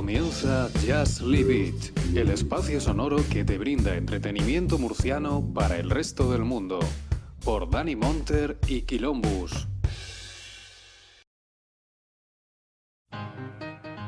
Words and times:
Comienza 0.00 0.70
Just 0.86 1.20
Leave 1.20 1.54
It, 1.54 2.16
el 2.16 2.30
espacio 2.30 2.80
sonoro 2.80 3.18
que 3.28 3.44
te 3.44 3.58
brinda 3.58 3.94
entretenimiento 3.94 4.78
murciano 4.78 5.44
para 5.52 5.76
el 5.76 5.90
resto 5.90 6.32
del 6.32 6.42
mundo, 6.42 6.80
por 7.44 7.68
Dani 7.68 7.96
Monter 7.96 8.56
y 8.66 8.80
Quilombus. 8.80 9.68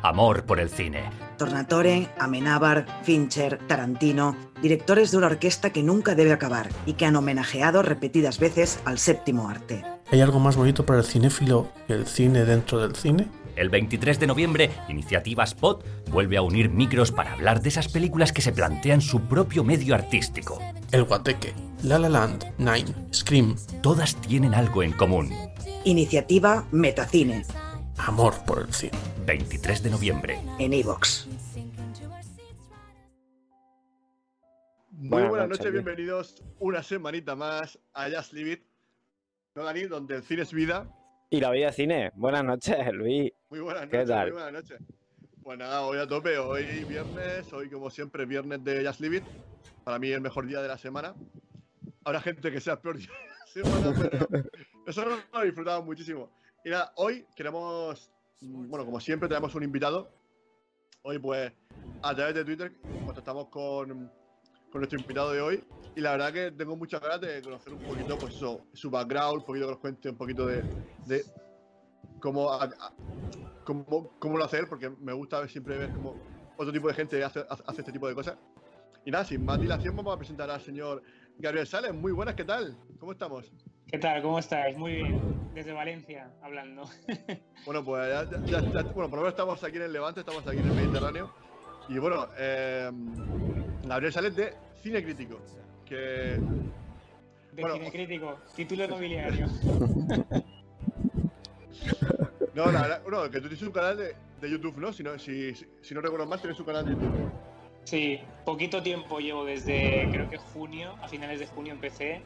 Amor 0.03 0.47
por 0.47 0.61
el 0.61 0.71
cine. 0.71 1.11
Tornatore, 1.37 2.09
Amenábar, 2.19 2.87
Fincher, 3.03 3.59
Tarantino, 3.69 4.35
directores 4.63 5.11
de 5.11 5.19
una 5.19 5.27
orquesta 5.27 5.75
que 5.75 5.83
nunca 5.83 6.15
debe 6.15 6.33
acabar 6.33 6.71
y 6.87 6.95
que 6.95 7.05
han 7.05 7.17
homenajeado 7.17 7.83
repetidas 7.83 8.39
veces 8.39 8.81
al 8.87 8.99
séptimo 8.99 9.51
arte. 9.51 9.85
¿Hay 10.11 10.23
algo 10.23 10.41
más 10.41 10.57
bonito 10.57 10.87
para 10.87 11.01
el 11.01 11.05
cinéfilo 11.05 11.69
que 11.87 11.93
el 11.93 12.07
cine 12.07 12.47
dentro 12.47 12.79
del 12.79 12.97
cine? 12.97 13.29
El 13.55 13.69
23 13.69 14.19
de 14.19 14.27
noviembre, 14.27 14.71
Iniciativa 14.89 15.45
Spot 15.45 15.85
vuelve 16.11 16.37
a 16.37 16.43
unir 16.43 16.71
micros 16.71 17.13
para 17.13 17.35
hablar 17.35 17.61
de 17.61 17.69
esas 17.69 17.89
películas 17.89 18.33
que 18.33 18.41
se 18.41 18.53
plantean 18.53 19.01
su 19.01 19.29
propio 19.29 19.63
medio 19.63 19.95
artístico. 19.95 20.59
El 20.91 21.05
Guateque, 21.05 21.53
La 21.83 21.99
La 21.99 22.09
Land, 22.09 22.55
Nine, 22.59 22.95
Scream. 23.13 23.57
Todas 23.83 24.17
tienen 24.23 24.55
algo 24.55 24.83
en 24.83 24.93
común. 24.93 25.31
Iniciativa 25.85 26.67
Metacine. 26.73 27.45
Amor 27.99 28.35
por 28.47 28.61
el 28.61 28.73
cine. 28.73 28.99
23 29.27 29.83
de 29.83 29.91
noviembre. 29.91 30.41
En 30.59 30.73
Evox. 30.73 31.29
Muy 34.91 35.25
buenas, 35.25 35.49
noches, 35.49 35.73
bienvenidos 35.73 36.43
una 36.59 36.83
semanita 36.83 37.35
más 37.35 37.79
a 37.93 38.09
Just 38.09 38.33
Leave 38.33 38.53
It. 38.53 38.63
¿No, 39.55 39.65
Dani? 39.65 39.83
Donde 39.83 40.17
el 40.17 40.23
cine 40.23 40.43
es 40.43 40.53
vida 40.53 40.87
y 41.33 41.41
la 41.41 41.51
vida 41.51 41.67
de 41.69 41.73
cine. 41.73 42.13
Buenas 42.15 42.45
noches, 42.45 42.77
Luis. 42.93 43.33
Muy 43.49 43.61
buenas 43.61 43.91
noches. 43.91 44.07
Muy 44.07 44.31
buenas 44.33 44.53
noches. 44.53 44.79
Pues 45.43 45.59
nada, 45.59 45.81
hoy 45.81 45.97
a 45.97 46.07
tope. 46.07 46.37
Hoy 46.37 46.85
viernes, 46.85 47.51
hoy 47.55 47.71
como 47.71 47.89
siempre, 47.89 48.27
viernes 48.27 48.63
de 48.63 48.87
Just 48.87 49.01
Leave 49.01 49.17
It. 49.17 49.25
Para 49.83 49.99
mí 49.99 50.11
el 50.11 50.21
mejor 50.21 50.47
día 50.47 50.61
de 50.61 50.69
la 50.69 50.77
semana. 50.77 51.15
Habrá 52.05 52.21
gente 52.21 52.53
que 52.53 52.61
sea 52.61 52.75
el 52.75 52.81
peor 52.81 52.99
día 52.99 53.09
de 53.09 53.29
la 53.29 53.47
semana, 53.47 53.99
pero 53.99 54.29
nosotros 54.87 55.17
lo 55.17 55.23
hemos 55.33 55.45
disfrutado 55.45 55.83
muchísimo. 55.83 56.31
Y 56.67 56.69
nada, 56.69 56.93
hoy 56.97 57.25
queremos, 57.35 58.11
bueno, 58.43 58.85
como 58.85 59.01
siempre, 59.01 59.27
tenemos 59.27 59.55
un 59.55 59.63
invitado. 59.63 60.11
Hoy, 61.01 61.19
pues, 61.19 61.51
a 62.03 62.15
través 62.15 62.35
de 62.35 62.45
Twitter, 62.45 62.75
contactamos 63.07 63.49
con, 63.49 64.13
con 64.73 64.81
nuestro 64.81 64.99
invitado 64.99 65.33
de 65.33 65.41
hoy 65.43 65.65
y 65.95 66.01
la 66.01 66.13
verdad 66.13 66.33
que 66.33 66.51
tengo 66.53 66.75
muchas 66.75 67.01
ganas 67.01 67.21
de 67.21 67.43
conocer 67.43 67.75
un 67.75 67.81
poquito 67.81 68.19
pues 68.19 68.35
su 68.35 68.91
background, 68.91 69.41
un 69.41 69.45
poquito 69.45 69.67
que 69.67 69.73
nos 69.73 69.81
cuente 69.81 70.09
un 70.09 70.17
poquito 70.17 70.47
de, 70.47 70.65
cómo, 72.19 72.49
cómo, 74.19 74.39
lo 74.39 74.45
hace 74.45 74.59
él, 74.59 74.67
porque 74.69 74.89
me 74.89 75.13
gusta 75.13 75.47
siempre 75.49 75.77
ver 75.77 75.91
cómo 75.91 76.17
otro 76.57 76.73
tipo 76.73 76.89
de 76.89 76.95
gente 76.95 77.23
hace, 77.23 77.45
hace 77.49 77.81
este 77.81 77.93
tipo 77.93 78.09
de 78.09 78.15
cosas. 78.15 78.39
Y 79.05 79.11
nada, 79.11 79.25
sin 79.25 79.45
más 79.45 79.61
dilación, 79.61 79.95
vamos 79.97 80.15
a 80.15 80.19
presentar 80.19 80.49
al 80.49 80.61
señor 80.61 81.03
Gabriel 81.39 81.67
Sales. 81.67 81.93
Muy 81.93 82.13
buenas, 82.13 82.35
¿qué 82.37 82.45
tal? 82.45 82.77
¿Cómo 82.99 83.13
estamos? 83.13 83.53
¿Qué 83.89 83.99
tal? 83.99 84.23
¿Cómo 84.23 84.39
estáis? 84.39 84.79
Muy 84.79 84.95
bien. 84.95 85.21
Desde 85.53 85.73
Valencia, 85.73 86.31
hablando. 86.41 86.85
bueno, 87.67 87.85
pues 87.85 88.31
ya, 88.47 88.63
bueno, 88.63 88.93
por 88.95 89.11
lo 89.11 89.17
menos 89.17 89.31
estamos 89.31 89.63
aquí 89.63 89.77
en 89.77 89.83
el 89.83 89.93
Levante, 89.93 90.21
estamos 90.21 90.47
aquí 90.47 90.59
en 90.59 90.69
el 90.69 90.75
Mediterráneo. 90.75 91.35
Y 91.89 91.99
bueno, 91.99 92.29
eh, 92.39 92.91
Gabriel 93.85 94.13
Sales 94.13 94.37
de 94.37 94.55
Cine 94.83 95.03
Crítico 95.03 95.41
que. 95.93 96.39
De 97.53 97.61
bueno, 97.61 97.77
cine 97.77 97.93
crítico, 97.93 98.39
título 98.57 98.89
nobiliario. 98.95 99.47
no, 102.55 102.73
la 102.73 102.83
verdad, 102.83 103.03
no, 103.07 103.31
que 103.31 103.41
tú 103.41 103.49
tienes 103.49 103.63
un 103.63 103.73
canal 103.73 103.99
de, 103.99 104.15
de 104.41 104.51
YouTube, 104.51 104.79
¿no? 104.79 104.91
Si, 104.93 105.03
¿no? 105.03 105.19
si, 105.19 105.55
si, 105.55 105.95
no 105.95 106.01
recuerdo 106.01 106.25
mal, 106.27 106.41
tienes 106.41 106.59
un 106.59 106.65
canal 106.65 106.87
de 106.87 106.93
YouTube. 106.93 107.31
Sí, 107.85 108.21
poquito 108.47 108.83
tiempo 108.83 109.19
llevo 109.19 109.45
desde, 109.45 110.09
creo 110.11 110.31
que 110.31 110.39
junio, 110.39 110.97
a 111.03 111.09
finales 111.09 111.41
de 111.41 111.47
junio 111.47 111.75
empecé. 111.75 112.23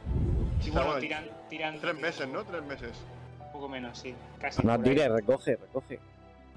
Y 0.65 0.71
bueno, 0.71 0.97
tiran, 0.99 1.29
tiran. 1.49 1.81
Tres 1.81 1.99
meses, 1.99 2.29
¿no? 2.29 2.45
Tres 2.45 2.63
meses. 2.63 2.93
Un 3.41 3.53
poco 3.53 3.69
menos, 3.69 3.99
sí. 3.99 4.15
Casi. 4.39 4.65
No 4.65 4.81
tires, 4.81 5.11
recoge, 5.11 5.57
recoge. 5.57 5.99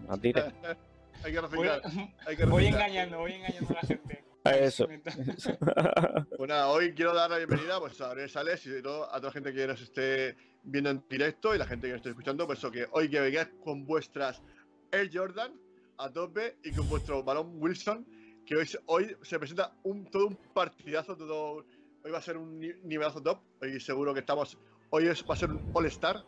No 0.07 0.15
tires. 0.17 0.45
hay 1.23 1.31
que 1.33 1.41
reciclar. 1.41 1.81
Voy, 1.81 2.13
hay 2.27 2.37
que 2.37 2.45
voy 2.45 2.67
engañando, 2.67 3.17
voy 3.17 3.33
engañando 3.33 3.69
a 3.71 3.73
la 3.73 3.81
gente. 3.81 4.28
Eso. 4.45 4.87
bueno, 6.37 6.67
hoy 6.71 6.93
quiero 6.93 7.13
dar 7.13 7.29
la 7.29 7.37
bienvenida 7.37 7.79
pues, 7.79 7.99
a 8.01 8.07
Gabriel 8.07 8.29
Sales 8.29 8.65
y 8.65 8.77
a 8.77 8.81
toda 8.81 9.19
la 9.19 9.31
gente 9.31 9.53
que 9.53 9.67
nos 9.67 9.81
esté 9.81 10.37
viendo 10.63 10.89
en 10.89 11.03
directo 11.09 11.53
y 11.53 11.57
la 11.57 11.65
gente 11.65 11.87
que 11.87 11.93
nos 11.93 11.99
esté 11.99 12.09
escuchando. 12.09 12.45
Pues 12.47 12.59
eso, 12.59 12.71
que 12.71 12.87
hoy 12.91 13.09
que 13.09 13.19
vengáis 13.19 13.49
con 13.63 13.85
vuestras 13.85 14.41
Air 14.91 15.09
Jordan 15.13 15.53
a 15.97 16.09
tope 16.09 16.57
y 16.63 16.71
con 16.71 16.87
vuestro 16.87 17.21
balón 17.23 17.61
Wilson, 17.61 18.05
que 18.45 18.55
hoy, 18.55 18.69
hoy 18.85 19.17
se 19.21 19.37
presenta 19.37 19.73
un, 19.83 20.05
todo 20.09 20.27
un 20.27 20.35
partidazo, 20.53 21.17
todo, 21.17 21.65
hoy 22.03 22.11
va 22.11 22.19
a 22.19 22.21
ser 22.21 22.37
un 22.37 22.59
nivelazo 22.59 23.21
top. 23.21 23.39
Hoy 23.61 23.79
seguro 23.81 24.13
que 24.13 24.21
estamos, 24.21 24.57
hoy 24.89 25.05
va 25.05 25.33
a 25.33 25.37
ser 25.37 25.51
un 25.51 25.69
All-Star. 25.73 26.23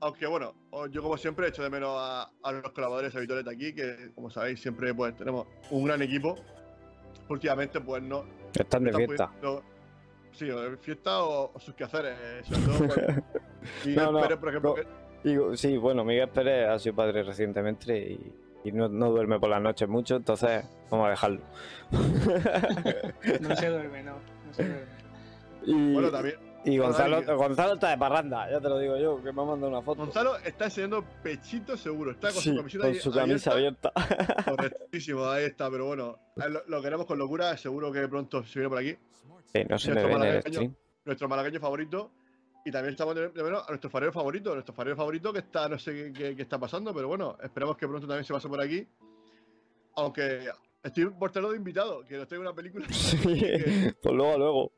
Aunque 0.00 0.28
bueno, 0.28 0.54
yo 0.92 1.02
como 1.02 1.16
siempre 1.16 1.48
echo 1.48 1.64
de 1.64 1.70
menos 1.70 1.90
a, 1.98 2.30
a, 2.44 2.52
los 2.52 2.70
colaboradores 2.70 3.16
habituales 3.16 3.44
de 3.44 3.50
aquí, 3.50 3.74
que 3.74 4.12
como 4.14 4.30
sabéis 4.30 4.60
siempre 4.60 4.94
pues 4.94 5.16
tenemos 5.16 5.48
un 5.70 5.84
gran 5.84 6.00
equipo 6.00 6.36
últimamente 7.28 7.80
pues 7.80 8.02
no. 8.02 8.24
Están 8.54 8.84
de 8.84 8.92
fiesta. 8.92 9.30
sí, 10.32 10.46
de 10.46 10.76
fiesta 10.78 11.22
o, 11.22 11.58
sus 11.58 11.74
quehaceres. 11.74 12.46
Sobre 12.46 13.22
Miguel 13.84 14.08
Pérez, 14.20 14.38
por 14.38 14.48
ejemplo. 14.48 15.56
sí, 15.56 15.76
bueno, 15.76 16.04
Miguel 16.04 16.28
Pérez 16.28 16.68
ha 16.68 16.78
sido 16.78 16.96
padre 16.96 17.22
recientemente 17.22 17.98
y, 18.64 18.72
no, 18.72 18.88
duerme 18.88 19.38
por 19.38 19.48
las 19.50 19.62
noches 19.62 19.88
mucho, 19.88 20.16
entonces 20.16 20.64
vamos 20.90 21.06
a 21.06 21.10
dejarlo. 21.10 21.40
no 23.40 23.56
se 23.56 23.68
duerme, 23.70 24.02
no. 24.02 24.12
No 24.46 24.52
se 24.52 24.64
duerme. 24.64 24.98
Y, 25.64 25.92
bueno, 25.92 26.10
también. 26.10 26.47
Y 26.68 26.78
Gonzalo, 26.78 27.22
Gonzalo 27.36 27.74
está 27.74 27.90
de 27.90 27.98
parranda, 27.98 28.50
ya 28.50 28.60
te 28.60 28.68
lo 28.68 28.78
digo 28.78 28.96
yo, 28.98 29.16
que 29.22 29.32
me 29.32 29.42
ha 29.42 29.44
mandado 29.44 29.68
una 29.68 29.82
foto. 29.82 30.02
Gonzalo 30.02 30.36
está 30.38 30.66
enseñando 30.66 31.02
pechito 31.22 31.76
seguro, 31.76 32.10
está 32.10 32.30
con 32.30 32.42
su 32.42 32.54
camiseta 32.54 32.84
con 32.84 32.94
su 32.94 33.10
camisa 33.10 33.52
abierta. 33.52 33.92
Correctísimo, 34.44 35.24
ahí 35.26 35.44
está, 35.46 35.70
pero 35.70 35.86
bueno, 35.86 36.18
lo, 36.66 36.82
queremos 36.82 37.06
con 37.06 37.18
locura, 37.18 37.56
seguro 37.56 37.90
que 37.90 38.06
pronto 38.06 38.44
se 38.44 38.58
viene 38.58 38.68
por 38.68 38.78
aquí. 38.78 38.96
Sí, 39.52 39.64
no 39.68 39.78
se 39.78 39.92
nuestro, 39.92 40.18
me 40.18 40.30
ve 40.30 40.70
nuestro 41.04 41.28
malagueño 41.28 41.58
favorito. 41.58 42.10
Y 42.64 42.70
también 42.70 42.92
estamos 42.92 43.14
de, 43.14 43.30
menos 43.30 43.64
a 43.66 43.70
nuestro 43.70 43.88
farero 43.88 44.12
favorito, 44.12 44.52
nuestro 44.52 44.74
farero 44.74 44.94
favorito 44.94 45.32
que 45.32 45.38
está, 45.38 45.68
no 45.70 45.78
sé 45.78 46.12
qué, 46.12 46.34
qué, 46.36 46.42
está 46.42 46.58
pasando, 46.58 46.92
pero 46.92 47.08
bueno, 47.08 47.38
esperemos 47.42 47.78
que 47.78 47.88
pronto 47.88 48.06
también 48.06 48.24
se 48.24 48.34
pase 48.34 48.46
por 48.46 48.60
aquí. 48.60 48.86
Aunque 49.94 50.50
estoy 50.82 51.06
por 51.06 51.30
tenerlo 51.30 51.52
de 51.52 51.56
invitado, 51.56 52.04
que 52.04 52.18
nos 52.18 52.28
traiga 52.28 52.42
una 52.42 52.54
película. 52.54 52.86
Sí, 52.90 53.40
pues 54.02 54.14
luego, 54.14 54.36
luego. 54.36 54.77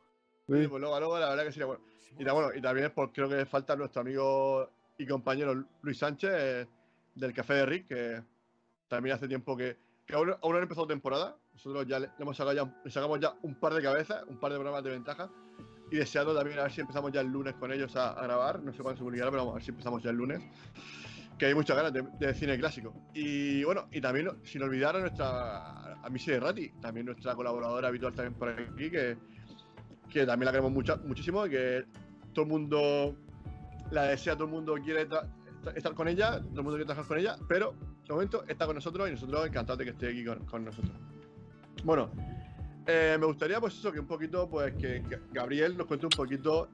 Sí, 0.50 0.66
pues 0.66 0.81
luego, 0.81 0.99
luego, 0.99 1.19
la 1.21 1.28
verdad 1.28 1.44
que 1.44 1.53
sería 1.53 1.66
bueno. 1.66 1.81
Y, 2.19 2.25
bueno, 2.25 2.49
y 2.53 2.61
también 2.61 2.91
pues, 2.93 3.11
creo 3.15 3.28
que 3.28 3.47
falta 3.47 3.77
nuestro 3.77 4.00
amigo 4.00 4.69
y 4.99 5.06
compañero 5.06 5.65
Luis 5.83 5.99
Sánchez 5.99 6.31
eh, 6.34 6.66
del 7.15 7.33
Café 7.33 7.55
de 7.55 7.66
Rick, 7.66 7.87
que 7.87 8.22
también 8.88 9.15
hace 9.15 9.28
tiempo 9.28 9.56
que, 9.56 9.77
que 10.05 10.16
aún, 10.16 10.27
no 10.27 10.56
ha 10.56 10.59
empezado 10.59 10.88
temporada. 10.88 11.37
Nosotros 11.53 11.87
ya 11.87 12.00
le, 12.00 12.11
hemos 12.19 12.37
sacado 12.37 12.56
ya, 12.56 12.83
le 12.84 12.91
sacamos 12.91 13.21
ya 13.21 13.33
un 13.43 13.55
par 13.61 13.75
de 13.75 13.83
cabezas, 13.83 14.25
un 14.27 14.41
par 14.41 14.50
de 14.50 14.56
programas 14.56 14.83
de 14.83 14.91
ventaja. 14.91 15.31
Y 15.93 15.97
deseando 15.97 16.34
también 16.34 16.59
a 16.59 16.62
ver 16.62 16.72
si 16.72 16.81
empezamos 16.81 17.12
ya 17.12 17.21
el 17.21 17.28
lunes 17.28 17.55
con 17.55 17.72
ellos 17.72 17.94
a, 17.94 18.21
grabar. 18.21 18.61
No 18.61 18.72
sé 18.72 18.82
cuándo 18.82 18.99
se 18.99 19.05
publicará, 19.05 19.31
pero 19.31 19.43
vamos 19.43 19.53
a 19.53 19.55
ver 19.56 19.65
si 19.65 19.71
empezamos 19.71 20.03
ya 20.03 20.11
el 20.11 20.17
lunes. 20.17 20.43
Que 21.38 21.46
hay 21.46 21.55
muchas 21.55 21.76
ganas 21.76 21.93
de, 21.93 22.35
cine 22.35 22.58
clásico. 22.58 22.93
Y 23.14 23.62
bueno, 23.62 23.87
y 23.93 24.00
también 24.00 24.29
sin 24.43 24.64
olvidar 24.64 24.96
a 24.96 25.00
nuestra 25.00 25.94
a 26.03 26.11
Missy 26.11 26.32
de 26.32 26.41
Rati, 26.41 26.69
también 26.81 27.06
nuestra 27.06 27.37
colaboradora 27.37 27.87
habitual 27.87 28.14
también 28.14 28.35
por 28.35 28.49
aquí, 28.49 28.91
que 28.91 29.17
que 30.10 30.26
también 30.26 30.46
la 30.46 30.52
queremos 30.52 30.72
mucho, 30.72 30.98
muchísimo 31.04 31.46
y 31.46 31.50
que 31.50 31.84
todo 32.32 32.44
el 32.44 32.50
mundo 32.50 33.16
la 33.90 34.04
desea, 34.04 34.34
todo 34.34 34.44
el 34.44 34.50
mundo 34.50 34.74
quiere 34.82 35.08
estar 35.74 35.94
con 35.94 36.08
ella, 36.08 36.40
todo 36.40 36.60
el 36.60 36.62
mundo 36.62 36.70
quiere 36.72 36.84
trabajar 36.84 37.06
con 37.06 37.18
ella, 37.18 37.36
pero 37.48 37.74
de 38.06 38.12
momento 38.12 38.44
está 38.48 38.66
con 38.66 38.74
nosotros 38.74 39.08
y 39.08 39.12
nosotros 39.12 39.46
encantados 39.46 39.78
de 39.78 39.84
que 39.84 39.90
esté 39.90 40.08
aquí 40.08 40.24
con, 40.24 40.64
nosotros. 40.64 40.92
Bueno, 41.84 42.10
eh, 42.86 43.16
me 43.18 43.26
gustaría 43.26 43.60
pues 43.60 43.74
eso, 43.74 43.92
que 43.92 44.00
un 44.00 44.06
poquito, 44.06 44.48
pues 44.48 44.74
que, 44.74 45.02
Gabriel 45.32 45.76
nos 45.76 45.86
cuente 45.86 46.06
un 46.06 46.10
poquito 46.10 46.68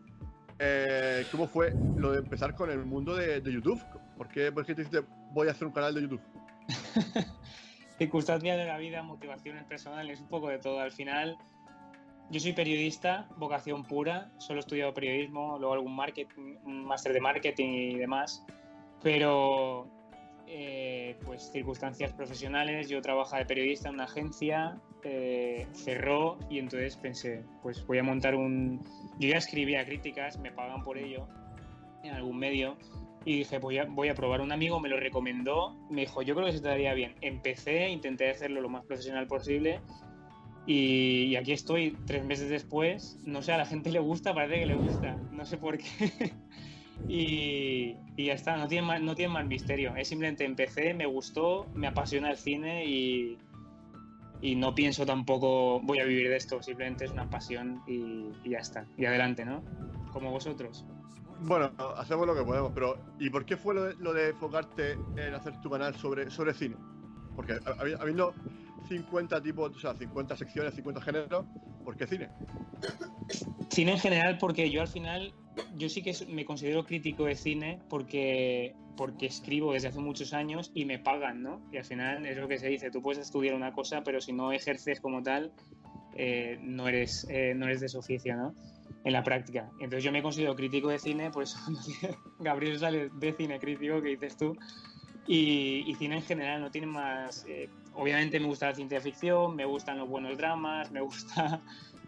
eh, 0.59 1.27
cómo 1.31 1.47
fue 1.47 1.75
lo 1.97 2.13
de 2.13 2.19
empezar 2.19 2.55
con 2.55 2.71
el 2.71 2.85
mundo 2.85 3.15
de, 3.15 3.43
YouTube. 3.43 3.81
¿Por 4.17 4.29
qué, 4.29 4.51
¿Por 4.51 4.65
qué 4.65 4.75
te 4.75 4.83
dijiste 4.83 5.07
voy 5.33 5.49
a 5.49 5.51
hacer 5.51 5.67
un 5.67 5.75
canal 5.75 5.95
de 5.95 6.03
YouTube? 6.03 6.23
Circunstancias 7.99 8.57
de 8.57 8.65
la 8.65 8.79
vida, 8.79 9.03
motivaciones 9.03 9.65
personales, 9.65 10.21
un 10.21 10.29
poco 10.29 10.49
de 10.49 10.59
todo. 10.59 10.81
Al 10.81 10.93
final, 10.93 11.37
yo 12.31 12.41
soy 12.41 12.53
periodista, 12.53 13.29
vocación 13.37 13.85
pura, 13.85 14.33
solo 14.39 14.59
he 14.59 14.61
estudiado 14.61 14.93
periodismo, 14.93 15.59
luego 15.59 15.75
algún 15.75 15.95
marketing, 15.95 16.57
un 16.65 16.85
máster 16.85 17.13
de 17.13 17.21
marketing 17.21 17.69
y 17.69 17.95
demás, 17.97 18.45
pero 19.03 19.87
eh, 20.49 21.17
pues 21.25 21.51
circunstancias 21.53 22.13
profesionales, 22.13 22.89
yo 22.89 23.01
trabajaba 23.01 23.39
de 23.39 23.47
periodista 23.47 23.89
en 23.89 23.95
una 23.95 24.05
agencia, 24.05 24.81
eh, 25.05 25.67
cerró 25.73 26.39
y 26.51 26.59
entonces 26.59 26.97
pensé, 26.97 27.45
pues 27.63 27.87
voy 27.87 27.99
a 27.99 28.03
montar 28.03 28.35
un... 28.35 28.83
Yo 29.21 29.29
ya 29.29 29.37
escribía 29.37 29.85
críticas, 29.85 30.39
me 30.39 30.51
pagan 30.51 30.83
por 30.83 30.99
ello 30.99 31.29
en 32.03 32.13
algún 32.13 32.39
medio, 32.39 32.77
Y 33.25 33.39
dije, 33.39 33.59
voy 33.59 33.79
a, 33.79 33.85
voy 33.85 34.09
a 34.09 34.15
probar. 34.15 34.41
Un 34.41 34.53
amigo 34.53 34.79
me 34.79 34.89
lo 34.89 34.99
recomendó, 34.99 35.77
me 35.91 36.03
dijo, 36.03 36.23
yo 36.23 36.35
creo 36.35 36.47
que 36.47 36.53
se 36.53 36.61
te 36.61 36.69
daría 36.69 36.95
bien. 36.95 37.17
Empecé, 37.21 37.89
intenté 37.89 38.31
hacerlo 38.31 38.61
lo 38.61 38.69
más 38.69 38.85
profesional 38.85 39.27
posible 39.27 39.81
y, 40.67 41.25
y 41.27 41.37
aquí 41.37 41.53
estoy 41.53 41.97
tres 42.07 42.25
meses 42.25 42.49
después. 42.51 43.19
No 43.25 43.43
sé, 43.43 43.53
a 43.53 43.59
la 43.59 43.67
gente 43.67 43.91
le 43.91 44.01
gusta, 44.01 44.35
parece 44.35 44.61
que 44.61 44.67
le 44.67 44.75
gusta. 44.75 45.17
No 45.33 45.45
sé 45.47 45.57
por 45.57 45.79
qué. 45.79 45.85
y, 47.09 47.97
y 48.17 48.27
ya 48.27 48.35
está, 48.35 48.57
no 48.57 48.67
tiene, 48.69 48.87
más, 48.87 49.01
no 49.01 49.15
tiene 49.15 49.33
más 49.33 49.47
misterio. 49.47 49.95
Es 49.97 50.09
simplemente 50.09 50.45
empecé, 50.45 50.93
me 50.95 51.07
gustó, 51.07 51.67
me 51.75 51.87
apasiona 51.87 52.31
el 52.31 52.37
cine 52.37 52.85
y, 52.85 53.39
y 54.43 54.57
no 54.57 54.75
pienso 54.75 55.07
tampoco 55.07 55.81
voy 55.81 56.01
a 56.01 56.05
vivir 56.05 56.29
de 56.29 56.37
esto, 56.37 56.63
simplemente 56.63 57.05
es 57.05 57.13
una 57.13 57.29
pasión 57.31 57.83
y, 57.87 58.33
y, 58.45 58.51
ya 58.51 58.59
está. 58.59 58.87
Y 58.97 59.05
adelante, 59.05 59.45
¿no? 59.45 59.63
Como 60.13 60.31
vosotros. 60.31 60.85
Bueno, 61.41 61.71
hacemos 61.99 62.27
lo 62.27 62.35
que 62.35 62.43
podemos, 62.43 62.73
pero 62.75 62.99
¿y 63.21 63.29
por 63.29 63.45
qué 63.45 63.57
fue 63.57 63.75
lo 63.75 63.85
de, 63.85 63.95
lo 63.97 64.13
de 64.15 64.31
enfocarte 64.31 64.93
en 65.17 65.35
hacer 65.35 65.61
tu 65.61 65.69
canal 65.71 65.95
sobre, 65.95 66.31
sobre 66.31 66.55
cine? 66.55 66.77
Porque 67.37 67.53
habi- 67.55 67.97
habiendo 68.01 68.35
50 68.89 69.43
tipos, 69.43 69.77
o 69.77 69.79
sea, 69.79 69.95
50 69.95 70.37
secciones, 70.37 70.75
50 70.75 71.01
géneros, 71.01 71.47
¿por 71.85 71.97
qué 71.97 72.07
cine? 72.07 72.29
Cine 73.71 73.93
en 73.93 73.99
general, 73.99 74.39
porque 74.39 74.71
yo 74.71 74.81
al 74.81 74.89
final, 74.89 75.33
yo 75.77 75.89
sí 75.89 76.03
que 76.03 76.15
me 76.29 76.45
considero 76.45 76.85
crítico 76.85 77.25
de 77.25 77.35
cine 77.35 77.81
porque, 77.89 78.75
porque 78.97 79.27
escribo 79.27 79.73
desde 79.73 79.89
hace 79.89 80.01
muchos 80.01 80.33
años 80.33 80.71
y 80.75 80.85
me 80.85 80.99
pagan, 80.99 81.43
¿no? 81.43 81.61
Y 81.73 81.77
al 81.77 81.85
final 81.85 82.25
es 82.27 82.37
lo 82.37 82.49
que 82.49 82.59
se 82.59 82.69
dice, 82.69 82.91
tú 82.91 83.03
puedes 83.03 83.21
estudiar 83.21 83.55
una 83.55 83.73
cosa, 83.73 84.03
pero 84.03 84.21
si 84.21 84.33
no 84.33 84.53
ejerces 84.53 85.01
como 85.01 85.23
tal, 85.23 85.53
eh, 86.15 86.59
no, 86.63 86.89
eres, 86.89 87.27
eh, 87.29 87.55
no 87.55 87.67
eres 87.67 87.81
de 87.81 87.89
su 87.89 87.99
oficio, 87.99 88.37
¿no? 88.37 88.55
En 89.05 89.13
la 89.13 89.23
práctica. 89.23 89.71
Entonces 89.75 90.05
yo 90.05 90.13
me 90.13 90.23
considero 90.23 90.57
crítico 90.57 90.89
de 90.89 90.99
cine, 90.99 91.31
por 91.31 91.43
eso 91.43 91.59
Gabriel 92.41 92.79
sale 92.79 93.11
de 93.11 93.33
cine 93.33 93.59
crítico, 93.59 94.01
que 94.01 94.09
dices 94.11 94.37
tú. 94.37 94.57
Y, 95.29 95.83
y 95.87 95.95
cine 95.97 96.17
en 96.17 96.23
general 96.23 96.61
no 96.61 96.71
tiene 96.71 96.87
más... 96.87 97.45
eh, 97.49 97.69
obviamente 97.97 98.39
me 98.39 98.47
gusta 98.47 98.67
la 98.67 98.75
ciencia 98.75 99.01
ficción, 99.01 99.57
me 99.57 99.65
gustan 99.65 99.99
los 99.99 100.09
buenos 100.09 100.37
dramas, 100.37 100.91
me 100.91 101.01
gusta 101.03 101.61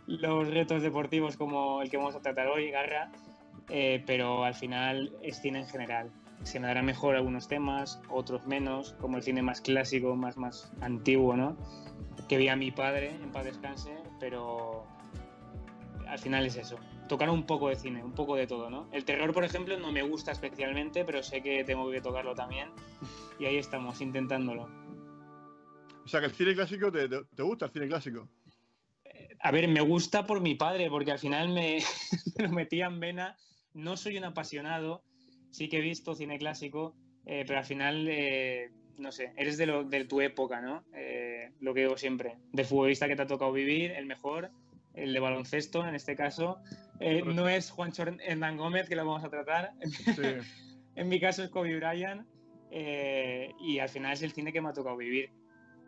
los 0.07 0.49
retos 0.49 0.83
deportivos 0.83 1.37
como 1.37 1.83
el 1.83 1.91
que 1.91 1.97
vamos 1.97 2.15
a 2.15 2.21
tratar 2.21 2.47
hoy, 2.49 2.71
Garra, 2.71 3.11
eh, 3.69 4.03
pero 4.07 4.45
al 4.45 4.55
final 4.55 5.13
es 5.23 5.41
cine 5.41 5.61
en 5.61 5.67
general. 5.67 6.11
Se 6.45 6.61
me 6.61 6.69
dará 6.69 6.83
mejor 6.83 7.17
algunos 7.17 7.49
temas, 7.49 8.01
otros 8.09 8.47
menos, 8.47 8.95
como 9.01 9.17
el 9.17 9.23
cine 9.23 9.43
más 9.43 9.61
clásico, 9.61 10.15
más, 10.15 10.37
más 10.37 10.73
antiguo, 10.81 11.37
¿no? 11.37 11.57
Que 12.29 12.39
vi 12.39 12.49
a 12.49 12.57
mi 12.57 12.71
padre, 12.71 13.11
en 13.11 13.33
paz 13.33 13.45
descanse, 13.45 13.97
pero 14.21 14.87
al 16.07 16.19
final 16.19 16.47
es 16.47 16.57
eso. 16.57 16.77
Tocar 17.09 17.29
un 17.29 17.45
poco 17.45 17.69
de 17.69 17.77
cine, 17.77 18.05
un 18.05 18.13
poco 18.13 18.37
de 18.37 18.47
todo, 18.47 18.71
¿no? 18.71 18.87
El 18.93 19.05
terror, 19.05 19.33
por 19.33 19.45
ejemplo, 19.45 19.79
no 19.79 19.91
me 19.93 20.03
gusta 20.03 20.31
especialmente, 20.31 21.05
pero 21.05 21.23
sé 21.23 21.43
que 21.43 21.65
tengo 21.65 21.91
que 21.91 22.01
tocarlo 22.01 22.35
también. 22.35 22.69
Y 23.39 23.47
ahí 23.47 23.57
estamos, 23.57 24.01
intentándolo. 24.01 24.69
O 26.09 26.11
sea, 26.11 26.21
que 26.21 26.27
el 26.27 26.33
cine 26.33 26.55
clásico, 26.55 26.91
¿te, 26.91 27.07
te, 27.07 27.23
te 27.37 27.43
gusta 27.43 27.67
el 27.67 27.71
cine 27.71 27.87
clásico? 27.87 28.31
A 29.41 29.51
ver, 29.51 29.69
me 29.69 29.83
gusta 29.83 30.25
por 30.25 30.41
mi 30.41 30.55
padre, 30.55 30.89
porque 30.89 31.13
al 31.13 31.19
final 31.19 31.51
me, 31.51 31.81
me 32.39 32.45
lo 32.45 32.49
metía 32.49 32.87
en 32.87 32.99
vena. 32.99 33.37
No 33.75 33.95
soy 33.99 34.17
un 34.17 34.25
apasionado, 34.25 35.03
sí 35.51 35.69
que 35.69 35.77
he 35.77 35.81
visto 35.83 36.15
cine 36.15 36.39
clásico, 36.39 36.97
eh, 37.27 37.45
pero 37.47 37.59
al 37.59 37.67
final, 37.67 38.09
eh, 38.09 38.71
no 38.97 39.13
sé, 39.13 39.35
eres 39.37 39.59
de, 39.59 39.67
lo, 39.67 39.85
de 39.85 40.07
tu 40.07 40.23
época, 40.23 40.63
¿no? 40.63 40.83
Eh, 40.95 41.53
lo 41.61 41.75
que 41.75 41.81
digo 41.81 41.99
siempre, 41.99 42.39
de 42.55 42.65
futbolista 42.65 43.07
que 43.07 43.15
te 43.15 43.21
ha 43.21 43.27
tocado 43.27 43.53
vivir, 43.53 43.91
el 43.91 44.07
mejor, 44.07 44.51
el 44.95 45.13
de 45.13 45.21
baloncesto 45.21 45.87
en 45.87 45.95
este 45.95 46.17
caso. 46.17 46.57
No 47.27 47.51
es 47.51 47.71
Juancho 47.71 48.05
Hernán 48.21 48.57
Gómez, 48.57 48.89
que 48.89 48.97
lo 48.97 49.05
vamos 49.05 49.25
a 49.25 49.29
tratar. 49.29 49.73
Sí. 50.17 50.23
en 50.97 51.09
mi 51.11 51.21
caso 51.21 51.45
es 51.45 51.51
Kobe 51.51 51.77
Bryant, 51.77 52.27
y 53.61 53.79
al 53.79 53.91
final 53.91 54.15
es 54.15 54.23
el 54.23 54.33
cine 54.33 54.55
que 54.55 54.63
me 54.63 54.71
ha 54.71 54.73
tocado 54.73 54.97
vivir. 54.97 55.31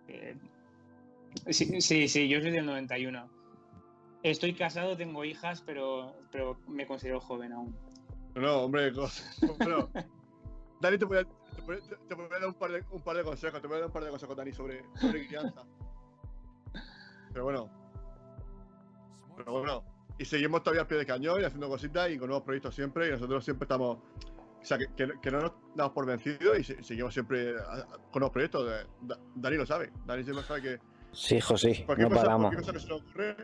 Eh, 0.08 0.36
sí, 1.50 1.80
sí, 1.80 2.08
sí, 2.08 2.28
yo 2.28 2.40
soy 2.40 2.50
del 2.50 2.66
91. 2.66 3.28
Estoy 4.22 4.54
casado, 4.54 4.96
tengo 4.96 5.24
hijas, 5.24 5.62
pero, 5.62 6.14
pero 6.30 6.58
me 6.68 6.86
considero 6.86 7.20
joven 7.20 7.52
aún. 7.52 7.76
No, 8.34 8.62
hombre. 8.62 8.92
Bueno, 9.58 9.88
Dani, 10.80 10.98
te 10.98 11.04
voy, 11.04 11.18
a, 11.18 11.24
te, 11.24 12.14
voy, 12.14 12.26
a 12.26 12.38
dar 12.38 12.46
un 12.46 12.54
par, 12.54 12.72
de, 12.72 12.84
un 12.90 13.02
par 13.02 13.16
de 13.16 13.24
consejos. 13.24 13.60
Te 13.60 13.66
voy 13.66 13.76
a 13.76 13.80
dar 13.80 13.86
un 13.88 13.92
par 13.92 14.04
de 14.04 14.10
consejos, 14.10 14.36
Dani, 14.36 14.52
sobre, 14.52 14.84
sobre 14.98 15.26
crianza. 15.26 15.62
Pero 17.32 17.44
bueno. 17.44 17.70
Pero 19.36 19.52
bueno. 19.52 19.84
Y 20.18 20.24
seguimos 20.24 20.62
todavía 20.62 20.82
al 20.82 20.86
pie 20.86 20.98
de 20.98 21.06
cañón 21.06 21.40
y 21.40 21.44
haciendo 21.44 21.68
cositas 21.68 22.10
y 22.10 22.18
con 22.18 22.28
nuevos 22.28 22.44
proyectos 22.44 22.74
siempre. 22.74 23.08
Y 23.08 23.10
nosotros 23.12 23.44
siempre 23.44 23.64
estamos. 23.64 23.98
O 23.98 24.64
sea, 24.64 24.76
que, 24.76 24.88
que 24.94 25.30
no 25.30 25.40
nos 25.40 25.52
damos 25.74 25.92
por 25.92 26.06
vencidos 26.06 26.58
y 26.58 26.64
se, 26.64 26.82
seguimos 26.82 27.12
siempre 27.14 27.54
a, 27.58 27.84
con 28.10 28.20
nuevos 28.20 28.30
proyectos. 28.32 28.68
Da, 29.02 29.16
Dani 29.34 29.56
lo 29.56 29.66
sabe. 29.66 29.92
Dani 30.06 30.22
siempre 30.24 30.44
sabe 30.44 30.62
que. 30.62 30.78
Sí. 31.12 31.40
Cualquier 31.42 32.08
No 32.08 32.14
cosa, 32.14 32.22
paramos. 32.22 32.50
cualquier 32.52 32.60
cosa 32.60 32.72
que 32.72 32.80
se 32.80 32.88
nos 32.88 33.02
ocurre, 33.02 33.36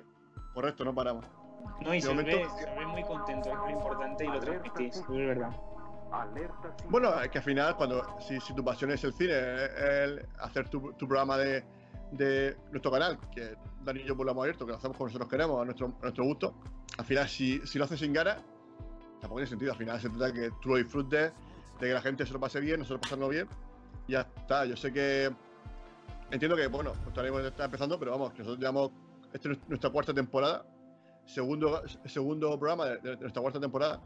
correcto, 0.54 0.84
no 0.84 0.94
paramos. 0.94 1.24
No, 1.82 1.92
y 1.92 1.96
De 1.96 2.02
se, 2.02 2.08
momento- 2.08 2.36
ve, 2.36 2.46
se 2.58 2.64
ve 2.78 2.86
muy 2.86 3.02
contento, 3.02 3.48
es 3.50 3.58
muy 3.58 3.72
importante 3.72 4.24
y 4.24 4.28
lo 4.28 4.38
transmitís, 4.40 4.96
es 4.96 5.08
verdad. 5.08 5.50
Bueno, 6.88 7.20
es 7.20 7.28
que 7.30 7.38
al 7.38 7.44
final, 7.44 7.76
cuando 7.76 8.16
si, 8.20 8.40
si 8.40 8.54
tu 8.54 8.64
pasión 8.64 8.90
es 8.92 9.02
el 9.04 9.12
cine, 9.12 9.32
el 9.34 10.26
hacer 10.38 10.68
tu, 10.68 10.92
tu 10.92 11.06
programa 11.08 11.36
de, 11.36 11.64
de 12.12 12.56
nuestro 12.70 12.90
canal, 12.92 13.18
que 13.34 13.56
Dani 13.84 14.00
y 14.00 14.04
yo 14.04 14.16
pues 14.16 14.24
lo 14.26 14.32
hemos 14.32 14.42
abierto, 14.44 14.64
que 14.64 14.72
lo 14.72 14.78
hacemos 14.78 14.96
como 14.96 15.08
nosotros 15.08 15.28
queremos, 15.28 15.60
a 15.60 15.64
nuestro, 15.64 15.86
a 15.88 16.02
nuestro 16.02 16.24
gusto, 16.24 16.54
al 16.98 17.04
final, 17.04 17.28
si, 17.28 17.58
si 17.66 17.78
lo 17.78 17.84
haces 17.84 17.98
sin 17.98 18.12
ganas, 18.12 18.36
tampoco 19.20 19.36
tiene 19.36 19.48
sentido. 19.48 19.72
Al 19.72 19.78
final 19.78 20.00
se 20.00 20.08
trata 20.08 20.26
de 20.26 20.32
que 20.32 20.50
tú 20.62 20.68
lo 20.70 20.76
disfrutes, 20.76 21.32
de 21.80 21.88
que 21.88 21.94
la 21.94 22.00
gente 22.02 22.24
se 22.26 22.32
lo 22.32 22.40
pase 22.40 22.60
bien, 22.60 22.80
nosotros 22.80 23.00
pasarlo 23.02 23.28
bien, 23.28 23.48
y 24.08 24.12
ya 24.12 24.20
está. 24.36 24.64
Yo 24.64 24.76
sé 24.76 24.92
que. 24.92 25.30
Entiendo 26.30 26.56
que, 26.56 26.66
bueno, 26.66 26.92
pues 27.04 27.14
todavía 27.14 27.48
está 27.48 27.66
empezando, 27.66 27.98
pero 27.98 28.10
vamos, 28.12 28.30
nosotros 28.32 28.58
llevamos. 28.58 28.90
Esta 29.32 29.52
es 29.52 29.58
nuestra 29.68 29.90
cuarta 29.90 30.12
temporada, 30.14 30.64
segundo, 31.26 31.82
segundo 32.06 32.58
programa 32.58 32.86
de, 32.86 32.98
de 32.98 33.16
nuestra 33.18 33.42
cuarta 33.42 33.60
temporada, 33.60 34.00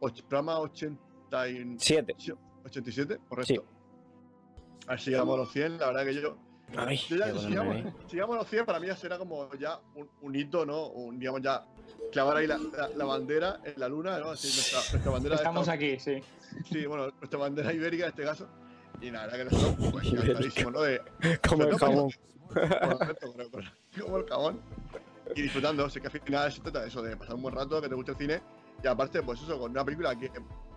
och- 0.00 0.22
programa 0.28 0.58
80 0.60 1.48
y- 1.48 1.76
Siete. 1.78 2.14
87, 2.64 3.18
correcto. 3.28 3.54
Sí. 3.54 3.60
A 4.86 4.90
ver 4.92 5.00
si 5.00 5.10
llegamos 5.10 5.34
a 5.34 5.38
los 5.38 5.52
100, 5.52 5.78
la 5.78 5.86
verdad 5.88 6.04
que 6.04 6.14
yo. 6.14 6.36
Ay, 6.76 6.96
yo 7.08 7.16
ya- 7.16 7.32
qué 7.32 7.38
si, 7.38 7.46
llegamos, 7.48 7.74
nene. 7.76 7.94
si 8.06 8.16
llegamos 8.16 8.36
a 8.36 8.38
los 8.40 8.48
100, 8.48 8.66
para 8.66 8.78
mí 8.80 8.86
ya 8.86 8.96
será 8.96 9.18
como 9.18 9.50
ya 9.54 9.80
un, 9.94 10.08
un 10.22 10.34
hito, 10.36 10.66
¿no? 10.66 10.86
Un, 10.88 11.18
digamos 11.18 11.40
ya. 11.42 11.64
Clavar 12.12 12.36
ahí 12.38 12.46
la, 12.46 12.58
la- 12.58 12.88
la 12.94 13.04
bandera 13.04 13.60
en 13.64 13.74
la 13.76 13.88
luna, 13.88 14.18
¿no? 14.18 14.30
Así, 14.30 14.48
nuestra, 14.48 14.78
nuestra 14.92 15.10
bandera. 15.12 15.34
de 15.36 15.42
Estamos 15.42 15.62
esta- 15.62 15.72
aquí, 15.72 15.98
sí. 15.98 16.22
Sí, 16.70 16.86
bueno, 16.86 17.10
nuestra 17.18 17.38
bandera 17.38 17.72
ibérica 17.72 18.04
en 18.04 18.10
este 18.10 18.22
caso. 18.24 18.48
Y 19.00 19.10
la 19.10 19.26
verdad 19.26 19.38
que 19.38 19.44
nosotros, 19.44 19.88
pues, 19.92 20.12
¿no? 20.72 20.80
De, 20.82 21.00
Como 21.48 21.62
el 21.64 21.78
jamón. 21.78 22.10
Como 24.00 24.18
el 24.18 24.26
jamón. 24.28 24.60
Y 25.34 25.42
disfrutando, 25.42 25.88
sé 25.90 26.00
que 26.00 26.06
al 26.06 26.20
final 26.20 26.50
se 26.52 26.60
trata 26.62 26.80
de 26.82 26.88
eso, 26.88 27.02
de 27.02 27.16
pasar 27.16 27.34
un 27.34 27.42
buen 27.42 27.54
rato, 27.54 27.80
que 27.82 27.88
te 27.88 27.94
guste 27.94 28.12
el 28.12 28.16
cine. 28.18 28.40
Y 28.82 28.86
aparte, 28.86 29.22
pues 29.22 29.40
eso, 29.42 29.58
con 29.58 29.70
una 29.70 29.84
película 29.84 30.16
que, 30.18 30.30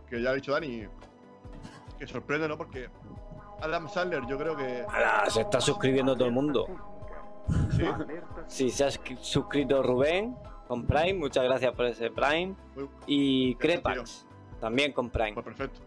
que 0.10 0.22
ya 0.22 0.32
ha 0.32 0.34
dicho 0.34 0.52
Dani, 0.52 0.86
que 1.98 2.08
sorprende, 2.08 2.48
¿no? 2.48 2.58
Porque 2.58 2.90
Adam 3.62 3.88
Sandler, 3.88 4.25
yo 4.27 4.38
creo 4.38 4.56
que. 4.56 4.86
¡Hala! 4.88 5.30
Se 5.30 5.41
está 5.41 5.62
suscribiendo 5.62 6.15
todo 6.15 6.27
el 6.27 6.34
mundo. 6.34 6.68
Sí, 7.75 7.84
Sí, 8.48 8.70
se 8.70 8.86
ha 8.86 8.91
suscrito 8.91 9.84
Rubén 9.84 10.36
con 10.68 10.86
Prime. 10.86 11.15
Muchas 11.15 11.44
gracias 11.44 11.74
por 11.74 11.86
ese 11.86 12.10
Prime. 12.12 12.56
Y 13.06 13.56
Crepax 13.56 14.25
también 14.60 14.94
con 14.94 15.10
Prime. 15.10 15.34
pues 15.34 15.46
perfecto. 15.46 15.80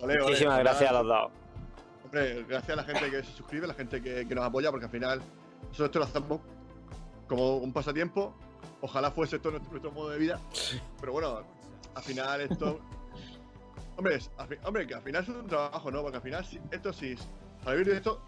Ole, 0.00 0.18
Muchísimas 0.20 0.58
gracias 0.58 0.90
a 0.90 0.92
los 0.94 1.06
dos. 1.06 1.30
Hombre, 2.04 2.44
gracias 2.48 2.70
a 2.70 2.76
la 2.76 2.84
gente 2.84 3.10
que 3.10 3.22
se 3.22 3.32
suscribe, 3.32 3.64
a 3.64 3.68
la 3.68 3.74
gente 3.74 4.02
que, 4.02 4.26
que 4.26 4.34
nos 4.34 4.44
apoya, 4.44 4.70
porque 4.70 4.86
al 4.86 4.90
final 4.90 5.20
nosotros 5.68 5.86
esto 5.86 5.98
lo 5.98 6.04
hacemos 6.04 6.40
como 7.28 7.56
un 7.56 7.72
pasatiempo. 7.72 8.34
Ojalá 8.80 9.10
fuese 9.10 9.36
esto 9.36 9.50
nuestro, 9.50 9.70
nuestro 9.70 9.92
modo 9.92 10.10
de 10.10 10.18
vida. 10.18 10.40
Pero 11.00 11.12
bueno, 11.12 11.40
al 11.94 12.02
final 12.02 12.40
esto. 12.40 12.80
Hombre, 13.96 14.16
es- 14.16 14.30
al 14.38 14.48
fi- 14.48 14.58
hombre, 14.64 14.86
que 14.86 14.94
al 14.94 15.02
final 15.02 15.22
es 15.22 15.28
un 15.28 15.46
trabajo, 15.46 15.90
¿no? 15.90 16.02
Porque 16.02 16.16
al 16.16 16.22
final, 16.22 16.44
si- 16.44 16.60
esto 16.70 16.92
sí. 16.92 17.14
Para 17.62 17.76
vivir 17.76 17.92
de 17.92 17.96
esto, 17.98 18.20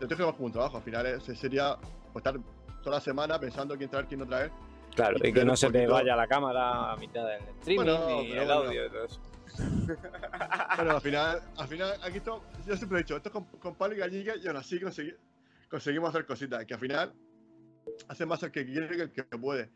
te 0.00 0.06
tengo 0.06 0.32
como 0.32 0.46
un 0.46 0.52
trabajo. 0.52 0.76
Al 0.78 0.82
final 0.82 1.06
es- 1.06 1.22
sería 1.38 1.76
pues, 2.12 2.24
estar 2.24 2.34
toda 2.82 2.96
la 2.96 3.00
semana 3.00 3.38
pensando 3.38 3.76
quién 3.76 3.88
traer, 3.90 4.06
quién 4.06 4.20
no 4.20 4.26
traer. 4.26 4.50
Claro, 4.94 5.16
y 5.22 5.28
y 5.28 5.32
que 5.32 5.44
no 5.44 5.56
se 5.56 5.70
te 5.70 5.86
vaya 5.86 6.14
la 6.16 6.26
cámara 6.26 6.92
a 6.92 6.96
mitad 6.96 7.24
del 7.26 7.40
streaming 7.60 7.76
Bueno, 7.76 7.98
ni 8.22 8.28
pero 8.28 8.42
el 8.42 8.46
bueno. 8.48 8.52
audio 8.68 8.86
y 8.86 8.90
todo 8.90 9.04
eso. 9.04 9.20
Bueno, 10.76 10.90
al 10.92 11.00
final, 11.00 11.42
al 11.56 11.68
final, 11.68 11.92
aquí 12.02 12.16
esto, 12.18 12.42
yo 12.66 12.76
siempre 12.76 12.98
he 12.98 13.02
dicho, 13.02 13.16
esto 13.16 13.28
es 13.28 13.32
con, 13.32 13.44
con 13.44 13.74
palo 13.74 13.94
y 13.94 13.98
galliga 13.98 14.34
y 14.36 14.46
aún 14.48 14.56
así 14.56 14.78
consegui- 14.80 15.16
conseguimos 15.70 16.08
hacer 16.10 16.26
cositas, 16.26 16.64
que 16.66 16.74
al 16.74 16.80
final 16.80 17.12
hace 18.08 18.26
más 18.26 18.42
el 18.42 18.50
que 18.50 18.64
quiere 18.64 18.88
que 18.88 19.02
el 19.02 19.12
que 19.12 19.22
puede. 19.38 19.70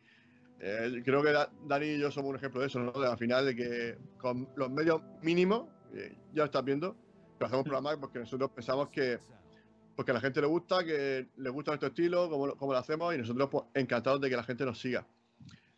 Eh, 0.61 1.03
creo 1.05 1.23
que 1.23 1.33
Da- 1.33 1.51
Dani 1.67 1.87
y 1.87 1.99
yo 1.99 2.11
somos 2.11 2.31
un 2.31 2.37
ejemplo 2.37 2.61
de 2.61 2.67
eso, 2.69 2.79
¿no? 2.81 2.93
De, 2.93 3.07
al 3.07 3.19
final, 3.19 3.45
de 3.45 3.55
que 3.55 3.99
con 4.19 4.49
los 4.57 4.71
medios 4.71 5.03
mínimos, 5.23 5.65
eh, 5.95 6.15
ya 6.33 6.43
lo 6.43 6.45
estás 6.47 6.65
viendo, 6.65 6.97
pero 7.39 7.47
hacemos 7.47 7.65
programas 7.65 7.97
porque 7.99 8.19
nosotros 8.21 8.51
pensamos 8.51 8.89
que 8.89 9.19
porque 9.95 10.11
a 10.11 10.15
la 10.15 10.21
gente 10.21 10.43
le 10.43 10.47
gusta, 10.47 10.85
que 10.85 11.27
le 11.39 11.51
gusta 11.51 11.71
nuestro 11.71 11.89
estilo, 11.89 12.29
como, 12.29 12.47
lo- 12.49 12.57
como 12.57 12.73
lo 12.73 12.79
hacemos, 12.79 13.15
y 13.15 13.19
nosotros 13.19 13.49
pues, 13.51 13.65
encantados 13.75 14.21
de 14.21 14.29
que 14.29 14.37
la 14.37 14.43
gente 14.45 14.65
nos 14.67 14.79
siga. 14.79 15.07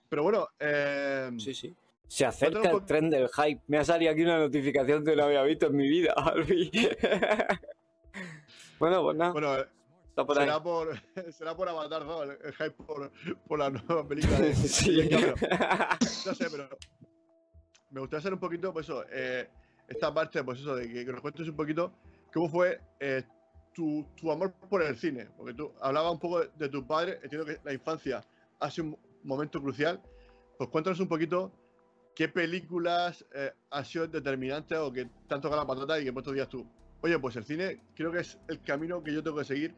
Pero 0.08 0.22
bueno, 0.24 0.48
eh, 0.58 1.30
Sí, 1.38 1.54
sí. 1.54 1.74
Se 2.08 2.24
acerca 2.24 2.70
el 2.70 2.84
tren 2.86 3.10
del 3.10 3.28
hype. 3.28 3.60
Me 3.68 3.76
ha 3.78 3.84
salido 3.84 4.10
aquí 4.10 4.22
una 4.22 4.38
notificación 4.38 5.04
que 5.04 5.14
no 5.14 5.24
había 5.24 5.42
visto 5.42 5.66
en 5.66 5.76
mi 5.76 5.88
vida, 5.88 6.12
Albi. 6.16 6.70
bueno, 8.78 9.02
pues 9.02 9.16
nada, 9.16 9.32
Bueno, 9.32 9.56
está 10.18 10.26
por 10.26 10.38
ahí. 10.38 10.46
será 10.46 10.62
por, 10.62 11.00
será 11.32 11.56
por 11.56 11.68
Avatar 11.68 12.04
2, 12.04 12.22
el, 12.24 12.38
el 12.46 12.52
hype 12.54 12.70
por, 12.84 13.12
por 13.46 13.58
la 13.58 13.70
nueva 13.70 14.06
película 14.06 14.40
de 14.40 14.54
Sí. 14.68 15.08
de. 15.08 15.36
No 16.24 16.34
sé, 16.34 16.50
pero 16.50 16.68
me 17.90 18.00
gustaría 18.00 18.18
hacer 18.20 18.32
un 18.34 18.40
poquito, 18.40 18.72
pues 18.72 18.86
eso, 18.86 19.04
eh, 19.10 19.48
esta 19.88 20.12
parte, 20.12 20.42
pues 20.44 20.60
eso, 20.60 20.74
de 20.76 20.88
que, 20.92 21.04
que 21.04 21.12
nos 21.12 21.20
cuentes 21.20 21.48
un 21.48 21.56
poquito 21.56 21.92
cómo 22.32 22.48
fue 22.48 22.80
eh, 23.00 23.22
tu, 23.72 24.06
tu 24.16 24.30
amor 24.30 24.52
por 24.68 24.82
el 24.82 24.96
cine. 24.96 25.28
Porque 25.36 25.54
tú 25.54 25.72
hablabas 25.80 26.12
un 26.12 26.18
poco 26.18 26.40
de, 26.40 26.50
de 26.56 26.68
tu 26.68 26.86
padre, 26.86 27.20
entiendo 27.22 27.46
que 27.46 27.58
la 27.64 27.72
infancia 27.72 28.24
ha 28.60 28.70
sido 28.70 28.88
un 28.88 28.98
momento 29.22 29.62
crucial. 29.62 30.02
Pues 30.58 30.68
cuéntanos 30.70 31.00
un 31.00 31.08
poquito 31.08 31.52
qué 32.14 32.28
películas 32.28 33.24
eh, 33.32 33.52
han 33.70 33.84
sido 33.84 34.08
determinantes 34.08 34.76
o 34.78 34.92
que 34.92 35.04
te 35.04 35.34
han 35.34 35.40
tocado 35.40 35.62
la 35.62 35.66
patata 35.66 36.00
y 36.00 36.04
que 36.04 36.12
por 36.12 36.22
estos 36.22 36.34
días 36.34 36.48
tú. 36.48 36.66
Oye, 37.00 37.16
pues 37.18 37.36
el 37.36 37.44
cine 37.44 37.80
creo 37.94 38.10
que 38.10 38.18
es 38.18 38.38
el 38.48 38.60
camino 38.60 39.02
que 39.04 39.14
yo 39.14 39.22
tengo 39.22 39.38
que 39.38 39.44
seguir. 39.44 39.74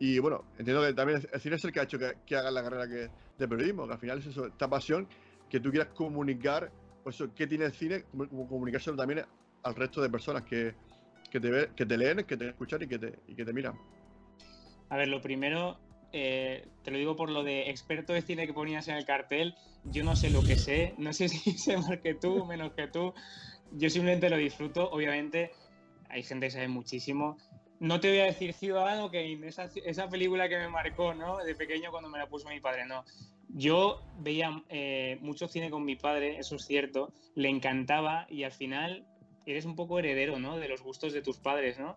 Y 0.00 0.18
bueno, 0.18 0.44
entiendo 0.58 0.82
que 0.82 0.94
también 0.94 1.20
el 1.30 1.40
cine 1.40 1.56
es 1.56 1.64
el 1.64 1.72
que 1.72 1.80
ha 1.80 1.82
hecho 1.84 1.98
que, 1.98 2.14
que 2.26 2.34
hagas 2.34 2.52
la 2.52 2.62
carrera 2.62 2.88
que, 2.88 3.10
de 3.38 3.48
periodismo, 3.48 3.86
que 3.86 3.92
al 3.92 3.98
final 4.00 4.18
es 4.18 4.26
eso, 4.26 4.46
esta 4.46 4.68
pasión 4.68 5.06
que 5.48 5.60
tú 5.60 5.70
quieras 5.70 5.88
comunicar, 5.94 6.72
pues 7.04 7.16
eso, 7.16 7.32
qué 7.34 7.46
tiene 7.46 7.66
el 7.66 7.72
cine, 7.72 8.04
como 8.10 8.48
comunicárselo 8.48 8.96
también 8.96 9.24
al 9.62 9.74
resto 9.74 10.00
de 10.00 10.08
personas 10.08 10.42
que, 10.44 10.74
que, 11.30 11.38
te, 11.38 11.50
ve- 11.50 11.70
que 11.76 11.84
te 11.84 11.98
leen, 11.98 12.24
que 12.24 12.36
te 12.38 12.48
escuchan 12.48 12.82
y 12.82 12.86
que 12.88 12.98
te, 12.98 13.18
y 13.28 13.34
que 13.34 13.44
te 13.44 13.52
miran. 13.52 13.74
A 14.88 14.96
ver, 14.96 15.08
lo 15.08 15.20
primero, 15.20 15.78
eh, 16.12 16.66
te 16.82 16.90
lo 16.90 16.96
digo 16.96 17.14
por 17.14 17.28
lo 17.30 17.44
de 17.44 17.68
experto 17.68 18.14
de 18.14 18.22
cine 18.22 18.46
que 18.46 18.54
ponías 18.54 18.88
en 18.88 18.96
el 18.96 19.04
cartel. 19.04 19.54
Yo 19.84 20.02
no 20.02 20.16
sé 20.16 20.30
lo 20.30 20.42
que 20.42 20.56
sé, 20.56 20.94
no 20.96 21.12
sé 21.12 21.28
si 21.28 21.58
sé 21.58 21.76
más 21.76 21.98
que 22.00 22.14
tú, 22.14 22.46
menos 22.46 22.72
que 22.72 22.86
tú. 22.88 23.12
Yo 23.72 23.90
simplemente 23.90 24.30
lo 24.30 24.38
disfruto. 24.38 24.90
Obviamente, 24.90 25.52
hay 26.08 26.22
gente 26.22 26.46
que 26.46 26.50
sabe 26.52 26.68
muchísimo. 26.68 27.36
No 27.80 27.98
te 27.98 28.10
voy 28.10 28.18
a 28.18 28.24
decir 28.24 28.52
Ciudadano 28.52 29.10
Kane, 29.10 29.40
esa, 29.46 29.70
esa 29.84 30.08
película 30.10 30.50
que 30.50 30.58
me 30.58 30.68
marcó, 30.68 31.14
¿no? 31.14 31.38
De 31.38 31.54
pequeño 31.54 31.90
cuando 31.90 32.10
me 32.10 32.18
la 32.18 32.28
puso 32.28 32.46
mi 32.50 32.60
padre, 32.60 32.84
no. 32.84 33.04
Yo 33.48 34.02
veía 34.18 34.62
eh, 34.68 35.18
mucho 35.22 35.48
cine 35.48 35.70
con 35.70 35.86
mi 35.86 35.96
padre, 35.96 36.38
eso 36.38 36.56
es 36.56 36.66
cierto, 36.66 37.10
le 37.34 37.48
encantaba 37.48 38.26
y 38.28 38.44
al 38.44 38.52
final 38.52 39.06
eres 39.46 39.64
un 39.64 39.76
poco 39.76 39.98
heredero, 39.98 40.38
¿no? 40.38 40.58
De 40.58 40.68
los 40.68 40.82
gustos 40.82 41.14
de 41.14 41.22
tus 41.22 41.38
padres, 41.38 41.78
¿no? 41.78 41.96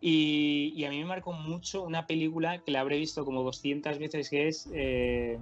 Y, 0.00 0.72
y 0.76 0.84
a 0.84 0.90
mí 0.90 1.00
me 1.00 1.06
marcó 1.06 1.32
mucho 1.32 1.82
una 1.82 2.06
película 2.06 2.62
que 2.62 2.70
la 2.70 2.80
habré 2.80 2.96
visto 2.96 3.24
como 3.24 3.42
200 3.42 3.98
veces, 3.98 4.30
que 4.30 4.48
es... 4.48 4.70
Eh... 4.72 5.38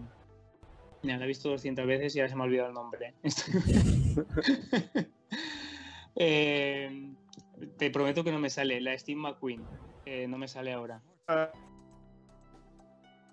La 1.03 1.15
he 1.15 1.27
visto 1.29 1.49
200 1.51 1.87
veces 1.87 2.17
y 2.17 2.19
ahora 2.19 2.31
se 2.31 2.35
me 2.35 2.43
ha 2.43 2.45
olvidado 2.47 2.69
el 2.69 2.75
nombre. 2.75 3.15
Eh, 6.21 7.13
te 7.77 7.91
prometo 7.91 8.25
que 8.25 8.33
no 8.33 8.39
me 8.39 8.51
sale, 8.51 8.81
la 8.81 8.97
Steve 8.99 9.21
McQueen. 9.21 9.65
no 10.29 10.39
me 10.39 10.49
sale 10.49 10.73
ahora. 10.73 11.03
Ah, 11.29 11.51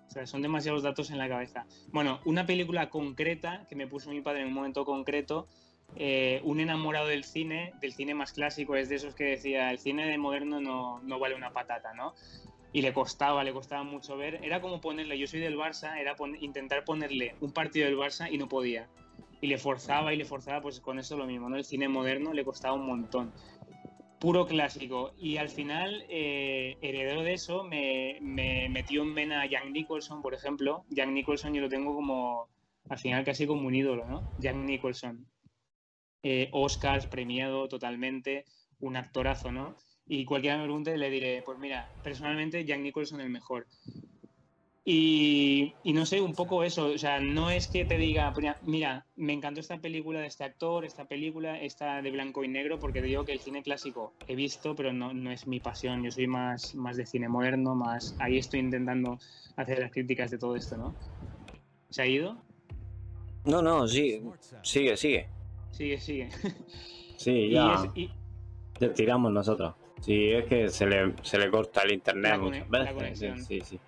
O 0.08 0.10
sea, 0.10 0.26
son 0.26 0.42
demasiados 0.42 0.82
datos 0.82 1.10
en 1.10 1.18
la 1.18 1.28
cabeza. 1.28 1.66
Bueno, 1.92 2.20
una 2.24 2.46
película 2.46 2.90
concreta 2.90 3.66
que 3.68 3.76
me 3.76 3.86
puso 3.86 4.10
mi 4.10 4.20
padre 4.20 4.42
en 4.42 4.48
un 4.48 4.54
momento 4.54 4.84
concreto, 4.84 5.46
eh, 5.94 6.40
un 6.44 6.60
enamorado 6.60 7.06
del 7.06 7.24
cine, 7.24 7.72
del 7.80 7.92
cine 7.92 8.14
más 8.14 8.32
clásico, 8.32 8.76
es 8.76 8.88
de 8.88 8.96
esos 8.96 9.14
que 9.14 9.24
decía, 9.24 9.70
el 9.70 9.78
cine 9.78 10.06
de 10.06 10.18
moderno 10.18 10.60
no, 10.60 11.00
no 11.02 11.18
vale 11.18 11.34
una 11.34 11.52
patata, 11.52 11.94
¿no? 11.94 12.14
Y 12.72 12.82
le 12.82 12.92
costaba, 12.92 13.44
le 13.44 13.52
costaba 13.52 13.84
mucho 13.84 14.16
ver. 14.16 14.40
Era 14.42 14.60
como 14.60 14.80
ponerle, 14.80 15.18
yo 15.18 15.26
soy 15.26 15.40
del 15.40 15.56
Barça, 15.56 15.96
era 15.98 16.14
intentar 16.40 16.84
ponerle 16.84 17.34
un 17.40 17.52
partido 17.52 17.86
del 17.86 17.96
Barça 17.96 18.30
y 18.30 18.36
no 18.36 18.48
podía. 18.48 18.88
Y 19.40 19.46
le 19.46 19.56
forzaba 19.58 20.12
y 20.12 20.16
le 20.16 20.24
forzaba, 20.24 20.60
pues 20.60 20.80
con 20.80 20.98
eso 20.98 21.16
lo 21.16 21.26
mismo, 21.26 21.48
¿no? 21.48 21.56
El 21.56 21.64
cine 21.64 21.88
moderno 21.88 22.32
le 22.34 22.44
costaba 22.44 22.74
un 22.74 22.86
montón 22.86 23.32
puro 24.18 24.46
clásico. 24.46 25.12
Y 25.16 25.36
al 25.36 25.48
final, 25.48 26.04
eh, 26.08 26.78
heredero 26.80 27.22
de 27.22 27.34
eso, 27.34 27.64
me, 27.64 28.18
me 28.20 28.68
metió 28.68 29.02
en 29.02 29.14
vena 29.14 29.42
a 29.42 29.46
Jack 29.46 29.66
Nicholson, 29.70 30.22
por 30.22 30.34
ejemplo. 30.34 30.84
Jack 30.90 31.08
Nicholson 31.08 31.54
yo 31.54 31.60
lo 31.60 31.68
tengo 31.68 31.94
como, 31.94 32.48
al 32.88 32.98
final 32.98 33.24
casi 33.24 33.46
como 33.46 33.66
un 33.66 33.74
ídolo, 33.74 34.06
¿no? 34.06 34.28
Jack 34.36 34.56
Nicholson. 34.56 35.26
Eh, 36.22 36.48
Oscars, 36.52 37.06
premiado 37.06 37.68
totalmente, 37.68 38.44
un 38.80 38.96
actorazo, 38.96 39.52
¿no? 39.52 39.76
Y 40.06 40.24
cualquiera 40.24 40.56
me 40.56 40.64
pregunte, 40.64 40.96
le 40.96 41.10
diré, 41.10 41.42
pues 41.42 41.58
mira, 41.58 41.92
personalmente 42.02 42.64
Jack 42.64 42.80
Nicholson 42.80 43.20
el 43.20 43.30
mejor. 43.30 43.66
Y, 44.88 45.74
y 45.82 45.92
no 45.94 46.06
sé, 46.06 46.20
un 46.20 46.32
poco 46.32 46.62
eso, 46.62 46.86
o 46.86 46.96
sea, 46.98 47.18
no 47.18 47.50
es 47.50 47.66
que 47.66 47.84
te 47.84 47.98
diga, 47.98 48.32
mira, 48.62 49.04
me 49.16 49.32
encantó 49.32 49.58
esta 49.58 49.78
película 49.78 50.20
de 50.20 50.28
este 50.28 50.44
actor, 50.44 50.84
esta 50.84 51.06
película, 51.06 51.60
esta 51.60 52.00
de 52.00 52.12
blanco 52.12 52.44
y 52.44 52.48
negro, 52.48 52.78
porque 52.78 53.00
te 53.00 53.08
digo 53.08 53.24
que 53.24 53.32
el 53.32 53.40
cine 53.40 53.64
clásico 53.64 54.12
he 54.28 54.36
visto, 54.36 54.76
pero 54.76 54.92
no, 54.92 55.12
no 55.12 55.32
es 55.32 55.48
mi 55.48 55.58
pasión, 55.58 56.04
yo 56.04 56.12
soy 56.12 56.28
más, 56.28 56.76
más 56.76 56.96
de 56.96 57.04
cine 57.04 57.28
moderno, 57.28 57.74
más, 57.74 58.14
ahí 58.20 58.38
estoy 58.38 58.60
intentando 58.60 59.18
hacer 59.56 59.80
las 59.80 59.90
críticas 59.90 60.30
de 60.30 60.38
todo 60.38 60.54
esto, 60.54 60.76
¿no? 60.76 60.94
¿Se 61.90 62.02
ha 62.02 62.06
ido? 62.06 62.36
No, 63.44 63.62
no, 63.62 63.88
sí. 63.88 64.22
Sigue, 64.62 64.96
sigue. 64.96 65.26
Sigue, 65.72 65.98
sigue. 65.98 66.28
Sí, 67.16 67.30
Y 67.48 67.50
ya. 67.50 67.74
es- 67.74 67.90
y- 67.96 68.10
te 68.78 68.90
tiramos 68.90 69.32
nosotros. 69.32 69.74
Sí, 70.00 70.30
es 70.30 70.44
que 70.44 70.68
se 70.68 70.86
le, 70.86 71.12
se 71.22 71.38
le 71.38 71.50
corta 71.50 71.82
el 71.82 71.92
internet 71.94 72.30
La 72.32 72.38
muchas 72.38 72.70
la 72.70 72.78
veces. 72.78 72.94
conexión. 72.94 73.38
Sí, 73.42 73.60
sí, 73.62 73.66
sí. 73.70 73.80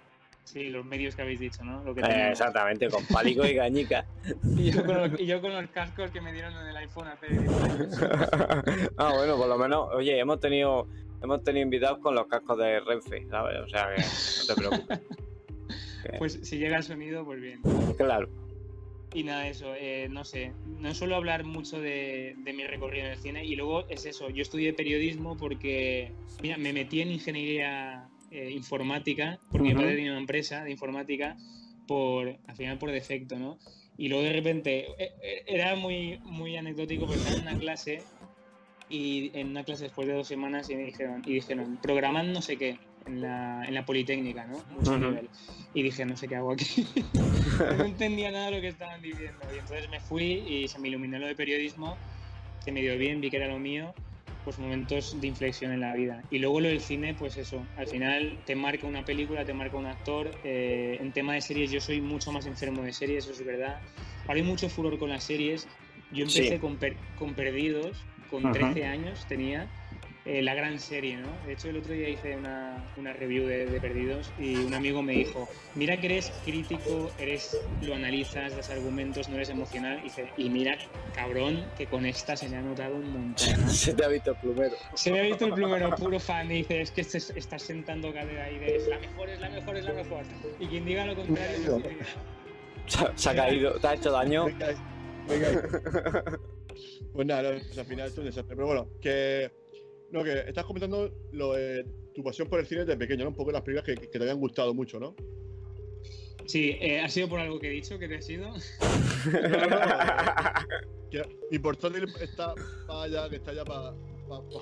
Sí, 0.49 0.71
los 0.71 0.85
medios 0.85 1.15
que 1.15 1.23
habéis 1.23 1.41
dicho, 1.41 1.63
¿no? 1.63 1.85
Lo 1.85 1.95
que 1.95 2.01
Eh, 2.01 2.31
exactamente, 2.31 2.89
con 2.89 3.05
pálico 3.07 3.47
y 3.47 3.55
cañica. 3.55 4.07
y, 4.57 4.71
yo 4.71 4.85
con 4.85 4.97
los, 4.97 5.21
y 5.21 5.27
yo 5.27 5.41
con 5.41 5.53
los 5.53 5.71
cascos 5.71 6.11
que 6.11 6.21
me 6.21 6.33
dieron 6.33 6.55
en 6.55 6.67
el 6.67 6.77
iPhone 6.77 7.09
hace 7.09 7.29
10 7.29 7.63
años. 7.63 8.01
ah, 8.97 9.13
bueno, 9.15 9.37
por 9.37 9.49
lo 9.49 9.59
menos, 9.59 9.89
oye, 9.93 10.19
hemos 10.19 10.41
tenido 10.41 10.89
hemos 11.23 11.43
tenido 11.43 11.65
invitados 11.65 11.99
con 11.99 12.15
los 12.15 12.27
cascos 12.27 12.59
de 12.59 12.81
Renfe, 12.81 13.27
¿sabes? 13.29 13.61
O 13.61 13.69
sea 13.69 13.89
que 13.95 14.03
no 14.03 14.47
te 14.47 14.55
preocupes. 14.55 15.01
Pues 16.17 16.39
si 16.43 16.57
llega 16.57 16.79
el 16.79 16.85
sonido, 16.85 17.23
pues 17.25 17.39
bien. 17.39 17.61
Claro. 17.99 18.31
Y 19.13 19.25
nada, 19.25 19.47
eso, 19.49 19.75
eh, 19.75 20.09
no 20.09 20.25
sé, 20.25 20.53
no 20.65 20.95
suelo 20.95 21.17
hablar 21.17 21.45
mucho 21.45 21.81
de, 21.81 22.35
de 22.39 22.53
mi 22.55 22.65
recorrido 22.65 23.07
en 23.07 23.13
el 23.13 23.19
cine 23.19 23.45
y 23.45 23.57
luego 23.57 23.87
es 23.89 24.07
eso, 24.07 24.31
yo 24.31 24.41
estudié 24.41 24.73
periodismo 24.73 25.37
porque, 25.37 26.13
mira, 26.41 26.57
me 26.57 26.73
metí 26.73 27.03
en 27.03 27.11
ingeniería 27.11 28.09
eh, 28.31 28.51
informática, 28.51 29.39
porque 29.51 29.69
mi 29.69 29.75
Ujú. 29.75 29.81
padre 29.83 29.97
tenía 29.97 30.13
una 30.13 30.21
empresa 30.21 30.65
de 30.65 30.71
informática, 30.71 31.37
por, 31.87 32.39
al 32.47 32.57
final 32.57 32.79
por 32.79 32.91
defecto, 32.91 33.39
¿no? 33.39 33.59
Y 33.97 34.09
luego 34.09 34.25
de 34.25 34.33
repente, 34.33 34.87
eh, 34.99 35.11
eh, 35.23 35.43
era 35.47 35.75
muy, 35.75 36.21
muy 36.25 36.57
anecdótico 36.57 37.07
porque 37.07 37.19
estaba 37.19 37.37
en 37.37 37.43
una 37.43 37.59
clase 37.59 38.05
y 38.89 39.37
en 39.39 39.49
una 39.49 39.65
clase 39.65 39.85
después 39.85 40.07
de 40.07 40.15
dos 40.15 40.29
semanas 40.29 40.71
y 40.71 40.77
me 40.77 40.85
dijeron, 40.85 41.23
y 41.25 41.35
dijeron, 41.35 41.79
programan 41.83 42.33
no 42.33 42.41
sé 42.41 42.57
qué 42.57 42.79
en 43.07 43.21
la, 43.21 43.65
en 43.67 43.75
la 43.75 43.85
Politécnica, 43.85 44.47
¿no? 44.47 44.63
Mucho 44.71 44.93
Ujú. 44.93 45.01
nivel. 45.01 45.31
Y 45.75 45.83
dije, 45.83 46.05
no 46.05 46.17
sé 46.17 46.29
qué 46.29 46.37
hago 46.37 46.53
aquí. 46.53 46.87
no 47.79 47.85
entendía 47.85 48.31
nada 48.31 48.47
de 48.47 48.57
lo 48.57 48.61
que 48.61 48.69
estaban 48.69 49.03
diciendo. 49.03 49.45
Y 49.53 49.59
entonces 49.59 49.89
me 49.91 50.01
fui 50.01 50.25
y 50.25 50.69
se 50.69 50.79
me 50.79 50.89
iluminó 50.89 51.19
lo 51.19 51.27
de 51.27 51.35
periodismo, 51.35 51.99
se 52.61 52.73
me 52.73 52.83
dio 52.83 52.97
bien, 52.99 53.21
vi 53.21 53.31
que 53.31 53.37
era 53.39 53.49
lo 53.49 53.59
mío, 53.59 53.95
pues 54.49 54.59
momentos 54.59 55.21
de 55.21 55.27
inflexión 55.27 55.73
en 55.73 55.81
la 55.81 55.93
vida. 55.93 56.25
Y 56.31 56.39
luego 56.39 56.59
lo 56.61 56.69
del 56.69 56.81
cine, 56.81 57.13
pues 57.13 57.37
eso, 57.37 57.67
al 57.77 57.87
final 57.87 58.39
te 58.47 58.57
marca 58.57 58.87
una 58.87 59.05
película, 59.05 59.45
te 59.45 59.53
marca 59.53 59.77
un 59.77 59.85
actor. 59.85 60.31
eh, 60.43 60.97
en 61.03 61.13
tema 61.13 61.35
de 61.35 61.43
series 61.43 61.71
yo 61.71 61.83
soy 61.83 62.01
mucho 62.01 62.33
más 62.33 62.47
enfermo 62.47 62.83
de 62.83 62.95
series, 62.95 63.25
eso 63.27 63.35
es 63.35 63.45
verdad. 63.45 63.79
Ahora 64.27 64.41
hay 64.41 64.43
mucho 64.43 64.71
furor 64.71 64.99
con 64.99 65.11
las 65.11 65.23
series. 65.25 65.69
Yo 66.13 66.23
empecé 66.25 66.55
Sí. 66.55 66.59
con, 66.59 66.79
Per- 66.79 66.97
con 67.19 67.35
Perdidos, 67.35 68.03
con 68.31 68.47
Ajá. 68.47 68.55
13 68.55 68.87
años 68.87 69.27
tenía. 69.29 69.69
Eh, 70.29 70.43
la 70.43 70.55
gran 70.55 70.79
serie, 70.79 71.17
¿no? 71.17 71.29
De 71.47 71.55
hecho, 71.55 71.71
el 71.71 71.79
otro 71.79 71.95
día 71.95 72.07
hice 72.09 72.37
una, 72.37 72.85
una 72.99 73.15
review 73.15 73.47
de, 73.47 73.65
de 73.65 73.81
Perdidos 73.81 74.31
y 74.39 74.57
un 74.57 74.75
amigo 74.75 75.01
me 75.03 75.15
dijo, 75.15 75.49
mira 75.75 75.97
que 75.99 76.05
eres 76.07 76.31
crítico, 76.45 77.11
eres, 77.19 77.57
lo 77.81 77.95
analizas, 77.95 78.55
das 78.55 78.69
argumentos, 78.69 79.31
no 79.31 79.37
eres 79.37 79.49
emocional. 79.49 79.99
Y, 80.01 80.03
dice, 80.05 80.29
y 80.37 80.51
mira, 80.51 80.77
cabrón, 81.15 81.65
que 81.79 81.87
con 81.87 82.05
esta 82.05 82.37
se 82.37 82.47
me 82.51 82.57
ha 82.59 82.61
notado 82.61 82.97
un 82.97 83.11
montón. 83.11 83.47
¿no? 83.63 83.69
Se 83.71 83.95
te 83.95 84.05
ha 84.05 84.09
visto 84.09 84.33
el 84.33 84.37
plumero. 84.37 84.75
Se 84.95 85.11
me 85.11 85.21
ha 85.21 85.23
visto 85.23 85.47
el 85.47 85.55
plumero 85.55 85.91
puro 85.97 86.21
fan 86.21 86.51
y 86.51 86.57
dice, 86.59 86.83
es 86.83 86.91
que 86.91 87.01
estás 87.01 87.63
sentando 87.63 88.13
cadera 88.13 88.45
ahí 88.45 88.59
de, 88.59 88.77
es 88.77 88.87
la 88.87 88.99
mejor, 88.99 89.31
es 89.31 89.41
la 89.41 89.49
mejor, 89.49 89.77
es 89.79 89.85
la 89.87 89.93
mejor. 89.95 90.25
Y 90.61 90.67
quien 90.67 90.85
diga 90.85 91.07
lo 91.07 91.17
contrario, 91.17 91.83
Se, 92.87 92.99
ha- 93.05 93.13
se 93.17 93.31
ha 93.31 93.35
caído, 93.35 93.79
te 93.81 93.87
ha 93.87 93.95
hecho 93.95 94.11
daño. 94.11 94.45
Venga, 94.47 95.63
pues 97.13 97.27
nada, 97.27 97.51
pues 97.53 97.79
al 97.79 97.85
final 97.87 98.09
es 98.09 98.19
un 98.19 98.25
desastre. 98.25 98.55
Pero 98.57 98.67
bueno, 98.67 98.89
que. 99.01 99.51
No, 100.11 100.25
que 100.25 100.41
estás 100.41 100.65
comentando 100.65 101.13
lo 101.33 101.53
de 101.53 101.85
tu 102.15 102.23
pasión 102.23 102.49
por 102.49 102.61
el 102.61 102.67
cine 102.67 102.81
desde 102.81 102.97
pequeño, 102.97 103.25
¿no? 103.25 103.31
Un 103.31 103.37
poco 103.37 103.53
las 103.53 103.63
películas 103.63 103.85
que, 103.85 103.95
que 103.95 104.19
te 104.19 104.19
habían 104.19 104.41
gustado 104.41 104.75
mucho, 104.75 104.99
¿no? 104.99 105.15
sí, 106.49 106.77
eh, 106.81 107.01
ha 107.01 107.09
sido 107.09 107.29
por 107.29 107.41
algo 107.41 107.59
que 107.59 107.69
he 107.69 107.71
dicho, 107.71 107.99
que 107.99 108.09
te 108.09 108.17
ha 108.17 108.23
sido. 108.23 108.51
Mi 111.51 111.59
portátil 111.59 112.05
está 112.21 112.55
para 112.87 113.03
allá, 113.03 113.31
que 113.31 113.37
está 113.37 113.53
ya 113.53 113.65
para 113.65 113.95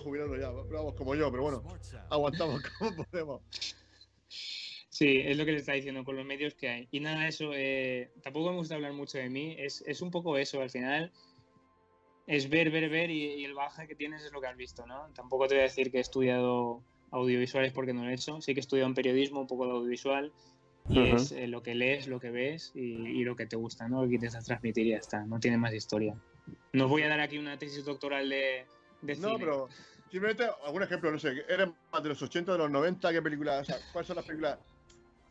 jubilarnos 0.02 0.38
ya. 0.38 0.50
Pero 0.50 0.78
vamos, 0.78 0.94
como 0.94 1.14
yo, 1.14 1.30
pero 1.30 1.44
bueno, 1.44 1.62
aguantamos 2.10 2.62
como 2.78 3.04
podemos. 3.04 3.40
Sí, 4.28 5.20
es 5.24 5.36
lo 5.36 5.44
que 5.44 5.52
le 5.52 5.58
está 5.58 5.74
diciendo 5.74 6.04
con 6.04 6.16
los 6.16 6.24
medios 6.24 6.54
que 6.54 6.68
hay. 6.68 6.88
Y 6.90 7.00
nada, 7.00 7.28
eso, 7.28 7.50
eh, 7.54 8.10
tampoco 8.22 8.50
me 8.50 8.56
gusta 8.56 8.76
hablar 8.76 8.92
mucho 8.92 9.18
de 9.18 9.28
mí, 9.28 9.56
es, 9.58 9.84
es 9.86 10.00
un 10.00 10.10
poco 10.10 10.38
eso, 10.38 10.62
al 10.62 10.70
final 10.70 11.12
es 12.26 12.48
ver, 12.48 12.70
ver, 12.70 12.88
ver 12.88 13.10
y, 13.10 13.34
y 13.34 13.44
el 13.44 13.54
baje 13.54 13.86
que 13.86 13.94
tienes 13.94 14.22
es 14.24 14.32
lo 14.32 14.40
que 14.40 14.48
has 14.48 14.56
visto, 14.56 14.86
¿no? 14.86 15.08
Tampoco 15.14 15.46
te 15.46 15.54
voy 15.54 15.60
a 15.60 15.64
decir 15.64 15.90
que 15.90 15.98
he 15.98 16.00
estudiado 16.00 16.82
audiovisuales 17.10 17.72
porque 17.72 17.92
no 17.92 18.04
lo 18.04 18.10
he 18.10 18.14
hecho. 18.14 18.40
Sí 18.40 18.52
que 18.54 18.60
he 18.60 18.62
estudiado 18.62 18.88
en 18.88 18.94
periodismo, 18.94 19.40
un 19.40 19.46
poco 19.46 19.66
de 19.66 19.72
audiovisual. 19.72 20.32
Y 20.88 20.98
Ujú. 20.98 21.16
es 21.16 21.32
eh, 21.32 21.46
lo 21.48 21.62
que 21.62 21.74
lees, 21.74 22.06
lo 22.06 22.20
que 22.20 22.30
ves 22.30 22.70
y, 22.74 22.80
y 22.80 23.24
lo 23.24 23.34
que 23.34 23.46
te 23.46 23.56
gusta, 23.56 23.88
¿no? 23.88 24.02
Lo 24.02 24.08
que 24.08 24.14
intentas 24.16 24.44
transmitir 24.44 24.86
y 24.86 24.90
ya 24.90 24.98
está. 24.98 25.24
No 25.24 25.40
tiene 25.40 25.56
más 25.56 25.74
historia. 25.74 26.14
No 26.72 26.84
os 26.84 26.90
voy 26.90 27.02
a 27.02 27.08
dar 27.08 27.20
aquí 27.20 27.38
una 27.38 27.58
tesis 27.58 27.84
doctoral 27.84 28.28
de, 28.28 28.66
de 29.02 29.16
No, 29.16 29.30
cine. 29.30 29.38
pero 29.40 29.68
simplemente 30.10 30.44
algún 30.64 30.82
ejemplo, 30.82 31.10
no 31.10 31.18
sé, 31.18 31.32
¿eres 31.48 31.68
más 31.90 32.02
de 32.02 32.08
los 32.08 32.22
80, 32.22 32.52
de 32.52 32.58
los 32.58 32.70
90? 32.70 33.12
¿Qué 33.12 33.22
películas? 33.22 33.62
O 33.62 33.64
sea, 33.64 33.78
¿cuáles 33.92 34.06
son 34.06 34.16
las 34.16 34.24
películas? 34.24 34.58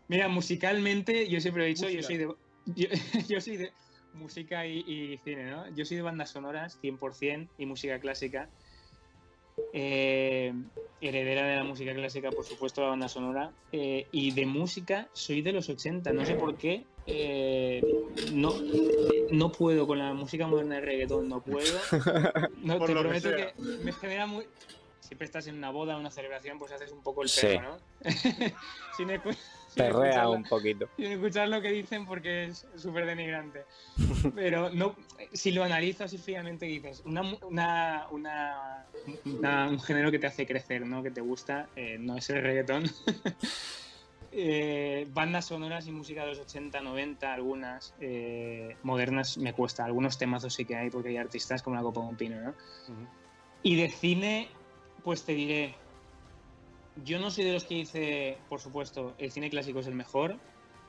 Mira, 0.07 0.27
musicalmente, 0.27 1.27
yo 1.29 1.39
siempre 1.39 1.61
lo 1.63 1.65
he 1.65 1.69
dicho, 1.69 1.89
yo 1.89 1.97
Música. 1.97 2.07
soy 2.07 2.17
de. 2.17 2.35
Yo, 2.65 2.87
yo 3.29 3.41
soy 3.41 3.57
de 3.57 3.73
música 4.15 4.65
y, 4.65 4.79
y 4.79 5.17
cine, 5.23 5.45
¿no? 5.51 5.67
Yo 5.75 5.85
soy 5.85 5.97
de 5.97 6.03
bandas 6.03 6.29
sonoras, 6.31 6.79
100%, 6.81 7.47
y 7.57 7.65
música 7.65 7.99
clásica. 7.99 8.49
Eh, 9.73 10.53
heredera 11.01 11.43
de 11.47 11.55
la 11.55 11.63
música 11.63 11.93
clásica, 11.93 12.31
por 12.31 12.45
supuesto, 12.45 12.81
la 12.81 12.89
banda 12.89 13.07
sonora. 13.07 13.51
Eh, 13.71 14.07
y 14.11 14.31
de 14.31 14.45
música 14.45 15.07
soy 15.13 15.41
de 15.41 15.51
los 15.53 15.69
80, 15.69 16.11
no 16.13 16.25
sé 16.25 16.35
por 16.35 16.57
qué. 16.57 16.83
eh, 17.07 17.81
no, 18.33 18.51
no 19.31 19.51
puedo 19.51 19.85
con 19.85 19.99
la 19.99 20.13
música 20.13 20.47
moderna 20.47 20.75
de 20.75 20.81
reggaetón, 20.81 21.29
no 21.29 21.41
puedo. 21.41 21.79
No, 22.63 22.79
Por 22.79 22.87
te 22.87 22.93
lo 22.95 23.01
prometo 23.01 23.29
que, 23.29 23.53
me 23.83 23.91
genera 23.93 24.25
muy. 24.25 24.47
Siempre 24.99 25.25
estás 25.25 25.45
en 25.45 25.55
una 25.55 25.69
boda, 25.69 25.97
una 25.97 26.09
celebración, 26.09 26.57
pues 26.57 26.71
haces 26.71 26.91
un 26.91 27.03
poco 27.03 27.21
el 27.21 27.29
Sí. 27.29 27.45
perro, 27.45 27.61
¿no? 27.73 27.77
sin 28.97 29.11
Perrea 29.75 30.29
un 30.29 30.43
poquito. 30.43 30.89
sin 30.95 31.05
escuchar 31.11 31.47
lo 31.49 31.61
que 31.61 31.69
dicen 31.71 32.05
porque 32.05 32.45
es 32.45 32.65
súper 32.75 33.05
denigrante. 33.05 33.63
Pero 34.35 34.69
no, 34.69 34.95
si 35.33 35.51
lo 35.51 35.63
analizas 35.63 36.05
así 36.05 36.17
fríamente 36.17 36.65
dices, 36.65 37.01
una, 37.05 37.21
una- 37.43 38.07
una- 38.11 38.85
un 39.69 39.79
género 39.79 40.11
que 40.11 40.19
te 40.19 40.27
hace 40.27 40.45
crecer, 40.45 40.85
¿no? 40.85 41.03
Que 41.03 41.11
te 41.11 41.21
gusta, 41.21 41.69
eh, 41.75 41.97
no 41.99 42.17
es 42.17 42.29
el 42.29 42.41
reggaetón. 42.41 42.83
Eh, 44.37 45.07
bandas 45.13 45.45
sonoras 45.45 45.87
y 45.87 45.91
música 45.93 46.23
de 46.23 46.27
los 46.31 46.39
80, 46.39 46.81
90, 46.81 47.33
algunas 47.33 47.95
eh, 48.01 48.75
modernas 48.83 49.37
me 49.37 49.53
cuesta. 49.53 49.85
Algunos 49.85 50.17
temazos 50.17 50.53
sí 50.53 50.65
que 50.65 50.75
hay 50.75 50.89
porque 50.89 51.07
hay 51.09 51.15
artistas 51.17 51.63
como 51.63 51.77
la 51.77 51.81
Copa 51.81 52.01
de 52.01 52.07
un 52.07 52.15
Pino, 52.17 52.41
¿no? 52.41 52.53
Y 53.63 53.77
de 53.77 53.89
cine, 53.89 54.49
pues 55.05 55.23
te 55.23 55.31
diré, 55.33 55.75
yo 57.03 57.19
no 57.19 57.29
soy 57.31 57.43
de 57.45 57.53
los 57.53 57.65
que 57.65 57.75
dice, 57.75 58.37
por 58.49 58.59
supuesto, 58.59 59.15
el 59.17 59.31
cine 59.31 59.49
clásico 59.49 59.79
es 59.79 59.87
el 59.87 59.95
mejor, 59.95 60.37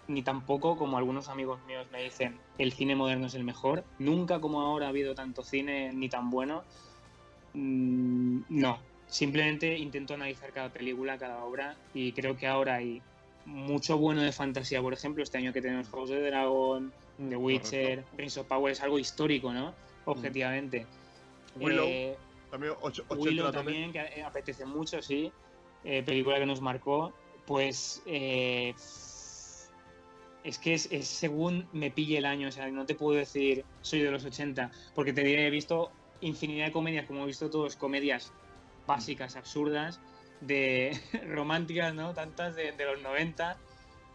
ni 0.09 0.23
tampoco, 0.23 0.77
como 0.77 0.99
algunos 0.99 1.29
amigos 1.29 1.61
míos 1.67 1.87
me 1.91 2.03
dicen, 2.05 2.39
el 2.59 2.73
cine 2.73 2.95
moderno 2.95 3.27
es 3.27 3.35
el 3.35 3.43
mejor. 3.45 3.85
Nunca 3.99 4.41
como 4.41 4.61
ahora 4.61 4.87
ha 4.87 4.91
habido 4.91 5.15
tanto 5.15 5.43
cine 5.43 5.93
ni 5.93 6.09
tan 6.09 6.31
bueno. 6.31 6.63
Mm, 7.55 8.43
no, 8.51 8.79
simplemente 9.09 9.77
intento 9.77 10.15
analizar 10.15 10.53
cada 10.53 10.69
película, 10.71 11.19
cada 11.19 11.43
obra, 11.45 11.77
y 11.95 12.13
creo 12.13 12.37
que 12.37 12.47
ahora 12.47 12.77
hay 12.77 13.03
mucho 13.47 13.97
bueno 13.99 14.23
de 14.23 14.33
fantasía, 14.33 14.81
por 14.83 14.93
ejemplo, 14.93 15.23
este 15.23 15.39
año 15.39 15.53
que 15.53 15.63
tenemos 15.63 15.89
House 15.89 16.11
of 16.11 16.17
the 16.17 16.23
Dragon, 16.27 16.93
The 17.29 17.37
Witcher, 17.37 18.05
Prince 18.17 18.41
of 18.41 18.47
Power, 18.47 18.73
es 18.73 18.83
algo 18.83 18.99
histórico, 18.99 19.53
¿no? 19.53 19.73
Objetivamente. 20.05 20.87
Willow, 21.57 21.87
Eh, 21.87 22.17
también 22.51 22.75
och- 22.81 22.85
80 23.09 23.15
Willow 23.15 23.51
también. 23.53 23.93
que 23.93 24.23
apetece 24.23 24.67
mucho, 24.67 25.01
sí. 25.01 25.33
Eh, 25.87 26.03
película 26.03 26.39
que 26.39 26.47
nos 26.47 26.61
marcó. 26.61 27.13
Pues 27.47 28.03
eh, 28.07 28.75
es 30.43 30.59
que 30.59 30.75
es, 30.75 30.89
es 30.91 31.07
según 31.07 31.69
me 31.73 31.93
pille 31.93 32.19
el 32.19 32.27
año, 32.27 32.49
o 32.49 32.51
sea, 32.51 32.69
no 32.69 32.87
te 32.87 32.97
puedo 32.97 33.17
decir 33.17 33.65
soy 33.83 34.01
de 34.01 34.11
los 34.11 34.25
80, 34.25 34.73
porque 34.97 35.13
te 35.13 35.23
diré, 35.23 35.47
he 35.47 35.51
visto 35.51 35.93
infinidad 36.21 36.67
de 36.67 36.73
comedias, 36.73 37.07
como 37.07 37.23
he 37.23 37.27
visto 37.27 37.49
todos, 37.51 37.77
comedias 37.77 38.33
básicas, 38.85 39.37
absurdas, 39.37 40.01
de 40.41 40.99
románticas, 41.29 41.95
¿no? 41.95 42.15
Tantas 42.15 42.57
de, 42.57 42.73
de 42.73 42.85
los 42.85 43.01
90, 43.01 43.57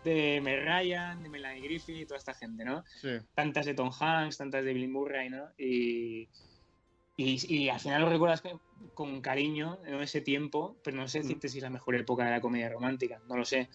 de 0.04 0.42
Meg 0.42 0.66
Ryan, 0.66 1.24
de 1.24 1.30
Melanie 1.30 1.62
Griffith, 1.62 2.10
toda 2.10 2.18
esta 2.18 2.34
gente, 2.34 2.66
¿no? 2.66 2.84
Sí. 3.00 3.12
tantas 3.34 3.66
de 3.66 3.76
Tom 3.76 3.92
Hanks, 3.98 4.38
tantas 4.38 4.66
de 4.66 4.74
Bill 4.74 4.90
Murray, 4.90 5.30
¿no? 5.30 5.46
Y, 5.58 6.28
y, 7.16 7.56
y 7.56 7.70
al 7.70 7.80
final 7.80 8.02
lo 8.02 8.10
recuerdas 8.10 8.42
con, 8.94 9.22
cariño 9.22 9.80
en 9.86 9.96
ese 10.02 10.22
tiempo, 10.22 10.78
pero 10.84 10.98
no 10.98 11.08
sé 11.08 11.20
decirte 11.20 11.50
si 11.50 11.58
es 11.58 11.64
la 11.64 11.70
mejor 11.70 11.96
época 11.96 12.26
de 12.26 12.32
la 12.32 12.42
comedia 12.42 12.70
romántica, 12.70 13.22
no 13.28 13.38
lo 13.38 13.46
sé. 13.46 13.70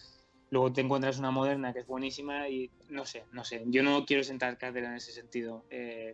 Luego 0.49 0.71
te 0.71 0.81
encuentras 0.81 1.19
una 1.19 1.31
moderna 1.31 1.73
que 1.73 1.79
es 1.79 1.87
buenísima 1.87 2.47
y 2.47 2.71
no 2.89 3.05
sé, 3.05 3.25
no 3.31 3.43
sé. 3.43 3.63
Yo 3.67 3.83
no 3.83 4.05
quiero 4.05 4.23
sentar 4.23 4.57
cátedra 4.57 4.89
en 4.89 4.95
ese 4.95 5.11
sentido. 5.11 5.65
Eh, 5.69 6.13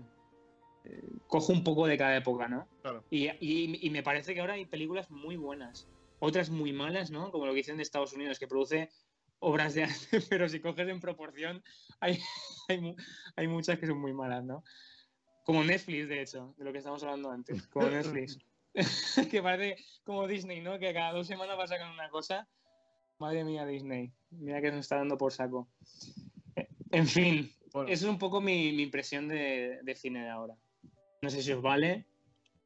eh, 0.86 1.03
cojo 1.27 1.53
un 1.53 1.63
poco 1.63 1.86
de 1.88 1.97
cada 1.97 2.17
época, 2.17 2.47
¿no? 2.47 2.67
Claro. 2.82 3.03
Y, 3.10 3.27
y- 3.39 3.79
y 3.86 3.89
me 3.89 4.03
parece 4.03 4.34
que 4.34 4.41
ahora 4.41 4.53
hay 4.53 4.65
películas 4.65 5.10
muy 5.12 5.38
buenas, 5.38 5.88
otras 6.19 6.49
muy 6.49 6.73
malas, 6.73 7.12
¿no? 7.12 7.32
Como 7.32 7.45
lo 7.45 7.51
que 7.53 7.58
dicen 7.58 7.77
de 7.77 7.84
Estados 7.84 8.13
Unidos, 8.13 8.39
que 8.39 8.47
produce 8.47 8.89
obras 9.39 9.73
de 9.75 9.84
arte, 9.84 10.19
pero 10.29 10.49
si 10.49 10.60
coges 10.60 10.88
en 10.88 10.99
proporción, 10.99 11.63
hay, 11.99 12.19
hay, 12.69 12.95
hay 13.36 13.47
muchas 13.47 13.77
que 13.79 13.88
son 13.88 13.99
muy 13.99 14.13
malas, 14.13 14.43
¿no? 14.43 14.63
Como 15.45 15.63
Netflix, 15.63 16.08
de 16.08 16.21
hecho, 16.21 16.53
de 16.58 16.63
lo 16.63 16.71
que 16.71 16.77
estamos 16.79 17.03
hablando 17.03 17.29
antes, 17.29 17.67
como 17.67 17.89
Netflix. 17.91 18.39
que 19.31 19.41
parece 19.41 19.83
como 20.03 20.27
Disney, 20.27 20.62
¿no? 20.62 20.79
Que 20.79 20.93
cada 20.93 21.13
dos 21.13 21.27
semanas 21.27 21.57
va 21.57 21.63
a 21.65 21.67
sacar 21.67 21.91
una 21.91 22.09
cosa. 22.09 22.47
Madre 23.19 23.43
mía, 23.43 23.65
Disney. 23.65 24.12
Mira 24.31 24.62
que 24.62 24.71
nos 24.71 24.81
está 24.81 24.97
dando 24.97 25.17
por 25.17 25.31
saco. 25.31 25.67
Eh, 26.55 26.67
En 26.91 27.07
fin, 27.07 27.51
Bueno, 27.71 27.89
esa 27.89 28.05
es 28.05 28.09
un 28.09 28.17
poco 28.17 28.41
mi, 28.41 28.71
mi 28.73 28.83
impresión 28.83 29.27
de, 29.27 29.79
de 29.83 29.95
cine 29.95 30.23
de 30.23 30.29
ahora. 30.29 30.55
No 31.21 31.29
sé 31.29 31.41
si 31.41 31.51
os 31.51 31.62
vale. 31.62 32.05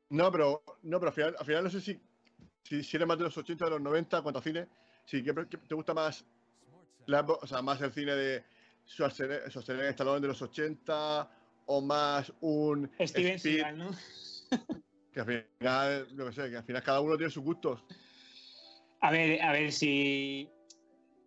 No, 0.09 0.31
pero, 0.31 0.63
no, 0.83 0.99
pero 0.99 1.09
al, 1.09 1.13
final, 1.13 1.35
al 1.37 1.45
final 1.45 1.63
no 1.65 1.69
sé 1.69 1.81
si, 1.81 1.99
si, 2.63 2.83
si 2.83 2.95
eres 2.95 3.07
más 3.07 3.17
de 3.17 3.25
los 3.25 3.37
80 3.37 3.65
de 3.65 3.71
los 3.71 3.81
90, 3.81 4.21
cuanto 4.21 4.39
a 4.39 4.41
cine, 4.41 4.67
si 5.05 5.21
¿qué, 5.21 5.33
qué 5.49 5.57
te 5.57 5.75
gusta 5.75 5.93
más, 5.93 6.25
la 7.05 7.21
o 7.21 7.45
sea, 7.45 7.61
más 7.61 7.81
el 7.81 7.91
cine 7.91 8.15
de 8.15 8.43
Schwarzenegger, 8.87 9.49
Schwarzenegger 9.49 9.89
Stallone 9.89 10.21
de 10.21 10.27
los 10.27 10.41
80 10.41 11.29
o 11.65 11.81
más 11.81 12.31
un 12.41 12.89
Steven 12.99 13.35
Speed, 13.35 13.55
Seagal, 13.55 13.77
¿no? 13.77 13.91
que 15.17 15.21
al 15.21 15.45
final, 15.59 16.07
no 16.15 16.31
sé, 16.31 16.49
que 16.49 16.57
al 16.57 16.63
final 16.63 16.83
cada 16.83 17.01
uno 17.01 17.17
tiene 17.17 17.31
sus 17.31 17.43
gustos. 17.43 17.83
A 19.01 19.11
ver, 19.11 19.41
a 19.41 19.51
ver 19.51 19.71
si 19.71 20.49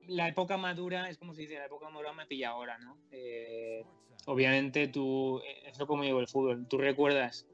la 0.06 0.28
época 0.28 0.56
madura, 0.56 1.08
es 1.08 1.18
como 1.18 1.34
se 1.34 1.42
dice, 1.42 1.58
la 1.58 1.66
época 1.66 1.88
madura 1.88 2.12
me 2.12 2.26
pilla 2.26 2.50
ahora, 2.50 2.78
¿no? 2.78 2.98
Eh, 3.10 3.84
obviamente 4.26 4.88
tú, 4.88 5.40
es 5.64 5.78
lo 5.78 5.86
como 5.86 6.04
digo 6.04 6.20
el 6.20 6.28
fútbol, 6.28 6.66
tú 6.68 6.78
recuerdas, 6.78 7.46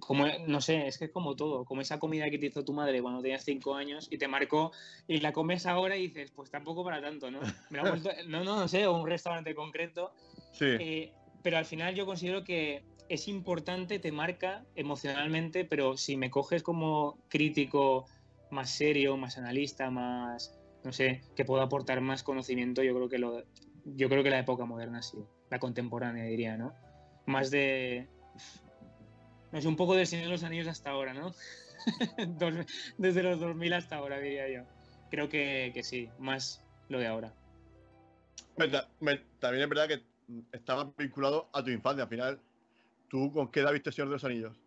como, 0.00 0.26
no 0.46 0.60
sé, 0.60 0.88
es 0.88 0.98
que 0.98 1.04
es 1.06 1.12
como 1.12 1.36
todo, 1.36 1.64
como 1.64 1.80
esa 1.80 1.98
comida 1.98 2.28
que 2.30 2.38
te 2.38 2.46
hizo 2.46 2.64
tu 2.64 2.72
madre 2.72 3.00
cuando 3.00 3.22
tenías 3.22 3.44
cinco 3.44 3.74
años 3.74 4.08
y 4.10 4.18
te 4.18 4.26
marcó 4.26 4.72
y 5.06 5.18
la 5.20 5.32
comes 5.32 5.66
ahora 5.66 5.96
y 5.96 6.08
dices, 6.08 6.32
pues 6.32 6.50
tampoco 6.50 6.84
para 6.84 7.00
tanto, 7.00 7.30
¿no? 7.30 7.40
Me 7.70 7.78
la 7.78 7.84
vuelto- 7.84 8.10
no, 8.26 8.42
no, 8.42 8.56
no 8.56 8.66
sé, 8.68 8.86
o 8.86 8.96
un 8.96 9.06
restaurante 9.08 9.54
concreto, 9.54 10.12
Sí, 10.52 10.66
eh, 10.66 11.12
pero 11.42 11.58
al 11.58 11.64
final 11.64 11.94
yo 11.94 12.06
considero 12.06 12.42
que 12.42 12.82
es 13.08 13.28
importante, 13.28 13.98
te 13.98 14.12
marca 14.12 14.64
emocionalmente, 14.74 15.64
pero 15.64 15.96
si 15.96 16.16
me 16.16 16.30
coges 16.30 16.62
como 16.62 17.18
crítico 17.28 18.06
más 18.50 18.70
serio, 18.70 19.16
más 19.16 19.38
analista, 19.38 19.90
más, 19.90 20.58
no 20.84 20.92
sé, 20.92 21.22
que 21.36 21.44
pueda 21.44 21.64
aportar 21.64 22.00
más 22.00 22.22
conocimiento, 22.22 22.82
yo 22.82 22.94
creo 22.94 23.08
que 23.08 23.18
lo, 23.18 23.44
yo 23.84 24.08
creo 24.08 24.22
que 24.22 24.30
la 24.30 24.38
época 24.38 24.64
moderna 24.64 25.02
sí, 25.02 25.18
la 25.50 25.58
contemporánea 25.58 26.24
diría, 26.24 26.56
¿no? 26.56 26.72
Más 27.26 27.50
de, 27.50 28.08
no 29.52 29.60
sé, 29.60 29.68
un 29.68 29.76
poco 29.76 29.94
del 29.94 30.06
Señor 30.06 30.26
de 30.26 30.32
los 30.32 30.44
Anillos 30.44 30.68
hasta 30.68 30.90
ahora, 30.90 31.14
¿no? 31.14 31.32
Desde 32.98 33.22
los 33.22 33.40
2000 33.40 33.72
hasta 33.74 33.96
ahora 33.96 34.18
diría 34.18 34.48
yo. 34.48 34.62
Creo 35.10 35.28
que, 35.28 35.70
que 35.74 35.82
sí, 35.82 36.08
más 36.18 36.64
lo 36.88 36.98
de 36.98 37.06
ahora. 37.06 37.32
También 38.56 39.62
es 39.62 39.68
verdad 39.68 39.88
que 39.88 40.02
estaba 40.52 40.92
vinculado 40.96 41.48
a 41.52 41.62
tu 41.62 41.70
infancia. 41.70 42.04
Al 42.04 42.08
final, 42.08 42.40
¿tú 43.14 43.30
con 43.32 43.48
qué 43.48 43.60
edad 43.60 43.72
viste 43.72 43.92
Señor 43.92 44.08
de 44.08 44.14
los 44.14 44.24
Anillos? 44.24 44.60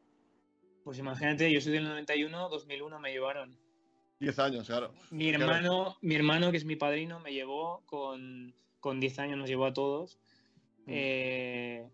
Pues 0.85 0.97
imagínate, 0.99 1.51
yo 1.51 1.59
soy 1.59 1.73
del 1.73 1.83
91, 1.83 2.47
2001 2.47 2.97
me 2.97 3.11
llevaron. 3.11 3.57
10 4.21 4.39
años, 4.39 4.67
claro. 4.67 4.93
Mi 5.11 5.29
Claro. 5.31 5.43
hermano, 5.43 5.97
mi 6.01 6.15
hermano, 6.15 6.49
que 6.51 6.55
es 6.55 6.63
mi 6.63 6.77
padrino, 6.77 7.19
me 7.19 7.33
llevó 7.33 7.83
con, 7.85 8.55
con 8.79 9.01
10 9.01 9.19
años, 9.19 9.37
nos 9.37 9.49
llevó 9.49 9.65
a 9.65 9.73
todos. 9.73 10.17
Mm. 10.85 10.87
Eh, 10.87 11.89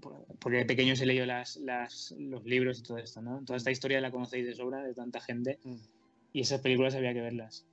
por- 0.00 0.24
porque 0.40 0.56
de 0.56 0.64
pequeño 0.64 0.96
se 0.96 1.04
leyó 1.04 1.26
las, 1.26 1.56
las- 1.58 2.14
los 2.18 2.44
libros 2.46 2.78
y 2.78 2.82
todo 2.82 2.96
esto, 2.96 3.20
¿no? 3.20 3.44
Toda 3.44 3.58
esta 3.58 3.70
historia 3.70 4.00
la 4.00 4.10
conocéis 4.10 4.46
de 4.46 4.54
sobra, 4.54 4.82
de 4.82 4.94
tanta 4.94 5.20
gente. 5.20 5.58
Mm. 5.64 5.76
Y 6.32 6.40
esas 6.40 6.62
películas 6.62 6.94
había 6.94 7.12
que 7.12 7.20
verlas. 7.20 7.66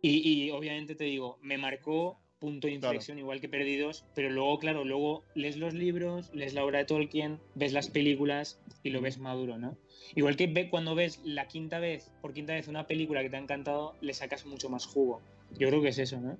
Y, 0.00 0.46
y 0.46 0.50
obviamente 0.52 0.94
te 0.94 1.04
digo, 1.04 1.38
me 1.42 1.58
marcó 1.58 2.18
punto 2.38 2.66
de 2.66 2.78
Claro. 2.78 2.94
inflexión, 2.94 3.18
igual 3.18 3.40
que 3.40 3.48
Perdidos, 3.48 4.04
pero 4.14 4.30
luego, 4.30 4.58
claro, 4.58 4.84
luego 4.84 5.24
lees 5.34 5.56
los 5.56 5.74
libros, 5.74 6.30
lees 6.34 6.54
la 6.54 6.64
obra 6.64 6.80
de 6.80 6.84
Tolkien, 6.84 7.40
ves 7.54 7.72
las 7.72 7.88
películas 7.88 8.60
y 8.82 8.90
lo 8.90 9.00
ves 9.00 9.18
maduro, 9.18 9.58
¿no? 9.58 9.76
Igual 10.14 10.36
que 10.36 10.46
ve, 10.46 10.68
cuando 10.68 10.94
ves 10.94 11.20
la 11.24 11.48
quinta 11.48 11.78
vez, 11.78 12.10
por 12.20 12.32
quinta 12.34 12.52
vez, 12.54 12.68
una 12.68 12.86
película 12.86 13.22
que 13.22 13.30
te 13.30 13.36
ha 13.36 13.40
encantado, 13.40 13.94
le 14.00 14.12
sacas 14.12 14.44
mucho 14.46 14.68
más 14.68 14.86
jugo. 14.86 15.22
Yo 15.58 15.68
creo 15.68 15.82
que 15.82 15.88
es 15.88 15.98
eso, 15.98 16.20
¿no? 16.20 16.38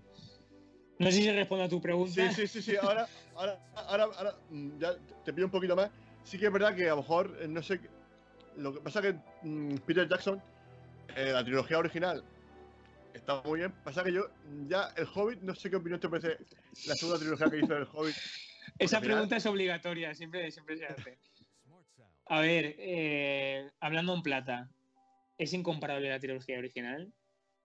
No 0.98 1.10
sé 1.10 1.18
si 1.22 1.30
respondo 1.30 1.64
a 1.64 1.68
tu 1.68 1.80
pregunta. 1.80 2.30
Sí, 2.30 2.46
sí, 2.46 2.46
sí, 2.46 2.62
sí. 2.62 2.76
Ahora, 2.76 3.06
ahora, 3.34 3.58
ahora, 3.74 4.04
ahora, 4.16 4.34
mm, 4.50 4.78
ya 4.78 4.94
te 5.24 5.32
pido 5.32 5.46
un 5.46 5.50
poquito 5.50 5.76
más. 5.76 5.90
sí 6.24 6.38
que 6.38 6.46
es 6.46 6.52
verdad 6.52 6.74
que 6.74 6.84
a 6.86 6.90
lo 6.90 6.96
mejor, 6.96 7.38
eh, 7.40 7.46
no 7.46 7.62
sé, 7.62 7.80
lo 8.56 8.72
que 8.72 8.80
pasa 8.80 9.00
que 9.00 9.14
mm, 9.42 9.76
Peter 9.86 10.08
Jackson, 10.08 10.42
eh, 11.14 11.30
la 11.32 11.44
trilogía 11.44 11.78
original, 11.78 12.24
está 13.16 13.42
muy 13.42 13.60
bien. 13.60 13.72
Pasa 13.84 14.04
que 14.04 14.12
yo, 14.12 14.26
ya 14.68 14.92
el 14.96 15.06
Hobbit, 15.12 15.40
no 15.40 15.54
sé 15.54 15.70
qué 15.70 15.76
opinión 15.76 16.00
te 16.00 16.08
parece 16.08 16.36
la 16.86 16.94
segunda 16.94 17.18
trilogía 17.18 17.50
que 17.50 17.58
hizo 17.58 17.74
del 17.74 17.86
Hobbit. 17.92 18.14
Esa 18.78 19.00
final- 19.00 19.14
pregunta 19.16 19.36
es 19.36 19.46
obligatoria, 19.46 20.14
siempre, 20.14 20.50
siempre 20.50 20.76
se 20.76 20.86
hace. 20.86 21.18
A 22.28 22.40
ver, 22.40 22.74
eh, 22.78 23.70
hablando 23.78 24.12
en 24.14 24.22
plata, 24.22 24.68
¿es 25.38 25.52
incomparable 25.52 26.08
la 26.08 26.18
trilogía 26.18 26.58
original? 26.58 27.12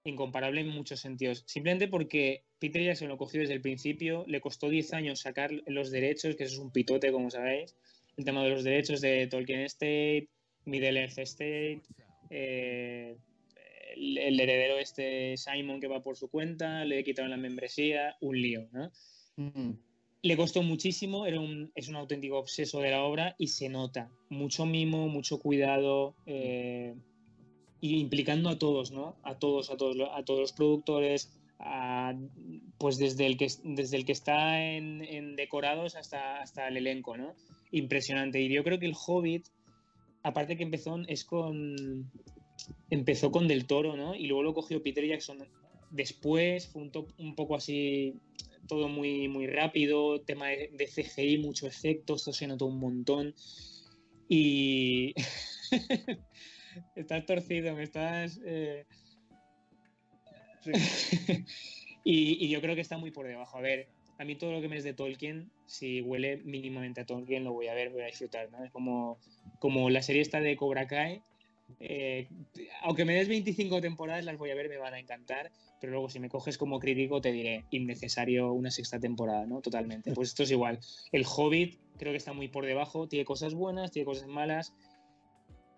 Incomparable 0.03 0.61
en 0.61 0.67
muchos 0.69 0.99
sentidos. 0.99 1.43
Simplemente 1.47 1.87
porque 1.87 2.43
Peter 2.59 2.83
Jackson 2.83 3.07
lo 3.07 3.17
cogió 3.17 3.41
desde 3.41 3.53
el 3.55 3.61
principio, 3.61 4.23
le 4.27 4.39
costó 4.39 4.69
10 4.69 4.93
años 4.93 5.19
sacar 5.21 5.51
los 5.65 5.89
derechos, 5.89 6.35
que 6.35 6.43
eso 6.43 6.53
es 6.53 6.59
un 6.59 6.71
pitote, 6.71 7.11
como 7.11 7.31
sabéis. 7.31 7.75
El 8.17 8.25
tema 8.25 8.43
de 8.43 8.51
los 8.51 8.63
derechos 8.63 9.01
de 9.01 9.25
Tolkien 9.27 9.61
Estate, 9.61 10.29
Middle 10.65 10.99
Earth 11.01 11.17
Estate, 11.17 11.81
eh, 12.29 13.17
el, 13.95 14.17
el 14.17 14.39
heredero 14.39 14.77
este 14.77 15.35
Simon 15.37 15.79
que 15.79 15.87
va 15.87 16.01
por 16.01 16.17
su 16.17 16.29
cuenta, 16.29 16.85
le 16.85 17.03
quitaron 17.03 17.31
la 17.31 17.37
membresía, 17.37 18.15
un 18.21 18.41
lío, 18.41 18.67
¿no? 18.71 18.91
Mm. 19.37 19.71
le 20.23 20.37
costó 20.37 20.61
muchísimo, 20.61 21.25
era 21.25 21.39
un, 21.39 21.71
es 21.73 21.87
un 21.89 21.95
auténtico 21.95 22.37
obseso 22.37 22.79
de 22.81 22.91
la 22.91 23.03
obra 23.03 23.35
y 23.39 23.47
se 23.47 23.69
nota. 23.69 24.11
Mucho 24.29 24.65
mimo, 24.65 25.07
mucho 25.07 25.39
cuidado, 25.39 26.15
eh, 26.27 26.93
y 27.79 27.99
implicando 27.99 28.49
a 28.49 28.59
todos, 28.59 28.91
¿no? 28.91 29.15
A 29.23 29.39
todos, 29.39 29.71
a 29.71 29.77
todos, 29.77 29.97
a 30.13 30.23
todos 30.23 30.39
los 30.39 30.53
productores, 30.53 31.31
a- 31.59 32.13
pues 32.77 32.97
desde 32.97 33.25
el 33.25 33.37
que, 33.37 33.47
desde 33.63 33.97
el 33.97 34.05
que 34.05 34.11
está 34.11 34.61
en, 34.63 35.03
en 35.03 35.35
decorados 35.35 35.95
hasta, 35.95 36.41
hasta 36.41 36.67
el 36.67 36.77
elenco, 36.77 37.17
¿no? 37.17 37.33
Impresionante. 37.71 38.39
Y 38.41 38.49
yo 38.53 38.63
creo 38.63 38.77
que 38.79 38.85
el 38.85 38.95
Hobbit, 38.95 39.47
aparte 40.23 40.57
que 40.57 40.63
empezó, 40.63 40.99
es 41.07 41.23
con. 41.25 42.11
Empezó 42.89 43.31
con 43.31 43.47
Del 43.47 43.65
Toro, 43.65 43.95
¿no? 43.95 44.15
Y 44.15 44.27
luego 44.27 44.43
lo 44.43 44.53
cogió 44.53 44.83
Peter 44.83 45.05
Jackson 45.05 45.39
después, 45.89 46.67
fue 46.67 46.81
un, 46.83 46.91
to- 46.91 47.07
un 47.17 47.35
poco 47.35 47.55
así 47.55 48.15
todo 48.67 48.87
muy, 48.87 49.27
muy 49.27 49.47
rápido, 49.47 50.21
tema 50.21 50.47
de, 50.49 50.87
CGI, 50.87 51.37
mucho 51.39 51.67
efecto, 51.67 52.15
esto 52.15 52.31
se 52.33 52.47
notó 52.47 52.65
un 52.67 52.79
montón. 52.79 53.33
Y 54.27 55.13
estás 56.95 57.25
torcido, 57.25 57.75
me 57.75 57.83
estás... 57.83 58.39
eh, 58.45 58.85
y, 62.03 62.45
y 62.45 62.49
yo 62.49 62.61
creo 62.61 62.75
que 62.75 62.81
está 62.81 62.97
muy 62.97 63.11
por 63.11 63.27
debajo. 63.27 63.57
A 63.57 63.61
ver, 63.61 63.87
a 64.17 64.25
mí 64.25 64.35
todo 64.35 64.51
lo 64.51 64.61
que 64.61 64.69
me 64.69 64.77
es 64.77 64.83
de 64.83 64.93
Tolkien, 64.93 65.51
si 65.65 66.01
huele 66.01 66.37
mínimamente 66.37 67.01
a 67.01 67.05
Tolkien, 67.05 67.43
lo 67.43 67.53
voy 67.53 67.67
a 67.67 67.73
ver, 67.73 67.89
voy 67.89 68.03
a 68.03 68.07
disfrutar. 68.07 68.51
¿no? 68.51 68.63
Es 68.63 68.71
como, 68.71 69.17
como 69.59 69.89
la 69.89 70.01
serie 70.01 70.21
esta 70.21 70.39
de 70.39 70.55
Cobra 70.55 70.87
Kai. 70.87 71.23
Eh, 71.79 72.27
aunque 72.81 73.05
me 73.05 73.15
des 73.15 73.27
25 73.27 73.81
temporadas, 73.81 74.25
las 74.25 74.37
voy 74.37 74.49
a 74.51 74.55
ver, 74.55 74.69
me 74.69 74.77
van 74.77 74.93
a 74.93 74.99
encantar. 74.99 75.51
Pero 75.79 75.93
luego, 75.93 76.09
si 76.09 76.19
me 76.19 76.29
coges 76.29 76.57
como 76.57 76.79
crítico, 76.79 77.21
te 77.21 77.31
diré 77.31 77.65
innecesario 77.71 78.51
una 78.53 78.69
sexta 78.71 78.99
temporada, 78.99 79.45
¿no? 79.45 79.61
Totalmente. 79.61 80.13
Pues 80.13 80.29
esto 80.29 80.43
es 80.43 80.51
igual. 80.51 80.79
El 81.11 81.25
Hobbit 81.25 81.79
creo 81.97 82.11
que 82.13 82.17
está 82.17 82.33
muy 82.33 82.47
por 82.47 82.65
debajo, 82.65 83.07
tiene 83.07 83.25
cosas 83.25 83.53
buenas, 83.53 83.91
tiene 83.91 84.05
cosas 84.05 84.27
malas. 84.27 84.73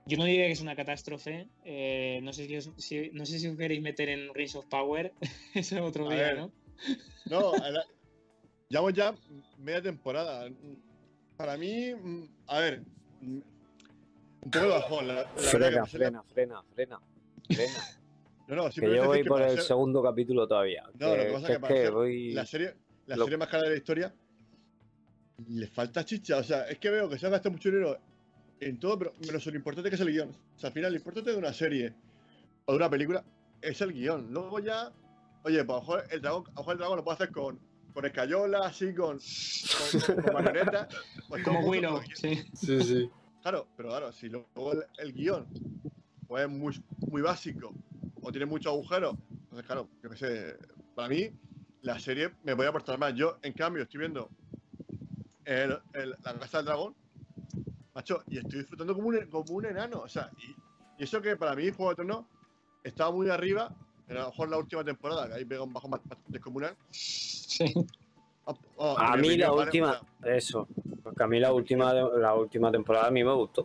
Yo 0.06 0.18
no 0.18 0.26
diría 0.26 0.48
que 0.48 0.52
es 0.52 0.60
una 0.62 0.76
catástrofe. 0.76 1.48
eh, 1.64 2.20
no, 2.24 2.34
sé 2.34 2.48
si 2.48 2.58
os, 2.58 2.70
si- 2.78 3.10
no 3.14 3.26
sé 3.26 3.40
si 3.40 3.48
os 3.48 3.56
queréis 3.58 3.82
meter 3.82 4.10
en 4.10 4.34
Rings 4.34 4.56
of 4.56 4.66
Power. 4.66 5.14
Eso 5.54 5.84
otro 5.84 6.10
A 6.10 6.14
día, 6.14 6.24
ver. 6.24 6.38
¿no? 6.38 6.52
No, 7.30 7.54
la- 7.58 7.86
llevamos 8.68 8.94
ya 8.94 9.16
media 9.58 9.82
temporada. 9.82 10.50
Para 11.38 11.56
mí, 11.56 11.94
mm, 11.96 12.24
a 12.48 12.60
ver, 12.60 12.84
un 14.46 14.52
poco 14.52 14.66
de 14.66 14.72
bajón. 14.72 15.08
La, 15.08 15.14
la 15.16 15.28
Frena, 15.36 15.86
frena, 15.86 16.24
frena, 16.24 16.64
frena. 16.74 17.00
Frena. 17.48 17.74
No, 18.46 18.58
no, 18.58 18.70
Que 18.70 18.94
yo 18.94 19.06
voy 19.06 19.24
que 19.24 19.30
por 19.30 19.42
el 19.42 19.52
ser 19.56 19.62
segundo 19.64 20.04
capítulo 20.04 20.46
todavía. 20.46 20.84
No, 21.00 21.16
lo 21.16 21.24
que 21.24 21.32
pasa 21.32 21.48
que 21.48 21.54
es 21.54 21.58
que 21.58 21.62
para 21.62 21.76
ser 21.76 21.92
voy. 21.92 22.34
la 22.34 22.46
serie, 22.46 22.76
la 23.08 23.16
lo- 23.16 23.24
serie 23.24 23.38
más 23.38 23.48
cara 23.48 23.64
de 23.64 23.70
la 23.70 23.78
historia. 23.78 24.14
Le 25.48 25.68
falta 25.68 26.04
chicha. 26.04 26.38
O 26.38 26.44
sea, 26.44 26.68
es 26.68 26.78
que 26.78 26.90
veo 26.90 27.08
que 27.10 27.18
se 27.18 27.26
ha 27.26 27.30
gastado 27.30 27.52
mucho 27.54 27.70
dinero 27.70 27.98
en 28.60 28.80
todo, 28.80 29.00
pero 29.00 29.14
menos 29.26 29.46
lo 29.46 29.56
importante 29.56 29.90
que 29.90 29.96
es 29.96 30.02
el 30.02 30.12
guion. 30.12 30.30
O 30.30 30.60
sea, 30.60 30.68
al 30.68 30.74
final, 30.74 30.92
lo 30.92 30.98
importante 30.98 31.32
de 31.32 31.38
una 31.38 31.54
serie 31.54 31.94
o 32.66 32.74
de 32.74 32.78
una 32.78 32.90
película 32.90 33.24
es 33.62 33.80
el 33.82 33.94
guion. 33.94 34.28
Luego 34.34 34.60
ya, 34.60 34.92
oye, 35.44 35.64
pues 35.64 35.70
a 35.70 35.74
lo 35.76 35.80
mejor 35.80 36.04
el 36.12 36.22
dragón, 36.22 36.44
a 36.48 36.50
lo 36.50 36.56
mejor 36.58 36.72
el 36.74 36.78
dragón 36.80 36.98
lo 36.98 37.04
puede 37.06 37.16
hacer 37.16 37.32
con, 37.32 37.60
con 37.94 38.06
escayola, 38.06 38.60
así, 38.66 38.94
con, 38.94 39.20
con, 39.20 40.02
con- 40.16 40.22
con 40.24 40.34
marionetas. 40.34 40.88
pues 41.30 41.44
Como 41.46 41.62
Willow, 41.62 42.02
sí. 42.14 42.44
Sí, 42.54 42.82
sí. 42.84 43.10
Claro, 43.44 43.68
pero 43.76 43.90
claro, 43.90 44.12
si 44.14 44.30
luego 44.30 44.72
el, 44.72 44.84
el 44.98 45.14
guion 45.14 45.46
pues, 46.28 46.44
es 46.46 46.50
muy, 46.50 46.82
muy 47.10 47.22
básico 47.22 47.74
o 48.22 48.32
tiene 48.32 48.46
muchos 48.46 48.72
agujeros, 48.72 49.16
entonces 49.30 49.66
claro, 49.66 49.90
yo 50.02 50.10
qué 50.10 50.16
sé, 50.16 50.58
para 50.96 51.10
mí 51.10 51.30
la 51.82 52.00
serie 52.00 52.32
me 52.44 52.56
puede 52.56 52.70
aportar 52.70 52.98
más. 52.98 53.14
Yo, 53.14 53.38
en 53.42 53.52
cambio, 53.52 53.84
estoy 53.84 54.00
viendo 54.00 54.30
el- 55.44 55.78
el- 55.94 56.16
la 56.24 56.40
Casa 56.40 56.60
del 56.60 56.68
Dragón, 56.68 56.96
macho, 57.94 58.24
y 58.30 58.38
estoy 58.38 58.60
disfrutando 58.60 58.96
como 58.96 59.10
un, 59.10 59.26
como 59.30 59.54
un 59.56 59.66
enano. 59.66 60.00
O 60.00 60.08
sea, 60.08 60.32
y, 60.38 60.52
y 61.02 61.04
eso 61.04 61.22
que 61.22 61.36
para 61.36 61.54
mí 61.54 61.70
Juego 61.70 61.90
de 61.90 61.96
Tronos 61.98 62.26
estaba 62.82 63.12
muy 63.12 63.30
arriba, 63.30 63.76
a 64.10 64.14
lo 64.14 64.28
mejor 64.28 64.50
la 64.50 64.58
última 64.58 64.86
temporada, 64.86 65.28
que 65.28 65.34
ahí 65.34 65.44
pega 65.46 65.64
un 65.64 65.74
bajo 65.74 65.90
más, 65.90 66.00
más 66.06 66.18
descomunal. 66.28 66.78
Sí. 66.92 67.74
Oh, 68.46 68.58
oh, 68.78 68.98
A 68.98 69.18
mí 69.18 69.36
la 69.38 69.52
última, 69.54 70.02
eso. 70.24 70.68
Porque 71.13 71.23
a 71.23 71.28
mí 71.28 71.39
la 71.39 71.54
última, 71.54 71.93
la 71.93 72.34
última 72.34 72.71
temporada 72.71 73.08
a 73.08 73.12
mí 73.12 73.23
me 73.23 73.34
gustó. 73.34 73.63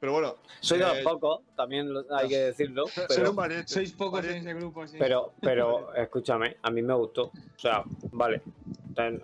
pero 0.00 0.12
bueno, 0.12 0.34
Soy 0.60 0.78
de 0.78 0.84
los 0.84 0.96
Eh, 0.98 1.02
pocos, 1.04 1.40
también 1.56 1.88
hay 2.10 2.28
que 2.28 2.38
decirlo. 2.38 2.86
soy 2.94 3.04
Pero, 3.08 3.30
un 3.30 3.36
valiente. 3.36 3.68
Sois 3.72 3.92
pocos 3.92 4.24
en 4.24 4.36
ese 4.38 4.54
grupo, 4.54 4.86
sí. 4.86 4.96
pero, 4.98 5.34
pero, 5.40 5.94
escúchame, 5.94 6.56
a 6.62 6.70
mí 6.70 6.82
me 6.82 6.94
gustó. 6.94 7.26
O 7.26 7.58
sea, 7.58 7.84
vale. 8.12 8.42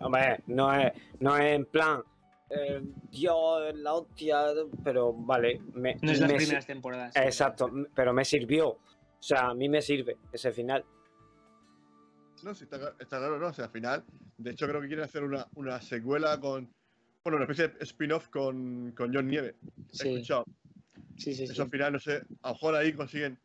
Hombre, 0.00 0.42
no 0.46 0.72
es, 0.74 0.92
no 1.20 1.36
es 1.36 1.54
en 1.56 1.64
plan, 1.66 2.02
eh, 2.50 2.80
Dios, 3.10 3.74
la 3.74 3.94
hostia, 3.94 4.46
pero 4.84 5.12
vale. 5.12 5.60
Me, 5.74 5.96
no 6.02 6.12
es 6.12 6.20
las 6.20 6.30
me 6.30 6.38
si- 6.38 6.44
primeras 6.44 6.66
temporadas. 6.66 7.16
Exacto, 7.16 7.70
pero 7.94 8.12
me 8.12 8.24
sirvió. 8.24 8.68
O 8.68 8.78
sea, 9.18 9.48
a 9.48 9.54
mí 9.54 9.68
me 9.68 9.80
sirve 9.82 10.18
ese 10.32 10.52
final. 10.52 10.84
No, 12.44 12.54
sí, 12.54 12.64
está, 12.64 12.76
está 12.98 13.18
claro, 13.18 13.38
¿no? 13.38 13.46
O 13.48 13.52
sea, 13.52 13.66
al 13.66 13.70
final, 13.70 14.04
de 14.36 14.50
hecho, 14.50 14.66
creo 14.66 14.80
que 14.80 14.88
quieren 14.88 15.04
hacer 15.04 15.22
una, 15.24 15.46
una 15.54 15.80
secuela 15.80 16.38
con. 16.40 16.68
Bueno, 17.24 17.36
una 17.36 17.44
especie 17.44 17.68
de 17.68 17.84
spin-off 17.84 18.28
con, 18.28 18.92
con 18.96 19.14
John 19.14 19.28
Nieve. 19.28 19.54
He 19.90 19.94
Sí, 19.94 20.08
escuchado. 20.14 20.44
sí, 21.16 21.34
sí. 21.34 21.46
sí. 21.46 21.52
Eso 21.52 21.62
al 21.62 21.70
final, 21.70 21.92
no 21.92 22.00
sé, 22.00 22.22
a 22.42 22.48
lo 22.48 22.54
mejor 22.54 22.74
ahí 22.74 22.92
consiguen 22.92 23.38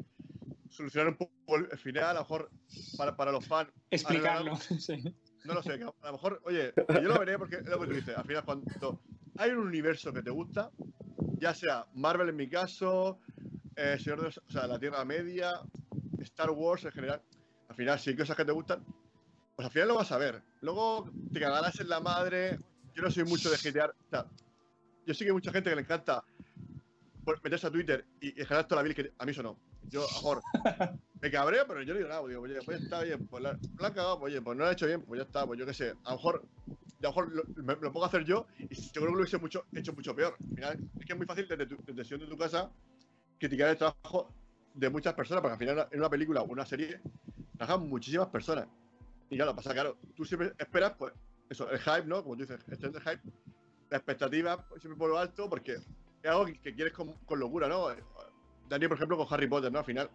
solucionar 0.70 1.10
un 1.10 1.18
poco 1.18 1.58
el 1.58 1.78
final, 1.78 2.04
a 2.06 2.14
lo 2.16 2.20
mejor 2.22 2.50
para, 2.98 3.16
para 3.16 3.32
los 3.32 3.46
fans. 3.46 3.70
Explicarlo. 3.92 4.54
arreglar- 4.54 4.80
sí. 4.80 5.04
No 5.44 5.54
lo 5.54 5.62
sé, 5.64 5.78
que 5.78 5.84
a 5.84 5.94
lo 6.08 6.12
mejor, 6.12 6.42
oye, 6.46 6.74
yo 6.90 7.02
lo 7.04 7.20
veré 7.20 7.38
porque 7.38 7.58
es 7.58 7.68
lo 7.68 7.80
que 7.80 7.88
tú 7.88 7.94
dices. 7.94 8.18
Al 8.18 8.26
final, 8.26 8.44
cuando 8.44 9.00
hay 9.38 9.52
un 9.52 9.60
universo 9.60 10.12
que 10.12 10.24
te 10.24 10.32
gusta, 10.32 10.72
ya 11.40 11.54
sea 11.54 11.86
Marvel 11.94 12.30
en 12.30 12.36
mi 12.36 12.50
caso, 12.50 13.20
eh, 13.76 13.98
Señor 14.00 14.20
de 14.20 14.26
los- 14.26 14.40
o 14.40 14.50
sea, 14.50 14.66
la 14.68 14.80
Tierra 14.80 15.06
Media, 15.06 15.62
Star 16.22 16.50
Wars 16.50 16.84
en 16.86 16.92
general, 16.92 17.22
al 17.70 17.76
final, 17.76 18.00
si 18.00 18.10
hay 18.10 18.18
cosas 18.18 18.36
que 18.36 18.44
te 18.44 18.52
gustan, 18.52 18.84
pues 19.56 19.66
al 19.68 19.72
final 19.72 19.88
lo 19.90 19.96
vas 19.96 20.12
a 20.12 20.18
ver. 20.18 20.42
Luego 20.62 21.10
te 21.32 21.40
cagarás 21.40 21.80
en 21.80 21.90
la 21.90 22.00
madre. 22.00 22.58
Yo 22.98 23.04
no 23.04 23.12
soy 23.12 23.26
mucho 23.26 23.52
de. 23.52 23.56
O 23.56 23.60
sea, 24.10 24.26
yo 25.06 25.14
sé 25.14 25.24
que 25.24 25.30
hay 25.30 25.34
mucha 25.34 25.52
gente 25.52 25.70
que 25.70 25.76
le 25.76 25.84
encanta 25.84 26.24
meterse 27.44 27.68
a 27.68 27.72
Twitter 27.72 28.04
y, 28.20 28.30
y 28.30 28.44
generar 28.44 28.68
toda 28.68 28.82
la 28.82 28.88
vida 28.88 28.96
que 28.96 29.14
a 29.20 29.24
mí 29.24 29.32
eso 29.32 29.44
no. 29.44 29.60
Yo, 29.90 30.02
a 30.02 30.06
lo 30.06 30.10
mejor, 30.10 30.42
me 31.22 31.30
cabreo, 31.30 31.64
pero 31.68 31.84
yo 31.84 31.94
no 31.94 32.00
digo 32.00 32.10
nada. 32.10 32.28
Digo, 32.28 32.42
oye, 32.42 32.60
pues 32.66 32.80
ya 32.80 32.84
está 32.86 33.04
bien, 33.04 33.28
pues 33.28 33.44
la, 33.44 33.52
la 33.52 33.88
han 33.88 33.94
cagado, 33.94 34.20
pues 34.20 34.34
oye, 34.34 34.42
pues 34.42 34.58
no 34.58 34.64
lo 34.64 34.72
he 34.72 34.74
hecho 34.74 34.88
bien, 34.88 35.04
pues 35.04 35.20
ya 35.20 35.26
está, 35.26 35.46
pues 35.46 35.60
yo 35.60 35.66
qué 35.68 35.76
sé. 35.76 35.94
A 36.06 36.10
lo 36.10 36.16
mejor, 36.16 36.44
a 36.68 36.72
lo 37.02 37.10
mejor 37.10 37.32
lo, 37.32 37.92
me, 37.92 38.04
a 38.04 38.06
hacer 38.08 38.26
yo 38.26 38.48
y 38.58 38.74
seguro 38.74 39.12
que 39.12 39.16
lo 39.16 39.22
hubiese 39.22 39.38
mucho, 39.38 39.66
hecho 39.74 39.94
mucho 39.94 40.16
peor. 40.16 40.36
Final, 40.56 40.80
es 41.00 41.06
que 41.06 41.14
es 41.14 41.18
muy 41.18 41.28
fácil 41.28 41.48
desde 41.48 41.68
tu 41.68 41.78
desde 41.86 42.18
de 42.18 42.26
tu 42.26 42.38
casa 42.38 42.72
criticar 43.38 43.70
el 43.70 43.78
trabajo 43.78 44.34
de 44.74 44.90
muchas 44.90 45.14
personas, 45.14 45.44
porque 45.44 45.54
al 45.54 45.60
final 45.60 45.88
en 45.92 46.00
una 46.00 46.10
película 46.10 46.42
o 46.42 46.46
una 46.46 46.66
serie 46.66 47.00
trabajan 47.58 47.88
muchísimas 47.88 48.30
personas. 48.30 48.68
Y 49.30 49.36
claro, 49.36 49.56
pasa 49.56 49.72
claro, 49.74 50.00
tú 50.16 50.26
siempre 50.26 50.54
esperas, 50.58 50.94
pues, 50.98 51.14
eso, 51.50 51.70
el 51.70 51.80
hype, 51.80 52.06
¿no? 52.06 52.24
Como 52.24 52.36
tú 52.36 52.42
dices, 52.42 52.60
este 52.70 52.88
es 52.88 52.96
el 52.96 53.02
hype, 53.02 53.22
la 53.90 53.98
expectativa 53.98 54.66
siempre 54.80 54.98
por 54.98 55.10
lo 55.10 55.18
alto, 55.18 55.50
porque 55.50 55.74
es 55.74 56.30
algo 56.30 56.46
que, 56.46 56.60
que 56.60 56.74
quieres 56.76 56.94
con, 56.94 57.14
con 57.26 57.40
locura, 57.40 57.68
¿no? 57.68 57.88
Daniel, 58.68 58.90
por 58.90 58.98
ejemplo, 58.98 59.18
con 59.18 59.28
Harry 59.32 59.48
Potter, 59.48 59.72
¿no? 59.72 59.80
Al 59.80 59.86
final, 59.86 60.10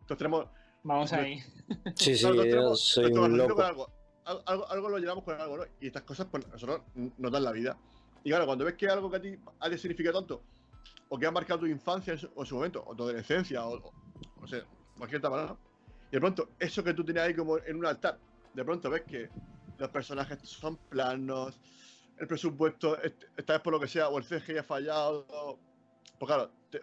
entonces 0.00 0.18
tenemos. 0.18 0.46
Vamos 0.82 1.12
ahí. 1.12 1.42
Sí, 1.96 2.16
sí, 2.16 2.20
claro, 2.20 2.36
todos 2.36 2.44
yo 2.46 2.50
tenemos 2.50 2.80
soy 2.80 3.02
nuestro 3.12 3.22
un 3.24 3.30
corazoncito 3.30 3.48
loco. 3.48 3.54
con 3.56 3.64
algo. 3.66 3.90
Al- 4.24 4.42
Algo, 4.46 4.70
algo 4.70 4.88
lo 4.90 4.98
llevamos 4.98 5.24
con 5.24 5.40
algo, 5.40 5.56
¿no? 5.58 5.64
Y 5.80 5.86
estas 5.88 6.02
cosas, 6.02 6.26
pues, 6.30 6.46
nosotros 6.48 6.82
nos 6.94 7.32
dan 7.32 7.44
la 7.44 7.52
vida. 7.52 7.76
Y 8.24 8.30
claro, 8.30 8.46
cuando 8.46 8.64
ves 8.64 8.74
que 8.74 8.88
algo 8.88 9.10
que 9.10 9.16
a 9.16 9.20
ti 9.22 9.38
ha 9.60 9.68
de 9.68 9.78
significar 9.78 10.12
tanto, 10.12 10.42
o 11.08 11.18
que 11.18 11.26
ha 11.26 11.30
marcado 11.30 11.60
tu 11.60 11.66
infancia 11.66 12.12
en 12.14 12.18
su, 12.18 12.30
o 12.34 12.40
en 12.42 12.46
su 12.46 12.54
momento, 12.56 12.84
o 12.86 12.94
tu 12.94 13.04
adolescencia, 13.04 13.64
o, 13.66 13.76
o 13.78 13.92
no 14.40 14.46
sé, 14.46 14.62
cualquier 14.96 15.22
¿no? 15.22 15.58
Y 16.10 16.12
de 16.12 16.20
pronto, 16.20 16.50
eso 16.58 16.82
que 16.84 16.92
tú 16.94 17.04
tenías 17.04 17.26
ahí 17.26 17.34
como 17.34 17.58
en 17.58 17.76
un 17.76 17.86
altar, 17.86 18.18
de 18.54 18.64
pronto 18.64 18.90
ves 18.90 19.02
que 19.02 19.28
los 19.78 19.88
personajes 19.90 20.38
son 20.42 20.76
planos, 20.76 21.58
el 22.18 22.26
presupuesto, 22.26 23.00
est- 23.00 23.24
esta 23.36 23.54
vez 23.54 23.62
por 23.62 23.72
lo 23.72 23.80
que 23.80 23.88
sea, 23.88 24.08
o 24.08 24.18
el 24.18 24.24
CGI 24.24 24.58
ha 24.58 24.62
fallado, 24.64 25.58
pues 26.18 26.26
claro, 26.26 26.50
te, 26.70 26.82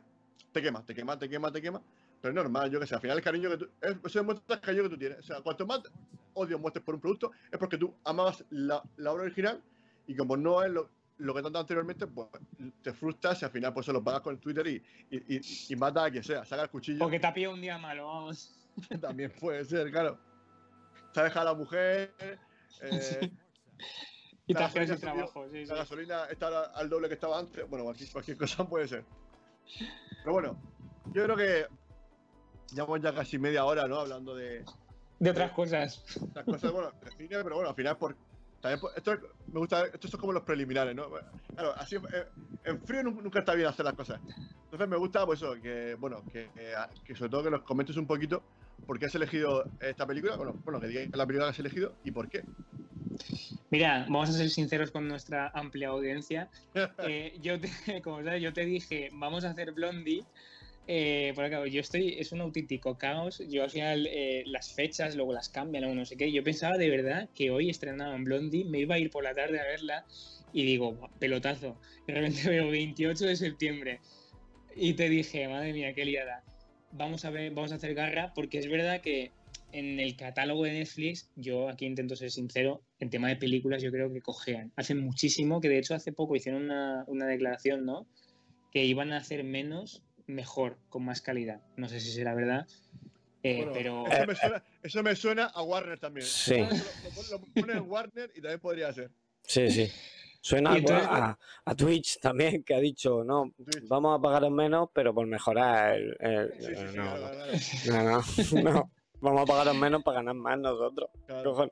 te 0.51 0.61
quema, 0.61 0.83
te 0.85 0.95
quema, 0.95 1.19
te 1.19 1.29
quema, 1.29 1.51
te 1.51 1.61
quema. 1.61 1.81
Pero 2.21 2.31
es 2.31 2.35
normal, 2.35 2.71
yo 2.71 2.79
que 2.79 2.87
sé, 2.87 2.95
al 2.95 3.01
final 3.01 3.17
el 3.17 3.23
cariño 3.23 3.49
que 3.49 3.57
tú. 3.57 3.69
es- 3.81 3.97
Eso 4.03 4.19
demuestra 4.19 4.55
el 4.55 4.61
cariño 4.61 4.83
que 4.83 4.89
tú 4.89 4.97
tienes. 4.97 5.19
O 5.19 5.23
sea, 5.23 5.41
cuanto 5.41 5.65
más 5.67 5.81
odio 6.33 6.57
muestres 6.57 6.83
por 6.83 6.95
un 6.95 7.01
producto, 7.01 7.31
es 7.51 7.59
porque 7.59 7.77
tú 7.77 7.93
amabas 8.03 8.43
la, 8.49 8.81
la 8.97 9.11
obra 9.11 9.23
original 9.23 9.61
y 10.07 10.15
como 10.15 10.35
no 10.37 10.63
es 10.63 10.71
lo, 10.71 10.89
lo 11.17 11.33
que 11.33 11.41
te 11.41 11.47
han 11.47 11.53
dado 11.53 11.61
anteriormente, 11.63 12.07
pues 12.07 12.27
te 12.81 12.93
frustras 12.93 13.41
y 13.41 13.45
al 13.45 13.51
final 13.51 13.73
pues 13.73 13.85
se 13.85 13.93
lo 13.93 14.03
pagas 14.03 14.21
con 14.21 14.33
el 14.35 14.39
Twitter 14.39 14.65
y, 14.67 14.83
y, 15.11 15.35
y, 15.37 15.41
y 15.69 15.75
matas 15.75 16.05
a 16.07 16.11
quien 16.11 16.23
sea, 16.23 16.43
saca 16.45 16.63
el 16.63 16.69
cuchillo. 16.69 16.99
Porque 16.99 17.19
te 17.19 17.27
ha 17.27 17.33
pillado 17.33 17.53
un 17.53 17.61
día 17.61 17.77
malo, 17.77 18.07
vamos. 18.07 18.57
También 19.01 19.31
puede 19.39 19.63
ser, 19.65 19.91
claro. 19.91 20.17
Te 21.13 21.19
ha 21.19 21.23
dejado 21.25 21.49
a 21.49 21.51
la 21.53 21.57
mujer. 21.57 22.39
Eh, 22.81 23.31
Y 24.47 24.53
La 24.53 24.59
te 24.95 24.99
subió, 24.99 25.13
trabajo, 25.13 25.49
sí, 25.51 25.63
sí. 25.63 25.65
La 25.65 25.75
gasolina 25.75 26.25
está 26.25 26.65
al 26.65 26.87
doble 26.87 27.07
que 27.07 27.15
estaba 27.15 27.39
antes. 27.39 27.67
Bueno, 27.67 27.83
cualquier, 28.11 28.37
cosa 28.37 28.63
puede 28.69 28.87
ser. 28.87 29.03
Pero 30.21 30.33
bueno, 30.33 30.61
yo 31.13 31.23
creo 31.23 31.35
que 31.35 31.65
llevamos 32.71 33.01
ya 33.01 33.11
casi 33.13 33.39
media 33.39 33.65
hora, 33.65 33.87
¿no? 33.87 33.99
Hablando 34.01 34.35
de 34.35 34.63
De 35.19 35.29
otras 35.31 35.51
cosas. 35.51 36.03
las 36.35 36.45
cosas, 36.45 36.71
bueno, 36.71 36.91
de 36.91 37.11
cine, 37.11 37.43
pero 37.43 37.55
bueno, 37.55 37.69
al 37.69 37.75
final 37.75 37.97
por. 37.97 38.15
También 38.61 38.79
por- 38.79 38.91
esto 38.95 39.13
es- 39.13 39.19
me 39.47 39.59
gusta, 39.59 39.85
esto 39.87 40.07
son 40.07 40.19
como 40.19 40.33
los 40.33 40.43
preliminares, 40.43 40.95
¿no? 40.95 41.09
Claro, 41.53 41.73
así 41.77 41.95
eh, 41.95 42.25
en 42.65 42.81
frío 42.83 43.03
nu- 43.03 43.21
nunca 43.21 43.39
está 43.39 43.53
bien 43.55 43.67
hacer 43.67 43.85
las 43.85 43.93
cosas. 43.95 44.19
Entonces 44.63 44.87
me 44.87 44.97
gusta, 44.97 45.25
pues 45.25 45.41
eso, 45.41 45.53
que, 45.61 45.95
bueno, 45.95 46.23
que, 46.31 46.49
que, 46.53 46.73
que 47.03 47.15
sobre 47.15 47.29
todo 47.31 47.43
que 47.43 47.51
nos 47.51 47.63
comentes 47.63 47.97
un 47.97 48.07
poquito 48.07 48.43
por 48.85 48.99
qué 48.99 49.05
has 49.07 49.15
elegido 49.15 49.67
esta 49.79 50.05
película, 50.05 50.37
bueno, 50.37 50.59
bueno, 50.63 50.79
que 50.79 50.87
digáis 50.87 51.09
la 51.13 51.25
película 51.25 51.47
que 51.47 51.51
has 51.51 51.59
elegido 51.59 51.95
y 52.03 52.11
por 52.11 52.29
qué. 52.29 52.43
Mira, 53.71 54.05
vamos 54.09 54.29
a 54.29 54.33
ser 54.33 54.49
sinceros 54.49 54.91
con 54.91 55.07
nuestra 55.07 55.51
amplia 55.53 55.89
audiencia. 55.89 56.49
Eh, 57.07 57.37
yo, 57.41 57.59
te, 57.59 57.69
como 58.03 58.23
sabes, 58.23 58.41
yo 58.41 58.53
te 58.53 58.65
dije, 58.65 59.09
vamos 59.13 59.43
a 59.43 59.51
hacer 59.51 59.71
Blondie. 59.73 60.23
Eh, 60.87 61.31
porque 61.33 61.49
claro, 61.49 61.65
yo 61.65 61.81
estoy, 61.81 62.15
es 62.19 62.31
un 62.31 62.41
auténtico 62.41 62.97
caos. 62.97 63.41
Yo 63.49 63.63
al 63.63 63.71
final 63.71 64.07
eh, 64.07 64.43
las 64.45 64.73
fechas 64.73 65.15
luego 65.15 65.33
las 65.33 65.49
cambian 65.49 65.83
o 65.85 65.95
no 65.95 66.05
sé 66.05 66.15
qué. 66.15 66.31
Yo 66.31 66.43
pensaba 66.43 66.77
de 66.77 66.89
verdad 66.89 67.29
que 67.33 67.49
hoy 67.51 67.69
estrenaban 67.69 68.23
Blondie, 68.23 68.65
me 68.65 68.79
iba 68.79 68.95
a 68.95 68.99
ir 68.99 69.09
por 69.09 69.23
la 69.23 69.33
tarde 69.33 69.59
a 69.59 69.63
verla 69.63 70.05
y 70.53 70.63
digo, 70.65 70.93
"Buah, 70.93 71.09
pelotazo. 71.19 71.79
De 72.07 72.13
repente 72.13 72.49
veo 72.49 72.69
28 72.69 73.25
de 73.25 73.35
septiembre 73.35 73.99
y 74.75 74.93
te 74.93 75.09
dije, 75.09 75.47
madre 75.47 75.73
mía, 75.73 75.93
qué 75.93 76.05
liada. 76.05 76.43
Vamos 76.97 77.25
a 77.25 77.29
ver, 77.29 77.51
vamos 77.51 77.71
a 77.71 77.75
hacer 77.75 77.93
garra 77.93 78.31
porque 78.33 78.57
es 78.59 78.67
verdad 78.69 79.01
que 79.01 79.31
en 79.71 79.99
el 79.99 80.15
catálogo 80.15 80.63
de 80.63 80.71
Netflix, 80.73 81.29
yo 81.35 81.67
aquí 81.69 81.85
intento 81.85 82.15
ser 82.15 82.31
sincero, 82.31 82.81
en 82.99 83.09
tema 83.09 83.27
de 83.27 83.35
películas 83.35 83.83
yo 83.83 83.91
creo 83.91 84.11
que 84.13 84.21
cojean. 84.21 84.71
Hacen 84.77 84.99
muchísimo, 84.99 85.59
que 85.59 85.67
de 85.67 85.77
hecho 85.79 85.93
hace 85.95 86.13
poco 86.13 86.35
hicieron 86.35 86.63
una, 86.63 87.03
una 87.07 87.25
declaración, 87.27 87.85
¿no? 87.85 88.07
Que 88.71 88.85
iban 88.85 89.11
a 89.11 89.17
hacer 89.17 89.43
menos, 89.43 90.03
mejor, 90.27 90.77
con 90.89 91.03
más 91.03 91.21
calidad. 91.21 91.61
No 91.75 91.89
sé 91.89 91.99
si 91.99 92.11
será 92.11 92.33
verdad, 92.33 92.65
eh, 93.43 93.57
Bueno, 93.57 93.71
pero... 93.73 94.07
Eso 94.07 94.25
me, 94.27 94.35
suena, 94.35 94.63
eso 94.83 95.03
me 95.03 95.15
suena 95.15 95.45
a 95.47 95.61
Warner 95.61 95.99
también. 95.99 96.25
Sí. 96.25 96.55
Lo, 96.55 96.65
lo- 96.69 97.39
lo 97.39 97.45
pone 97.53 97.73
en 97.73 97.89
Warner 97.91 98.31
y 98.35 98.41
también 98.41 98.59
podría 98.61 98.93
ser. 98.93 99.11
Sí, 99.43 99.69
sí. 99.69 99.91
Suena 100.47 100.77
entonces- 100.77 101.07
a, 101.09 101.39
a 101.65 101.75
Twitch 101.75 102.19
también, 102.19 102.63
que 102.63 102.75
ha 102.75 102.79
dicho, 102.79 103.23
no, 103.23 103.51
Twitch. 103.57 103.87
vamos 103.87 104.19
a 104.19 104.21
pagaros 104.21 104.51
menos, 104.51 104.89
pero 104.93 105.11
por 105.11 105.25
mejorar 105.25 105.95
el... 105.95 106.15
el- 106.19 106.53
Sí, 106.59 106.65
sí, 106.67 106.75
sí, 106.91 106.97
no, 106.97 107.15
claro, 107.15 107.29
no, 107.87 108.03
no, 108.03 108.61
no, 108.61 108.71
no. 108.73 108.91
Vamos 109.21 109.41
a 109.41 109.45
pagaros 109.45 109.75
menos 109.75 110.03
para 110.03 110.17
ganar 110.17 110.35
más 110.35 110.59
nosotros. 110.59 111.09
claro. 111.25 111.71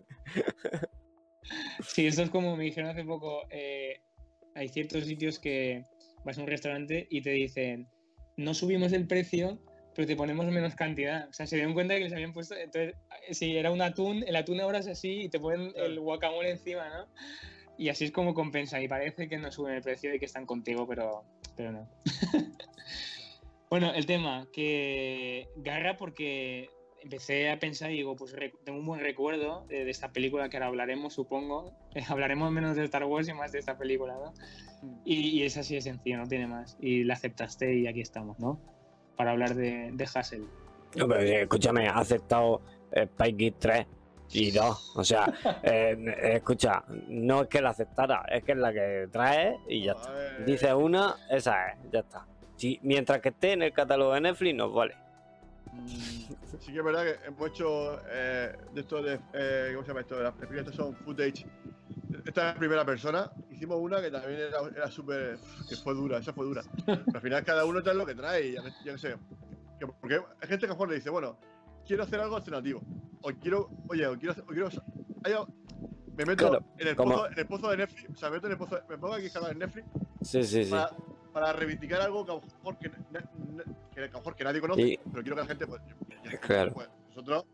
Sí, 1.88 2.08
esto 2.08 2.24
es 2.24 2.30
como 2.32 2.56
me 2.56 2.64
dijeron 2.64 2.90
hace 2.90 3.04
poco, 3.04 3.42
eh, 3.52 4.02
hay 4.56 4.70
ciertos 4.70 5.04
sitios 5.06 5.38
que 5.38 5.84
vas 6.26 6.38
a 6.38 6.42
un 6.42 6.48
restaurante 6.48 7.06
y 7.12 7.22
te 7.22 7.30
dicen, 7.32 7.88
no 8.38 8.54
subimos 8.56 8.92
el 8.94 9.06
precio, 9.06 9.60
pero 9.94 10.08
te 10.08 10.16
ponemos 10.16 10.48
menos 10.48 10.74
cantidad. 10.74 11.28
O 11.30 11.34
sea, 11.34 11.46
se 11.46 11.58
dieron 11.58 11.74
cuenta 11.76 11.94
que 11.96 12.06
les 12.06 12.14
habían 12.14 12.34
puesto, 12.34 12.56
entonces, 12.56 12.96
si 13.32 13.56
era 13.56 13.70
un 13.72 13.82
atún, 13.84 14.24
el 14.26 14.36
atún 14.36 14.62
ahora 14.62 14.80
es 14.80 14.88
así 14.88 15.24
y 15.26 15.30
te 15.30 15.40
ponen 15.40 15.74
el 15.76 16.00
guacamole 16.00 16.50
encima, 16.50 16.90
¿no? 16.90 17.08
Y 17.78 17.90
así 17.90 18.06
es 18.06 18.12
como 18.12 18.34
compensan 18.34 18.82
y 18.84 18.88
parece 18.88 19.28
que 19.28 19.38
no 19.38 19.52
suben 19.52 19.76
el 19.76 19.82
precio 19.82 20.14
y 20.14 20.20
que 20.20 20.26
están 20.26 20.46
contigo, 20.46 20.88
pero, 20.88 21.24
pero 21.56 21.72
no. 21.72 21.90
bueno, 23.70 23.92
el 23.94 24.06
tema, 24.06 24.48
que 24.54 25.48
garra 25.58 25.98
porque 25.98 26.70
empecé 27.02 27.50
a 27.50 27.60
pensar 27.60 27.92
y 27.92 27.96
digo, 27.96 28.16
pues 28.16 28.36
tengo 28.64 28.80
un 28.80 28.86
buen 28.86 29.02
recuerdo 29.02 29.66
de, 29.68 29.86
de 29.86 29.92
esta 29.92 30.12
película 30.12 30.50
que 30.50 30.58
ahora 30.58 30.68
hablaremos, 30.68 31.14
supongo. 31.14 31.74
Eh, 31.96 32.04
hablaremos 32.08 32.52
menos 32.52 32.76
de 32.76 32.86
Star 32.86 33.04
Wars 33.06 33.28
y 33.28 33.34
más 33.34 33.52
de 33.52 33.60
esta 33.60 33.78
película, 33.78 34.14
¿no? 34.14 34.34
Y, 35.06 35.40
y 35.40 35.44
es 35.44 35.58
así 35.58 35.76
de 35.76 35.82
sencillo, 35.82 36.18
no 36.18 36.28
tiene 36.28 36.48
más. 36.48 36.78
Y 36.80 37.04
la 37.04 37.16
aceptaste 37.16 37.74
y 37.76 37.88
aquí 37.88 38.02
estamos, 38.02 38.40
¿no? 38.40 38.60
Para 39.16 39.32
hablar 39.32 39.56
de, 39.56 39.92
de 39.94 40.10
Hassel. 40.14 40.48
No, 40.96 41.08
pero, 41.08 41.22
eh, 41.22 41.42
escúchame, 41.42 41.88
ha 41.88 41.98
aceptado 41.98 42.62
eh, 42.92 43.08
Kids 43.18 43.60
3 43.60 43.88
y 44.34 44.52
2. 44.52 44.94
O 44.96 45.04
sea, 45.04 45.32
eh, 45.64 46.34
escucha, 46.36 46.84
no 47.08 47.44
es 47.44 47.48
que 47.48 47.62
la 47.62 47.70
aceptara, 47.70 48.24
es 48.30 48.44
que 48.44 48.52
es 48.54 48.58
la 48.58 48.74
que 48.74 49.08
trae 49.12 49.58
y 49.68 49.84
ya 49.86 49.94
está. 49.94 50.14
Dice 50.46 50.74
una, 50.74 51.16
esa 51.30 51.70
es, 51.70 51.78
ya 51.92 52.00
está. 52.00 52.26
Si, 52.56 52.80
mientras 52.84 53.20
que 53.22 53.30
esté 53.30 53.54
en 53.54 53.64
el 53.64 53.74
catálogo 53.74 54.14
de 54.14 54.22
Netflix, 54.22 54.56
nos 54.56 54.74
vale. 54.74 54.96
mm, 55.72 55.88
Sí 56.60 56.72
que 56.72 56.78
es 56.80 56.84
verdad 56.86 57.04
que 57.04 57.28
hemos 57.28 57.50
hecho 57.50 58.00
eh, 58.10 58.56
de 58.74 58.82
esto 58.82 59.02
de. 59.02 59.20
eh, 59.34 59.72
¿Cómo 59.74 59.82
se 59.84 59.88
llama 59.90 60.02
esto? 60.02 60.22
Las 60.22 60.34
películas 60.34 60.62
estas 60.66 60.76
son 60.76 60.96
footage. 60.96 61.46
Esta 62.26 62.52
es 62.52 62.58
primera 62.58 62.86
persona. 62.86 63.30
Hicimos 63.52 63.78
una 63.80 64.00
que 64.02 64.10
también 64.12 64.40
era, 64.40 64.60
era 64.76 64.90
súper. 64.90 65.38
que 65.68 65.76
fue 65.76 65.94
dura, 65.94 66.20
esa 66.20 66.32
fue 66.32 66.46
dura. 66.46 66.62
Pero 66.86 67.02
al 67.14 67.22
final 67.22 67.44
cada 67.44 67.66
uno 67.66 67.82
trae 67.84 67.96
lo 67.96 68.06
que 68.06 68.16
trae 68.16 68.48
y 68.48 68.52
ya, 68.54 68.62
ya 68.86 68.92
que 68.94 68.98
sé. 68.98 69.16
Que- 69.80 69.88
porque 69.88 70.16
hay 70.16 70.48
gente 70.48 70.60
que 70.60 70.66
a 70.66 70.70
lo 70.70 70.74
mejor 70.76 70.90
le 70.90 70.96
dice, 70.96 71.10
bueno, 71.10 71.38
quiero 71.86 72.04
hacer 72.04 72.20
algo 72.20 72.36
alternativo. 72.36 72.82
O 73.22 73.30
quiero. 73.42 73.70
Oye, 73.90 74.06
o 74.08 74.18
quiero. 74.18 74.32
hacer- 74.34 74.44
O 74.44 74.48
quiero 74.48 74.70
hay 75.24 75.34
me 76.16 76.26
meto 76.26 76.48
Claro, 76.50 76.66
en, 76.78 76.88
el 76.88 76.96
pozo, 76.96 77.26
en 77.32 77.40
el 77.40 77.48
pozo 77.48 77.70
de 77.72 77.78
Netflix. 77.78 78.10
O 78.12 78.16
sea, 78.16 78.30
me 78.30 78.36
meto 78.36 78.46
en 78.48 78.52
el 78.54 78.58
pozo. 78.60 78.80
Me 78.88 78.98
pongo 79.00 79.14
aquí 79.16 79.30
en 79.52 79.58
Netflix 79.60 79.88
Sí, 80.22 80.44
sí, 80.44 80.64
sí. 80.66 80.70
para, 80.70 80.92
para 81.34 81.54
reivindicar 81.54 82.02
algo 82.02 82.24
que 82.24 82.32
a 82.32 82.36
lo 82.36 82.42
mejor 82.42 82.78
que, 82.78 82.88
a 82.88 84.02
lo 84.06 84.08
mejor 84.20 84.36
que 84.36 84.44
nadie 84.44 84.62
conoce, 84.62 84.82
Y- 84.82 84.98
pero 85.12 85.24
quiero 85.24 85.36
que 85.36 85.42
la 85.42 85.48
gente 85.48 85.66
pues, 85.66 85.82
Claro. 86.42 86.74
pues, 86.74 86.88
nosotros 87.10 87.46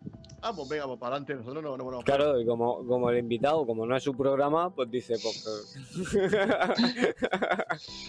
ah 0.42 0.52
pues 0.56 0.68
venga 0.70 0.86
pues 0.88 1.00
para 1.00 1.15
adelante 1.15 1.36
nosotros 1.36 1.63
no, 1.63 1.78
no 1.78 1.84
ponemos 1.86 2.04
Claro, 2.06 2.39
y 2.39 2.46
como, 2.46 2.86
como 2.86 3.10
el 3.10 3.18
invitado, 3.20 3.65
como 3.65 3.86
no 3.86 3.96
es 3.96 4.04
su 4.04 4.13
programa, 4.15 4.70
pues 4.70 4.92
dice, 4.92 5.15
pues 5.22 5.76
que- 6.12 7.15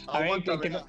A 0.09 0.19
ver, 0.19 0.27
Aguanta, 0.27 0.57
que, 0.57 0.61
que 0.63 0.71
no, 0.71 0.81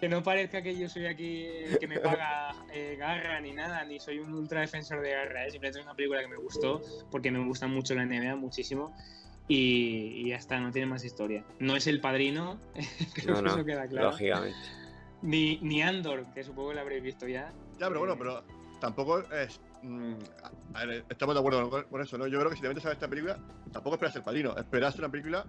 que 0.00 0.08
no 0.08 0.22
parezca 0.22 0.62
que 0.62 0.76
yo 0.76 0.88
soy 0.88 1.06
aquí 1.06 1.44
el 1.46 1.78
que 1.78 1.86
me 1.86 2.00
paga 2.00 2.54
eh, 2.72 2.96
Garra 2.98 3.40
ni 3.40 3.52
nada, 3.52 3.84
ni 3.84 4.00
soy 4.00 4.18
un 4.18 4.32
ultra 4.34 4.60
defensor 4.62 5.00
de 5.02 5.10
Garra. 5.10 5.46
¿eh? 5.46 5.50
Simplemente 5.50 5.80
es 5.80 5.84
una 5.84 5.94
película 5.94 6.20
que 6.20 6.28
me 6.28 6.36
gustó 6.36 6.80
porque 7.10 7.30
me 7.30 7.44
gusta 7.44 7.66
mucho 7.66 7.94
la 7.94 8.04
NBA, 8.06 8.34
muchísimo. 8.36 8.94
Y, 9.46 10.22
y 10.24 10.28
ya 10.30 10.36
está, 10.36 10.60
no 10.60 10.70
tiene 10.70 10.86
más 10.86 11.04
historia. 11.04 11.44
No 11.58 11.74
es 11.76 11.86
el 11.88 12.00
padrino, 12.00 12.58
creo 13.14 13.34
No, 13.34 13.36
que 13.36 13.42
no, 13.42 13.54
eso 13.54 13.64
queda 13.64 13.86
claro. 13.88 14.10
lógicamente. 14.10 14.56
Ni, 15.22 15.58
ni 15.58 15.82
Andor, 15.82 16.24
que 16.32 16.42
supongo 16.44 16.70
que 16.70 16.76
lo 16.76 16.80
habréis 16.80 17.02
visto 17.02 17.26
ya. 17.28 17.52
ya 17.78 17.88
pero 17.88 17.98
bueno 18.00 18.16
pero 18.16 18.42
tampoco 18.80 19.18
es 19.32 19.60
mm, 19.82 20.14
a 20.72 20.84
ver, 20.86 21.04
estamos 21.10 21.34
de 21.34 21.38
acuerdo 21.40 21.68
con, 21.68 21.84
con 21.84 22.00
eso 22.00 22.16
no 22.16 22.26
yo 22.26 22.38
creo 22.38 22.48
que 22.50 22.56
si 22.56 22.62
te 22.62 22.68
metes 22.68 22.84
a 22.86 22.88
ver 22.88 22.94
esta 22.96 23.08
película 23.08 23.38
tampoco 23.70 23.96
esperas 23.96 24.16
el 24.16 24.22
padrino 24.22 24.56
esperas 24.56 24.98
una 24.98 25.10
película 25.10 25.44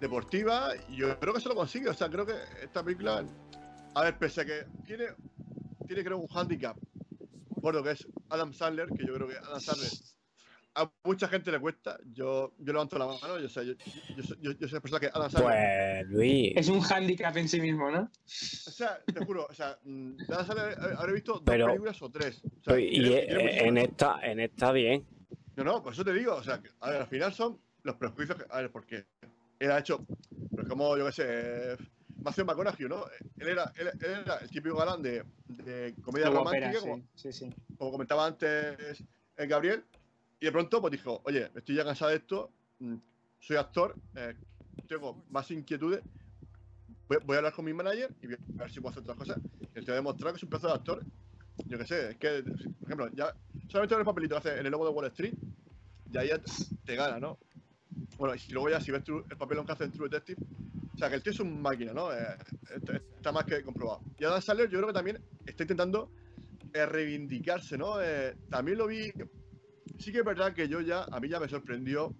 deportiva 0.00 0.70
y 0.88 0.96
yo 0.96 1.18
creo 1.20 1.32
que 1.32 1.40
se 1.40 1.48
lo 1.48 1.54
consigue 1.54 1.88
o 1.88 1.94
sea 1.94 2.08
creo 2.08 2.26
que 2.26 2.34
esta 2.62 2.82
película 2.82 3.24
a 3.94 4.02
ver 4.04 4.18
pese 4.18 4.40
a 4.42 4.44
que 4.44 4.64
tiene 4.84 5.04
tiene 5.86 6.02
creo 6.04 6.18
un 6.18 6.28
handicap 6.36 6.76
bueno 7.48 7.82
que 7.82 7.92
es 7.92 8.06
Adam 8.30 8.52
Sandler 8.52 8.88
que 8.88 9.06
yo 9.06 9.14
creo 9.14 9.28
que 9.28 9.36
Adam 9.36 9.60
Sandler 9.60 9.90
a 10.76 10.90
mucha 11.04 11.28
gente 11.28 11.52
le 11.52 11.60
cuesta 11.60 11.98
yo 12.12 12.52
yo 12.58 12.72
levanto 12.72 12.98
la 12.98 13.06
mano 13.06 13.38
yo 13.38 13.48
sé 13.48 13.64
yo, 13.66 13.74
yo, 14.16 14.22
soy- 14.24 14.38
yo, 14.40 14.50
yo 14.52 14.66
soy 14.68 14.72
una 14.72 14.80
persona 14.80 15.00
que 15.00 15.06
Adam 15.06 15.30
Sandler 15.30 16.06
Pues, 16.06 16.08
Luis, 16.16 16.52
Es 16.56 16.68
un 16.68 16.80
hándicap 16.80 17.36
en 17.36 17.48
sí 17.48 17.60
mismo, 17.60 17.90
¿no? 17.90 18.00
O 18.02 18.10
sea, 18.26 19.00
te 19.04 19.24
juro, 19.24 19.46
o 19.48 19.54
sea, 19.54 19.78
mm, 19.84 20.16
Adam 20.28 20.46
Sandler 20.46 20.78
habré- 20.78 20.96
habré 20.98 21.12
visto 21.12 21.32
dos 21.34 21.42
Pero- 21.46 21.66
películas 21.66 22.02
o 22.02 22.10
tres. 22.10 22.42
O 22.44 22.64
sea, 22.64 22.78
y 22.80 22.90
tiene- 22.90 23.18
eh, 23.18 23.26
tiene 23.28 23.44
eh, 23.44 23.68
en 23.68 23.78
esta, 23.78 24.18
en 24.22 24.40
esta 24.40 24.72
bien. 24.72 25.06
No, 25.56 25.62
no, 25.64 25.82
por 25.82 25.92
eso 25.92 26.04
te 26.04 26.12
digo, 26.12 26.34
o 26.34 26.42
sea, 26.42 26.60
que, 26.60 26.70
a 26.80 26.90
ver, 26.90 27.02
al 27.02 27.06
final 27.06 27.32
son 27.32 27.60
los 27.84 27.94
prejuicios 27.94 28.36
que, 28.36 28.44
a 28.50 28.60
ver, 28.60 28.70
porque 28.72 29.06
él 29.60 29.70
ha 29.70 29.78
hecho, 29.78 30.04
pues 30.50 30.66
como, 30.68 30.96
yo 30.98 31.06
qué 31.06 31.12
sé, 31.12 31.24
eh, 31.28 31.76
Matthew 32.24 32.46
McConaughey, 32.46 32.88
¿no? 32.88 33.04
Él 33.38 33.48
era, 33.48 33.70
él, 33.76 33.88
él 33.88 34.10
era 34.24 34.36
el 34.38 34.48
típico 34.48 34.76
galán 34.76 35.02
de, 35.02 35.24
de 35.46 35.94
comedia 36.02 36.28
Como 36.28 36.38
romántica, 36.38 36.72
sí, 36.72 36.78
como, 36.80 37.02
sí, 37.14 37.32
sí. 37.32 37.50
como 37.76 37.92
comentaba 37.92 38.26
antes 38.26 39.04
eh, 39.36 39.46
Gabriel, 39.46 39.84
y 40.40 40.46
de 40.46 40.52
pronto 40.52 40.80
pues 40.80 40.92
dijo, 40.92 41.20
oye, 41.24 41.50
estoy 41.54 41.76
ya 41.76 41.84
cansado 41.84 42.10
de 42.10 42.16
esto, 42.16 42.50
mm, 42.78 42.96
soy 43.38 43.56
actor, 43.56 43.94
eh, 44.14 44.34
tengo 44.88 45.22
más 45.30 45.50
inquietudes, 45.50 46.02
voy, 47.08 47.18
voy 47.24 47.34
a 47.34 47.38
hablar 47.38 47.52
con 47.52 47.66
mi 47.66 47.74
manager 47.74 48.10
y 48.22 48.26
voy 48.28 48.36
a 48.36 48.62
ver 48.62 48.70
si 48.70 48.80
puedo 48.80 48.90
hacer 48.90 49.02
otras 49.02 49.18
cosas. 49.18 49.38
Y 49.60 49.66
te 49.66 49.80
voy 49.82 49.92
a 49.92 49.96
demostrar 49.96 50.32
que 50.32 50.38
es 50.38 50.42
un 50.42 50.48
pedazo 50.48 50.68
de 50.68 50.74
actor. 50.74 51.04
Yo 51.66 51.78
qué 51.78 51.86
sé, 51.86 52.10
es 52.10 52.16
que, 52.16 52.42
por 52.42 52.86
ejemplo, 52.86 53.08
ya 53.12 53.34
solamente 53.68 53.94
con 53.94 54.00
el 54.00 54.06
papelito 54.06 54.34
que 54.34 54.48
hace 54.48 54.60
en 54.60 54.66
el 54.66 54.72
logo 54.72 54.86
de 54.86 54.92
Wall 54.92 55.06
Street, 55.06 55.34
ya 56.10 56.24
ya 56.24 56.38
te, 56.38 56.50
te 56.84 56.96
gana, 56.96 57.20
¿no? 57.20 57.38
Bueno, 58.16 58.34
y 58.34 58.52
luego 58.52 58.70
ya 58.70 58.80
si 58.80 58.90
ves 58.90 59.02
el 59.08 59.36
papelón 59.36 59.66
que 59.66 59.72
hace 59.72 59.84
en 59.84 59.92
True 59.92 60.08
Detective, 60.08 60.40
sea, 61.04 61.08
que 61.10 61.16
el 61.16 61.22
tío 61.22 61.32
es 61.32 61.40
un 61.40 61.60
máquina, 61.60 61.92
¿no? 61.92 62.12
Eh, 62.12 62.36
está- 63.18 63.32
más 63.32 63.44
que 63.44 63.62
comprobado. 63.62 64.02
Y 64.18 64.24
Adam 64.24 64.40
Sandler 64.42 64.68
yo 64.68 64.78
creo 64.78 64.88
que 64.88 64.92
también 64.94 65.18
está 65.46 65.62
intentando 65.64 66.10
eh, 66.72 66.86
reivindicarse, 66.86 67.78
¿no? 67.78 68.00
Eh, 68.02 68.34
también 68.50 68.78
lo 68.78 68.86
vi, 68.86 69.12
sí 69.98 70.10
que 70.12 70.18
es 70.18 70.24
verdad 70.24 70.52
que 70.54 70.68
yo 70.68 70.80
ya, 70.80 71.04
a 71.04 71.20
mí 71.20 71.28
ya 71.28 71.38
me 71.40 71.48
sorprendió 71.48 72.14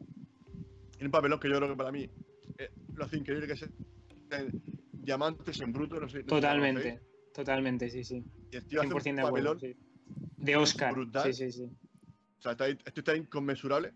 en 0.99 1.07
un 1.07 1.11
papelón 1.11 1.41
que 1.41 1.49
yo 1.49 1.57
creo 1.57 1.69
que 1.69 1.77
para 1.77 1.91
mí 1.93 2.09
eh, 2.59 2.71
lo 2.95 3.05
hace 3.05 3.17
increíble, 3.17 3.47
que 3.47 3.55
es 3.55 3.67
Diamantes 4.93 5.61
en 5.61 5.73
Bruto, 5.73 6.01
no 6.01 6.09
sé. 6.09 6.19
no 6.19 6.23
sé 6.23 6.27
Totalmente, 6.29 6.83
conocéis. 6.83 7.33
totalmente, 7.35 7.91
sí, 7.91 8.05
sí. 8.05 8.25
Y 8.53 8.57
el 8.57 8.65
tío 8.67 8.81
hace 8.81 8.89
100% 8.91 9.11
un 9.11 9.17
de 9.17 9.23
acuerdo. 9.23 9.55
papelón, 9.55 9.61
sí. 9.61 9.77
De 10.39 10.57
Oscar. 10.57 10.93
brutal. 10.95 11.33
Sí, 11.35 11.51
sí, 11.51 11.53
sí. 11.53 11.71
o 12.39 12.41
sea, 12.43 12.53
está, 12.53 12.69
esto 12.69 13.01
está 13.01 13.17
inconmensurable. 13.17 13.93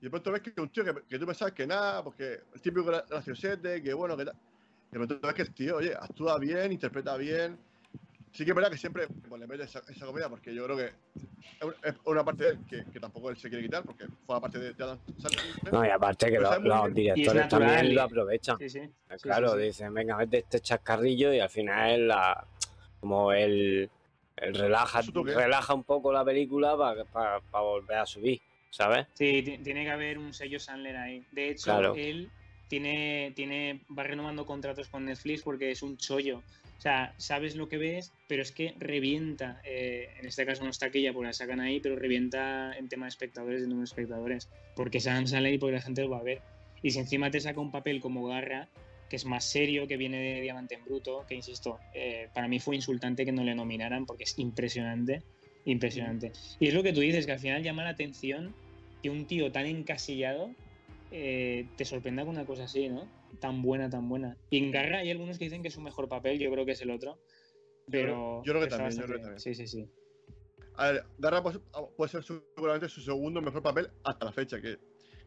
Y 0.00 0.04
de 0.04 0.10
pronto 0.10 0.32
ves 0.32 0.42
que 0.42 0.60
un 0.60 0.68
tío 0.70 0.84
que, 0.84 0.94
que 1.08 1.18
tú 1.18 1.26
pensabas 1.26 1.52
que 1.52 1.66
nada, 1.66 2.02
porque 2.02 2.40
el 2.54 2.60
típico 2.60 2.84
gra- 2.86 3.04
graciosete, 3.08 3.82
que 3.82 3.92
bueno, 3.92 4.16
que 4.16 4.24
tal. 4.24 4.34
Y 4.88 4.98
de 4.98 5.06
pronto 5.06 5.26
ves 5.26 5.34
que 5.34 5.42
el 5.42 5.54
tío, 5.54 5.76
oye, 5.76 5.94
actúa 5.94 6.38
bien, 6.38 6.72
interpreta 6.72 7.16
bien. 7.16 7.58
Sí 8.32 8.44
que 8.44 8.50
es 8.52 8.54
verdad 8.54 8.70
que 8.70 8.78
siempre 8.78 9.08
pues, 9.28 9.40
le 9.40 9.46
mete 9.46 9.64
esa, 9.64 9.82
esa 9.88 10.06
comedia, 10.06 10.28
porque 10.28 10.54
yo 10.54 10.64
creo 10.64 10.76
que 10.76 10.84
es 10.86 11.64
un- 11.66 11.74
es 11.82 11.94
una 12.06 12.24
parte 12.24 12.44
de 12.44 12.50
él 12.50 12.58
que, 12.68 12.84
que 12.90 13.00
tampoco 13.00 13.28
él 13.30 13.36
se 13.36 13.48
quiere 13.50 13.62
quitar, 13.64 13.82
porque 13.84 14.06
fue 14.26 14.40
parte 14.40 14.58
de, 14.58 14.72
de 14.72 14.84
Adam 14.84 14.98
Sandler. 15.18 15.72
No, 15.72 15.84
y 15.84 15.90
aparte 15.90 16.30
que 16.30 16.40
los, 16.40 16.94
directores 16.94 17.48
también 17.48 17.94
lo 17.94 18.02
aprovechan. 18.02 18.56
Sí, 18.58 18.70
sí. 18.70 18.78
Eh, 18.78 18.92
Sí, 19.10 19.22
claro, 19.22 19.50
sí, 19.54 19.58
sí. 19.58 19.64
dicen, 19.64 19.92
venga, 19.92 20.16
mete 20.16 20.38
este 20.38 20.60
chascarrillo 20.60 21.34
y 21.34 21.40
al 21.40 21.50
final 21.50 22.08
la, 22.08 22.46
como 23.00 23.32
el 23.32 23.90
relaja, 24.36 25.02
relaja 25.02 25.74
un 25.74 25.84
poco 25.84 26.10
la 26.12 26.24
película 26.24 26.76
para 27.12 27.40
volver 27.60 27.98
a 27.98 28.06
subir, 28.06 28.40
¿sabes? 28.70 29.06
Sí, 29.14 29.42
ti- 29.42 29.58
tiene 29.58 29.84
que 29.84 29.90
haber 29.90 30.18
un 30.18 30.32
sello 30.32 30.58
Sandler 30.58 30.96
ahí. 30.96 31.24
De 31.32 31.50
hecho, 31.50 31.64
Claro. 31.64 31.94
él 31.96 32.30
tiene, 32.68 33.32
tiene, 33.34 33.80
va 33.96 34.04
renovando 34.04 34.46
contratos 34.46 34.88
con 34.88 35.04
Netflix 35.04 35.42
porque 35.42 35.70
es 35.70 35.82
un 35.82 35.96
chollo. 35.96 36.38
O 36.78 36.80
sea, 36.82 37.12
sabes 37.18 37.56
lo 37.56 37.68
que 37.68 37.76
ves, 37.76 38.10
pero 38.26 38.40
es 38.42 38.52
que 38.52 38.74
revienta. 38.78 39.60
eh, 39.64 40.08
en 40.18 40.26
este 40.26 40.46
caso 40.46 40.64
no 40.64 40.70
es 40.70 40.78
taquilla 40.78 41.12
porque 41.12 41.26
la 41.26 41.32
sacan 41.34 41.60
ahí, 41.60 41.78
pero 41.80 41.96
revienta 41.96 42.72
en 42.78 42.88
tema 42.88 43.04
de 43.06 43.10
espectadores, 43.10 43.60
de 43.60 43.66
número 43.66 43.82
de 43.82 43.90
espectadores. 43.90 44.48
Porque 44.76 44.98
es 44.98 45.06
Adam 45.06 45.26
Sandler 45.26 45.52
y 45.54 45.58
porque 45.58 45.74
la 45.76 45.82
gente 45.82 46.00
lo 46.02 46.10
va 46.10 46.18
a 46.18 46.22
ver. 46.22 46.40
Y 46.82 46.90
si 46.92 46.98
encima 47.00 47.30
te 47.30 47.40
saca 47.40 47.60
un 47.60 47.70
papel 47.70 48.00
como 48.00 48.26
Garra, 48.26 48.68
que 49.10 49.16
es 49.16 49.26
más 49.26 49.44
serio, 49.44 49.86
que 49.88 49.96
viene 49.98 50.18
de 50.22 50.40
Diamante 50.40 50.76
en 50.76 50.84
Bruto, 50.84 51.26
que 51.28 51.34
insisto, 51.34 51.80
eh, 51.92 52.28
para 52.32 52.48
mí 52.48 52.60
fue 52.60 52.76
insultante 52.76 53.24
que 53.26 53.32
no 53.32 53.44
le 53.44 53.54
nominaran 53.54 54.06
porque 54.06 54.22
es 54.24 54.38
impresionante, 54.38 55.22
impresionante. 55.64 56.32
Y 56.58 56.68
es 56.68 56.74
lo 56.74 56.82
que 56.82 56.92
tú 56.92 57.00
dices, 57.00 57.26
que 57.26 57.32
al 57.32 57.38
final 57.38 57.62
llama 57.62 57.84
la 57.84 57.90
atención 57.90 58.54
que 59.02 59.10
un 59.10 59.26
tío 59.26 59.50
tan 59.52 59.66
encasillado 59.66 60.50
eh, 61.10 61.66
te 61.76 61.84
sorprenda 61.84 62.22
con 62.24 62.34
una 62.36 62.46
cosa 62.46 62.64
así, 62.64 62.88
¿no? 62.88 63.08
Tan 63.40 63.62
buena, 63.62 63.88
tan 63.90 64.08
buena. 64.08 64.36
Y 64.50 64.58
en 64.58 64.70
Garra 64.70 64.98
hay 64.98 65.10
algunos 65.10 65.38
que 65.38 65.44
dicen 65.44 65.62
que 65.62 65.68
es 65.68 65.74
su 65.74 65.80
mejor 65.80 66.08
papel, 66.08 66.38
yo 66.38 66.50
creo 66.50 66.64
que 66.66 66.72
es 66.72 66.82
el 66.82 66.90
otro. 66.90 67.18
Pero. 67.90 68.42
yo 68.44 68.52
creo 68.52 68.62
que 68.62 68.68
también, 68.68 68.92
yo 69.00 69.06
creo 69.06 69.18
que 69.20 69.26
bien. 69.28 69.40
Sí, 69.40 69.54
sí, 69.54 69.66
sí. 69.66 69.88
A 70.76 70.92
ver, 70.92 71.04
Garra 71.18 71.42
puede, 71.42 71.58
puede 71.96 72.10
ser 72.10 72.22
seguramente 72.24 72.88
su 72.88 73.00
segundo 73.00 73.40
mejor 73.42 73.62
papel 73.62 73.90
hasta 74.04 74.24
la 74.24 74.32
fecha, 74.32 74.60
que, 74.60 74.78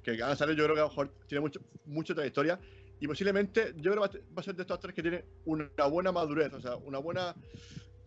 que 0.04 0.12
Adam 0.24 0.36
Sandler 0.38 0.58
yo 0.58 0.64
creo 0.64 0.76
que 0.76 0.82
a 0.82 0.84
lo 0.86 0.90
mejor 0.90 1.14
tiene 1.28 1.42
mucho, 1.42 1.60
mucha 1.86 2.16
trayectoria 2.16 2.60
y 3.00 3.08
posiblemente 3.08 3.74
yo 3.76 3.92
creo 3.92 3.94
que 3.96 4.00
va 4.00 4.06
a 4.06 4.10
te- 4.10 4.20
va 4.20 4.38
a 4.40 4.44
ser 4.44 4.56
de 4.56 4.62
estos 4.64 4.76
actores 4.76 4.96
que 4.96 5.02
tienen 5.02 5.26
una 5.46 5.86
buena 5.88 6.12
madurez, 6.12 6.54
o 6.54 6.62
sea, 6.62 6.78
una 6.78 7.00
buena, 7.00 7.36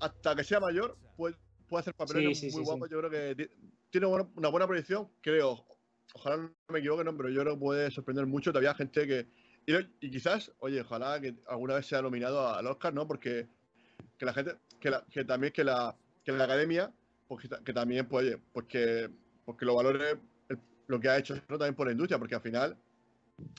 hasta 0.01 0.35
que 0.35 0.43
sea 0.45 0.59
mayor, 0.59 0.97
puede, 1.17 1.37
puede 1.69 1.81
hacer 1.81 1.95
papeles 1.95 2.39
Sí, 2.39 2.51
sí, 2.51 2.51
muy 2.51 2.63
sí, 2.63 2.67
guapos, 2.67 2.89
yo 2.91 2.99
creo 2.99 3.11
que 3.11 3.35
ti- 3.35 3.55
tiene 3.91 4.07
una 4.07 4.49
buena 4.49 4.67
proyección, 4.67 5.09
creo, 5.23 5.67
ojalá 6.15 6.37
no 6.37 6.53
me 6.69 6.79
equivoque, 6.79 7.05
no, 7.05 7.17
pero 7.17 7.29
yo 7.31 7.43
creo 7.43 7.55
que 7.55 7.61
puede 7.61 7.91
sorprender 7.91 8.27
mucho 8.27 8.51
todavía 8.53 8.75
gente 8.75 9.07
que, 9.07 9.27
y, 9.67 9.75
y 10.07 10.11
quizás, 10.11 10.53
oye, 10.61 10.81
ojalá 10.81 11.21
que 11.21 11.35
alguna 11.47 11.75
vez 11.75 11.87
sea 11.87 12.03
nominado 12.03 12.49
al 12.49 12.67
Oscar, 12.67 12.95
¿no? 12.95 13.07
Porque 13.07 13.49
que 14.19 14.27
la 14.27 14.33
gente, 14.33 14.57
que, 14.81 14.91
la, 14.91 15.05
que 15.11 15.25
también 15.25 15.53
que 15.53 15.65
la, 15.65 15.97
que 16.25 16.33
la 16.33 16.45
academia, 16.45 16.93
pues 17.29 17.43
que, 17.43 17.49
ta- 17.49 17.63
que 17.65 17.73
también, 17.73 18.07
pues, 18.09 18.27
oye, 18.27 18.39
pues 18.53 18.67
que, 18.67 19.11
pues 19.45 19.59
que 19.59 19.65
lo 19.65 19.75
valore 19.75 20.13
el- 20.49 20.59
lo 20.87 21.01
que 21.01 21.09
ha 21.09 21.19
hecho 21.19 21.35
¿no? 21.49 21.59
también 21.59 21.75
por 21.75 21.87
la 21.87 21.93
industria, 21.93 22.19
porque 22.19 22.35
al 22.37 22.41
final, 22.43 22.77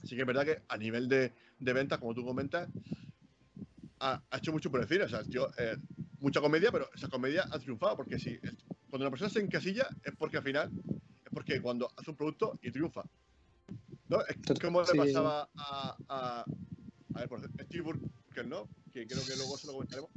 sí 0.04 0.16
que 0.16 0.22
es 0.22 0.28
verdad 0.28 0.46
que 0.46 0.62
a 0.68 0.78
nivel 0.78 1.08
de, 1.08 1.34
de 1.60 1.74
ventas, 1.74 2.00
como 2.00 2.14
tú 2.14 2.26
comentas, 2.26 2.70
ha, 4.00 4.22
ha 4.30 4.38
hecho 4.38 4.52
mucho 4.52 4.72
por 4.72 4.82
decir, 4.82 5.02
o 5.02 5.10
sea, 5.10 5.24
tío, 5.24 5.50
eh, 5.58 5.78
mucha 6.20 6.42
comedia, 6.42 6.72
pero 6.72 6.90
esa 6.94 7.08
comedia 7.08 7.48
ha 7.52 7.60
triunfado, 7.60 7.98
porque 7.98 8.20
si 8.20 8.38
cuando 8.90 9.06
una 9.06 9.10
persona 9.10 9.30
se 9.30 9.40
encasilla 9.40 9.88
es 10.04 10.16
porque 10.16 10.38
al 10.38 10.44
final, 10.44 10.72
es 11.26 11.32
porque 11.32 11.62
cuando 11.62 11.92
hace 11.96 12.12
un 12.12 12.18
producto 12.18 12.60
y 12.62 12.72
triunfa. 12.72 13.04
¿No? 14.10 14.20
Es 14.26 14.60
como 14.60 14.82
le 14.82 14.88
sí, 14.88 14.94
sí. 14.94 14.98
pasaba 15.00 15.50
a, 15.58 15.98
a, 16.08 16.46
a 17.14 17.20
ver, 17.20 17.28
por 17.28 17.40
ejemplo, 17.40 17.66
Steve 17.66 17.84
Burker, 17.84 18.48
¿no? 18.48 18.70
Que 18.94 19.06
creo 19.06 19.24
que 19.26 19.36
luego 19.36 19.58
se 19.58 19.68
lo 19.68 19.74
comentaremos. 19.74 20.10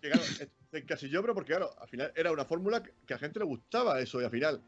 Que 0.00 0.10
claro, 0.10 0.24
se 0.24 0.78
encasilló, 0.78 1.20
pero 1.22 1.34
porque 1.34 1.52
claro, 1.52 1.70
al 1.80 1.88
final 1.88 2.12
era 2.14 2.32
una 2.32 2.44
fórmula 2.44 2.82
que, 2.82 2.92
que 3.06 3.14
a 3.14 3.16
la 3.16 3.20
gente 3.20 3.38
le 3.38 3.44
gustaba 3.44 4.00
eso, 4.00 4.20
y 4.20 4.24
al 4.24 4.30
final 4.30 4.60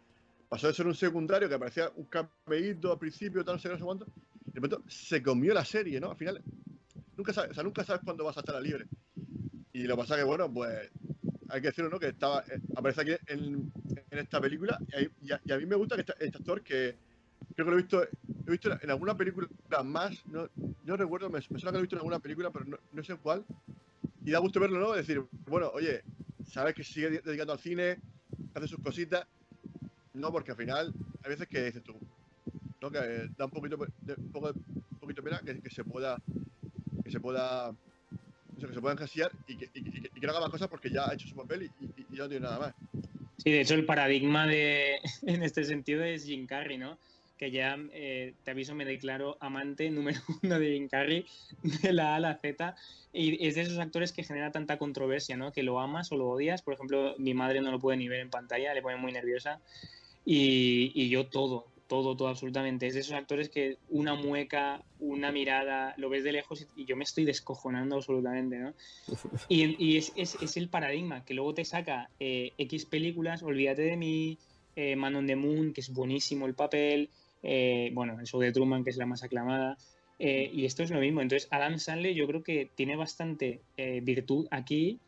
pasó 0.48 0.66
de 0.66 0.74
ser 0.74 0.86
un 0.86 0.94
secundario 0.94 1.48
que 1.48 1.58
parecía 1.58 1.90
un 1.94 2.06
cameíto 2.06 2.92
al 2.92 2.98
principio, 2.98 3.44
tal, 3.44 3.54
no 3.56 3.60
sé, 3.60 3.68
qué, 3.68 3.74
no 3.74 3.78
sé 3.78 3.84
cuánto, 3.84 4.06
y 4.46 4.52
de 4.52 4.60
pronto 4.60 4.82
se 4.88 5.22
comió 5.22 5.54
la 5.54 5.64
serie, 5.64 6.00
¿no? 6.00 6.10
Al 6.10 6.16
final, 6.16 6.42
nunca 7.16 7.32
sabes, 7.32 7.52
o 7.52 7.54
sea, 7.54 7.62
nunca 7.62 7.84
sabes 7.84 8.02
cuándo 8.04 8.24
vas 8.24 8.36
a 8.36 8.40
estar 8.40 8.56
a 8.56 8.60
libre. 8.60 8.86
Y 9.72 9.84
lo 9.84 9.96
que 9.96 10.02
pasa 10.02 10.16
que, 10.16 10.24
bueno, 10.24 10.52
pues 10.52 10.90
hay 11.48 11.60
que 11.60 11.68
decirlo, 11.68 11.90
¿no? 11.90 11.98
Que 11.98 12.08
estaba, 12.08 12.44
eh, 12.48 12.60
aparece 12.76 13.00
aquí 13.02 13.12
en, 13.26 13.72
esta 14.10 14.40
película 14.40 14.78
y, 15.22 15.32
a, 15.32 15.58
mí 15.58 15.66
me 15.66 15.76
gusta 15.76 15.96
que 15.96 16.02
este, 16.02 16.38
actor 16.38 16.62
que 16.62 16.96
creo 17.54 17.66
que 17.66 17.70
lo 17.70 17.78
he 17.78 17.82
visto, 17.82 18.02
he 18.02 18.50
visto 18.50 18.70
en 18.82 18.90
alguna 18.90 19.16
película 19.16 19.48
más, 19.84 20.24
no, 20.26 20.48
no 20.84 20.96
recuerdo, 20.96 21.30
me, 21.30 21.40
suena 21.40 21.66
que 21.66 21.72
lo 21.72 21.78
he 21.78 21.82
visto 21.82 21.96
en 21.96 22.00
alguna 22.00 22.18
película, 22.18 22.50
pero 22.50 22.64
no, 22.64 22.78
no 22.92 23.04
sé 23.04 23.16
cuál. 23.16 23.44
Y 24.24 24.30
da 24.30 24.38
gusto 24.38 24.60
verlo, 24.60 24.78
¿no? 24.78 24.92
Decir, 24.92 25.22
bueno, 25.46 25.70
oye, 25.72 26.02
sabes 26.46 26.74
que 26.74 26.84
sigue 26.84 27.10
de- 27.10 27.20
dedicando 27.20 27.52
al 27.52 27.58
cine, 27.58 27.98
hace 28.54 28.68
sus 28.68 28.80
cositas, 28.80 29.26
no, 30.14 30.30
porque 30.32 30.50
al 30.50 30.56
final 30.56 30.92
hay 31.22 31.30
veces 31.30 31.48
que 31.48 31.64
dices 31.64 31.82
tú, 31.82 31.94
¿no? 32.80 32.90
Que 32.90 32.98
eh, 32.98 33.28
da 33.36 33.46
un 33.46 33.50
poquito 33.50 33.76
un 33.76 34.32
poco, 34.32 34.48
un 34.48 34.98
poquito 34.98 35.22
pena 35.22 35.40
que, 35.40 35.70
se 35.70 35.84
pueda, 35.84 36.16
que 37.04 37.10
se 37.10 37.20
pueda, 37.20 37.72
que 38.58 38.74
se 38.74 38.80
pueda 38.80 38.92
encasillar 38.92 39.32
y 39.52 39.56
que, 39.56 39.70
y, 39.74 39.82
que- 39.82 40.10
y 40.14 40.20
que- 40.20 40.26
no 40.26 40.30
haga 40.32 40.40
más 40.40 40.50
cosas 40.50 40.68
porque 40.68 40.90
ya 40.90 41.08
ha 41.08 41.14
hecho 41.14 41.26
su 41.28 41.34
papel 41.36 41.70
y 41.80 42.16
ya 42.16 42.22
no 42.24 42.28
tiene 42.28 42.44
nada 42.44 42.58
más. 42.58 42.74
Sí, 43.38 43.50
de 43.50 43.60
hecho 43.62 43.74
el 43.74 43.86
paradigma 43.86 44.46
de, 44.46 44.98
en 45.22 45.42
este 45.42 45.64
sentido 45.64 46.04
es 46.04 46.24
Jim 46.24 46.46
Carrey, 46.46 46.78
¿no? 46.78 46.98
Que 47.38 47.50
ya, 47.50 47.78
eh, 47.92 48.34
te 48.44 48.50
aviso, 48.50 48.74
me 48.74 48.84
declaro 48.84 49.38
amante 49.40 49.90
número 49.90 50.20
uno 50.42 50.58
de 50.58 50.72
Jim 50.74 50.88
Carrey, 50.88 51.24
de 51.82 51.92
la 51.94 52.12
A 52.12 52.16
a 52.16 52.20
la 52.20 52.38
Z, 52.38 52.76
y 53.14 53.46
es 53.46 53.54
de 53.54 53.62
esos 53.62 53.78
actores 53.78 54.12
que 54.12 54.22
genera 54.24 54.52
tanta 54.52 54.76
controversia, 54.76 55.36
¿no? 55.38 55.50
Que 55.50 55.62
lo 55.62 55.80
amas 55.80 56.12
o 56.12 56.16
lo 56.16 56.28
odias. 56.28 56.60
Por 56.60 56.74
ejemplo, 56.74 57.14
mi 57.18 57.32
madre 57.32 57.62
no 57.62 57.70
lo 57.70 57.80
puede 57.80 57.96
ni 57.96 58.08
ver 58.08 58.20
en 58.20 58.28
pantalla, 58.30 58.74
le 58.74 58.82
pone 58.82 58.96
muy 58.98 59.10
nerviosa, 59.12 59.58
y, 60.26 60.92
y 60.94 61.08
yo 61.08 61.28
todo, 61.28 61.64
todo, 61.90 62.16
todo 62.16 62.28
absolutamente. 62.28 62.86
Es 62.86 62.94
de 62.94 63.00
esos 63.00 63.12
actores 63.14 63.48
que 63.50 63.76
una 63.90 64.14
mueca, 64.14 64.82
una 65.00 65.32
mirada, 65.32 65.92
lo 65.98 66.08
ves 66.08 66.22
de 66.24 66.30
lejos 66.32 66.62
y, 66.76 66.82
y 66.82 66.84
yo 66.86 66.96
me 66.96 67.02
estoy 67.04 67.24
descojonando 67.24 67.96
absolutamente, 67.96 68.56
¿no? 68.58 68.72
Y, 69.48 69.74
y 69.84 69.96
es, 69.96 70.12
es- 70.16 70.38
es 70.40 70.56
el 70.56 70.68
paradigma, 70.68 71.24
que 71.24 71.34
luego 71.34 71.52
te 71.52 71.64
saca 71.64 72.08
eh, 72.20 72.52
X 72.56 72.86
películas, 72.86 73.42
Olvídate 73.42 73.82
de 73.82 73.96
mí, 73.96 74.38
eh, 74.76 74.94
Man 74.94 75.16
on 75.16 75.26
the 75.26 75.34
Moon, 75.34 75.72
que 75.72 75.80
es 75.80 75.92
buenísimo 75.92 76.46
el 76.46 76.54
papel, 76.54 77.10
eh, 77.42 77.90
bueno, 77.92 78.18
el 78.20 78.26
show 78.26 78.40
de 78.40 78.52
Truman, 78.52 78.84
que 78.84 78.90
es 78.90 78.96
la 78.96 79.06
más 79.06 79.24
aclamada, 79.24 79.76
eh, 80.20 80.48
y 80.54 80.66
esto 80.66 80.84
es 80.84 80.90
lo 80.90 81.00
mismo. 81.00 81.20
Entonces, 81.22 81.48
Adam 81.50 81.78
Sandler 81.80 82.14
yo 82.14 82.26
creo 82.28 82.42
que 82.44 82.70
tiene 82.76 82.94
bastante 82.94 83.60
virtud 84.02 84.46
aquí, 84.52 85.00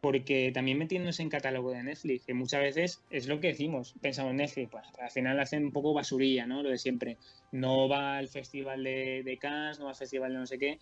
porque 0.00 0.50
también 0.52 0.78
metiéndose 0.78 1.22
en 1.22 1.28
catálogo 1.28 1.70
de 1.72 1.82
Netflix, 1.82 2.24
que 2.26 2.34
muchas 2.34 2.60
veces 2.60 3.02
es 3.10 3.26
lo 3.26 3.40
que 3.40 3.48
decimos, 3.48 3.94
pensamos 4.00 4.30
en 4.30 4.36
Netflix, 4.38 4.70
pues 4.70 4.84
al 5.00 5.10
final 5.10 5.38
hacen 5.40 5.64
un 5.64 5.72
poco 5.72 5.92
basurilla, 5.94 6.46
¿no? 6.46 6.62
Lo 6.62 6.70
de 6.70 6.78
siempre. 6.78 7.16
No 7.52 7.88
va 7.88 8.18
al 8.18 8.28
festival 8.28 8.84
de, 8.84 9.22
de 9.24 9.38
Cannes, 9.38 9.78
no 9.78 9.86
va 9.86 9.90
al 9.90 9.96
festival 9.96 10.32
de 10.32 10.38
no 10.38 10.46
sé 10.46 10.58
qué, 10.58 10.78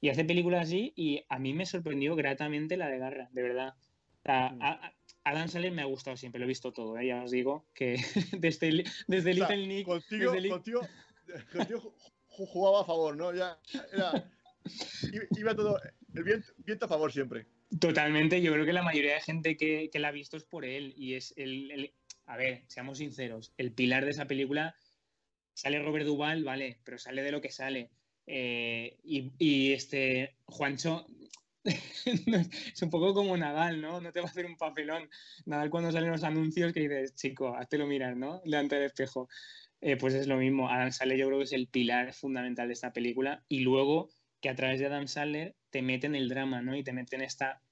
y 0.00 0.08
hace 0.08 0.24
películas 0.24 0.66
así, 0.68 0.92
y 0.96 1.24
a 1.28 1.38
mí 1.38 1.52
me 1.52 1.66
sorprendió 1.66 2.14
gratamente 2.16 2.76
la 2.76 2.88
de 2.88 2.98
Garra, 2.98 3.28
de 3.32 3.42
verdad. 3.42 3.74
O 4.20 4.22
sea, 4.24 4.50
Mm. 4.50 4.62
a- 4.62 4.68
a- 4.86 4.92
Adam 5.24 5.48
Sandler 5.48 5.72
me 5.72 5.82
ha 5.82 5.86
gustado 5.86 6.16
siempre, 6.16 6.38
lo 6.38 6.44
he 6.46 6.48
visto 6.48 6.72
todo, 6.72 6.96
¿eh? 6.98 7.06
ya 7.08 7.22
os 7.24 7.30
digo, 7.30 7.66
que 7.74 7.94
desde, 8.40 8.84
desde 9.06 9.30
O 9.32 9.34
sea, 9.34 9.48
Little 9.56 9.66
Nick, 9.66 9.86
contigo, 9.86 10.32
desde 10.32 10.48
contigo, 10.48 10.80
contigo 11.52 11.80
ju- 11.80 11.92
ju- 12.28 12.46
jugaba 12.46 12.80
a 12.80 12.84
favor, 12.84 13.16
¿no? 13.16 13.34
Ya 13.34 13.58
era, 13.92 14.30
iba- 15.12 15.24
iba 15.38 15.54
todo, 15.54 15.78
el 16.14 16.24
viento, 16.24 16.52
viento 16.58 16.84
a 16.86 16.88
favor 16.88 17.12
siempre. 17.12 17.46
Totalmente, 17.78 18.42
yo 18.42 18.52
creo 18.52 18.66
que 18.66 18.72
la 18.72 18.82
mayoría 18.82 19.14
de 19.14 19.20
gente 19.20 19.56
que, 19.56 19.90
que 19.92 19.98
la 20.00 20.08
ha 20.08 20.12
visto 20.12 20.36
es 20.36 20.44
por 20.44 20.64
él 20.64 20.92
y 20.96 21.14
es 21.14 21.32
el, 21.36 21.92
A 22.26 22.36
ver, 22.36 22.64
seamos 22.66 22.98
sinceros, 22.98 23.52
el 23.58 23.72
pilar 23.72 24.04
de 24.04 24.10
esa 24.10 24.26
película 24.26 24.74
sale 25.60 25.82
Robert 25.82 26.06
Duval, 26.06 26.42
vale, 26.44 26.78
pero 26.84 26.98
sale 26.98 27.22
de 27.22 27.32
lo 27.32 27.40
que 27.40 27.50
sale. 27.50 27.90
Eh, 28.26 28.98
y, 29.02 29.72
este 29.72 30.36
Juancho 30.46 31.06
es 31.64 32.82
un 32.82 32.90
poco 32.90 33.12
como 33.12 33.36
Nadal, 33.36 33.80
¿no? 33.80 34.00
No 34.00 34.12
te 34.12 34.20
va 34.20 34.26
a 34.26 34.30
hacer 34.30 34.46
un 34.46 34.56
papelón. 34.56 35.08
Nadal 35.44 35.70
cuando 35.70 35.92
salen 35.92 36.10
los 36.10 36.24
anuncios 36.24 36.72
que 36.72 36.80
dices, 36.80 37.14
chico, 37.14 37.54
háztelo 37.56 37.86
mirar, 37.86 38.16
¿no? 38.16 38.40
Delante 38.44 38.76
del 38.76 38.86
espejo. 38.86 39.28
Eh, 39.82 39.96
pues 39.96 40.14
es 40.14 40.26
lo 40.26 40.36
mismo. 40.36 40.68
Adam 40.70 40.92
Sandler 40.92 41.18
yo 41.18 41.26
creo 41.26 41.38
que 41.38 41.44
es 41.44 41.52
el 41.52 41.68
pilar 41.68 42.14
fundamental 42.14 42.68
de 42.68 42.74
esta 42.74 42.92
película. 42.92 43.44
Y 43.48 43.60
luego 43.60 44.10
que 44.40 44.48
a 44.48 44.54
través 44.54 44.80
de 44.80 44.86
Adam 44.86 45.08
Sandler 45.08 45.56
te 45.70 45.82
meten 45.82 46.14
el 46.14 46.28
drama, 46.28 46.62
¿no? 46.62 46.76
Y 46.76 46.82
te 46.84 46.92
meten 46.92 47.20
esta 47.22 47.62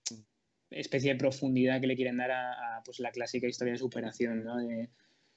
especie 0.70 1.12
de 1.12 1.18
profundidad 1.18 1.80
que 1.80 1.86
le 1.86 1.96
quieren 1.96 2.16
dar 2.18 2.30
a, 2.30 2.76
a, 2.78 2.82
pues, 2.84 3.00
la 3.00 3.10
clásica 3.10 3.46
historia 3.46 3.72
de 3.72 3.78
superación, 3.78 4.44
¿no? 4.44 4.56
De- 4.58 4.90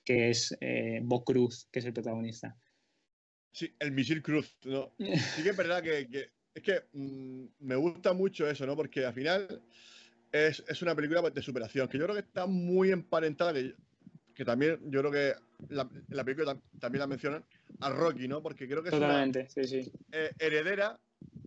que 0.04 0.30
es 0.32 0.58
eh, 0.62 1.00
Bo 1.04 1.24
Cruz, 1.24 1.68
que 1.72 1.80
es 1.80 1.86
el 1.86 1.94
protagonista. 1.94 2.58
Sí, 3.52 3.72
el 3.80 3.92
misil 3.92 4.22
Cruz. 4.22 4.58
¿no? 4.66 4.92
Sí 5.36 5.44
que 5.44 5.50
es 5.50 5.58
verdad 5.58 5.84
que, 5.84 6.08
que- 6.08 6.30
es 6.54 6.64
que 6.64 6.82
mm, 6.94 7.46
me 7.60 7.76
gusta 7.76 8.14
mucho 8.14 8.50
eso, 8.50 8.66
¿no? 8.66 8.76
Porque 8.76 9.06
al 9.06 9.14
final 9.14 9.62
es, 10.32 10.64
es 10.68 10.82
una 10.82 10.96
película 10.96 11.22
pues, 11.22 11.34
de 11.34 11.42
superación, 11.42 11.88
que 11.88 11.98
yo 11.98 12.06
creo 12.06 12.16
que 12.16 12.28
está 12.28 12.46
muy 12.46 12.92
emparentada, 12.92 13.54
que, 13.54 13.76
que 14.34 14.44
también 14.44 14.80
yo 14.92 15.00
creo 15.02 15.12
que 15.12 15.34
la, 15.74 15.84
en 15.84 16.06
la 16.18 16.24
película 16.24 16.54
tam- 16.56 16.62
también 16.80 17.00
la 17.00 17.08
mencionan, 17.08 17.46
a 17.80 17.90
Rocky, 17.90 18.28
¿no? 18.28 18.42
Porque 18.42 18.68
creo 18.68 18.82
que 18.84 18.90
es 18.90 18.96
una 18.96 19.08
Totalmente, 19.08 19.48
sí, 19.50 19.64
sí. 19.66 19.92
eh, 20.12 20.32
heredera 20.40 20.94
de 20.94 20.98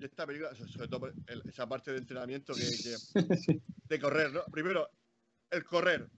esta 0.00 0.26
película, 0.26 0.54
so- 0.54 0.68
sobre 0.68 0.88
todo 0.88 1.06
el- 1.26 1.42
esa 1.48 1.68
parte 1.68 1.92
de 1.92 1.98
entrenamiento 1.98 2.54
que, 2.54 2.62
que- 2.62 2.94
de 3.88 4.00
correr, 4.00 4.32
¿no? 4.32 4.44
Primero, 4.46 4.88
el 5.50 5.64
correr, 5.64 6.08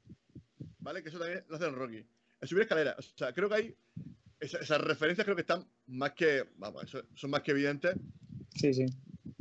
¿vale? 0.80 1.02
Que 1.02 1.08
eso 1.10 1.18
también 1.18 1.44
lo 1.48 1.56
hace 1.56 1.66
en 1.66 1.74
Rocky. 1.74 2.04
El 2.40 2.48
subir 2.48 2.62
escaleras, 2.62 2.96
o 2.98 3.16
sea, 3.16 3.32
creo 3.32 3.48
que 3.48 3.54
hay 3.54 3.74
esa- 4.40 4.58
esas 4.58 4.80
referencias 4.80 5.24
creo 5.24 5.34
que 5.36 5.42
están 5.42 5.64
más 5.86 6.12
que, 6.12 6.44
vamos, 6.56 6.84
eso- 6.84 7.04
son 7.14 7.30
más 7.30 7.42
que 7.42 7.52
evidentes 7.52 7.96
Sí, 8.54 8.72
sí. 8.74 8.84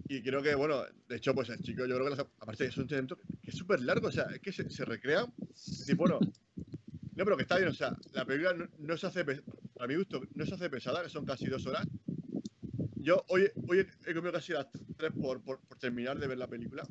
y 0.07 0.22
creo 0.22 0.41
que, 0.41 0.55
bueno, 0.55 0.84
de 1.07 1.16
hecho, 1.18 1.34
pues 1.34 1.49
el 1.49 1.59
chico, 1.61 1.86
yo 1.86 1.95
creo 1.95 2.05
que, 2.05 2.16
las- 2.16 2.20
aparte 2.39 2.66
es 2.66 2.78
un 2.78 2.84
entrenamiento 2.84 3.18
que 3.18 3.49
es 3.51 3.55
súper 3.55 3.82
largo, 3.82 4.07
o 4.07 4.11
sea, 4.11 4.24
es 4.34 4.39
que 4.39 4.51
se, 4.51 4.70
se 4.70 4.86
decir, 4.86 5.95
bueno, 5.95 6.20
no, 7.16 7.24
pero 7.24 7.38
que 7.38 7.43
está 7.43 7.57
bien, 7.57 7.70
o 7.70 7.74
sea, 7.74 7.95
la 8.13 8.26
película 8.26 8.53
no, 8.53 8.68
no 8.80 8.97
se 8.97 9.07
hace, 9.07 9.26
a 9.80 9.88
mi 9.88 9.95
gusto, 9.95 10.22
no 10.34 10.45
se 10.45 10.53
hace 10.55 10.70
pesada, 10.70 11.01
que 11.03 11.09
son 11.09 11.26
casi 11.26 11.45
dos 11.47 11.66
horas. 11.66 11.88
Yo 13.05 13.23
hoy, 13.27 13.47
hoy 13.67 13.85
he 14.07 14.13
comido 14.15 14.33
casi 14.33 14.51
las 14.53 14.65
tres 14.97 15.11
por, 15.11 15.39
por, 15.43 15.59
por 15.59 15.77
terminar 15.77 16.17
de 16.17 16.25
ver 16.25 16.39
la 16.39 16.47
película, 16.47 16.83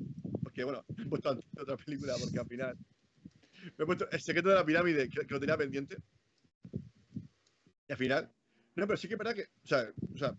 porque, 0.45 0.63
bueno, 0.63 0.85
he 0.97 1.07
puesto 1.07 1.31
antes 1.31 1.45
otra 1.61 1.77
película, 1.77 2.15
porque 2.21 2.39
al 2.39 2.47
final 2.47 2.79
me 3.77 3.83
he 3.83 3.85
puesto 3.85 4.09
El 4.09 4.21
secreto 4.21 4.51
de 4.51 4.55
la 4.55 4.65
pirámide, 4.65 5.09
que, 5.09 5.27
que 5.27 5.35
lo 5.35 5.41
tenía 5.41 5.57
pendiente. 5.57 5.97
Y 7.89 7.93
al 7.93 7.99
final, 7.99 8.31
no, 8.77 8.87
pero 8.87 8.97
sí 8.97 9.09
que 9.09 9.15
es 9.15 9.19
verdad 9.19 9.35
que, 9.35 9.43
o 9.43 9.67
sea, 9.67 9.93
o 10.15 10.17
sea 10.17 10.37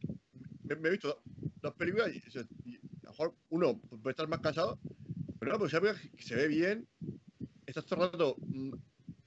me, 0.64 0.76
me 0.78 0.88
he 0.88 0.92
visto 0.92 1.22
dos 1.62 1.74
películas 1.74 2.10
y, 2.16 2.38
a 2.38 2.42
lo 3.04 3.10
mejor 3.10 3.36
uno 3.50 3.78
puede 3.78 4.12
estar 4.12 4.30
más 4.30 4.40
cansado, 4.40 4.80
pero 5.38 5.52
no, 5.52 5.60
pues 5.60 5.72
se 5.72 5.80
ve, 5.82 5.92
que 6.16 6.24
se 6.24 6.36
ve 6.36 6.48
bien, 6.48 6.88
estás 7.66 7.86
todo 7.86 8.06
el 8.06 8.12
rato 8.14 8.38
mm, 8.40 8.72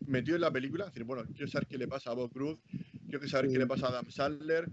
metido 0.06 0.36
en 0.36 0.40
la 0.40 0.50
película, 0.50 0.86
es 0.86 0.94
decir, 0.94 1.04
bueno, 1.04 1.24
quiero 1.26 1.46
saber 1.46 1.68
qué 1.68 1.76
le 1.76 1.86
pasa 1.86 2.10
a 2.10 2.14
Bob 2.14 2.32
Cruz, 2.32 2.58
quiero 3.06 3.28
saber 3.28 3.50
qué 3.50 3.58
le 3.58 3.66
pasa 3.66 3.88
a 3.88 3.88
Adam 3.90 4.10
Sandler, 4.10 4.66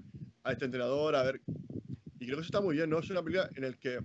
a 0.45 0.51
este 0.51 0.65
entrenador, 0.65 1.15
a 1.15 1.23
ver, 1.23 1.41
y 2.25 2.27
creo 2.27 2.37
que 2.37 2.41
eso 2.41 2.47
está 2.47 2.61
muy 2.61 2.75
bien, 2.75 2.89
¿no? 2.89 2.97
Es 2.97 3.09
una 3.11 3.21
película 3.21 3.47
en 3.55 3.65
el 3.65 3.77
que, 3.77 3.99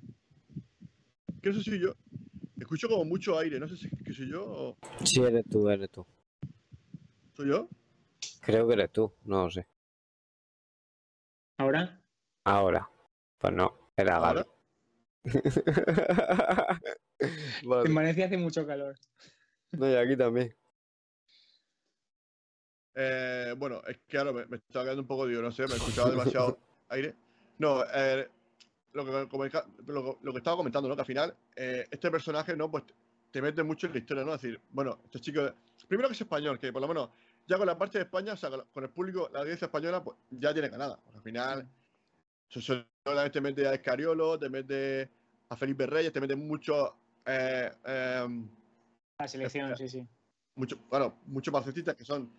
que 1.43 1.49
no 1.49 1.55
sé 1.55 1.63
si 1.63 1.79
yo, 1.81 1.95
escucho 2.59 2.87
como 2.87 3.07
mucho 3.07 3.39
aire, 3.39 3.59
no 3.59 3.67
sé 3.67 3.79
si 3.79 3.89
que 3.89 4.13
soy 4.13 4.29
yo 4.31 4.45
o 4.45 4.77
Sí, 5.05 5.23
eres 5.23 5.47
tú, 5.51 5.71
eres 5.71 5.91
tú. 5.91 6.07
soy 7.33 7.49
yo. 7.49 7.67
Creo 8.43 8.69
que 8.69 8.75
eres 8.75 8.93
tú, 8.93 9.15
no 9.25 9.45
lo 9.45 9.51
sé. 9.51 9.67
¿Ahora? 11.57 11.99
Ahora. 12.45 12.91
Pues 13.39 13.55
no, 13.55 13.91
era 13.97 14.17
Ahora. 14.17 14.47
Vale. 17.65 17.89
En 17.89 17.95
Valencia 17.95 18.27
hace 18.27 18.37
mucho 18.37 18.67
calor. 18.67 18.99
No, 19.73 19.91
y 19.91 19.95
aquí 19.95 20.15
también. 20.15 20.55
Eh, 22.95 23.55
bueno, 23.57 23.81
es 23.87 23.97
que 23.97 24.07
claro, 24.09 24.35
me, 24.35 24.45
me 24.45 24.59
estaba 24.59 24.85
quedando 24.85 25.03
un 25.03 25.09
poco, 25.09 25.27
digo, 25.27 25.41
no 25.41 25.53
sé, 25.53 25.67
me 25.67 25.75
escuchaba 25.77 26.11
demasiado 26.11 26.59
aire. 26.89 27.17
No, 27.61 27.85
eh, 27.93 28.27
lo, 28.95 29.05
que, 29.05 29.29
como 29.29 29.45
el 29.45 29.53
lo, 29.87 30.19
lo 30.23 30.33
que 30.33 30.39
estaba 30.39 30.57
comentando, 30.57 30.89
¿no? 30.89 30.95
Que 30.95 31.03
al 31.03 31.07
final, 31.07 31.37
eh, 31.55 31.87
este 31.91 32.11
personaje, 32.11 32.57
¿no? 32.57 32.71
Pues 32.71 32.85
te 33.31 33.43
mete 33.43 33.63
mucho 33.63 33.87
en 33.87 33.93
la 33.93 33.99
historia, 33.99 34.25
¿no? 34.25 34.35
Es 34.35 34.41
decir, 34.41 34.59
bueno, 34.71 34.99
este 35.05 35.21
chico, 35.21 35.43
primero 35.87 36.09
que 36.09 36.15
es 36.15 36.21
español, 36.23 36.59
que 36.59 36.73
por 36.73 36.81
lo 36.81 36.89
menos 36.89 37.11
ya 37.47 37.59
con 37.59 37.67
la 37.67 37.77
parte 37.77 37.99
de 37.99 38.05
España, 38.05 38.33
o 38.33 38.37
sea, 38.39 38.49
con 38.73 38.83
el 38.83 38.89
público, 38.89 39.29
la 39.31 39.41
audiencia 39.41 39.67
española, 39.67 40.03
pues 40.03 40.17
ya 40.31 40.55
tiene 40.55 40.71
ganada. 40.71 40.97
Porque 41.05 41.19
al 41.19 41.23
final, 41.23 41.69
so- 42.49 42.63
solamente 42.63 43.31
te 43.31 43.41
mete 43.43 43.69
a 43.69 43.75
Escariolo, 43.75 44.39
te 44.39 44.49
mete 44.49 45.11
a 45.51 45.55
Felipe 45.55 45.85
Reyes, 45.87 46.15
te 46.15 46.21
mete 46.23 46.35
mucho, 46.35 46.97
eh, 47.27 47.71
em, 47.85 48.49
La 49.19 49.29
selección, 49.29 49.77
sí, 49.77 49.87
sí. 49.87 50.09
mucho, 50.55 50.79
bueno, 50.89 51.19
muchos 51.27 51.53
balcetistas 51.53 51.95
que 51.95 52.07
son 52.07 52.33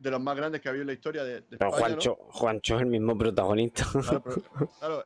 de 0.00 0.10
los 0.10 0.20
más 0.20 0.36
grandes 0.36 0.60
que 0.60 0.68
ha 0.68 0.70
habido 0.70 0.82
en 0.82 0.86
la 0.88 0.92
historia 0.94 1.22
de, 1.24 1.42
de 1.42 1.58
Pero 1.58 1.66
España, 1.70 1.94
¿no? 1.96 2.00
Juancho, 2.00 2.14
Juancho 2.30 2.76
es 2.76 2.80
el 2.82 2.86
mismo 2.88 3.16
protagonista. 3.18 3.84
Claro, 3.92 4.22
pero- 4.24 4.68
claro, 4.78 5.04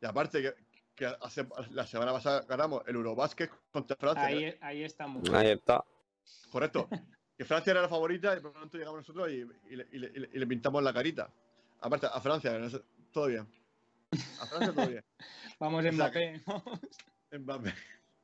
y 0.00 0.06
aparte 0.06 0.42
que, 0.42 0.54
que 0.94 1.06
hace, 1.06 1.46
la 1.70 1.86
semana 1.86 2.12
pasada 2.12 2.42
ganamos 2.48 2.82
el 2.86 2.94
Eurobásquet 2.96 3.50
contra 3.72 3.96
Francia. 3.96 4.24
Ahí, 4.26 4.54
ahí 4.60 4.82
estamos. 4.84 5.28
Ahí 5.30 5.48
está. 5.50 5.84
Correcto. 6.50 6.88
Que 7.36 7.44
Francia 7.44 7.72
era 7.72 7.82
la 7.82 7.88
favorita 7.88 8.34
y 8.36 8.40
por 8.40 8.54
lo 8.54 8.60
tanto 8.60 8.78
llegamos 8.78 9.00
nosotros 9.00 9.28
y, 9.30 9.44
y 9.70 9.76
le, 9.76 9.86
y 9.92 9.98
le- 9.98 10.12
y 10.14 10.18
le- 10.20 10.30
y 10.32 10.38
le 10.38 10.46
pintamos 10.46 10.82
la 10.82 10.92
carita. 10.92 11.28
Aparte, 11.80 12.06
a 12.10 12.20
Francia, 12.20 12.52
todo 13.12 13.26
bien. 13.26 13.46
A 14.40 14.46
Francia 14.46 14.72
todo 14.72 14.86
bien. 14.88 15.04
Vamos 15.58 15.82
sea, 15.82 15.92
Mbappé. 15.92 16.40
Mbappé. 17.38 17.74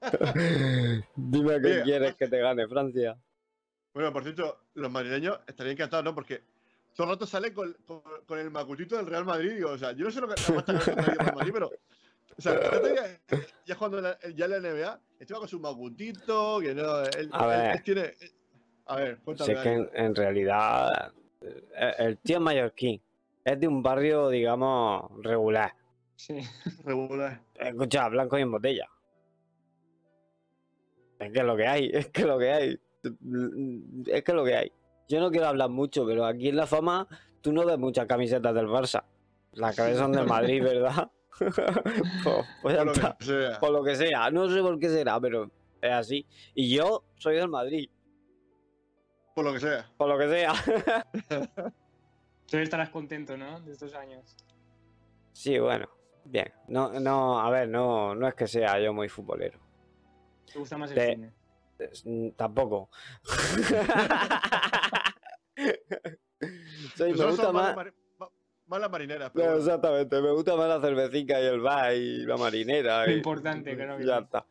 Dime 1.16 1.61
qué 1.61 1.66
Oye, 1.68 1.83
quieres 1.83 2.14
que 2.16 2.29
te 2.29 2.39
gane 2.39 2.66
Francia. 2.68 3.16
Bueno, 3.95 4.12
por 4.12 4.22
cierto, 4.22 4.64
los 4.74 4.90
madrileños 4.90 5.40
estarían 5.47 5.74
encantados, 5.74 6.05
¿no? 6.05 6.14
Porque 6.14 6.43
todo 6.95 7.07
el 7.07 7.12
rato 7.14 7.26
sale 7.26 7.53
con, 7.53 7.72
con- 7.86 8.03
con 8.26 8.38
el 8.38 8.51
macutito 8.51 8.97
del 8.97 9.07
Real 9.07 9.24
Madrid. 9.24 9.53
digo, 9.55 9.70
o 9.70 9.78
sea, 9.78 9.93
yo 9.93 10.05
no 10.07 10.11
sé 10.11 10.20
lo 10.20 10.28
que 10.28 10.34
por 10.43 11.28
el 11.28 11.34
Madrid, 11.34 11.51
pero. 11.53 11.70
O 12.36 12.40
sea, 12.40 12.53
el 12.55 12.59
otro 12.66 12.88
día, 12.88 13.20
ya 13.66 13.74
jugando 13.74 13.99
en 13.99 14.05
la, 14.05 14.18
ya 14.34 14.47
en 14.47 14.51
la 14.51 14.61
NBA, 14.61 15.01
estaba 15.20 15.40
con 15.40 15.49
su 15.49 15.61
macutito, 15.61 16.61
que 16.61 16.74
no. 16.74 17.01
Él, 17.03 17.28
A 17.32 17.45
él- 17.45 17.49
ver. 17.51 17.76
él 17.76 17.82
tiene. 17.82 18.14
A 18.86 18.97
ver, 18.97 19.16
Si 19.18 19.22
cuéntame. 19.22 19.53
es 19.53 19.59
que 19.61 19.90
en 19.93 20.14
realidad 20.14 21.12
eh, 21.43 21.95
el 21.99 22.18
tío 22.18 22.36
es 22.38 22.43
mallorquín. 22.43 23.01
Es 23.45 23.61
de 23.61 23.68
un 23.68 23.82
barrio, 23.82 24.28
digamos, 24.30 25.11
regular. 25.22 25.74
Sí. 26.16 26.38
Regular. 26.84 27.40
Escucha, 27.55 28.09
blanco 28.09 28.38
y 28.38 28.43
en 28.43 28.51
botella. 28.53 28.86
Es 31.18 31.32
que 31.32 31.38
es 31.38 31.45
lo 31.45 31.57
que 31.57 31.66
hay, 31.66 31.90
es 31.93 32.09
que 32.09 32.22
es 32.22 32.26
lo 32.26 32.38
que 32.38 32.51
hay. 32.53 32.80
Es 33.03 34.22
que 34.22 34.30
es 34.30 34.34
lo 34.34 34.44
que 34.44 34.57
hay. 34.57 34.72
Yo 35.09 35.20
no 35.20 35.30
quiero 35.30 35.46
hablar 35.48 35.68
mucho, 35.70 36.07
pero 36.07 36.24
aquí 36.24 36.48
en 36.48 36.57
La 36.57 36.66
Fama 36.66 37.07
tú 37.40 37.53
no 37.53 37.64
ves 37.66 37.78
muchas 37.78 38.07
camisetas 38.07 38.55
del 38.55 38.66
Barça. 38.66 39.05
Las 39.53 39.76
que 39.76 39.82
ves 39.82 39.98
son 39.98 40.12
del 40.12 40.26
Madrid, 40.26 40.62
¿verdad? 40.64 41.11
pues, 41.38 41.55
pues 42.62 42.76
Por 42.76 42.86
lo 42.86 42.92
que 42.92 43.24
sea. 43.24 43.59
Por 43.61 43.70
lo 43.70 43.84
que 43.84 43.96
sea. 43.96 44.30
No 44.30 44.48
sé 44.48 44.61
por 44.61 44.78
qué 44.78 44.88
será, 44.88 45.20
pero 45.20 45.50
es 45.80 45.92
así. 45.92 46.26
Y 46.55 46.74
yo 46.74 47.05
soy 47.16 47.36
del 47.36 47.48
Madrid, 47.48 47.88
Por 49.34 49.44
lo 49.44 49.53
que 49.53 49.61
sea. 49.61 49.90
por 49.96 50.09
lo 50.09 50.18
que 50.18 50.28
sea. 50.28 50.53
Tú 52.46 52.59
estarás 52.59 52.90
contento, 52.90 53.36
¿no? 53.36 53.61
De 53.61 53.72
estos 53.72 53.94
años. 53.94 54.36
Sí, 55.32 55.59
bueno. 55.59 55.88
Bien. 56.24 56.53
No, 56.68 57.00
no, 57.00 57.40
a 57.40 57.50
ver, 57.50 57.68
no, 57.68 58.14
no 58.14 58.28
es 58.28 58.34
que 58.34 58.46
sea 58.46 58.78
yo 58.78 58.92
muy 58.92 59.09
futbolero. 59.09 59.59
¿Te 60.53 60.59
gusta 60.59 60.76
más 60.78 60.90
el 60.90 60.96
De- 60.96 61.14
cine? 61.14 61.32
Mm, 62.05 62.31
Tampoco. 62.31 62.91
Soy, 66.97 67.12
me 67.14 67.27
gusta 67.27 67.53
más. 67.53 67.77
mari- 67.77 67.93
ma- 68.18 68.29
más 68.66 68.81
las 68.81 68.91
marineras. 68.91 69.29
No, 69.29 69.33
Pero 69.35 69.47
bueno. 69.53 69.64
exactamente, 69.64 70.20
me 70.23 70.31
gusta 70.33 70.57
más 70.57 70.68
la 70.68 70.81
cervecita 70.81 71.41
y 71.41 71.47
el 71.47 71.61
bar 71.61 71.95
y 71.95 72.18
la 72.25 72.37
marinera. 72.37 73.07
Lo 73.07 73.12
y- 73.12 73.16
importante, 73.16 73.75
creo 73.77 73.99
que 73.99 74.07
Ya 74.07 74.18
sí. 74.18 74.25
está. 74.25 74.47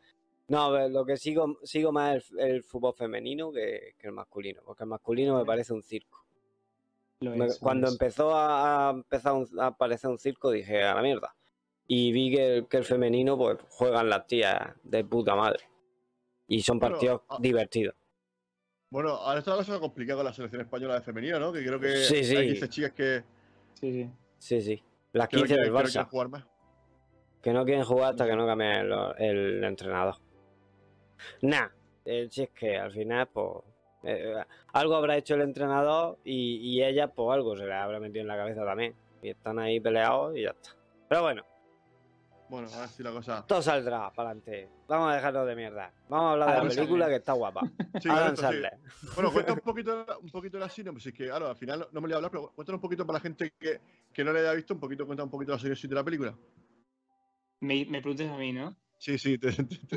No, 0.48 0.62
a 0.64 0.70
ver, 0.70 0.90
lo 0.90 1.04
que 1.06 1.16
sigo, 1.16 1.58
sigo 1.62 1.92
más 1.92 2.30
el, 2.32 2.40
el 2.40 2.62
fútbol 2.64 2.94
femenino 2.94 3.52
que, 3.52 3.94
que 3.98 4.06
el 4.08 4.12
masculino, 4.12 4.60
porque 4.64 4.84
el 4.84 4.90
masculino 4.90 5.38
me 5.38 5.44
parece 5.44 5.72
un 5.72 5.82
circo. 5.82 6.24
Lo 7.20 7.30
Me- 7.36 7.46
es, 7.46 7.54
lo 7.54 7.60
cuando 7.60 7.86
es. 7.86 7.92
empezó 7.94 8.34
a, 8.34 8.88
a 8.88 8.90
empezar 8.90 9.32
un- 9.32 9.48
a 9.60 9.66
aparecer 9.68 10.10
un 10.10 10.18
circo 10.18 10.50
dije 10.50 10.82
a 10.82 10.94
la 10.94 11.02
mierda. 11.02 11.34
Y 11.86 12.12
vi 12.12 12.34
que 12.34 12.56
el, 12.58 12.68
que 12.68 12.78
el 12.78 12.84
femenino 12.84 13.36
pues 13.36 13.58
juegan 13.70 14.08
las 14.08 14.26
tías 14.26 14.72
de 14.82 15.04
puta 15.04 15.34
madre. 15.34 15.64
Y 16.52 16.60
son 16.62 16.78
Bueno, 16.78 16.94
partidos 16.96 17.22
divertidos. 17.40 17.94
Bueno, 18.90 19.10
ahora 19.10 19.38
está 19.38 19.52
la 19.52 19.56
cosa 19.58 19.80
complicada 19.80 20.18
con 20.18 20.26
la 20.26 20.32
selección 20.34 20.60
española 20.60 20.94
de 20.96 21.00
femenina, 21.00 21.38
¿no? 21.38 21.50
Que 21.52 21.64
creo 21.64 21.80
que 21.80 21.96
Sí, 21.96 22.22
sí. 22.22 22.36
hay 22.36 22.48
15 22.48 22.68
chicas 22.68 22.92
que, 22.92 23.24
Sí, 23.74 23.90
sí. 23.92 24.10
Sí, 24.38 24.60
sí. 24.60 24.82
Las 25.12 25.28
que 25.28 25.36
no 25.36 25.42
15 25.44 25.54
quieren, 25.54 25.64
del 25.64 25.72
que 25.72 25.72
no 25.72 25.78
Barça. 25.88 25.92
quieren 25.92 26.08
jugar 26.10 26.28
más. 26.28 26.44
Que 27.40 27.52
no 27.52 27.64
quieren 27.64 27.84
jugar 27.84 28.10
hasta 28.10 28.26
que 28.26 28.36
no 28.36 28.46
cambie 28.46 28.80
el, 28.80 28.92
el 29.18 29.64
entrenador. 29.64 30.16
Nah, 31.40 31.68
eh, 32.04 32.28
si 32.30 32.42
es 32.42 32.50
que 32.50 32.76
al 32.76 32.92
final, 32.92 33.28
pues. 33.32 33.64
eh, 34.04 34.34
algo 34.74 34.94
habrá 34.96 35.16
hecho 35.16 35.34
el 35.36 35.40
entrenador 35.42 36.18
y, 36.24 36.56
y 36.56 36.82
ella, 36.84 37.08
pues 37.08 37.34
algo 37.34 37.56
se 37.56 37.64
le 37.64 37.72
habrá 37.72 37.98
metido 37.98 38.20
en 38.20 38.28
la 38.28 38.36
cabeza 38.36 38.62
también. 38.64 38.94
Y 39.22 39.30
están 39.30 39.58
ahí 39.58 39.80
peleados 39.80 40.36
y 40.36 40.42
ya 40.42 40.50
está. 40.50 40.70
Pero 41.08 41.22
bueno, 41.22 41.44
Bueno, 42.52 42.68
a 42.74 42.80
ver 42.80 42.88
si 42.90 43.02
la 43.02 43.10
cosa. 43.12 43.46
Todo 43.46 43.62
saldrá 43.62 44.12
para 44.12 44.28
adelante. 44.28 44.68
Vamos 44.86 45.10
a 45.10 45.14
dejarlo 45.14 45.46
de 45.46 45.56
mierda. 45.56 45.90
Vamos 46.10 46.26
a 46.26 46.32
hablar 46.32 46.48
de 46.50 46.54
la 46.54 46.60
película 46.68 46.86
Sandler. 47.04 47.08
que 47.08 47.16
está 47.16 47.32
guapa. 47.32 47.60
Sí, 48.02 48.08
Adam 48.10 48.36
sí. 48.36 48.44
Bueno, 49.14 49.32
cuenta 49.32 49.52
un 49.54 49.60
poquito, 49.64 50.06
un 50.20 50.30
poquito 50.30 50.58
la 50.58 50.68
sinopsis, 50.68 51.14
que 51.14 51.24
claro, 51.28 51.48
al 51.48 51.56
final 51.56 51.88
no, 51.92 52.00
me 52.02 52.08
voy 52.08 52.12
a 52.12 52.16
hablar, 52.16 52.30
pero 52.30 52.52
cuéntanos 52.54 52.76
un 52.76 52.82
poquito 52.82 53.06
para 53.06 53.16
la 53.18 53.22
gente 53.22 53.54
que, 53.58 53.80
que 54.12 54.22
no 54.22 54.34
le 54.34 54.40
haya 54.40 54.52
visto, 54.52 54.74
un 54.74 54.80
poquito, 54.80 55.06
cuenta 55.06 55.24
un 55.24 55.30
poquito 55.30 55.52
la 55.52 55.58
sinopsis 55.58 55.88
de 55.88 55.96
la 55.96 56.04
película. 56.04 56.34
Me, 57.60 57.86
me 57.86 58.02
preguntas 58.02 58.28
a 58.28 58.36
mí, 58.36 58.52
¿no? 58.52 58.76
Sí, 58.98 59.16
sí, 59.18 59.38
te, 59.38 59.50
te- 59.50 59.64
te- 59.64 59.76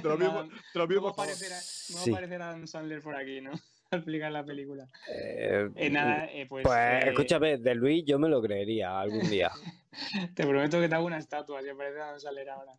te 0.00 0.02
lo 0.08 0.18
pido, 0.18 0.44
No, 0.44 0.48
te 0.74 0.78
lo 0.78 0.86
pido, 0.88 1.00
No 1.00 1.04
va 1.06 1.10
a 1.10 1.12
aparecer, 1.14 1.52
Sí. 1.52 2.12
Adam 2.14 2.66
Sandler 2.66 3.00
por 3.00 3.16
aquí, 3.16 3.40
¿no? 3.40 3.52
Al 3.90 4.00
explicar 4.00 4.30
la 4.30 4.44
película. 4.44 4.86
Eh, 5.08 5.70
Eh, 5.74 5.88
nada, 5.90 6.26
eh, 6.26 6.46
pues. 6.48 6.64
Pues 6.64 6.76
eh, 6.78 7.08
escúchame, 7.08 7.58
de 7.58 7.74
Luis 7.74 8.04
yo 8.06 8.18
me 8.18 8.28
lo 8.28 8.42
creería 8.42 9.00
algún 9.00 9.28
día. 9.30 9.50
Te 10.34 10.46
prometo 10.46 10.80
que 10.80 10.88
te 10.88 10.94
hago 10.94 11.06
una 11.06 11.18
estatua 11.18 11.62
si 11.62 11.68
aparece 11.68 12.00
Adam 12.00 12.20
Sandler 12.20 12.50
ahora. 12.50 12.72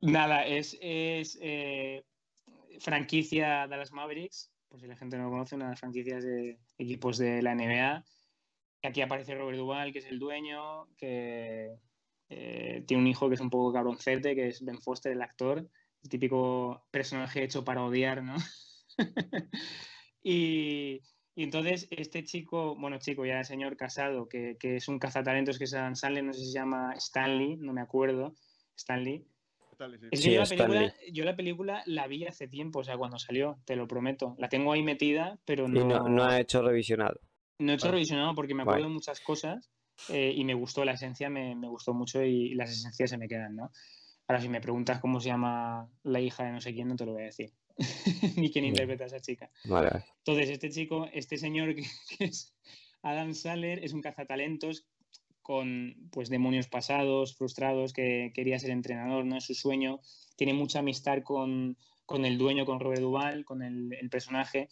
Nada, 0.00 0.46
es, 0.46 0.76
es 0.80 1.38
eh, 1.40 2.04
franquicia 2.80 3.66
Dallas 3.68 3.92
Mavericks, 3.92 4.52
por 4.68 4.80
si 4.80 4.86
la 4.86 4.96
gente 4.96 5.16
no 5.16 5.24
lo 5.24 5.30
conoce, 5.30 5.54
una 5.54 5.66
de 5.66 5.70
las 5.72 5.80
franquicias 5.80 6.24
de 6.24 6.58
equipos 6.78 7.18
de 7.18 7.40
la 7.42 7.54
NBA. 7.54 8.04
Aquí 8.82 9.00
aparece 9.00 9.34
Robert 9.34 9.58
Duvall, 9.58 9.92
que 9.92 10.00
es 10.00 10.06
el 10.06 10.18
dueño, 10.18 10.88
que 10.96 11.76
eh, 12.28 12.82
tiene 12.86 13.02
un 13.02 13.06
hijo 13.06 13.28
que 13.28 13.34
es 13.34 13.40
un 13.40 13.50
poco 13.50 13.72
cabroncete, 13.72 14.34
que 14.34 14.48
es 14.48 14.64
Ben 14.64 14.80
Foster, 14.80 15.12
el 15.12 15.22
actor, 15.22 15.68
el 16.02 16.08
típico 16.08 16.84
personaje 16.90 17.44
hecho 17.44 17.64
para 17.64 17.84
odiar, 17.84 18.24
¿no? 18.24 18.34
y, 20.22 21.00
y 21.34 21.44
entonces 21.44 21.88
este 21.90 22.24
chico, 22.24 22.76
bueno, 22.76 22.98
chico, 22.98 23.24
ya 23.24 23.42
señor 23.44 23.76
casado, 23.76 24.28
que, 24.28 24.56
que 24.58 24.76
es 24.76 24.88
un 24.88 24.98
cazatalentos 24.98 25.58
que 25.58 25.64
es 25.64 25.74
Adam 25.74 25.96
Sandler, 25.96 26.24
no 26.24 26.32
sé 26.32 26.40
si 26.40 26.46
se 26.46 26.58
llama 26.58 26.92
Stanley, 26.96 27.56
no 27.56 27.72
me 27.72 27.80
acuerdo, 27.80 28.34
Stanley. 28.76 29.24
Dale, 29.78 29.98
sí. 29.98 30.06
Es 30.10 30.20
que 30.20 30.28
Sí, 30.28 30.32
yo, 30.32 30.38
la 30.38 30.44
Stanley. 30.44 30.66
película, 30.66 30.94
yo 31.12 31.24
la 31.24 31.36
película 31.36 31.82
la 31.86 32.06
vi 32.06 32.26
hace 32.26 32.48
tiempo, 32.48 32.80
o 32.80 32.84
sea, 32.84 32.96
cuando 32.98 33.18
salió, 33.18 33.58
te 33.64 33.76
lo 33.76 33.88
prometo. 33.88 34.34
La 34.38 34.48
tengo 34.48 34.72
ahí 34.72 34.82
metida, 34.82 35.38
pero 35.44 35.66
Y 35.66 35.70
no, 35.70 36.08
no, 36.08 36.24
ha 36.24 36.38
hecho 36.40 36.62
revisionado. 36.62 37.18
no 37.58 37.72
he 37.72 37.74
hecho 37.76 37.86
Vale. 37.86 37.96
revisionado 37.96 38.34
porque 38.34 38.54
me 38.54 38.62
acuerdo 38.62 38.82
Vale. 38.82 38.88
de 38.90 38.94
muchas 38.94 39.20
cosas 39.20 39.70
eh, 40.08 40.32
y 40.36 40.44
me 40.44 40.54
gustó 40.54 40.84
la 40.84 40.92
esencia, 40.92 41.30
me, 41.30 41.54
me 41.54 41.68
gustó 41.68 41.94
mucho 41.94 42.22
y, 42.22 42.54
las 42.54 42.70
esencias 42.70 43.10
se 43.10 43.18
me 43.18 43.28
quedan, 43.28 43.56
¿no? 43.56 43.70
Ahora, 44.28 44.40
si 44.40 44.48
me 44.48 44.60
preguntas 44.60 45.00
cómo 45.00 45.20
se 45.20 45.28
llama 45.28 45.88
la 46.02 46.20
hija 46.20 46.44
de 46.44 46.52
no 46.52 46.60
sé 46.60 46.72
quién, 46.74 46.88
no 46.88 46.96
te 46.96 47.04
lo 47.06 47.12
voy 47.12 47.22
a 47.22 47.26
decir. 47.26 47.52
Ni 48.36 48.50
quién 48.50 48.64
Ya. 48.64 48.68
interpreta 48.70 49.04
a 49.04 49.06
esa 49.08 49.20
chica. 49.20 49.50
Vale. 49.64 50.04
Entonces, 50.18 50.50
este 50.50 50.70
chico, 50.70 51.08
este 51.12 51.36
señor 51.38 51.74
que, 51.76 51.82
que 52.16 52.24
es 52.26 52.54
Adam 53.02 53.34
Sandler, 53.34 53.84
es 53.84 53.92
un 53.92 54.00
cazatalentos 54.02 54.86
con 55.42 56.08
pues 56.12 56.28
demonios 56.28 56.68
pasados, 56.68 57.36
frustrados, 57.36 57.92
que 57.92 58.30
quería 58.34 58.58
ser 58.60 58.70
entrenador, 58.70 59.24
¿no? 59.24 59.38
Es 59.38 59.44
su 59.44 59.54
sueño. 59.54 60.00
Tiene 60.36 60.54
mucha 60.54 60.78
amistad 60.78 61.22
con, 61.24 61.76
con 62.06 62.24
el 62.24 62.38
dueño, 62.38 62.64
con 62.64 62.78
Robert 62.78 63.00
Duvall, 63.00 63.44
con 63.44 63.62
el, 63.62 63.92
el 64.00 64.08
personaje. 64.08 64.68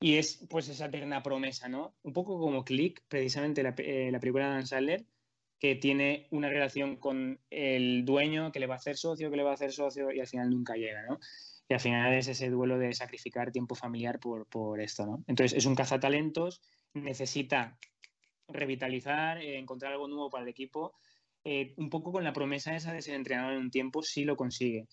Y 0.00 0.14
es 0.14 0.46
pues 0.48 0.68
esa 0.68 0.86
eterna 0.86 1.24
promesa, 1.24 1.68
¿no? 1.68 1.96
Un 2.02 2.12
poco 2.12 2.38
como 2.38 2.64
Click, 2.64 3.02
precisamente 3.08 3.64
la, 3.64 3.74
eh, 3.78 4.10
la 4.12 4.20
película 4.20 4.44
de 4.46 4.50
Adam 4.52 4.66
Sandler, 4.66 5.04
que 5.58 5.74
tiene 5.74 6.28
una 6.30 6.48
relación 6.48 6.96
con 6.98 7.40
el 7.50 8.04
dueño 8.04 8.52
que 8.52 8.60
le 8.60 8.68
va 8.68 8.74
a 8.74 8.76
hacer 8.78 8.96
socio, 8.96 9.28
que 9.28 9.36
le 9.36 9.42
va 9.42 9.50
a 9.50 9.54
hacer 9.54 9.72
socio 9.72 10.12
y 10.12 10.20
al 10.20 10.28
final 10.28 10.50
nunca 10.50 10.74
llega, 10.76 11.02
¿no? 11.08 11.18
Y 11.68 11.74
al 11.74 11.80
final 11.80 12.14
es 12.14 12.28
ese 12.28 12.48
duelo 12.48 12.78
de 12.78 12.94
sacrificar 12.94 13.52
tiempo 13.52 13.74
familiar 13.74 14.18
por, 14.18 14.46
por 14.46 14.80
esto, 14.80 15.06
¿no? 15.06 15.24
Entonces 15.26 15.58
es 15.58 15.66
un 15.66 15.74
cazatalentos, 15.74 16.62
necesita 16.94 17.78
revitalizar, 18.48 19.38
eh, 19.42 19.58
encontrar 19.58 19.92
algo 19.92 20.08
nuevo 20.08 20.30
para 20.30 20.44
el 20.44 20.48
equipo, 20.48 20.94
eh, 21.44 21.74
un 21.76 21.88
poco 21.90 22.12
con 22.12 22.24
la 22.24 22.32
promesa 22.32 22.74
esa 22.74 22.92
de 22.92 23.02
ser 23.02 23.14
entrenador 23.14 23.54
en 23.54 23.60
un 23.60 23.70
tiempo, 23.70 24.02
sí 24.02 24.24
lo 24.24 24.36
consigue. 24.36 24.86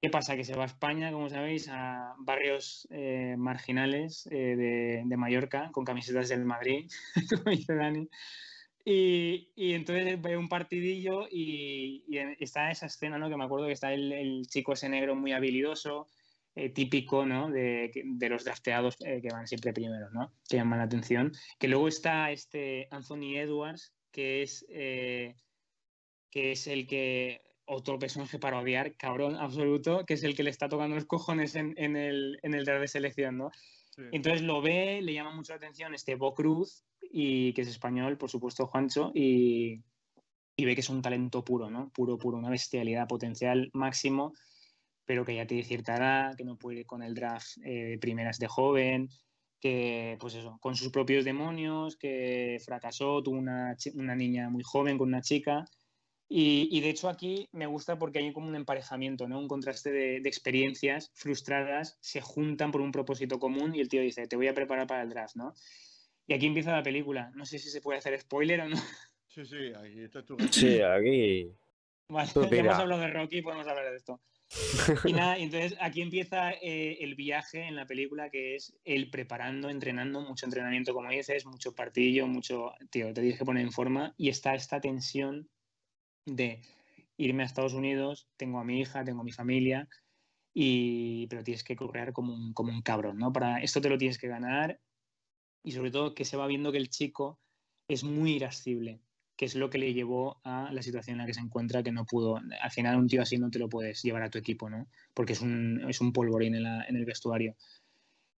¿Qué 0.00 0.10
pasa? 0.10 0.36
Que 0.36 0.44
se 0.44 0.54
va 0.54 0.64
a 0.64 0.66
España, 0.66 1.10
como 1.10 1.28
sabéis, 1.30 1.68
a 1.68 2.14
barrios 2.18 2.86
eh, 2.90 3.34
marginales 3.38 4.28
eh, 4.30 4.54
de, 4.56 5.02
de 5.04 5.16
Mallorca, 5.16 5.70
con 5.72 5.84
camisetas 5.84 6.28
del 6.28 6.44
Madrid, 6.44 6.88
como 7.44 7.50
dice 7.50 7.74
Dani. 7.74 8.08
Y, 8.84 9.50
y 9.56 9.72
entonces 9.72 10.20
ve 10.22 10.36
un 10.36 10.48
partidillo 10.48 11.26
y, 11.28 12.04
está 12.38 12.70
esa 12.70 12.86
escena, 12.86 13.18
¿no? 13.18 13.28
Que 13.28 13.36
me 13.36 13.44
acuerdo 13.44 13.66
que 13.66 13.72
está 13.72 13.92
el 13.92 14.46
chico 14.48 14.74
ese 14.74 14.88
negro 14.88 15.16
muy 15.16 15.32
habilidoso, 15.32 16.06
eh, 16.56 16.70
típico, 16.70 17.26
¿no? 17.26 17.50
De, 17.50 17.92
de 18.04 18.28
los 18.28 18.44
drafteados 18.44 18.96
eh, 19.04 19.20
que 19.20 19.28
van 19.28 19.46
siempre 19.46 19.74
primeros, 19.74 20.12
¿no? 20.12 20.32
Que 20.48 20.56
llaman 20.56 20.78
la 20.78 20.86
atención. 20.86 21.32
Que 21.58 21.68
luego 21.68 21.86
está 21.86 22.30
este 22.32 22.88
Anthony 22.90 23.36
Edwards, 23.36 23.92
que 24.10 24.42
es, 24.42 24.64
eh, 24.70 25.36
que 26.30 26.52
es 26.52 26.66
el 26.66 26.86
que, 26.86 27.42
otro 27.66 27.98
personaje 27.98 28.38
para 28.38 28.58
odiar, 28.58 28.96
cabrón 28.96 29.36
absoluto, 29.36 30.06
que 30.06 30.14
es 30.14 30.22
el 30.22 30.34
que 30.34 30.44
le 30.44 30.50
está 30.50 30.68
tocando 30.68 30.94
los 30.94 31.04
cojones 31.04 31.56
en, 31.56 31.74
en 31.76 31.96
el, 31.96 32.38
en 32.42 32.54
el 32.54 32.64
draft 32.64 32.80
de 32.80 32.88
selección, 32.88 33.36
¿no? 33.36 33.50
Sí. 33.90 34.02
Entonces 34.12 34.42
lo 34.42 34.62
ve, 34.62 35.02
le 35.02 35.12
llama 35.12 35.34
mucho 35.34 35.52
la 35.52 35.56
atención 35.56 35.94
este 35.94 36.14
Bo 36.14 36.34
Cruz, 36.34 36.84
y 37.10 37.52
que 37.52 37.62
es 37.62 37.68
español, 37.68 38.16
por 38.16 38.30
supuesto, 38.30 38.66
Juancho, 38.66 39.12
y, 39.14 39.82
y 40.56 40.64
ve 40.64 40.74
que 40.74 40.80
es 40.80 40.88
un 40.88 41.02
talento 41.02 41.44
puro, 41.44 41.68
¿no? 41.70 41.90
Puro, 41.90 42.16
puro, 42.18 42.38
una 42.38 42.50
bestialidad, 42.50 43.08
potencial 43.08 43.68
máximo, 43.72 44.32
pero 45.06 45.24
que 45.24 45.34
ya 45.34 45.46
tiene 45.46 45.64
cierta 45.64 45.96
edad, 45.96 46.36
que 46.36 46.44
no 46.44 46.56
puede 46.56 46.80
ir 46.80 46.86
con 46.86 47.02
el 47.02 47.14
draft 47.14 47.58
eh, 47.64 47.84
de 47.84 47.98
primeras 47.98 48.38
de 48.38 48.48
joven, 48.48 49.08
que, 49.60 50.16
pues 50.20 50.34
eso, 50.34 50.58
con 50.60 50.76
sus 50.76 50.90
propios 50.90 51.24
demonios, 51.24 51.96
que 51.96 52.58
fracasó, 52.64 53.22
tuvo 53.22 53.38
una, 53.38 53.76
una 53.94 54.14
niña 54.14 54.50
muy 54.50 54.62
joven 54.62 54.98
con 54.98 55.08
una 55.08 55.22
chica. 55.22 55.64
Y, 56.28 56.68
y 56.72 56.80
de 56.80 56.90
hecho 56.90 57.08
aquí 57.08 57.48
me 57.52 57.66
gusta 57.66 57.98
porque 57.98 58.18
hay 58.18 58.32
como 58.32 58.48
un 58.48 58.56
emparejamiento, 58.56 59.28
¿no? 59.28 59.38
Un 59.38 59.46
contraste 59.46 59.92
de, 59.92 60.20
de 60.20 60.28
experiencias 60.28 61.12
frustradas, 61.14 61.96
se 62.00 62.20
juntan 62.20 62.72
por 62.72 62.80
un 62.80 62.90
propósito 62.90 63.38
común 63.38 63.76
y 63.76 63.80
el 63.80 63.88
tío 63.88 64.02
dice, 64.02 64.26
te 64.26 64.34
voy 64.34 64.48
a 64.48 64.54
preparar 64.54 64.88
para 64.88 65.02
el 65.02 65.10
draft, 65.10 65.36
¿no? 65.36 65.54
Y 66.26 66.34
aquí 66.34 66.46
empieza 66.46 66.72
la 66.72 66.82
película. 66.82 67.30
No 67.34 67.46
sé 67.46 67.58
si 67.58 67.70
se 67.70 67.80
puede 67.80 67.98
hacer 67.98 68.18
spoiler 68.20 68.60
o 68.62 68.68
no. 68.68 68.76
Sí, 69.28 69.44
sí, 69.44 69.72
ahí 69.76 70.00
está 70.00 70.24
tu 70.24 70.36
Sí, 70.50 70.80
aquí. 70.80 71.52
Vale, 72.08 72.30
Tú 72.32 72.40
ya 72.50 72.56
hemos 72.56 72.74
hablado 72.76 73.02
de 73.02 73.08
Rocky, 73.08 73.42
podemos 73.42 73.66
hablar 73.66 73.90
de 73.90 73.96
esto. 73.96 74.20
Y 75.04 75.12
nada, 75.12 75.36
entonces 75.38 75.76
aquí 75.80 76.02
empieza 76.02 76.52
eh, 76.52 76.98
el 77.00 77.14
viaje 77.14 77.62
en 77.62 77.76
la 77.76 77.86
película 77.86 78.30
que 78.30 78.56
es 78.56 78.76
él 78.84 79.10
preparando, 79.10 79.68
entrenando, 79.68 80.20
mucho 80.20 80.46
entrenamiento, 80.46 80.94
como 80.94 81.10
dices, 81.10 81.46
mucho 81.46 81.74
partidillo, 81.74 82.26
mucho, 82.26 82.72
tío, 82.90 83.08
te 83.08 83.20
tienes 83.20 83.38
que 83.38 83.44
poner 83.44 83.64
en 83.64 83.72
forma. 83.72 84.14
Y 84.16 84.28
está 84.28 84.54
esta 84.54 84.80
tensión 84.80 85.48
de 86.26 86.62
irme 87.16 87.42
a 87.42 87.46
Estados 87.46 87.74
Unidos, 87.74 88.28
tengo 88.36 88.60
a 88.60 88.64
mi 88.64 88.80
hija, 88.80 89.04
tengo 89.04 89.22
a 89.22 89.24
mi 89.24 89.32
familia, 89.32 89.88
y, 90.54 91.26
pero 91.28 91.44
tienes 91.44 91.64
que 91.64 91.76
correr 91.76 92.12
como 92.12 92.34
un, 92.34 92.52
como 92.52 92.72
un 92.72 92.82
cabrón, 92.82 93.18
¿no? 93.18 93.32
Para 93.32 93.60
esto 93.60 93.80
te 93.80 93.88
lo 93.88 93.98
tienes 93.98 94.18
que 94.18 94.28
ganar. 94.28 94.80
Y 95.62 95.72
sobre 95.72 95.90
todo 95.90 96.14
que 96.14 96.24
se 96.24 96.36
va 96.36 96.46
viendo 96.46 96.70
que 96.70 96.78
el 96.78 96.90
chico 96.90 97.40
es 97.88 98.04
muy 98.04 98.34
irascible, 98.34 99.00
que 99.36 99.44
es 99.44 99.54
lo 99.54 99.68
que 99.68 99.78
le 99.78 99.92
llevó 99.92 100.40
a 100.44 100.70
la 100.72 100.82
situación 100.82 101.14
en 101.14 101.18
la 101.18 101.26
que 101.26 101.34
se 101.34 101.40
encuentra, 101.40 101.82
que 101.82 101.92
no 101.92 102.06
pudo. 102.06 102.40
Al 102.60 102.70
final, 102.70 102.96
un 102.96 103.06
tío 103.06 103.20
así 103.22 103.36
no 103.38 103.50
te 103.50 103.58
lo 103.58 103.68
puedes 103.68 104.02
llevar 104.02 104.22
a 104.22 104.30
tu 104.30 104.38
equipo, 104.38 104.70
¿no? 104.70 104.86
Porque 105.12 105.34
es 105.34 105.40
un, 105.42 105.84
es 105.88 106.00
un 106.00 106.12
polvorín 106.12 106.54
en, 106.54 106.62
la- 106.62 106.84
en 106.84 106.96
el 106.96 107.04
vestuario. 107.04 107.54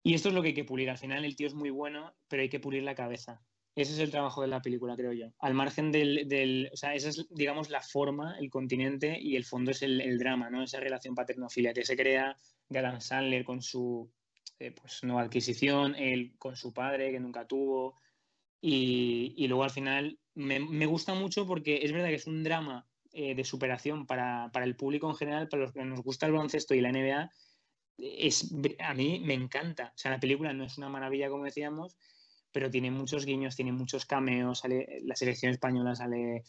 Y 0.03 0.13
esto 0.13 0.29
es 0.29 0.35
lo 0.35 0.41
que 0.41 0.49
hay 0.49 0.53
que 0.53 0.63
pulir. 0.63 0.89
Al 0.89 0.97
final, 0.97 1.23
el 1.25 1.35
tío 1.35 1.47
es 1.47 1.53
muy 1.53 1.69
bueno, 1.69 2.13
pero 2.27 2.41
hay 2.41 2.49
que 2.49 2.59
pulir 2.59 2.83
la 2.83 2.95
cabeza. 2.95 3.41
Ese 3.75 3.93
es 3.93 3.99
el 3.99 4.09
trabajo 4.09 4.41
de 4.41 4.47
la 4.47 4.61
película, 4.61 4.95
creo 4.95 5.13
yo. 5.13 5.27
Al 5.39 5.53
margen 5.53 5.91
del. 5.91 6.27
del- 6.27 6.69
o 6.73 6.77
sea, 6.77 6.95
esa 6.95 7.09
es, 7.09 7.27
digamos, 7.29 7.69
la 7.69 7.81
forma, 7.81 8.35
el 8.39 8.49
continente, 8.49 9.19
y 9.21 9.35
el 9.35 9.43
fondo 9.45 9.69
es 9.71 9.83
el, 9.83 10.01
el 10.01 10.17
drama, 10.17 10.49
¿no? 10.49 10.63
Esa 10.63 10.79
relación 10.79 11.13
paternofilia 11.13 11.73
que 11.73 11.85
se 11.85 11.95
crea 11.95 12.35
de 12.69 12.79
Adam 12.79 12.99
Sandler 13.01 13.43
con 13.43 13.61
su 13.61 14.09
eh, 14.59 14.71
pues, 14.71 15.03
nueva 15.03 15.21
adquisición, 15.21 15.93
él 15.93 16.33
con 16.39 16.55
su 16.55 16.73
padre, 16.73 17.11
que 17.11 17.19
nunca 17.19 17.45
tuvo. 17.45 17.99
Y, 18.59 19.35
y 19.37 19.47
luego 19.47 19.63
al 19.63 19.69
final 19.69 20.17
me, 20.37 20.85
gusta 20.85 21.13
mucho 21.15 21.47
porque 21.47 21.79
es 21.83 21.91
verdad 21.91 22.09
que 22.09 22.15
es 22.15 22.27
un 22.27 22.43
drama 22.43 22.87
eh, 23.11 23.33
de 23.33 23.43
superación 23.43 24.05
para, 24.05 24.51
para 24.53 24.65
el 24.65 24.75
público 24.75 25.09
en 25.09 25.15
general, 25.15 25.49
para 25.49 25.63
los 25.63 25.73
que 25.73 25.83
nos 25.83 26.01
gusta 26.01 26.27
el 26.27 26.33
baloncesto 26.33 26.75
y 26.75 26.81
la 26.81 26.91
NBA. 26.91 27.31
Es, 27.97 28.53
a 28.79 28.93
mí 28.93 29.19
me 29.25 29.33
encanta. 29.33 29.91
O 29.95 29.97
sea, 29.97 30.11
la 30.11 30.19
película 30.19 30.53
no 30.53 30.63
es 30.63 30.77
una 30.77 30.89
maravilla, 30.89 31.29
como 31.29 31.45
decíamos, 31.45 31.97
pero 32.51 32.69
tiene 32.69 32.91
muchos 32.91 33.25
guiños, 33.25 33.55
tiene 33.55 33.71
muchos 33.71 34.05
cameos. 34.05 34.59
Sale, 34.59 34.99
la 35.01 35.15
selección 35.15 35.51
española 35.51 35.95
sale, 35.95 36.43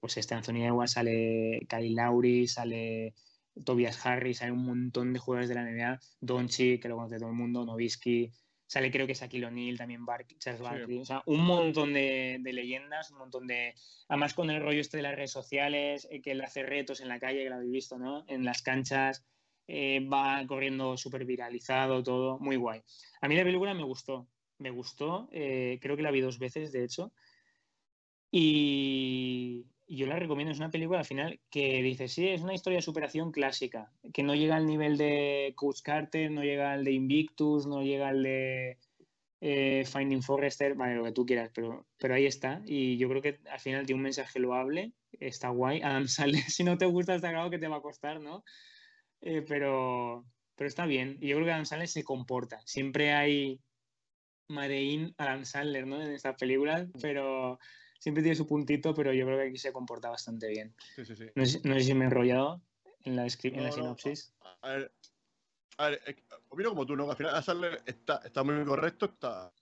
pues 0.00 0.16
este 0.16 0.34
Anthony 0.34 0.64
Edwards, 0.64 0.92
sale 0.92 1.60
Kyle 1.68 1.94
Lowry, 1.94 2.48
sale 2.48 3.14
Tobias 3.64 4.04
Harris, 4.04 4.40
hay 4.40 4.50
un 4.50 4.64
montón 4.64 5.12
de 5.12 5.18
jugadores 5.18 5.50
de 5.50 5.54
la 5.56 5.64
NBA, 5.64 6.00
Doncic, 6.20 6.80
que 6.80 6.88
lo 6.88 6.96
conoce 6.96 7.18
todo 7.18 7.28
el 7.28 7.36
mundo, 7.36 7.66
Novisky, 7.66 8.32
sale 8.66 8.90
creo 8.90 9.06
que 9.06 9.14
Shaquille 9.14 9.46
O'Neal, 9.46 9.78
también 9.78 10.04
Bar 10.04 10.26
Charles 10.38 10.60
Barkley, 10.60 10.98
o 10.98 11.04
sea, 11.04 11.22
un 11.26 11.44
montón 11.44 11.92
de, 11.92 12.38
de 12.40 12.52
leyendas, 12.52 13.10
un 13.10 13.18
montón 13.18 13.46
de... 13.46 13.74
Además 14.08 14.34
con 14.34 14.50
el 14.50 14.60
rollo 14.60 14.80
este 14.80 14.96
de 14.96 15.04
las 15.04 15.14
redes 15.14 15.30
sociales, 15.30 16.08
eh, 16.10 16.20
que 16.20 16.32
él 16.32 16.40
hace 16.40 16.62
retos 16.62 17.00
en 17.00 17.08
la 17.08 17.20
calle, 17.20 17.44
que 17.44 17.50
lo 17.50 17.56
habéis 17.56 17.72
visto, 17.72 17.98
¿no? 17.98 18.24
En 18.28 18.44
las 18.44 18.62
canchas, 18.62 19.24
eh, 19.68 20.00
va 20.12 20.44
corriendo 20.46 20.96
súper 20.96 21.24
viralizado, 21.24 22.02
todo, 22.02 22.38
muy 22.38 22.56
guay. 22.56 22.82
A 23.20 23.28
mí 23.28 23.36
la 23.36 23.44
película 23.44 23.74
me 23.74 23.84
gustó, 23.84 24.28
me 24.58 24.70
gustó, 24.70 25.28
eh, 25.32 25.78
creo 25.80 25.96
que 25.96 26.02
la 26.02 26.10
vi 26.10 26.20
dos 26.20 26.38
veces, 26.38 26.72
de 26.72 26.84
hecho, 26.84 27.12
y, 28.30 29.66
yo 29.88 30.06
la 30.06 30.18
recomiendo. 30.18 30.52
Es 30.52 30.58
una 30.58 30.70
película 30.70 30.98
al 30.98 31.04
final 31.04 31.40
que 31.50 31.82
dice, 31.82 32.08
sí, 32.08 32.28
es 32.28 32.42
una 32.42 32.54
historia 32.54 32.78
de 32.78 32.82
superación 32.82 33.30
clásica, 33.30 33.92
que 34.12 34.22
no 34.22 34.34
llega 34.34 34.56
al 34.56 34.66
nivel 34.66 34.96
de 34.96 35.52
Coach 35.56 35.82
Carter, 35.82 36.30
no 36.30 36.42
llega 36.42 36.72
al 36.72 36.84
de 36.84 36.92
Invictus, 36.92 37.66
no 37.66 37.82
llega 37.82 38.08
al 38.08 38.22
de 38.22 38.78
eh, 39.40 39.84
Finding 39.84 40.22
Forrester, 40.22 40.74
vale, 40.74 40.96
lo 40.96 41.04
que 41.04 41.12
tú 41.12 41.26
quieras, 41.26 41.50
pero, 41.54 41.86
pero 41.98 42.14
ahí 42.14 42.26
está. 42.26 42.62
Y 42.64 42.96
yo 42.96 43.08
creo 43.08 43.22
que 43.22 43.38
al 43.50 43.60
final 43.60 43.86
tiene 43.86 43.98
un 43.98 44.04
mensaje 44.04 44.38
loable, 44.38 44.92
está 45.12 45.50
guay. 45.50 45.80
Adam 45.82 46.08
Sandler, 46.08 46.42
si 46.42 46.64
no 46.64 46.78
te 46.78 46.86
gusta, 46.86 47.14
está 47.14 47.30
claro 47.30 47.50
que 47.50 47.58
te 47.58 47.68
va 47.68 47.76
a 47.76 47.82
costar, 47.82 48.20
¿no? 48.20 48.44
Eh, 49.20 49.42
pero, 49.46 50.24
pero 50.56 50.68
está 50.68 50.86
bien. 50.86 51.18
Y 51.20 51.28
yo 51.28 51.36
creo 51.36 51.46
que 51.46 51.52
Adam 51.52 51.66
Sandler 51.66 51.88
se 51.88 52.04
comporta. 52.04 52.60
Siempre 52.64 53.12
hay 53.12 53.60
Madein 54.48 55.14
Adam 55.18 55.44
Sandler, 55.44 55.86
¿no? 55.86 56.02
En 56.02 56.12
estas 56.12 56.36
películas, 56.36 56.88
pero 57.00 57.58
siempre 58.06 58.22
tiene 58.22 58.36
su 58.36 58.46
puntito, 58.46 58.94
pero 58.94 59.12
yo 59.12 59.26
creo 59.26 59.36
que 59.36 59.48
aquí 59.48 59.58
se 59.58 59.72
comporta 59.72 60.08
bastante 60.08 60.46
bien. 60.46 60.72
Sí, 60.94 61.04
sí, 61.04 61.16
sí. 61.16 61.26
No 61.34 61.44
sé, 61.44 61.60
no 61.64 61.74
sé 61.74 61.80
si 61.80 61.92
me 61.92 62.04
he 62.04 62.06
enrollado 62.06 62.60
en 63.02 63.16
la, 63.16 63.26
en 63.26 63.52
la 63.56 63.58
No, 63.62 63.66
no, 63.66 63.72
sinopsis. 63.72 64.32
A 64.62 64.68
ver, 64.68 64.92
a 65.78 65.88
ver, 65.88 66.00
opino 66.48 66.68
como 66.68 66.86
tú, 66.86 66.94
¿no? 66.94 67.10
Al 67.10 67.16
final 67.16 67.32
Adam 67.32 67.42
Sandler 67.42 67.82
está, 67.84 68.18
está 68.24 68.44
muy 68.44 68.64
correcto, 68.64 69.06
está, 69.06 69.52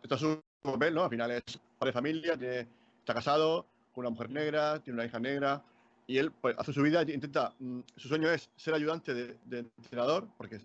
está 0.00 0.16
su 0.16 0.40
papel, 0.62 0.94
¿no? 0.94 1.02
Al 1.02 1.10
final 1.10 1.32
es 1.32 1.42
padre 1.76 1.88
de 1.88 1.92
familia, 1.92 2.36
tiene- 2.38 2.68
está 3.00 3.14
casado 3.14 3.66
con 3.92 4.02
una 4.06 4.10
mujer 4.10 4.30
negra, 4.30 4.78
tiene 4.80 4.98
una 4.98 5.06
hija 5.06 5.18
negra, 5.18 5.64
y 6.06 6.18
él 6.18 6.30
pues, 6.30 6.54
hace 6.56 6.72
su 6.72 6.82
vida 6.82 7.02
intenta, 7.02 7.52
mm, 7.58 7.80
su 7.96 8.06
sueño 8.06 8.30
es 8.30 8.48
ser 8.54 8.74
ayudante 8.74 9.12
de, 9.12 9.36
de 9.44 9.58
entrenador, 9.58 10.28
porque 10.38 10.58
lo 10.58 10.62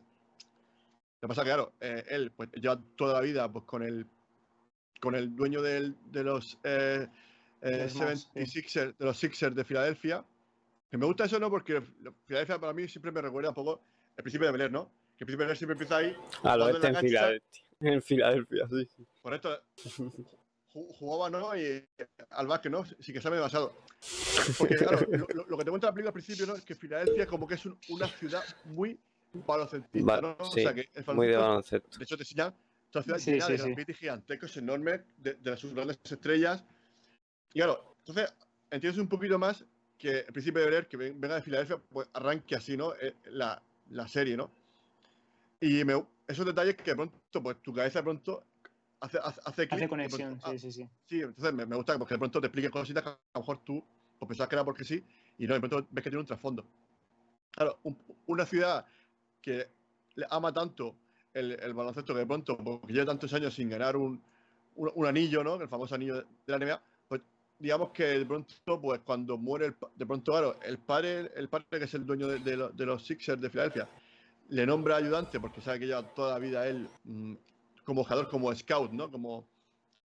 que 1.22 1.28
pasa 1.28 1.42
que, 1.42 1.50
claro, 1.50 1.74
eh, 1.80 2.04
él 2.10 2.30
pues, 2.30 2.52
lleva 2.52 2.80
toda 2.96 3.16
la 3.16 3.22
vida 3.22 3.52
pues, 3.52 3.66
con 3.66 3.82
el 3.82 4.06
con 5.02 5.16
el 5.16 5.36
dueño 5.36 5.62
del- 5.62 5.96
de 6.12 6.24
los 6.24 6.58
eh, 6.64 7.08
eh, 7.62 7.78
Los 7.84 7.96
Mavs, 7.96 8.30
sí. 8.34 8.40
76ers, 8.40 8.96
de 8.98 9.06
los 9.06 9.18
Sixers 9.18 9.56
de 9.56 9.64
Filadelfia. 9.66 10.24
Que 10.90 10.98
me 10.98 11.06
gusta 11.06 11.26
eso, 11.26 11.40
¿no? 11.40 11.50
Porque 11.50 11.82
Filadelfia 12.26 12.60
para 12.60 12.74
mí 12.74 12.88
siempre 12.88 13.12
me 13.12 13.22
recuerda 13.22 13.50
un 13.50 13.56
poco 13.56 13.82
el 14.16 14.24
principio 14.24 14.46
de 14.48 14.52
Beler, 14.54 14.72
¿no? 14.72 14.86
Que 15.18 15.24
el 15.24 15.26
principio 15.26 15.40
de 15.40 15.46
Beler 15.46 15.58
siempre 15.58 15.74
empieza 15.74 15.98
ahí. 15.98 16.16
A 16.44 16.56
lo 16.56 16.66
jugando 16.66 16.78
este 16.78 16.88
en 16.88 16.96
Filadelfia. 16.96 17.64
En 17.82 18.02
Filadelfia, 18.02 18.68
sí. 18.70 18.86
sí. 18.96 19.08
Por 19.22 19.34
esto, 19.34 19.64
ju- 20.74 20.88
jugaba, 21.00 21.30
¿no? 21.30 21.56
Y 21.58 21.84
al 22.30 22.48
básquet, 22.48 22.72
¿no? 22.72 22.86
Sí 23.00 23.12
que 23.14 23.22
sabe 23.22 23.38
demasiado. 23.38 23.74
Porque, 24.58 24.76
claro, 24.76 25.00
lo, 25.12 25.28
lo- 25.34 25.46
lo 25.48 25.58
que 25.58 25.64
te 25.64 25.70
cuenta 25.72 25.88
la 25.88 25.94
película 25.94 26.10
al 26.10 26.14
principio, 26.14 26.46
¿no? 26.46 26.56
Es 26.56 26.64
que 26.64 26.76
Filadelfia 26.76 27.26
como 27.26 27.48
que 27.48 27.56
es 27.56 27.66
un- 27.66 27.78
una 27.90 28.08
ciudad 28.08 28.44
muy 28.66 29.00
baloncentista, 29.34 30.20
Va- 30.20 30.22
¿no? 30.22 30.46
sí, 30.46 30.64
que 30.76 30.90
el 30.94 31.16
Muy 31.16 31.28
de 31.28 31.38
baloncesto. 31.38 31.98
de 31.98 32.04
hecho, 32.04 32.18
te 32.18 32.24
enseñan 32.24 32.54
la 32.94 33.04
ciudad 33.04 33.18
Sí, 33.20 33.32
llena 33.32 33.46
sí, 33.48 33.58
de 33.58 33.86
sí. 33.86 33.94
gigantescos, 33.94 34.58
enormes, 34.58 35.02
de, 35.18 35.34
de 35.36 35.58
sus 35.58 35.74
grandes 35.74 36.00
estrellas. 36.04 36.64
Y 37.54 37.60
claro, 37.60 37.96
entonces 38.00 38.34
entiendes 38.70 39.00
un 39.02 39.08
poquito 39.08 39.38
más 39.40 39.66
que 39.98 40.20
el 40.20 40.34
príncipe 40.34 40.60
de 40.60 40.70
Bel 40.70 40.88
que 40.88 40.98
ven- 40.98 41.20
venga 41.22 41.36
de 41.36 41.42
Filadelfia, 41.42 41.78
pues 41.78 42.10
arranque 42.14 42.56
así, 42.56 42.76
¿no? 42.78 42.94
Eh, 42.96 43.16
La, 43.26 43.62
la 43.90 44.08
serie, 44.08 44.36
¿no? 44.38 44.52
Y 45.60 45.84
me, 45.86 46.04
esos 46.28 46.46
detalles 46.46 46.76
que 46.76 46.92
de 46.92 46.96
pronto, 46.96 47.44
pues 47.44 47.62
tu 47.62 47.74
cabeza 47.74 48.00
de 48.00 48.04
pronto 48.04 48.44
hace, 49.00 49.20
hace, 49.20 49.42
hace 49.46 49.68
clic, 49.68 49.80
Hace 49.80 49.90
conexión, 49.90 50.30
pronto, 50.40 50.48
ah, 50.48 50.52
sí, 50.52 50.60
sí, 50.60 50.72
sí. 50.72 50.90
Sí, 51.08 51.22
entonces 51.22 51.54
me, 51.54 51.66
me 51.66 51.76
gusta 51.76 51.98
porque 52.00 52.16
de 52.16 52.20
pronto 52.20 52.42
te 52.42 52.48
expliquen 52.48 52.72
cositas 52.72 53.04
que 53.04 53.10
a 53.10 53.18
lo 53.36 53.42
mejor 53.42 53.64
tú 53.64 53.84
pues 54.18 54.28
pensabas 54.30 54.50
que 54.50 54.56
era 54.56 54.64
porque 54.66 54.84
sí, 54.86 55.04
y 55.38 55.46
no, 55.48 55.54
de 55.54 55.60
pronto 55.60 55.88
ves 55.92 56.04
que 56.04 56.10
tiene 56.10 56.20
un 56.22 56.26
trasfondo. 56.26 56.66
Claro, 57.52 57.80
un- 57.84 57.98
una 58.28 58.46
ciudad 58.46 58.86
que 59.42 59.68
le 60.16 60.26
ama 60.30 60.54
tanto 60.54 60.96
el, 61.34 61.52
el 61.52 61.74
baloncesto 61.74 62.14
que 62.14 62.20
de 62.20 62.26
pronto, 62.26 62.58
porque 62.58 62.94
lleva 62.94 63.06
tantos 63.06 63.34
años 63.34 63.54
sin 63.54 63.70
ganar 63.70 63.96
un, 63.96 64.22
un, 64.76 65.06
anillo, 65.06 65.44
¿no? 65.44 65.56
El 65.62 65.68
famoso 65.68 65.96
anillo 65.96 66.16
de, 66.18 66.26
la 66.48 66.58
NBA, 66.58 66.82
pues 67.08 67.22
digamos 67.60 67.92
que 67.92 68.04
de 68.04 68.26
pronto, 68.26 68.54
pues 68.82 69.02
cuando 69.02 69.38
muere, 69.38 69.68
el, 69.68 69.76
de 69.96 70.06
pronto, 70.06 70.32
claro, 70.32 70.60
el 70.64 70.78
padre, 70.80 71.32
el 71.36 71.50
padre 71.50 71.66
que 71.70 71.84
es 71.86 71.94
el 71.94 72.06
dueño 72.06 72.28
de, 72.28 72.40
de 72.40 72.58
lo- 72.58 72.70
de 72.70 72.86
los 72.86 73.06
Sixers 73.06 73.40
de 73.42 73.50
Filadelfia, 73.50 73.88
le 74.50 74.66
nombra 74.66 74.98
ayudante 74.98 75.40
porque 75.40 75.62
sabe 75.62 75.80
que 75.80 75.88
lleva 75.88 76.04
toda 76.04 76.34
la 76.34 76.40
vida 76.40 76.68
él 76.68 76.88
mm, 77.06 77.36
como 77.86 78.04
jugador, 78.04 78.28
como 78.30 78.54
scout, 78.54 78.92
¿no? 78.92 79.10
Como 79.10 79.48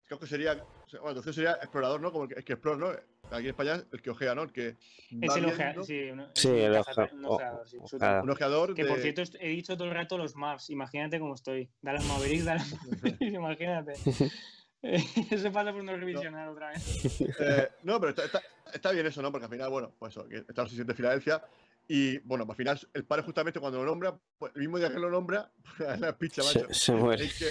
creo 0.07 0.19
que 0.19 0.27
sería, 0.27 0.55
bueno, 0.93 1.09
entonces 1.11 1.35
sería 1.35 1.53
explorador, 1.55 2.01
¿no? 2.01 2.13
Como 2.13 2.25
el 2.25 2.31
que, 2.31 2.35
el 2.37 2.45
que 2.45 2.53
explora, 2.55 2.79
¿no? 2.79 3.12
Aquí 3.33 3.45
en 3.45 3.51
España 3.51 3.83
el 3.93 4.03
que 4.03 4.11
ojea, 4.11 4.35
¿no? 4.35 4.43
El 4.43 4.53
que 4.53 4.69
Es 4.69 4.77
el 5.11 5.19
viendo, 5.21 5.49
ojea- 5.49 5.83
sí, 5.85 6.11
un- 6.11 6.27
Sí, 6.35 6.49
un 6.49 6.57
el 6.59 6.75
oja- 6.77 7.11
un 7.13 7.25
ojeador, 7.25 7.69
sí, 7.69 7.77
ojeador. 7.81 8.25
un 8.25 8.31
ojeador 8.31 8.75
Que 8.75 8.83
de, 8.85 8.89
por 8.91 8.99
cierto, 9.01 9.23
he 9.41 9.49
dicho 9.49 9.77
todo 9.77 9.89
el 9.89 9.95
rato 9.95 10.19
los 10.19 10.37
Mavs. 10.37 10.71
Imagínate 10.71 11.19
cómo 11.19 11.35
estoy. 11.35 11.69
Dallas 11.81 12.05
Mavericks, 12.07 12.45
Dallas 12.45 12.75
Mavericks, 12.87 13.21
imagínate. 13.35 13.93
Eso 14.83 15.53
pasa 15.53 15.73
por 15.73 15.85
no 15.85 15.97
revisionar 15.97 16.49
otra 16.49 16.71
vez. 16.71 17.21
Eh, 17.41 17.69
no, 17.85 18.01
pero 18.01 18.11
está, 18.11 18.25
está- 18.25 18.43
está 18.73 18.91
bien 18.93 19.07
eso, 19.07 19.23
¿no? 19.23 19.31
Porque 19.31 19.45
al 19.45 19.51
final, 19.51 19.71
bueno, 19.71 19.93
pues 19.99 20.13
eso, 20.13 20.27
que 20.29 20.39
está 20.39 20.67
sesión 20.69 20.87
de 20.87 20.95
Filadelfia. 20.95 21.43
Y 21.89 22.19
bueno, 22.21 22.47
al 22.49 22.57
final, 22.57 22.81
el 22.95 23.05
padre, 23.05 23.23
justamente 23.25 23.61
cuando 23.61 23.79
lo 23.79 23.85
nombra, 23.85 24.17
pues 24.39 24.53
el 24.55 24.61
mismo 24.63 24.79
día 24.79 24.91
que 24.91 24.99
lo 24.99 25.11
nombra, 25.11 25.51
es 25.79 26.01
la 26.01 26.17
picha, 26.17 26.43
macho. 26.43 26.67
Se, 26.69 26.75
se 26.75 26.93
muere. 26.93 27.25
Es 27.25 27.39
que, 27.39 27.47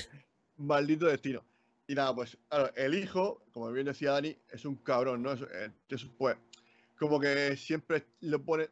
maldito 0.57 1.05
destino. 1.05 1.43
Y 1.91 1.93
nada, 1.93 2.15
pues, 2.15 2.37
claro, 2.47 2.71
el 2.77 2.95
hijo, 2.95 3.43
como 3.51 3.69
bien 3.69 3.85
decía 3.85 4.11
Dani, 4.13 4.33
es 4.49 4.63
un 4.63 4.75
cabrón, 4.77 5.21
¿no? 5.21 5.33
Es, 5.33 5.41
eh, 5.41 5.71
es, 5.89 6.05
pues, 6.17 6.37
como 6.97 7.19
que 7.19 7.57
siempre 7.57 8.05
lo 8.21 8.41
pone. 8.41 8.69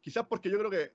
Quizás 0.00 0.26
porque 0.26 0.50
yo 0.50 0.58
creo 0.58 0.68
que 0.68 0.90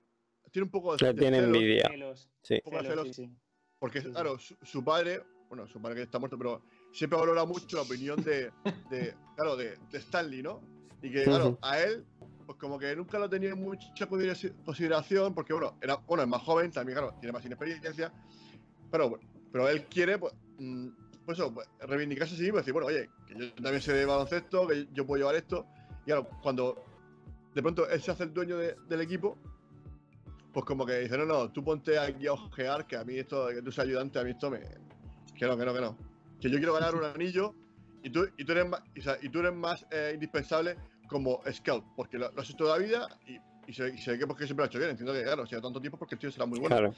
tiene 0.50 0.64
un 0.64 0.70
poco 0.70 0.94
de. 0.94 1.06
Le 1.06 1.14
tiene 1.14 1.38
celos, 1.40 1.56
envidia. 1.56 1.84
Celos, 1.88 2.28
Sí. 2.42 2.54
un 2.56 2.60
poco 2.64 2.76
de 2.76 2.82
celos, 2.90 3.02
celos, 3.04 3.16
sí, 3.16 3.24
sí. 3.24 3.30
Porque, 3.78 4.00
Sí, 4.02 4.08
sí. 4.08 4.12
claro, 4.12 4.38
su, 4.38 4.54
su 4.62 4.84
padre, 4.84 5.22
bueno, 5.48 5.66
su 5.66 5.80
padre 5.80 5.94
que 5.96 6.02
está 6.02 6.18
muerto, 6.18 6.36
pero 6.36 6.60
siempre 6.92 7.18
valora 7.18 7.46
mucho 7.46 7.76
la 7.78 7.82
opinión 7.84 8.22
de, 8.22 8.50
de 8.90 9.14
claro, 9.34 9.56
de, 9.56 9.78
de 9.90 9.98
Stanley, 10.00 10.42
¿no? 10.42 10.60
Y 11.00 11.10
que, 11.10 11.24
claro, 11.24 11.58
a 11.62 11.80
él, 11.80 12.04
pues 12.44 12.58
como 12.58 12.78
que 12.78 12.94
nunca 12.94 13.18
lo 13.18 13.30
tenía 13.30 13.54
mucha 13.54 14.06
considera- 14.06 14.36
consideración, 14.66 15.34
porque, 15.34 15.54
bueno, 15.54 15.78
era, 15.80 15.96
bueno, 15.96 16.24
es 16.24 16.28
más 16.28 16.42
joven, 16.42 16.70
también, 16.70 16.98
claro, 16.98 17.14
tiene 17.20 17.32
más 17.32 17.42
inexperiencia, 17.46 18.12
pero, 18.90 19.18
pero 19.50 19.66
él 19.70 19.86
quiere, 19.86 20.18
pues, 20.18 20.34
mm, 20.58 20.88
pues 21.24 21.38
eso, 21.38 21.52
pues, 21.52 21.68
reivindicarse 21.80 22.34
a 22.34 22.38
decir, 22.38 22.72
bueno, 22.72 22.86
oye, 22.88 23.08
que 23.26 23.34
yo 23.34 23.52
también 23.54 23.80
sé 23.80 23.92
de 23.92 24.04
baloncesto, 24.06 24.66
que 24.66 24.88
yo 24.92 25.06
puedo 25.06 25.20
llevar 25.20 25.36
esto, 25.36 25.66
y 26.02 26.06
claro, 26.06 26.28
cuando 26.42 26.84
de 27.54 27.62
pronto 27.62 27.88
él 27.88 28.00
se 28.02 28.10
hace 28.10 28.24
el 28.24 28.34
dueño 28.34 28.56
de- 28.58 28.76
del 28.88 29.00
equipo, 29.00 29.38
pues 30.52 30.64
como 30.66 30.86
que 30.86 31.00
dice, 31.00 31.16
no, 31.18 31.24
no, 31.24 31.50
tú 31.50 31.64
ponte 31.64 31.98
aquí 31.98 32.26
a 32.26 32.32
ojear, 32.32 32.86
que 32.86 32.96
a 32.96 33.04
mí 33.04 33.18
esto, 33.18 33.48
que 33.48 33.62
tú 33.62 33.72
seas 33.72 33.86
ayudante, 33.88 34.18
a 34.18 34.24
mí 34.24 34.30
esto 34.30 34.50
me... 34.50 34.60
Que 35.36 35.46
no, 35.46 35.56
que 35.56 35.64
no, 35.64 35.74
que 35.74 35.80
no. 35.80 35.98
Que 36.40 36.48
yo 36.48 36.58
quiero 36.58 36.74
ganar 36.74 36.94
un 36.94 37.04
anillo 37.04 37.54
y 38.02 38.10
tú, 38.10 38.28
y 38.36 38.44
tú 38.44 38.52
eres 38.52 38.68
más, 38.68 38.80
y, 38.94 39.00
o 39.00 39.02
sea, 39.02 39.18
tú 39.32 39.40
eres 39.40 39.52
más 39.52 39.84
eh, 39.90 40.12
indispensable 40.14 40.76
como 41.08 41.40
scout, 41.52 41.84
porque 41.96 42.18
lo, 42.18 42.30
lo 42.30 42.40
has 42.40 42.48
hecho 42.48 42.58
toda 42.58 42.78
la 42.78 42.84
vida 42.84 43.08
y, 43.26 43.38
y 43.66 43.72
se, 43.72 44.18
que 44.18 44.26
porque 44.26 44.44
siempre 44.44 44.62
lo 44.62 44.64
ha 44.64 44.66
hecho 44.66 44.78
bien. 44.78 44.90
Entiendo 44.90 45.12
que, 45.12 45.22
claro, 45.22 45.44
si 45.46 45.60
tanto 45.60 45.80
tiempo 45.80 45.98
porque 45.98 46.14
el 46.14 46.20
tío 46.20 46.30
será 46.30 46.46
muy 46.46 46.60
bueno. 46.60 46.76
Claro. 46.76 46.94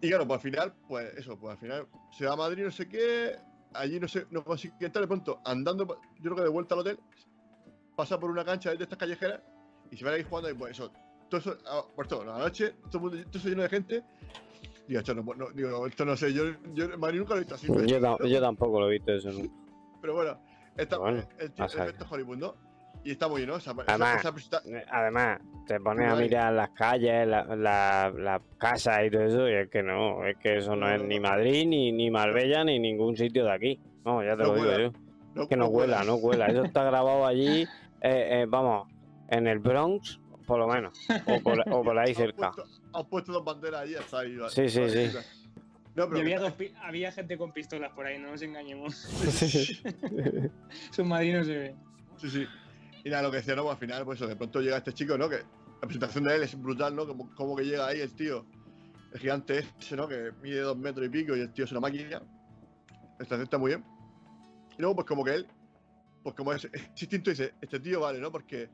Y 0.00 0.08
claro, 0.08 0.26
pues 0.26 0.38
al 0.38 0.42
final, 0.42 0.72
pues 0.86 1.14
eso, 1.16 1.38
pues 1.38 1.52
al 1.52 1.58
final 1.58 1.86
se 2.16 2.26
va 2.26 2.34
a 2.34 2.36
Madrid, 2.36 2.64
no 2.64 2.70
sé 2.70 2.88
qué, 2.88 3.36
allí 3.74 3.98
no 3.98 4.06
sé, 4.06 4.26
no 4.30 4.44
consigue 4.44 4.74
entrar, 4.80 5.02
de 5.02 5.08
pronto, 5.08 5.40
andando, 5.44 5.86
yo 6.20 6.22
creo 6.22 6.36
que 6.36 6.42
de 6.42 6.48
vuelta 6.48 6.74
al 6.74 6.80
hotel, 6.80 6.98
pasa 7.96 8.18
por 8.18 8.30
una 8.30 8.44
cancha 8.44 8.74
de 8.74 8.82
estas 8.82 8.98
callejeras 8.98 9.40
y 9.90 9.96
se 9.96 10.04
va 10.04 10.12
ahí 10.12 10.22
jugando 10.22 10.50
y 10.50 10.54
pues 10.54 10.72
eso, 10.72 10.92
todo 11.28 11.40
eso, 11.40 11.58
ah, 11.66 11.82
por 11.96 12.06
todo, 12.06 12.24
la 12.24 12.38
noche, 12.38 12.74
todo, 12.90 13.08
el 13.08 13.10
mundo, 13.16 13.30
todo 13.30 13.38
eso 13.38 13.48
lleno 13.48 13.62
de 13.62 13.68
gente. 13.68 14.04
Digo, 14.86 15.00
esto 15.00 15.14
no, 15.14 15.22
no, 15.34 15.50
digo, 15.50 15.86
esto 15.86 16.04
no 16.04 16.16
sé, 16.16 16.32
yo, 16.32 16.44
yo 16.74 16.96
Madrid 16.96 17.18
nunca 17.18 17.34
lo 17.34 17.36
he 17.36 17.40
visto 17.40 17.56
así. 17.56 17.66
Yo, 17.66 18.18
yo 18.24 18.40
tampoco 18.40 18.80
lo 18.80 18.88
he 18.88 18.92
visto 18.92 19.12
eso. 19.12 19.30
Pero 20.00 20.14
bueno, 20.14 20.40
está, 20.76 20.96
Bueno, 20.96 21.22
saber. 21.56 21.88
efecto 21.88 22.06
Hollywood, 22.08 22.38
¿no? 22.38 22.67
Y 23.04 23.12
está 23.12 23.28
muy 23.28 23.44
bien, 23.44 23.50
¿no? 23.50 23.56
Además, 23.86 24.18
esa 24.20 24.60
Eh, 24.66 24.84
Además, 24.90 25.40
te 25.66 25.80
pones 25.80 26.10
a 26.10 26.16
mirar 26.16 26.52
las 26.52 26.70
calles, 26.70 27.26
la- 27.26 27.44
la- 27.56 28.12
las 28.16 28.42
casas 28.58 29.00
y 29.06 29.10
todo 29.10 29.22
eso, 29.22 29.48
y 29.48 29.54
es 29.54 29.70
que 29.70 29.82
no, 29.82 30.24
es 30.26 30.36
que 30.38 30.58
eso 30.58 30.70
no, 30.76 30.86
No, 30.86 30.94
es 30.94 31.00
no, 31.00 31.06
ni 31.08 31.16
no. 31.18 31.28
Madrid, 31.28 31.66
ni, 31.66 31.92
ni 31.92 32.10
Marbella, 32.10 32.64
ni 32.64 32.78
ningún 32.78 33.16
sitio 33.16 33.44
de 33.44 33.52
aquí. 33.52 33.80
No, 34.04 34.22
ya 34.22 34.36
te 34.36 34.42
No 34.42 34.54
lo 34.54 34.54
digo 34.56 34.92
yo. 35.36 35.48
Que 35.48 35.56
no 35.56 35.70
cuela, 35.70 36.02
no 36.04 36.18
cuela. 36.18 36.46
Eso 36.46 36.64
está 36.64 36.82
grabado 36.84 37.24
allí, 37.26 37.62
eh, 38.02 38.42
eh, 38.42 38.46
vamos, 38.48 38.88
en 39.28 39.46
el 39.46 39.58
Bronx, 39.60 40.18
por 40.46 40.58
lo 40.58 40.66
menos, 40.66 40.98
o 41.26 41.40
por, 41.40 41.60
o 41.70 41.82
por 41.82 41.98
ahí 41.98 42.14
cerca. 42.14 42.50
puesto- 42.50 42.64
Han 42.94 43.06
puesto 43.06 43.32
dos 43.32 43.44
banderas 43.44 43.82
ahí, 43.82 43.94
hasta 43.94 44.18
ahí. 44.20 44.36
Sí, 44.48 44.68
sí, 44.68 44.90
sí. 44.90 45.16
No, 45.94 46.08
pero 46.08 46.20
había, 46.20 46.40
había 46.82 47.12
gente 47.12 47.36
con 47.38 47.52
pistolas 47.52 47.92
por 47.92 48.06
ahí, 48.06 48.18
no 48.18 48.30
nos 48.30 48.42
engañemos. 48.42 48.94
Su 50.90 51.04
Madrid 51.04 51.34
no 51.36 51.44
se 51.44 51.56
ve. 51.58 51.74
Sí, 52.18 52.30
sí. 52.30 52.46
Y 53.04 53.10
nada, 53.10 53.22
lo 53.22 53.30
que 53.30 53.38
decía, 53.38 53.54
¿no? 53.54 53.62
Pues 53.62 53.74
al 53.74 53.80
final, 53.80 54.04
pues 54.04 54.18
eso, 54.18 54.28
de 54.28 54.36
pronto 54.36 54.60
llega 54.60 54.78
este 54.78 54.92
chico, 54.92 55.16
¿no? 55.16 55.28
Que 55.28 55.36
la 55.36 55.80
presentación 55.80 56.24
de 56.24 56.36
él 56.36 56.42
es 56.42 56.60
brutal, 56.60 56.94
¿no? 56.94 57.06
Como, 57.06 57.34
como 57.34 57.56
que 57.56 57.64
llega 57.64 57.86
ahí 57.86 58.00
el 58.00 58.14
tío, 58.14 58.44
el 59.12 59.20
gigante 59.20 59.64
ese, 59.78 59.96
¿no? 59.96 60.08
Que 60.08 60.32
mide 60.42 60.60
dos 60.60 60.76
metros 60.76 61.06
y 61.06 61.08
pico 61.08 61.36
y 61.36 61.40
el 61.40 61.52
tío 61.52 61.64
es 61.64 61.70
una 61.70 61.80
máquina. 61.80 62.22
Esta 63.18 63.40
está 63.40 63.58
muy 63.58 63.70
bien. 63.70 63.84
Y 64.76 64.82
luego, 64.82 64.96
pues 64.96 65.06
como 65.06 65.24
que 65.24 65.34
él, 65.34 65.46
pues 66.22 66.34
como 66.34 66.52
es, 66.52 66.64
es 66.64 67.24
dice, 67.24 67.54
este 67.60 67.80
tío 67.80 68.00
vale, 68.00 68.20
¿no? 68.20 68.30
Porque 68.30 68.68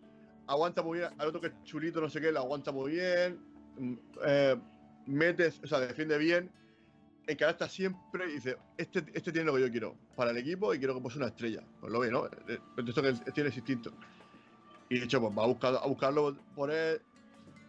aguanta 0.46 0.82
muy 0.82 0.98
bien, 0.98 1.10
al 1.18 1.28
otro 1.28 1.40
que 1.40 1.48
es 1.48 1.62
chulito, 1.64 2.00
no 2.00 2.10
sé 2.10 2.20
qué, 2.20 2.32
lo 2.32 2.40
aguanta 2.40 2.72
muy 2.72 2.92
bien, 2.92 3.38
mm, 3.78 3.94
eh, 4.26 4.56
mete, 5.06 5.52
o 5.62 5.66
sea, 5.66 5.80
defiende 5.80 6.18
bien. 6.18 6.50
Encarasta 7.26 7.68
siempre 7.68 8.26
y 8.30 8.34
dice, 8.34 8.56
este, 8.76 9.04
este 9.14 9.32
tiene 9.32 9.46
lo 9.46 9.54
que 9.54 9.62
yo 9.62 9.70
quiero 9.70 9.94
para 10.16 10.30
el 10.30 10.36
equipo 10.36 10.74
y 10.74 10.78
quiero 10.78 10.94
que 10.94 11.00
pose 11.00 11.18
una 11.18 11.28
estrella. 11.28 11.62
Pues 11.80 11.92
lo 11.92 12.00
ve, 12.00 12.10
¿no? 12.10 12.26
Eh, 12.26 12.58
Esto 12.86 13.02
que 13.02 13.12
tiene 13.32 13.48
ese 13.50 13.58
instinto. 13.60 13.92
Y 14.88 14.98
de 14.98 15.04
hecho, 15.06 15.20
pues 15.20 15.36
va 15.36 15.44
a, 15.44 15.46
buscar, 15.46 15.74
a 15.74 15.86
buscarlo 15.86 16.36
por 16.54 16.70
él. 16.70 17.00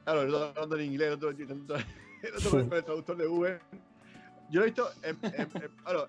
Claro, 0.03 0.21
el 0.23 0.33
otro 0.33 0.47
hablando 0.49 0.75
en 0.77 0.85
inglés, 0.85 1.17
el 1.21 1.27
el 1.27 1.41
el 2.23 2.35
otro 2.35 2.49
con 2.51 2.73
el 2.73 2.83
traductor 2.83 3.17
de 3.17 3.25
Google. 3.25 3.59
Yo 4.49 4.59
lo 4.59 4.65
he 4.65 4.69
visto 4.69 4.89
en, 5.01 5.17
en- 5.23 5.33
en- 5.41 5.49
claro, 5.83 6.07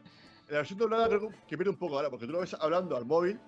en 0.49 0.53
la 0.53 0.59
versión 0.59 0.79
doblada 0.79 1.09
creo 1.09 1.31
que 1.49 1.57
pierde 1.57 1.71
un 1.71 1.77
poco 1.77 1.97
ahora, 1.97 2.11
porque 2.11 2.27
tú 2.27 2.33
lo 2.33 2.41
ves 2.41 2.55
hablando 2.61 2.97
al 2.97 3.05
móvil 3.07 3.39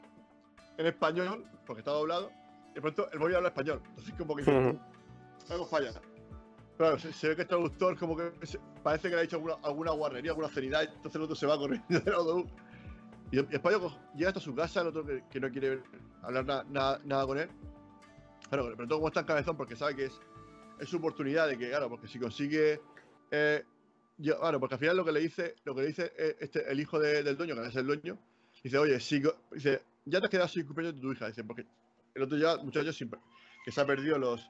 en 0.78 0.86
español, 0.86 1.44
porque 1.66 1.80
está 1.80 1.90
doblado, 1.90 2.30
y 2.70 2.74
de 2.76 2.80
pronto 2.80 3.10
el 3.12 3.18
móvil 3.18 3.36
habla 3.36 3.48
español. 3.48 3.82
Entonces 3.90 4.14
como 4.16 4.36
que 4.36 4.44
algo 5.50 5.66
falla. 5.66 5.90
Claro, 6.78 6.98
se, 6.98 7.28
ve 7.28 7.34
que 7.36 7.42
el 7.42 7.48
traductor 7.48 7.98
como 7.98 8.16
que 8.16 8.30
parece 8.84 9.08
que 9.08 9.14
le 9.16 9.20
ha 9.20 9.22
dicho 9.22 9.36
alguna, 9.36 9.56
alguna 9.64 9.90
guarrería, 9.90 10.30
alguna 10.30 10.46
obscenidad, 10.46 10.84
entonces 10.84 11.16
el 11.16 11.22
otro 11.22 11.34
se 11.36 11.44
va 11.46 11.58
corriendo 11.58 11.86
del 12.00 12.14
autobús. 12.14 12.50
Y 13.32 13.38
el, 13.38 13.48
co- 13.80 13.98
llega 14.14 14.28
hasta 14.30 14.40
su 14.40 14.54
casa, 14.54 14.80
el 14.82 14.86
otro 14.86 15.04
que, 15.04 15.40
no 15.40 15.50
quiere 15.50 15.82
hablar 16.22 16.44
na- 16.46 16.64
na- 16.70 17.00
nada 17.04 17.26
con 17.26 17.36
él. 17.38 17.50
Claro, 18.48 18.72
pero 18.76 18.88
todo 18.88 18.98
como 19.00 19.08
está 19.08 19.20
en 19.20 19.26
cabezón 19.26 19.56
porque 19.56 19.74
sabe 19.76 19.96
que 19.96 20.04
es, 20.06 20.20
es 20.78 20.88
su 20.88 20.96
oportunidad 20.98 21.48
de 21.48 21.58
que, 21.58 21.68
claro, 21.68 21.90
porque 21.90 22.06
si 22.08 22.18
consigue... 22.18 22.80
eh, 23.32 23.64
yo- 24.16 24.38
claro, 24.38 24.60
porque 24.60 24.76
al 24.76 24.78
final 24.80 24.96
lo 24.96 25.04
que 25.04 25.12
le 25.12 25.20
dice, 25.20 25.56
lo 25.64 25.74
que 25.74 25.82
dice 25.82 26.12
eh, 26.16 26.36
este, 26.40 26.70
el 26.70 26.78
hijo 26.80 26.98
de- 27.00 27.22
del 27.24 27.36
dueño, 27.36 27.56
que 27.56 27.66
es 27.66 27.76
el 27.76 27.86
dueño, 27.86 28.18
dice, 28.62 28.78
oye, 28.78 29.00
si, 29.00 29.20
dice, 29.52 29.82
ya 30.04 30.20
te 30.20 30.26
has 30.26 30.30
quedado 30.30 30.48
sin 30.48 30.64
cumpleaños 30.64 30.94
de 30.94 31.00
tu 31.02 31.12
hija, 31.12 31.26
dice, 31.26 31.42
porque 31.44 31.66
el 32.14 32.22
otro 32.22 32.36
ya 32.38 32.92
sin- 32.92 33.10
que 33.64 33.72
se 33.72 33.80
ha 33.80 33.84
perdido 33.86 34.16
los, 34.16 34.48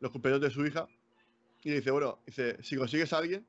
los 0.00 0.10
cumpleaños 0.10 0.42
de 0.42 0.50
su 0.50 0.66
hija, 0.66 0.86
y 1.62 1.70
dice, 1.72 1.90
bueno, 1.90 2.20
dice, 2.26 2.62
si 2.62 2.76
consigues 2.76 3.12
a 3.12 3.18
alguien, 3.18 3.46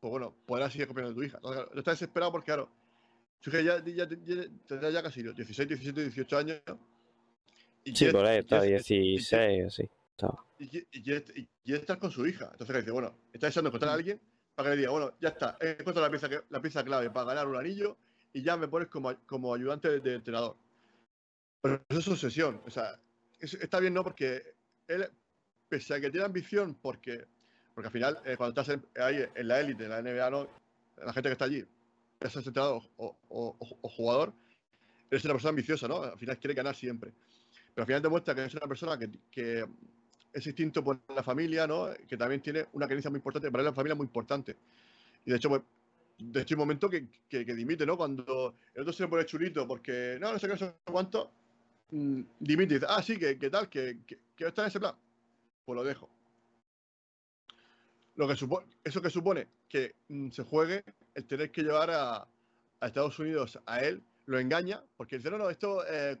pues 0.00 0.10
bueno, 0.10 0.34
podrás 0.46 0.72
seguir 0.72 0.84
acompañando 0.84 1.12
a 1.12 1.14
tu 1.14 1.22
hija. 1.22 1.38
Claro, 1.40 1.70
está 1.74 1.90
desesperado 1.92 2.32
porque, 2.32 2.46
claro, 2.46 2.68
su 3.40 3.50
hija 3.50 3.60
ya, 3.60 3.84
ya, 3.84 4.08
ya- 4.08 4.48
tendrá 4.66 4.90
ya 4.90 5.02
casi 5.02 5.22
los 5.22 5.34
16, 5.36 5.68
17, 5.68 6.02
18 6.02 6.38
años. 6.38 6.60
Y 7.84 7.90
Sí, 7.90 7.96
quiere- 8.04 8.12
por 8.12 8.26
ahí 8.26 8.38
está, 8.38 8.60
quiere- 8.60 8.76
16 8.82 9.64
así. 9.66 9.88
estaba. 10.10 10.44
y, 10.58 10.68
qui- 10.68 10.86
y 10.92 11.02
quiere, 11.02 11.24
y 11.34 11.46
quiere 11.64 11.80
estar 11.80 11.98
con 11.98 12.10
su 12.10 12.26
hija. 12.26 12.48
Entonces 12.52 12.76
dice, 12.76 12.90
bueno, 12.92 13.14
está 13.32 13.46
deseando 13.46 13.68
encontrar 13.70 13.90
a 13.90 13.94
alguien 13.94 14.20
para 14.54 14.68
que 14.70 14.76
le 14.76 14.80
diga, 14.82 14.90
bueno, 14.92 15.12
ya 15.20 15.30
está, 15.30 15.56
he 15.60 15.70
encontrado 15.80 16.02
la 16.02 16.10
pieza, 16.10 16.44
la 16.50 16.60
pieza 16.62 16.84
clave 16.84 17.10
para 17.10 17.26
ganar 17.26 17.48
un 17.48 17.56
anillo 17.56 17.96
y 18.32 18.42
ya 18.42 18.56
me 18.56 18.68
pones 18.68 18.88
como, 18.88 19.12
como 19.26 19.54
ayudante 19.54 19.88
de, 19.88 20.00
de 20.00 20.14
entrenador. 20.14 20.56
Pero 21.60 21.82
eso 21.88 21.98
es 21.98 22.04
su 22.04 22.12
obsesión. 22.12 22.60
O 22.66 22.70
sea, 22.70 22.98
es- 23.40 23.54
está 23.54 23.80
bien, 23.80 23.94
¿no? 23.94 24.04
Porque 24.04 24.42
él, 24.86 25.08
pese 25.68 25.94
a 25.94 26.00
que 26.00 26.10
tiene 26.10 26.26
ambición, 26.26 26.74
porque, 26.80 27.24
porque 27.74 27.88
al 27.88 27.92
final, 27.92 28.18
eh, 28.24 28.36
cuando 28.36 28.60
estás 28.60 28.78
ahí 29.00 29.24
en 29.34 29.48
la 29.48 29.60
élite, 29.60 29.84
en 29.84 29.90
la 29.90 29.98
NBA, 30.02 30.30
¿no? 30.30 30.48
La 30.96 31.12
gente 31.12 31.28
que 31.28 31.32
está 31.32 31.46
allí, 31.46 31.64
seas 32.20 32.46
entrenador 32.46 32.82
o, 32.96 33.16
o- 33.28 33.56
jugador, 33.88 34.32
eres 35.10 35.24
una 35.24 35.34
persona 35.34 35.50
ambiciosa, 35.50 35.88
¿no? 35.88 36.02
Al 36.02 36.18
final 36.18 36.38
quiere 36.38 36.54
ganar 36.54 36.74
siempre. 36.76 37.12
Pero 37.74 37.82
al 37.82 37.86
final 37.86 38.02
demuestra 38.02 38.34
que 38.34 38.44
es 38.44 38.54
una 38.54 38.66
persona 38.66 38.98
que, 38.98 39.10
que 39.30 39.66
ese 40.32 40.50
instinto 40.50 40.82
por 40.84 41.00
la 41.14 41.22
familia, 41.22 41.66
¿no? 41.66 41.88
Que 42.08 42.16
también 42.16 42.40
tiene 42.42 42.66
una 42.72 42.86
creencia 42.86 43.10
muy 43.10 43.18
importante, 43.18 43.50
para 43.50 43.64
la 43.64 43.72
familia 43.72 43.94
es 43.94 43.98
muy 43.98 44.06
importante. 44.06 44.56
Y 45.24 45.30
de 45.30 45.36
hecho, 45.36 45.48
pues, 45.48 45.62
de 46.18 46.46
un 46.52 46.58
momento 46.58 46.88
que, 46.90 47.06
que, 47.28 47.44
dimite, 47.44 47.86
¿no? 47.86 47.96
Cuando 47.96 48.56
el 48.74 48.82
otro 48.82 48.92
se 48.92 49.08
pone 49.08 49.26
chulito 49.26 49.66
porque, 49.66 50.18
no, 50.20 50.32
no 50.32 50.38
sé 50.38 50.48
qué, 50.48 50.56
sé 50.56 50.74
cuánto, 50.84 51.30
mm, 51.90 52.22
dimite 52.40 52.74
y 52.74 52.78
dice, 52.78 52.86
ah, 52.88 53.02
sí, 53.02 53.18
que, 53.18 53.38
que 53.38 53.50
tal, 53.50 53.68
que, 53.68 53.98
que 54.06 54.46
está 54.46 54.62
en 54.62 54.68
ese 54.68 54.80
plan. 54.80 54.94
Pues 55.64 55.76
lo 55.76 55.84
dejo. 55.84 56.08
Lo 58.14 58.28
que 58.28 58.36
supone, 58.36 58.66
eso 58.84 59.00
que 59.00 59.10
supone 59.10 59.48
que 59.68 59.96
mm, 60.08 60.30
se 60.30 60.42
juegue 60.42 60.84
el 61.14 61.26
tener 61.26 61.50
que 61.50 61.62
llevar 61.62 61.90
a, 61.90 62.16
a 62.80 62.86
Estados 62.86 63.18
Unidos 63.18 63.58
a 63.66 63.80
él, 63.80 64.02
lo 64.26 64.38
engaña, 64.38 64.84
porque 64.96 65.16
dice, 65.16 65.30
no, 65.30 65.38
no, 65.38 65.48
esto 65.50 65.84
eh, 65.86 66.18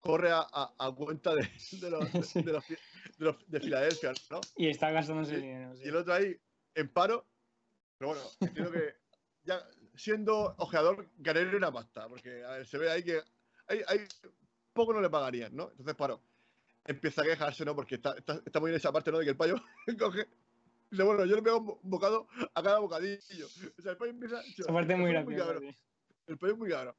corre 0.00 0.30
a, 0.30 0.46
a- 0.52 0.72
a 0.78 0.92
cuenta 0.94 1.34
de, 1.34 1.42
de 1.80 1.90
los, 1.90 2.12
de, 2.12 2.20
de 2.42 2.52
los, 2.52 2.68
de 2.68 2.78
los- 3.18 3.50
de 3.50 3.60
Filadelfia, 3.60 4.12
¿no? 4.30 4.40
Y 4.56 4.68
está 4.68 4.90
gastándose 4.90 5.34
Sí, 5.36 5.40
dinero. 5.42 5.76
sí. 5.76 5.82
Y 5.84 5.88
el 5.88 5.96
otro 5.96 6.14
ahí 6.14 6.36
en 6.74 6.88
paro. 6.88 7.26
Pero 7.98 8.10
bueno, 8.12 8.24
entiendo 8.40 8.70
que 8.70 8.94
ya 9.44 9.66
siendo 9.94 10.54
ojeador 10.58 11.08
ganaría 11.16 11.56
una 11.56 11.72
pasta, 11.72 12.08
porque 12.08 12.44
a 12.44 12.50
ver, 12.52 12.66
se 12.66 12.76
ve 12.78 12.90
ahí 12.90 13.02
que 13.02 13.20
hay, 13.68 13.80
hay 13.88 14.00
poco 14.74 14.92
no 14.92 15.00
le 15.00 15.08
pagarían, 15.08 15.56
¿no? 15.56 15.70
Entonces 15.70 15.94
paro. 15.94 16.20
Empieza 16.84 17.22
a 17.22 17.24
quejarse, 17.24 17.64
¿no? 17.64 17.74
Porque 17.74 17.96
está, 17.96 18.14
está, 18.16 18.34
está 18.44 18.60
muy 18.60 18.70
bien 18.70 18.76
esa 18.76 18.92
parte, 18.92 19.10
¿no? 19.10 19.18
De 19.18 19.24
que 19.24 19.30
el 19.30 19.36
payo 19.36 19.56
coge. 19.98 20.28
Dice, 20.90 21.02
bueno, 21.02 21.24
yo 21.24 21.36
le 21.36 21.42
pego 21.42 21.58
un 21.58 21.66
bo- 21.66 21.80
un 21.82 21.90
bocado 21.90 22.28
a 22.54 22.62
cada 22.62 22.78
bocadillo. 22.78 23.46
O 23.78 23.82
sea, 23.82 23.92
el 23.92 23.96
payo 23.98 24.10
empieza. 24.12 24.40
Esa 24.42 24.72
parte 24.72 24.92
es 24.92 24.98
muy 24.98 25.10
sí. 25.10 25.76
El 26.26 26.38
payo 26.38 26.52
es 26.52 26.58
muy 26.58 26.68
cabrón. 26.70 26.94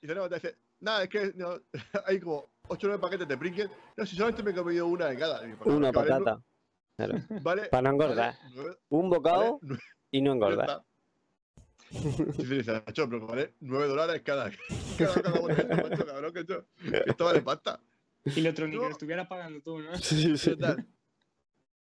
Y 0.00 0.06
dice, 0.06 0.14
no, 0.14 0.28
te 0.28 0.34
dice, 0.36 0.56
nada, 0.80 1.02
es 1.02 1.08
que 1.08 1.32
no, 1.34 1.60
hay 2.06 2.20
como 2.20 2.50
8 2.68 2.86
o 2.86 2.90
9 2.90 3.00
paquetes 3.00 3.28
de 3.28 3.36
Pringles. 3.36 3.70
No, 3.96 4.06
si 4.06 4.16
solamente 4.16 4.42
me 4.42 4.50
he 4.52 4.54
comido 4.54 4.86
una 4.86 5.06
de 5.06 5.16
cada. 5.18 5.42
Una 5.64 5.92
patata. 5.92 6.42
Claro. 6.96 7.14
Vale. 7.42 7.62
Para 7.68 7.82
no 7.82 7.90
engordar. 7.94 8.34
vale 8.56 8.76
Un 8.88 9.10
bocado 9.10 9.58
vale 9.62 9.80
y 10.10 10.20
no 10.22 10.32
engordar. 10.32 10.82
dice, 12.38 12.72
macho, 12.86 13.08
pero 13.08 13.26
vale 13.26 13.54
9 13.60 13.86
dólares 13.88 14.22
cada, 14.24 14.50
cada, 14.98 15.22
cada 15.22 15.40
botella, 15.40 15.76
macho, 15.88 16.06
cabrón, 16.06 16.32
que 16.32 16.40
esto, 16.40 16.66
que 16.80 17.02
esto 17.06 17.24
vale 17.24 17.42
pasta. 17.42 17.80
Y 18.24 18.40
el 18.40 18.48
otro 18.48 18.66
ni 18.66 18.72
que 18.72 18.78
lo 18.78 18.90
estuvieras 18.90 19.26
pagando 19.28 19.60
tú, 19.62 19.78
¿no? 19.78 19.96
Sí, 19.98 20.36
sí. 20.36 20.56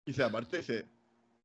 Y 0.04 0.10
dice, 0.10 0.22
aparte, 0.22 0.58
dice, 0.58 0.86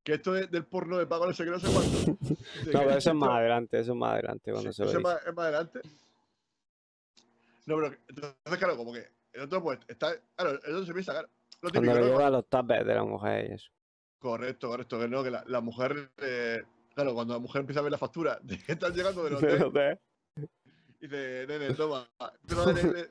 que 0.04 0.14
esto 0.14 0.36
es 0.36 0.50
del 0.52 0.66
porno 0.66 0.98
de 0.98 1.06
pago 1.06 1.28
no 1.28 1.34
sé 1.34 1.44
qué, 1.44 1.52
no 1.52 1.60
sé 1.60 1.68
cuánto. 1.72 2.18
No, 2.74 2.80
pero 2.80 2.92
eso 2.98 3.10
es 3.10 3.16
más 3.16 3.30
adelante, 3.30 3.80
eso 3.80 3.92
es 3.92 3.98
más 3.98 4.14
adelante 4.14 4.52
cuando 4.52 4.72
sí, 4.72 4.78
se 4.78 4.84
lo 4.84 4.90
eso 4.90 4.98
es 4.98 5.04
más, 5.04 5.26
es 5.28 5.34
más 5.36 5.46
adelante. 5.46 5.82
No, 7.66 7.76
pero 7.76 7.88
entonces, 8.08 8.58
claro, 8.58 8.76
como 8.78 8.94
que 8.94 9.08
el 9.34 9.42
otro, 9.42 9.62
pues, 9.64 9.80
está, 9.88 10.14
claro, 10.36 10.52
el 10.64 10.74
otro 10.74 10.86
se 10.86 10.94
piensa, 10.94 11.12
claro, 11.14 11.30
lo 11.62 11.70
Cuando 11.70 11.92
típico, 11.94 12.08
lleva 12.08 12.28
a 12.28 12.30
los 12.32 12.48
tapes 12.50 12.86
de 12.86 12.96
la 12.96 13.04
mujer 13.04 13.50
y 13.52 13.54
eso. 13.54 13.70
Correcto, 14.20 14.70
correcto, 14.70 15.00
que 15.00 15.08
no, 15.08 15.24
que 15.24 15.32
la, 15.32 15.44
la 15.48 15.62
mujer, 15.62 16.12
eh, 16.18 16.64
claro, 16.94 17.14
cuando 17.14 17.34
la 17.36 17.40
mujer 17.40 17.62
empieza 17.62 17.80
a 17.80 17.84
ver 17.84 17.92
la 17.92 17.98
factura 17.98 18.40
de 18.42 18.58
que 18.58 18.72
están 18.74 18.94
llegando 18.94 19.24
de 19.24 19.30
los 19.32 19.42
De 19.42 19.60
los 19.60 19.74
de- 19.74 20.00
Dice, 21.00 21.46
nene, 21.48 21.74
toma. 21.74 22.08
nene, 22.76 23.08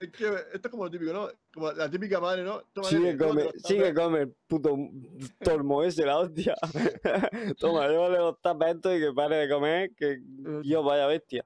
es 0.00 0.10
que 0.12 0.26
esto 0.54 0.68
es 0.68 0.70
como 0.70 0.84
lo 0.84 0.90
típico, 0.90 1.12
¿no? 1.12 1.28
Como 1.52 1.72
la 1.72 1.90
típica 1.90 2.18
madre, 2.20 2.42
¿no? 2.42 2.62
Toma, 2.72 2.88
Sigue 2.88 3.18
come, 3.18 3.50
sigue 3.62 3.94
come 3.94 4.20
el 4.22 4.34
puto 4.48 4.76
tormo 5.42 5.82
ese, 5.82 6.06
la 6.06 6.18
hostia. 6.18 6.54
Toma, 7.58 7.86
llévale 7.86 8.16
los 8.16 8.40
tapes 8.40 8.76
estos 8.76 8.96
y 8.96 9.00
que 9.00 9.12
pare 9.12 9.36
de 9.36 9.48
comer, 9.50 9.90
que 9.94 10.22
yo 10.62 10.82
vaya 10.82 11.06
bestia. 11.06 11.44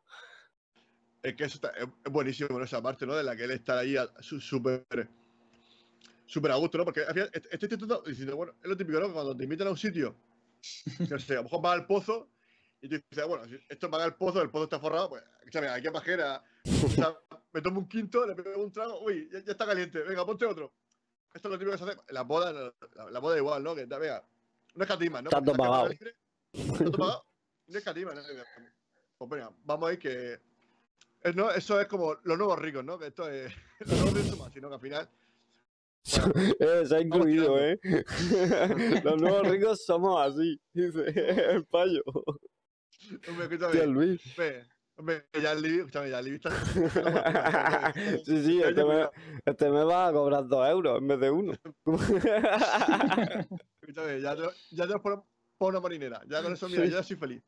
Es 1.21 1.35
que 1.35 1.45
eso 1.45 1.57
está, 1.57 1.71
es, 1.71 1.87
buenísimo, 2.13 2.57
¿no? 2.57 2.65
Esa 2.65 2.81
parte, 2.81 3.07
¿no? 3.07 3.17
De 3.17 3.25
la 3.25 3.35
que 3.35 3.45
él 3.45 3.51
está 3.51 3.81
ahí 3.81 3.97
súper 4.21 4.87
súper 6.27 6.53
a 6.53 6.57
gusto, 6.57 6.79
¿no? 6.79 6.85
Porque 6.85 7.01
al 7.01 7.13
final, 7.13 7.31
est- 7.33 7.47
estoy 7.51 7.67
intentando 7.67 8.03
diciendo, 8.03 8.37
bueno, 8.37 8.55
es 8.63 8.69
lo 8.69 8.77
típico, 8.77 9.01
¿no? 9.01 9.09
Que 9.09 9.15
Cuando 9.15 9.37
te 9.37 9.45
invitan 9.45 9.67
a 9.67 9.71
un 9.71 9.77
sitio, 9.77 10.15
no 11.11 11.19
sé, 11.19 11.33
a 11.33 11.37
lo 11.37 11.43
mejor 11.45 11.61
vas 11.61 11.75
al 11.75 11.87
pozo 11.87 12.31
y 12.81 12.89
tú 12.89 13.01
dices, 13.11 13.27
bueno, 13.27 13.47
si 13.47 13.59
esto 13.69 13.91
paga 13.91 14.05
el 14.05 14.15
pozo, 14.15 14.41
el 14.43 14.51
pozo 14.51 14.65
está 14.65 14.79
forrado, 14.79 15.09
pues, 15.09 15.25
escúchame, 15.41 15.69
aquí 15.69 15.87
a 15.89 15.93
pajera, 15.93 16.45
o 16.65 16.89
sea, 16.89 17.15
me 17.53 17.61
tomo 17.61 17.81
un 17.81 17.89
quinto, 17.89 18.27
le 18.27 18.35
pego 18.35 18.63
un 18.63 18.73
trago, 18.73 19.01
uy, 19.05 19.29
ya, 19.33 19.41
ya 19.45 19.53
está 19.53 19.67
caliente, 19.67 20.01
venga, 20.03 20.25
ponte 20.25 20.45
otro. 20.47 20.73
Esto 21.35 21.49
es 21.49 21.53
lo 21.53 21.59
típico 21.59 21.73
que 21.73 21.79
se 21.85 21.91
hace, 21.91 22.01
la 22.13 22.23
boda, 22.23 22.53
no, 22.53 22.73
la, 22.95 23.11
la 23.11 23.19
boda 23.19 23.37
igual, 23.37 23.63
¿no? 23.63 23.75
Que, 23.75 23.85
venga, 23.87 24.25
no 24.75 24.83
escatima, 24.85 25.21
¿no? 25.23 25.29
Está 25.31 25.43
Porque 25.43 25.57
todo 25.57 25.65
estás 25.65 25.69
pagado. 25.69 25.89
libre, 25.89 26.17
todo 26.79 26.93
pagado, 26.99 27.27
no 27.67 27.79
escatima, 27.79 28.15
¿no? 28.15 28.23
Pues 29.19 29.31
venga, 29.31 29.51
vamos 29.65 29.91
ahí 29.91 29.99
que... 29.99 30.41
es- 31.23 31.35
no, 31.37 31.51
eso 31.51 31.81
es 31.81 31.87
como 31.89 32.15
los 32.23 32.39
nuevos 32.39 32.59
ricos, 32.59 32.85
¿no? 32.85 32.99
Que 32.99 33.09
esto 33.09 33.29
es... 33.29 33.53
Los 33.81 33.89
nuevos 34.01 34.15
ricos 34.15 34.39
más, 34.39 34.53
sino 34.53 34.69
que 34.69 34.75
al 34.75 34.81
final... 34.81 35.09
Eh, 36.61 36.85
se 36.87 36.97
ha 36.97 37.01
incluido. 37.01 37.59
¿eh? 37.59 37.81
Los 39.05 39.19
nuevos 39.23 39.49
ricos 39.49 39.87
somos 39.87 40.21
así, 40.21 40.61
dice 40.75 41.03
el 41.51 41.65
payo. 41.65 42.03
Hombre, 43.27 43.45
escúchame, 43.47 43.87
Luis. 43.87 44.21
Hombre, 44.97 45.27
ya 45.41 45.55
Libby, 45.55 45.79
escúchame, 45.79 46.11
ya 46.11 46.23
Libby 46.23 46.37
está. 46.45 47.93
Sí, 48.25 48.45
sí, 48.45 48.63
este 48.63 48.85
me, 48.85 49.09
este 49.45 49.71
me 49.71 49.85
va 49.85 50.09
a 50.09 50.13
cobrar 50.13 50.47
dos 50.47 50.69
euros 50.69 50.99
en 50.99 51.09
vez 51.09 51.21
de 51.21 51.31
uno. 51.31 51.53
Escúchame, 53.81 54.21
ya 54.21 54.37
te, 54.37 54.43
ya 54.71 54.87
te 54.87 54.93
lo 54.93 55.03
pongo 55.03 55.27
por 55.59 55.71
una 55.73 55.81
marinera. 55.81 56.23
Ya 56.27 56.43
con 56.43 56.53
eso, 56.53 56.69
mira, 56.69 56.85
Sí. 56.85 56.91
ya 56.91 57.03
soy 57.03 57.17
feliz. 57.17 57.43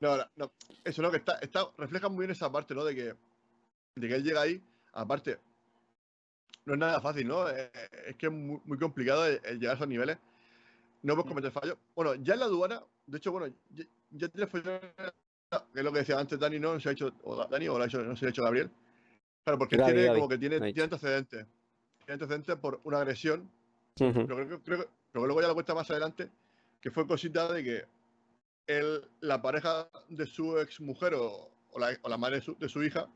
No, 0.00 0.16
no, 0.16 0.24
no. 0.36 0.52
Eso 0.84 1.02
no, 1.02 1.10
que 1.10 1.18
está, 1.18 1.38
está, 1.38 1.70
refleja 1.78 2.08
muy 2.08 2.20
bien 2.20 2.30
esa 2.30 2.50
parte, 2.50 2.74
¿no? 2.74 2.84
De 2.84 2.94
que, 2.94 3.14
de 3.96 4.08
que 4.08 4.14
él 4.14 4.24
llega 4.24 4.42
ahí, 4.42 4.62
aparte, 4.92 5.38
no 6.64 6.74
es 6.74 6.78
nada 6.80 7.00
fácil, 7.00 7.28
¿no? 7.28 7.48
Eh, 7.48 7.70
es 8.06 8.16
que 8.16 8.26
es 8.26 8.32
muy, 8.32 8.60
muy 8.64 8.78
complicado 8.78 9.26
el, 9.26 9.40
el 9.44 9.58
llegar 9.58 9.74
a 9.74 9.76
esos 9.76 9.88
niveles. 9.88 10.18
No 11.02 11.14
puedes 11.14 11.28
cometer 11.28 11.52
fallos. 11.52 11.78
Bueno, 11.94 12.14
ya 12.16 12.34
en 12.34 12.40
la 12.40 12.46
aduana, 12.46 12.82
de 13.06 13.18
hecho, 13.18 13.32
bueno, 13.32 13.54
ya, 13.70 13.84
ya 14.10 14.28
tienes 14.28 14.50
fallos, 14.50 14.80
que 15.50 15.78
es 15.78 15.84
lo 15.84 15.92
que 15.92 16.00
decía 16.00 16.18
antes 16.18 16.38
Dani, 16.38 16.58
¿no? 16.58 16.78
Se 16.80 16.88
ha 16.88 16.92
hecho, 16.92 17.12
o 17.22 17.36
Da- 17.36 17.46
Dani, 17.46 17.68
o 17.68 17.76
lo 17.78 17.84
ha 17.84 17.86
hecho, 17.86 18.02
no 18.02 18.16
se 18.16 18.26
ha 18.26 18.30
hecho 18.30 18.42
Gabriel. 18.42 18.70
Claro, 19.44 19.58
porque 19.58 19.76
Gaby, 19.76 19.92
tiene 19.92 20.06
Gaby, 20.08 20.18
como 20.18 20.28
que 20.28 20.38
tiene, 20.38 20.60
tiene 20.72 20.82
antecedentes. 20.84 21.46
Tiene 21.98 22.12
antecedentes 22.14 22.56
por 22.56 22.80
una 22.84 22.98
agresión 22.98 23.48
pero 24.26 24.46
creo, 24.46 24.62
creo 24.62 24.86
pero 25.12 25.24
luego 25.26 25.40
ya 25.40 25.48
lo 25.48 25.54
cuenta 25.54 25.74
más 25.74 25.90
adelante, 25.90 26.30
que 26.80 26.90
fue 26.90 27.06
cosita 27.06 27.50
de 27.52 27.64
que 27.64 27.84
él, 28.66 29.08
la 29.20 29.40
pareja 29.40 29.88
de 30.08 30.26
su 30.26 30.58
ex 30.58 30.80
mujer 30.80 31.14
o, 31.14 31.50
o 31.70 31.78
la, 31.78 31.96
o 32.02 32.08
la 32.08 32.18
madre 32.18 32.36
de 32.36 32.42
su, 32.42 32.56
de 32.58 32.68
su 32.68 32.82
hija, 32.82 33.06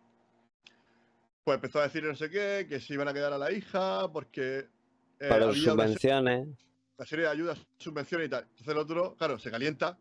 pues 1.45 1.57
empezó 1.57 1.81
a 1.81 1.85
decir 1.85 2.05
no 2.05 2.14
sé 2.14 2.31
qué, 2.31 2.66
que 2.68 2.81
se 2.81 2.95
iban 2.95 3.09
a 3.09 3.12
quedar 3.12 3.33
a 3.33 3.39
la 3.39 3.53
hija 3.53 4.11
porque 4.12 4.68
eh, 5.18 5.28
Para 5.28 5.47
había 5.47 5.47
una, 5.47 5.55
se- 5.55 5.70
subvenciones. 5.70 6.49
una 6.97 7.07
serie 7.07 7.24
de 7.26 7.31
ayudas, 7.33 7.59
subvenciones 7.78 8.28
y 8.28 8.31
tal. 8.31 8.45
Entonces 8.45 8.68
el 8.68 8.78
otro, 8.78 9.14
claro, 9.16 9.39
se 9.39 9.51
calienta, 9.51 9.99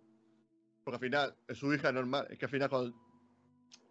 porque 0.91 1.05
al 1.05 1.09
final 1.11 1.35
es 1.47 1.57
su 1.57 1.73
hija, 1.73 1.89
es 1.89 1.93
normal. 1.93 2.27
Es 2.29 2.37
que 2.39 2.45
al 2.45 2.51
final 2.51 2.69
cuando 2.69 2.97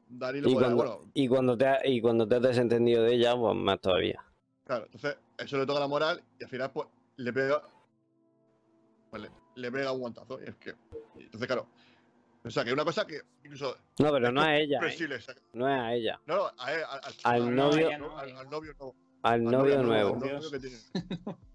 Danilo, 0.08 0.48
Y 0.48 0.52
pues, 0.54 0.64
cuando, 0.64 0.76
bueno, 0.82 1.10
y, 1.14 1.28
cuando 1.28 1.56
te, 1.58 1.66
ha- 1.66 1.86
y 1.86 2.00
cuando 2.00 2.26
te 2.26 2.36
has 2.36 2.42
desentendido 2.42 3.02
de 3.02 3.14
ella, 3.14 3.36
pues 3.36 3.54
más 3.56 3.80
todavía. 3.80 4.24
Claro, 4.64 4.84
entonces 4.86 5.16
eso 5.38 5.58
le 5.58 5.66
toca 5.66 5.80
la 5.80 5.86
moral 5.88 6.22
y 6.40 6.44
al 6.44 6.50
final 6.50 6.70
pues 6.72 6.88
le 7.16 7.32
pega 7.32 7.62
pues, 9.10 9.22
le, 9.22 9.30
le 9.54 9.70
pega 9.72 9.92
un 9.92 10.00
guantazo. 10.00 10.40
Y 10.44 10.48
es 10.48 10.56
que, 10.56 10.74
y 11.18 11.22
entonces 11.24 11.46
claro, 11.46 11.68
o 12.44 12.50
sea 12.50 12.64
que 12.64 12.70
es 12.70 12.74
una 12.74 12.84
cosa 12.84 13.06
que 13.06 13.20
incluso 13.44 13.76
No, 13.98 14.10
pero 14.12 14.32
no 14.32 14.40
a 14.40 14.56
ella. 14.56 14.76
¿eh? 14.76 14.80
comprensible, 14.80 15.16
o 15.16 15.20
sea, 15.20 15.34
No 15.52 15.68
es 15.68 15.80
a 15.80 15.94
ella. 15.94 16.20
No, 16.26 16.36
no, 16.36 16.50
a 16.58 16.72
él, 16.72 16.80
al, 16.88 17.00
Al 17.24 17.42
al- 17.42 17.56
novio- 17.56 17.88
al, 17.88 17.94
al- 18.30 18.36
al 18.36 18.50
novio 18.50 18.72
nuevo. 18.74 18.94
Al 19.22 19.32
al 19.32 19.44
novio 19.44 19.82
nuevo. 19.82 20.14
al 20.14 20.20
novio 20.20 20.50
que 20.50 20.58
tiene. 20.58 20.76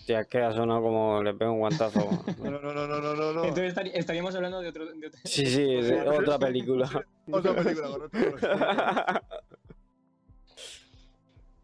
Hostia, 0.00 0.20
es 0.20 0.26
que 0.26 0.38
ha 0.40 0.52
sonado 0.52 0.82
como 0.82 1.22
le 1.22 1.32
pega 1.34 1.50
un 1.50 1.58
guantazo. 1.58 2.00
No, 2.38 2.50
no, 2.50 2.60
no, 2.60 2.72
no, 2.72 2.86
no, 2.86 3.00
no, 3.00 3.14
no, 3.14 3.32
no. 3.32 3.44
Entonces 3.44 3.74
estaríamos 3.94 4.34
hablando 4.34 4.60
de 4.60 4.68
otro. 4.68 4.86
de 4.86 5.06
otro- 5.06 5.20
Sí, 5.24 5.46
sí, 5.46 5.62
de 5.82 6.00
otra 6.08 6.38
película. 6.38 6.88
Otra 7.30 7.54
película, 7.54 7.88
correcto. 7.88 8.18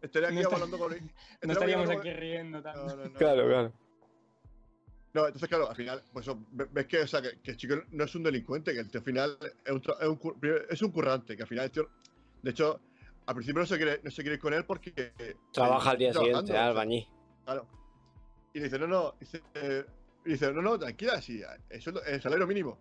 Estaría 0.01 0.29
aquí 0.29 0.35
No 0.35 0.41
está- 0.43 0.55
hablando 0.55 0.77
con 0.79 0.91
No 0.91 0.95
estaríamos 0.97 1.51
estaríamos 1.51 1.89
hablando- 1.89 2.01
aquí 2.09 2.13
riendo 2.13 2.61
tanto. 2.61 2.85
No, 2.85 2.95
no, 2.95 3.05
no. 3.09 3.13
Claro, 3.17 3.45
claro. 3.47 3.73
No, 5.11 5.25
entonces, 5.25 5.49
claro, 5.49 5.69
al 5.69 5.75
final, 5.75 6.03
pues 6.13 6.27
ves 6.71 6.85
que, 6.85 7.01
o 7.01 7.07
sea, 7.07 7.21
que, 7.21 7.39
que 7.41 7.51
el 7.51 7.57
chico 7.57 7.75
no 7.91 8.03
es 8.03 8.13
un 8.15 8.23
delincuente, 8.23 8.73
que 8.73 8.79
el 8.79 8.89
tío 8.89 8.99
al 8.99 9.05
final 9.05 9.37
es 9.65 9.71
un, 9.71 9.81
es 9.99 10.07
un, 10.07 10.87
es 10.87 10.93
currante, 10.93 11.35
que 11.35 11.41
al 11.41 11.47
final 11.49 11.65
el 11.65 11.71
tío, 11.71 11.89
de 12.43 12.51
hecho, 12.51 12.79
al 13.25 13.35
principio 13.35 13.59
no 13.61 13.65
se 13.65 13.77
quiere, 13.77 13.99
no 14.03 14.11
se 14.11 14.21
quiere 14.21 14.35
ir 14.35 14.39
con 14.39 14.53
él 14.53 14.65
porque... 14.65 15.11
Trabaja 15.51 15.91
al 15.91 15.97
día 15.97 16.13
siguiente, 16.13 16.55
albañí. 16.55 17.07
Claro. 17.43 17.67
Y 18.53 18.59
le 18.59 18.65
dice, 18.65 18.79
no, 18.79 18.87
no, 18.87 19.15
dice, 19.19 19.41
eh, 19.53 19.85
y 20.25 20.31
dice, 20.31 20.51
no, 20.51 20.61
no, 20.61 20.77
tranquila, 20.79 21.21
sí, 21.21 21.41
eso 21.69 21.89
es 21.89 21.95
lo- 21.95 22.03
el 22.03 22.21
salario 22.21 22.47
mínimo. 22.47 22.77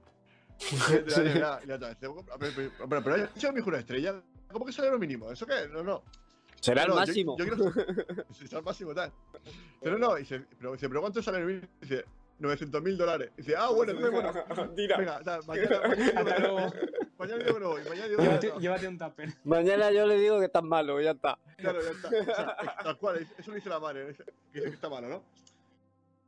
Le 1.19 1.35
la- 1.39 1.61
la 1.65 1.79
pero, 2.01 2.17
pero, 2.39 2.53
pero, 2.89 3.03
pero 3.05 3.15
ha 3.15 3.19
hecho 3.37 3.53
mi 3.53 3.61
hijo 3.61 3.69
una 3.69 3.79
estrella, 3.79 4.21
¿cómo 4.51 4.65
que 4.67 4.73
salario 4.73 4.99
mínimo? 4.99 5.31
¿Eso 5.31 5.47
qué? 5.47 5.69
No, 5.71 5.83
no. 5.83 6.03
Será 6.61 6.83
el 6.83 6.89
No, 6.89 6.95
yo- 6.95 7.01
máximo. 7.01 7.37
Yo, 7.39 7.45
quiero 7.47 7.73
sí, 8.33 8.47
será 8.49 8.59
el 8.59 8.65
máximo, 8.65 8.95
tal. 8.95 9.13
Pero 9.81 9.99
no, 9.99 10.15
dice, 10.17 10.45
pero, 10.59 10.73
dice, 10.73 10.89
pero 10.89 11.01
¿cuánto 11.01 11.23
sale 11.23 11.39
el 11.39 11.45
mínimo? 11.47 11.69
Dice, 11.81 12.05
900 12.41 12.83
mil 12.83 12.97
dólares. 12.99 13.31
Dice, 13.37 13.55
ah, 13.57 13.69
bueno, 13.71 13.93
entonces, 13.99 14.13
bueno. 14.57 14.75
Venga, 14.75 15.21
tal, 15.23 15.41
mañana, 15.47 15.81
mañana, 16.15 16.39
luego. 16.41 16.73
mañana 17.19 17.45
yo 17.47 17.59
no 17.61 17.69
voy, 17.69 17.83
mañana 17.89 18.07
yo 18.09 18.17
Llévate, 18.19 18.51
voy. 18.51 18.63
llévate 18.63 18.89
un 18.89 18.99
tupper. 18.99 19.29
Mañana 19.45 19.91
yo 19.93 20.07
le 20.07 20.17
digo 20.17 20.39
que 20.41 20.47
estás 20.47 20.63
malo, 20.65 21.01
ya 21.01 21.13
está. 21.13 21.39
Claro, 21.59 21.81
ya 21.83 21.91
está. 21.91 22.09
O 22.09 22.35
sea, 22.35 22.77
tal 22.83 22.99
cual, 22.99 23.19
eso 23.39 23.51
lo 23.51 23.55
dice 23.55 23.69
la 23.69 23.79
madre, 23.79 24.07
que 24.53 24.59
dice 24.59 24.71
que 24.71 24.75
está 24.75 24.89
malo, 24.89 25.09
¿no? 25.09 25.23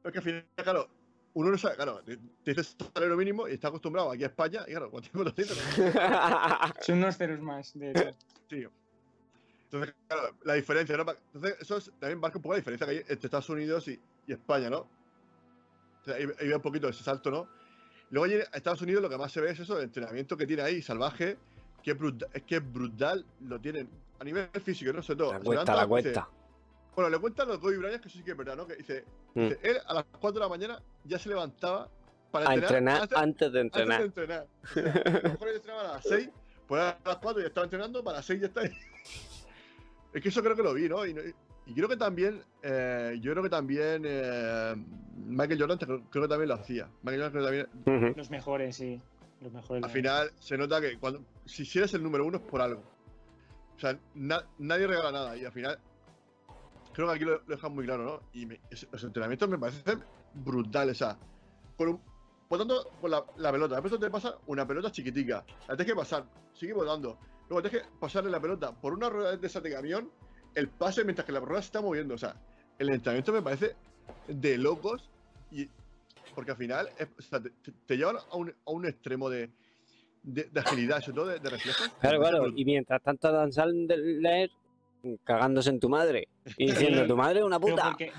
Pero 0.03 0.09
es 0.09 0.13
que 0.13 0.19
al 0.19 0.25
final, 0.25 0.47
claro, 0.57 0.89
uno 1.35 1.51
no 1.51 1.59
sabe, 1.59 1.77
claro, 1.77 2.03
dice 2.45 2.63
salario 2.95 3.17
mínimo 3.17 3.47
y 3.49 3.53
está 3.53 3.69
acostumbrado 3.69 4.11
aquí 4.11 4.25
a 4.25 4.29
España, 4.29 4.63
y 4.67 4.71
claro, 4.71 4.91
cuando 4.91 5.33
tiene 5.33 5.47
400, 5.47 6.77
Son 6.87 6.99
unos 6.99 7.17
ceros 7.17 7.41
más, 7.41 7.73
de 7.79 7.91
hecho. 7.93 8.11
Sí. 8.49 8.67
Entonces, 9.65 9.95
claro, 10.09 10.35
la 10.45 10.55
diferencia, 10.55 10.97
¿no? 10.97 11.05
Entonces, 11.33 11.57
eso 11.61 11.77
es- 11.77 11.93
también 12.01 12.19
marca 12.19 12.39
un 12.39 12.43
poco 12.43 12.55
la 12.55 12.59
diferencia 12.59 12.87
que 12.87 12.93
hay 12.93 12.99
entre 12.99 13.15
Estados 13.27 13.49
Unidos 13.51 13.87
y, 13.89 14.01
y 14.27 14.33
España, 14.33 14.69
¿no? 14.71 14.79
O 14.81 16.05
sea, 16.05 16.15
ahí, 16.17 16.25
ahí 16.41 16.49
ve 16.49 16.57
un 16.57 16.63
poquito 16.63 16.89
ese 16.89 17.05
salto, 17.05 17.31
¿no? 17.31 17.47
Luego 18.11 18.25
allí 18.25 18.35
en 18.35 18.41
Estados 18.53 18.83
Unidos 18.83 19.01
lo 19.03 19.09
que 19.09 19.17
más 19.19 19.31
se 19.31 19.41
ve 19.41 19.51
es 19.51 19.61
eso, 19.61 19.79
el 19.79 19.85
entrenamiento 19.85 20.37
que 20.37 20.47
tiene 20.47 20.63
ahí, 20.63 20.83
salvaje, 20.83 21.37
que 21.85 21.93
es, 21.93 21.99
brutal, 21.99 22.29
es 22.33 22.43
que 22.43 22.59
brutal, 22.59 23.25
lo 23.43 23.61
tienen 23.61 23.89
a 24.19 24.25
nivel 24.25 24.49
físico, 24.65 24.93
¿no? 24.93 25.03
Sobre 25.03 25.19
todo. 25.19 25.33
La 25.35 25.41
cuesta, 25.41 25.75
la 25.77 25.81
dice- 25.83 25.89
cuesta. 25.89 26.29
Bueno, 26.95 27.11
le 27.11 27.19
cuentan 27.19 27.49
los 27.49 27.59
Kobe 27.59 27.79
Bryant, 27.79 28.03
que 28.03 28.09
eso 28.09 28.19
sí 28.19 28.25
que 28.25 28.33
es 28.33 28.37
verdad, 28.37 28.57
¿no? 28.57 28.67
Que 28.67 28.77
dice, 28.77 29.05
Mm. 29.35 29.41
dice, 29.49 29.59
él 29.63 29.77
a 29.87 29.95
las 29.95 30.05
4 30.19 30.33
de 30.33 30.41
la 30.41 30.49
mañana 30.49 30.83
ya 31.05 31.19
se 31.19 31.29
levantaba 31.29 31.89
para 32.31 32.51
A 32.51 32.55
entrenar 32.55 33.03
antes- 33.03 33.19
antes 33.19 33.53
de 33.53 33.61
antes 33.61 33.87
de 33.89 33.95
entrenar. 33.95 34.03
entrenar. 34.03 34.47
O 34.63 34.67
sea, 34.69 34.85
a 34.85 35.11
lo 35.23 35.31
mejor 35.31 35.49
él 35.49 35.57
entrenaba 35.57 35.81
a 35.91 35.93
las 35.95 36.05
6, 36.05 36.31
pues 36.67 36.81
a 36.83 36.99
las 37.05 37.17
4 37.17 37.41
ya 37.41 37.47
estaba 37.49 37.65
entrenando, 37.65 38.03
para 38.05 38.19
las 38.19 38.27
6 38.27 38.41
ya 38.41 38.47
está 38.49 38.61
ahí. 38.61 38.71
Es 40.13 40.23
que 40.23 40.29
eso 40.29 40.43
creo 40.43 40.57
que 40.57 40.63
lo 40.63 40.75
vi, 40.75 40.89
¿no? 40.89 41.07
Y, 41.07 41.15
creo 41.73 41.89
que 41.89 41.97
también, 41.97 42.43
eh, 42.65 43.17
yo 43.21 43.31
creo 43.31 43.45
que 43.45 43.49
también 43.51 44.03
eh, 44.05 44.75
Michael 45.15 45.61
Jordan 45.61 45.79
creo, 45.79 46.03
creo 46.11 46.23
que 46.25 46.29
también 46.29 46.49
lo 46.49 46.55
hacía. 46.57 46.89
Michael 47.03 47.23
Jordan 47.23 47.31
creo 47.33 47.67
que 47.67 47.81
también. 47.85 48.15
Los 48.17 48.29
mejores, 48.31 48.75
sí. 48.77 49.01
Los 49.41 49.53
mejores. 49.53 49.85
al 49.85 49.91
final 49.91 50.33
se 50.41 50.59
nota 50.59 50.81
que 50.81 50.99
cuando, 50.99 51.23
si 51.47 51.65
si 51.65 51.79
eres 51.79 51.95
el 51.95 52.03
número 52.03 52.27
uno 52.27 52.39
es 52.39 52.43
por 52.43 52.61
algo. 52.61 52.83
O 53.77 53.79
sea, 53.81 53.97
na- 54.15 54.45
nadie 54.59 54.87
regala 54.89 55.13
nada 55.13 55.37
y 55.37 55.45
al 55.45 55.53
final 55.53 55.79
creo 57.05 57.09
que 57.09 57.15
aquí 57.17 57.25
lo, 57.25 57.33
lo 57.47 57.57
dejan 57.57 57.73
muy 57.75 57.85
claro, 57.85 58.05
¿no? 58.05 58.21
Y 58.33 58.47
me- 58.47 58.61
los 58.93 59.05
entrenamientos 59.05 59.49
me 59.49 59.59
parecen 59.59 60.03
brutales, 60.35 61.01
o 61.03 61.05
sea, 61.07 61.19
por 61.77 61.89
un, 61.89 62.01
botando 62.49 62.91
con 63.01 63.11
la, 63.11 63.25
la 63.37 63.53
pelota, 63.53 63.81
después 63.81 64.01
te 64.01 64.11
pasa 64.11 64.37
una 64.47 64.67
pelota 64.67 64.91
chiquitica, 64.91 65.45
la 65.69 65.77
tienes 65.77 65.87
que 65.93 65.97
pasar, 65.97 66.25
sigue 66.53 66.73
botando, 66.73 67.19
luego 67.49 67.63
tienes 67.69 67.83
que 67.89 67.89
pasarle 67.99 68.31
la 68.31 68.41
pelota 68.41 68.73
por 68.73 68.93
una 68.93 69.09
rueda 69.09 69.37
de 69.37 69.47
esa 69.47 69.61
de 69.61 69.71
camión, 69.73 70.11
el 70.55 70.69
pase 70.69 71.05
mientras 71.05 71.25
que 71.27 71.33
la 71.33 71.41
rueda 71.41 71.63
se 71.63 71.67
está 71.67 71.81
moviendo, 71.81 72.15
o 72.15 72.19
sea, 72.19 72.35
el 72.79 72.89
entrenamiento 72.91 73.33
me 73.33 73.43
parece 73.43 73.77
de 74.29 74.59
locos 74.59 75.09
y 75.51 75.69
porque 76.35 76.51
al 76.53 76.57
final 76.57 76.89
es- 76.99 77.09
o 77.19 77.23
sea, 77.23 77.41
te, 77.87 77.97
llevan 77.97 78.17
a 78.17 78.37
un, 78.37 78.51
a 78.51 78.71
un 78.71 78.87
extremo 78.87 79.29
de, 79.31 79.51
de, 80.23 80.45
de 80.45 80.61
agilidad, 80.61 81.01
sobre 81.01 81.15
todo 81.17 81.27
de, 81.27 81.39
de 81.41 81.51
reflejos. 81.51 81.89
Claro, 82.01 82.19
claro. 82.21 82.47
Y 82.55 82.65
mientras 82.65 83.03
tanto 83.03 83.31
Dan 83.33 83.53
Sandler 83.53 84.51
cagándose 85.25 85.71
en 85.71 85.81
tu 85.81 85.89
madre. 85.89 86.29
Y 86.57 86.67
diciendo, 86.67 87.07
tu 87.07 87.17
madre 87.17 87.41
es 87.41 87.45
una 87.45 87.59
puta. 87.61 87.85
porque, 87.91 88.13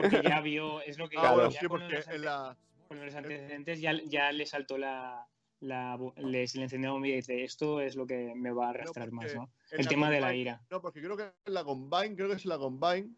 porque 0.00 0.22
ya 0.28 0.40
vio, 0.40 0.80
es 0.82 0.98
lo 0.98 1.08
que 1.08 1.16
Ah, 1.18 1.20
Claro. 1.34 1.50
ya 1.50 1.60
sí, 1.60 1.66
con 1.66 1.88
los 1.88 2.08
en 2.08 2.22
la. 2.22 2.56
con 2.88 3.04
los 3.04 3.14
antecedentes 3.14 3.80
ya, 3.80 3.92
ya 4.06 4.32
le 4.32 4.46
saltó 4.46 4.76
la, 4.78 5.26
la 5.60 5.96
bu- 5.96 6.14
le, 6.16 6.40
encendió 6.42 6.88
la 6.88 6.92
bombilla 6.92 7.14
y 7.14 7.16
dice 7.18 7.44
esto 7.44 7.80
es 7.80 7.96
lo 7.96 8.06
que 8.06 8.32
me 8.34 8.50
va 8.50 8.66
a 8.66 8.70
arrastrar 8.70 9.10
más, 9.12 9.26
porque 9.32 9.38
¿no? 9.38 9.50
El 9.78 9.88
tema 9.88 10.10
de 10.10 10.20
la 10.20 10.28
Combine- 10.32 10.40
ira. 10.40 10.60
No, 10.70 10.80
porque 10.80 11.00
creo 11.00 11.16
que 11.16 11.30
en 11.44 11.54
la 11.54 11.64
Combine, 11.64 12.16
creo 12.16 12.28
que 12.28 12.34
es 12.34 12.44
la 12.46 12.58
Combine, 12.58 13.10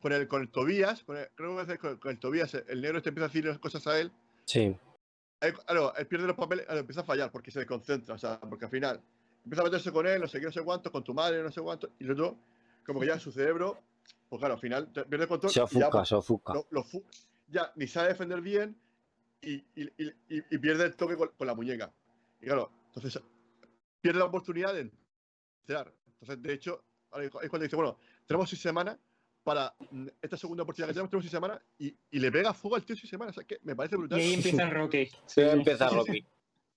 con 0.00 0.12
el, 0.12 0.26
con 0.28 0.42
el 0.42 0.48
Tobías, 0.50 1.04
con 1.04 1.16
el- 1.16 1.28
creo 1.34 1.56
que 1.64 1.72
es 1.72 1.78
con, 1.78 1.96
con 1.98 2.10
el 2.10 2.18
Tobías, 2.18 2.54
el 2.54 2.80
negro 2.82 2.98
este 2.98 3.10
empieza 3.10 3.26
a 3.26 3.28
decir 3.28 3.44
las 3.44 3.58
cosas 3.58 3.86
a 3.86 3.98
él. 4.00 4.10
Sí. 4.44 4.76
Ahí, 5.40 5.52
claro, 5.52 5.92
él 5.96 6.06
pierde 6.06 6.26
los 6.26 6.36
papeles, 6.36 6.66
empieza 6.68 7.00
a 7.00 7.04
fallar 7.04 7.30
porque 7.32 7.50
se 7.50 7.58
desconcentra, 7.60 8.14
o 8.14 8.18
sea, 8.18 8.38
porque 8.40 8.64
al 8.66 8.70
final 8.70 9.00
empieza 9.44 9.62
a 9.62 9.64
meterse 9.64 9.92
con 9.92 10.06
él, 10.06 10.20
no 10.20 10.28
sé 10.28 10.38
qué, 10.40 10.46
no 10.46 10.52
sé 10.52 10.62
cuánto, 10.62 10.90
con 10.92 11.02
tu 11.04 11.14
madre, 11.14 11.42
no 11.42 11.50
sé 11.50 11.60
cuánto, 11.60 11.90
y 11.98 12.04
el 12.04 12.12
otro, 12.12 12.38
como 12.86 13.00
que 13.00 13.06
ya 13.06 13.18
su 13.18 13.32
cerebro, 13.32 13.78
pues 14.28 14.38
claro, 14.40 14.54
al 14.54 14.60
final 14.60 14.88
pierde 14.88 15.22
el 15.24 15.28
control. 15.28 15.52
Se 15.52 15.60
y 15.60 15.60
ya, 15.60 15.64
ofusca, 15.64 16.04
se 16.04 16.14
ofusca. 16.14 16.54
lo- 16.54 16.66
lo 16.70 16.82
fu- 16.84 17.04
ya 17.48 17.72
ni 17.76 17.86
sabe 17.86 18.08
defender 18.08 18.40
bien 18.40 18.76
y, 19.40 19.54
y- 19.54 19.92
y- 19.98 20.08
y- 20.28 20.44
y 20.50 20.58
pierde 20.58 20.84
el 20.84 20.96
toque 20.96 21.16
con, 21.16 21.28
con 21.36 21.46
la 21.46 21.54
muñeca. 21.54 21.92
Y 22.40 22.46
claro, 22.46 22.70
entonces 22.94 23.22
pierde 24.00 24.18
la 24.18 24.24
oportunidad 24.26 24.72
de 24.74 24.90
entrar. 25.60 25.92
Entonces, 26.20 26.42
de 26.42 26.52
hecho, 26.52 26.84
es 27.20 27.30
cuando 27.30 27.58
dice, 27.64 27.76
bueno, 27.76 27.98
tenemos 28.26 28.48
seis 28.48 28.62
semanas 28.62 28.96
para 29.44 29.74
esta 30.22 30.36
segunda 30.36 30.62
oportunidad 30.62 30.88
que 30.88 30.94
tenemos, 30.94 31.10
tenemos 31.10 31.24
seis 31.24 31.32
semanas 31.32 31.60
y, 31.78 31.94
y 32.12 32.18
le 32.20 32.30
pega 32.32 32.54
fuego 32.54 32.76
al 32.76 32.84
tío 32.84 32.96
seis 32.96 33.10
semanas. 33.10 33.36
O 33.36 33.40
sea, 33.40 33.46
que 33.46 33.58
me 33.64 33.74
parece 33.76 33.96
Y 33.96 33.98
brutal. 33.98 34.18
ahí 34.20 34.34
empieza 34.34 34.62
el 34.62 34.70
Rocky. 34.70 35.10
Sí, 35.26 35.40
empieza 35.40 35.88
sí, 35.88 35.90
sí. 35.94 35.96
Rocky. 35.98 36.26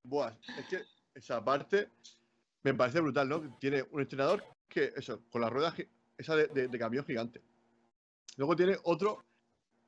Buah, 0.04 0.34
es 0.60 0.68
que 0.68 0.82
esa 1.14 1.44
parte 1.44 1.90
me 2.66 2.74
parece 2.74 3.00
brutal, 3.00 3.30
¿no? 3.30 3.58
Tiene 3.60 3.84
un 3.92 4.02
entrenador 4.02 4.44
que, 4.68 4.92
eso, 4.96 5.22
con 5.30 5.42
la 5.42 5.50
rueda 5.50 5.72
gi- 5.72 5.88
esa 6.18 6.36
de, 6.36 6.48
de- 6.48 6.68
de 6.68 6.80
camión 6.80 7.06
gigante. 7.06 7.42
Luego 8.38 8.56
tiene 8.56 8.76
otro 8.84 9.24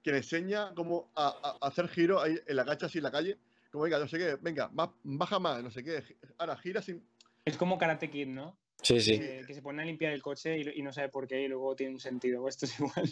que 0.04 0.12
le 0.12 0.18
enseña 0.18 0.74
cómo 0.76 1.12
a, 1.16 1.58
hacer 1.62 1.88
giro 1.90 2.22
ahí 2.22 2.40
en 2.46 2.56
la 2.56 2.64
cancha, 2.66 2.86
así 2.86 3.00
en 3.00 3.04
la 3.06 3.12
calle. 3.12 3.38
Como, 3.72 3.84
venga, 3.86 4.00
no 4.00 4.08
sé 4.08 4.18
qué, 4.20 4.36
venga, 4.40 4.70
más, 4.70 4.90
baja 5.04 5.40
más, 5.40 5.62
no 5.64 5.72
sé 5.72 5.84
qué. 5.84 6.04
Ahora, 6.38 6.56
gira 6.58 6.82
sin. 6.82 7.04
Es 7.44 7.58
como 7.58 7.78
Karate 7.78 8.10
Kid, 8.12 8.28
¿no? 8.28 8.58
Sí, 8.84 9.02
sí. 9.02 9.18
Que, 9.20 9.42
que 9.48 9.54
se 9.56 9.62
pone 9.64 9.82
a 9.82 9.86
limpiar 9.86 10.14
el 10.14 10.22
coche 10.22 10.58
y, 10.60 10.80
y 10.80 10.84
no 10.84 10.94
sabe 10.94 11.10
por 11.10 11.28
qué 11.28 11.42
y 11.42 11.48
luego 11.48 11.76
tiene 11.76 11.94
un 11.94 12.00
sentido. 12.00 12.48
Esto 12.48 12.66
es 12.68 12.80
igual. 12.80 13.10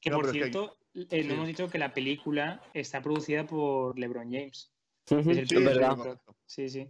Que 0.00 0.10
No, 0.10 0.16
por 0.16 0.24
pero 0.26 0.28
es 0.28 0.32
que- 0.32 0.50
cierto, 0.50 0.78
eh, 0.94 1.22
sí. 1.22 1.28
no 1.28 1.34
hemos 1.34 1.46
dicho 1.46 1.68
que 1.68 1.78
la 1.78 1.92
película 1.92 2.62
está 2.72 3.02
producida 3.02 3.46
por 3.46 3.98
LeBron 3.98 4.32
James. 4.32 4.72
Ujú, 5.10 5.20
Es 5.20 5.26
el 5.36 5.38
Es 5.42 5.48
Sí, 5.50 5.54
primer 5.56 5.74
verdad. 5.78 6.18
sí. 6.46 6.68
Sí, 6.70 6.88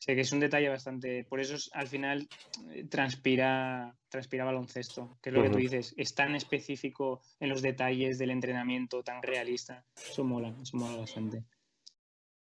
sea 0.00 0.14
que 0.14 0.20
es 0.20 0.32
un 0.32 0.40
detalle 0.40 0.68
bastante. 0.68 1.24
Por 1.24 1.40
eso 1.40 1.54
es- 1.56 1.70
al 1.72 1.88
final 1.88 2.28
eh, 2.70 2.84
transpira, 2.88 3.94
transpira 4.08 4.44
baloncesto. 4.44 5.18
Que 5.22 5.30
es 5.30 5.34
lo 5.34 5.42
que 5.42 5.50
tú 5.50 5.58
dices. 5.58 5.94
Es 5.96 6.14
tan 6.14 6.34
específico 6.34 7.20
en 7.40 7.48
los 7.48 7.62
detalles 7.62 8.18
del 8.18 8.30
entrenamiento, 8.30 9.02
tan 9.02 9.22
realista. 9.22 9.84
Eso 9.96 10.24
mola, 10.24 10.54
eso 10.62 10.76
mola 10.76 10.96
bastante. 10.98 11.42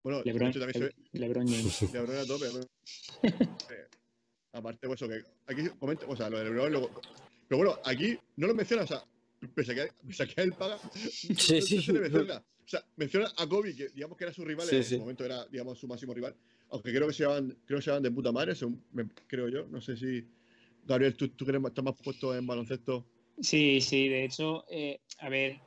Bueno, 0.04 0.22
LeBron, 0.24 0.52
también 0.52 0.91
LeBron 1.14 1.48
James. 1.48 1.82
LeBron 1.94 2.18
a 2.18 2.26
tope. 2.26 2.46
Eh, 3.72 3.88
aparte, 4.54 4.88
pues 4.88 5.02
eso, 5.02 5.10
que 5.10 5.24
aquí 5.48 5.70
comenta, 5.80 6.06
o 6.08 6.16
sea, 6.16 6.30
lo 6.30 6.38
de 6.39 6.46
LeBron, 6.46 6.72
luego- 6.72 6.91
pero 7.48 7.58
bueno, 7.64 7.80
aquí 7.86 8.18
no 8.38 8.48
lo 8.48 8.54
menciona, 8.56 8.84
o 8.84 8.88
sea, 8.88 9.04
pese 9.56 9.72
a 9.72 9.76
que, 9.76 9.91
pese 10.08 10.24
a 10.24 10.28
que 10.28 10.41
él 10.41 10.54
paga, 10.54 10.78
Sí, 10.94 11.30
no 11.34 11.62
sí. 11.62 11.82
se 11.82 11.94
le 11.94 12.00
menciona. 12.02 12.38
O 12.38 12.68
sea, 12.68 12.84
menciona 12.98 13.32
a 13.38 13.48
Kobe, 13.48 13.76
que 13.76 13.89
digamos 13.89 14.18
que 14.18 14.24
era 14.26 14.34
su 14.34 14.44
rival, 14.46 14.68
Sí, 14.68 14.76
en 14.78 14.84
sí. 14.84 14.96
su 14.96 15.00
momento 15.02 15.26
era, 15.26 15.46
digamos, 15.48 15.80
su 15.80 15.88
máximo 15.88 16.14
rival. 16.14 16.36
Aunque 16.74 16.92
creo 16.92 17.08
que 17.08 17.14
se 17.14 17.24
llevan, 17.24 17.56
creo 17.66 17.78
que 17.78 17.84
se 17.84 17.92
llevan 17.92 18.02
de 18.02 18.10
puta 18.12 18.32
madre, 18.32 18.56
según 18.56 18.84
me- 18.92 19.08
creo 19.28 19.48
yo. 19.48 19.68
No 19.68 19.80
sé 19.80 19.96
si. 19.96 20.28
Gabriel, 20.86 21.16
tú, 21.16 21.30
tú 21.30 21.46
que 21.46 21.52
eres- 21.52 21.64
estás 21.64 21.86
más 21.86 21.94
puesto 22.04 22.36
en 22.36 22.48
baloncesto. 22.48 23.06
Sí, 23.40 23.80
sí, 23.80 24.10
de 24.10 24.26
hecho, 24.26 24.66
eh, 24.70 25.00
a 25.20 25.30
ver, 25.30 25.60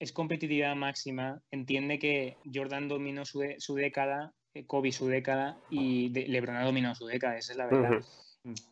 es 0.00 0.10
competitividad 0.12 0.74
máxima. 0.74 1.40
Entiende 1.50 1.98
que 1.98 2.38
Jordan 2.52 2.88
dominó 2.88 3.26
su, 3.26 3.40
de- 3.40 3.60
su 3.60 3.74
década, 3.74 4.32
eh, 4.54 4.64
Kobe 4.66 4.90
su 4.90 5.06
década 5.06 5.60
y 5.70 6.08
de- 6.08 6.28
LeBron 6.28 6.56
ha 6.56 6.64
dominado 6.64 6.94
su 6.94 7.06
década, 7.06 7.36
esa 7.36 7.52
es 7.52 7.58
la 7.58 7.66
verdad. 7.66 8.00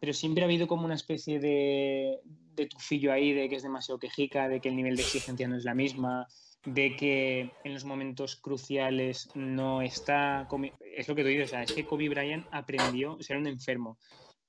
Pero 0.00 0.12
siempre 0.14 0.42
ha 0.42 0.46
habido 0.46 0.66
como 0.66 0.84
una 0.86 0.94
especie 0.94 1.38
de, 1.40 2.18
de 2.54 2.66
tufillo 2.66 3.12
ahí, 3.12 3.32
de 3.34 3.48
que 3.50 3.56
es 3.56 3.62
demasiado 3.62 3.98
quejica, 3.98 4.48
de 4.48 4.60
que 4.60 4.68
el 4.70 4.76
nivel 4.76 4.96
de 4.96 5.02
exigencia 5.02 5.46
no 5.48 5.56
es 5.56 5.64
la 5.64 5.74
misma, 5.74 6.26
de 6.64 6.96
que 6.96 7.50
en 7.64 7.74
los 7.74 7.84
momentos 7.84 8.36
cruciales 8.36 9.28
no 9.34 9.82
está... 9.82 10.48
Es 10.96 11.08
lo 11.08 11.14
que 11.14 11.22
te 11.22 11.28
digo, 11.28 11.44
o 11.44 11.48
sea, 11.48 11.62
es 11.62 11.72
que 11.72 11.84
Kobe 11.84 12.08
Bryant 12.08 12.46
aprendió, 12.50 13.14
o 13.14 13.22
sea, 13.22 13.34
era 13.34 13.40
un 13.40 13.48
enfermo, 13.48 13.98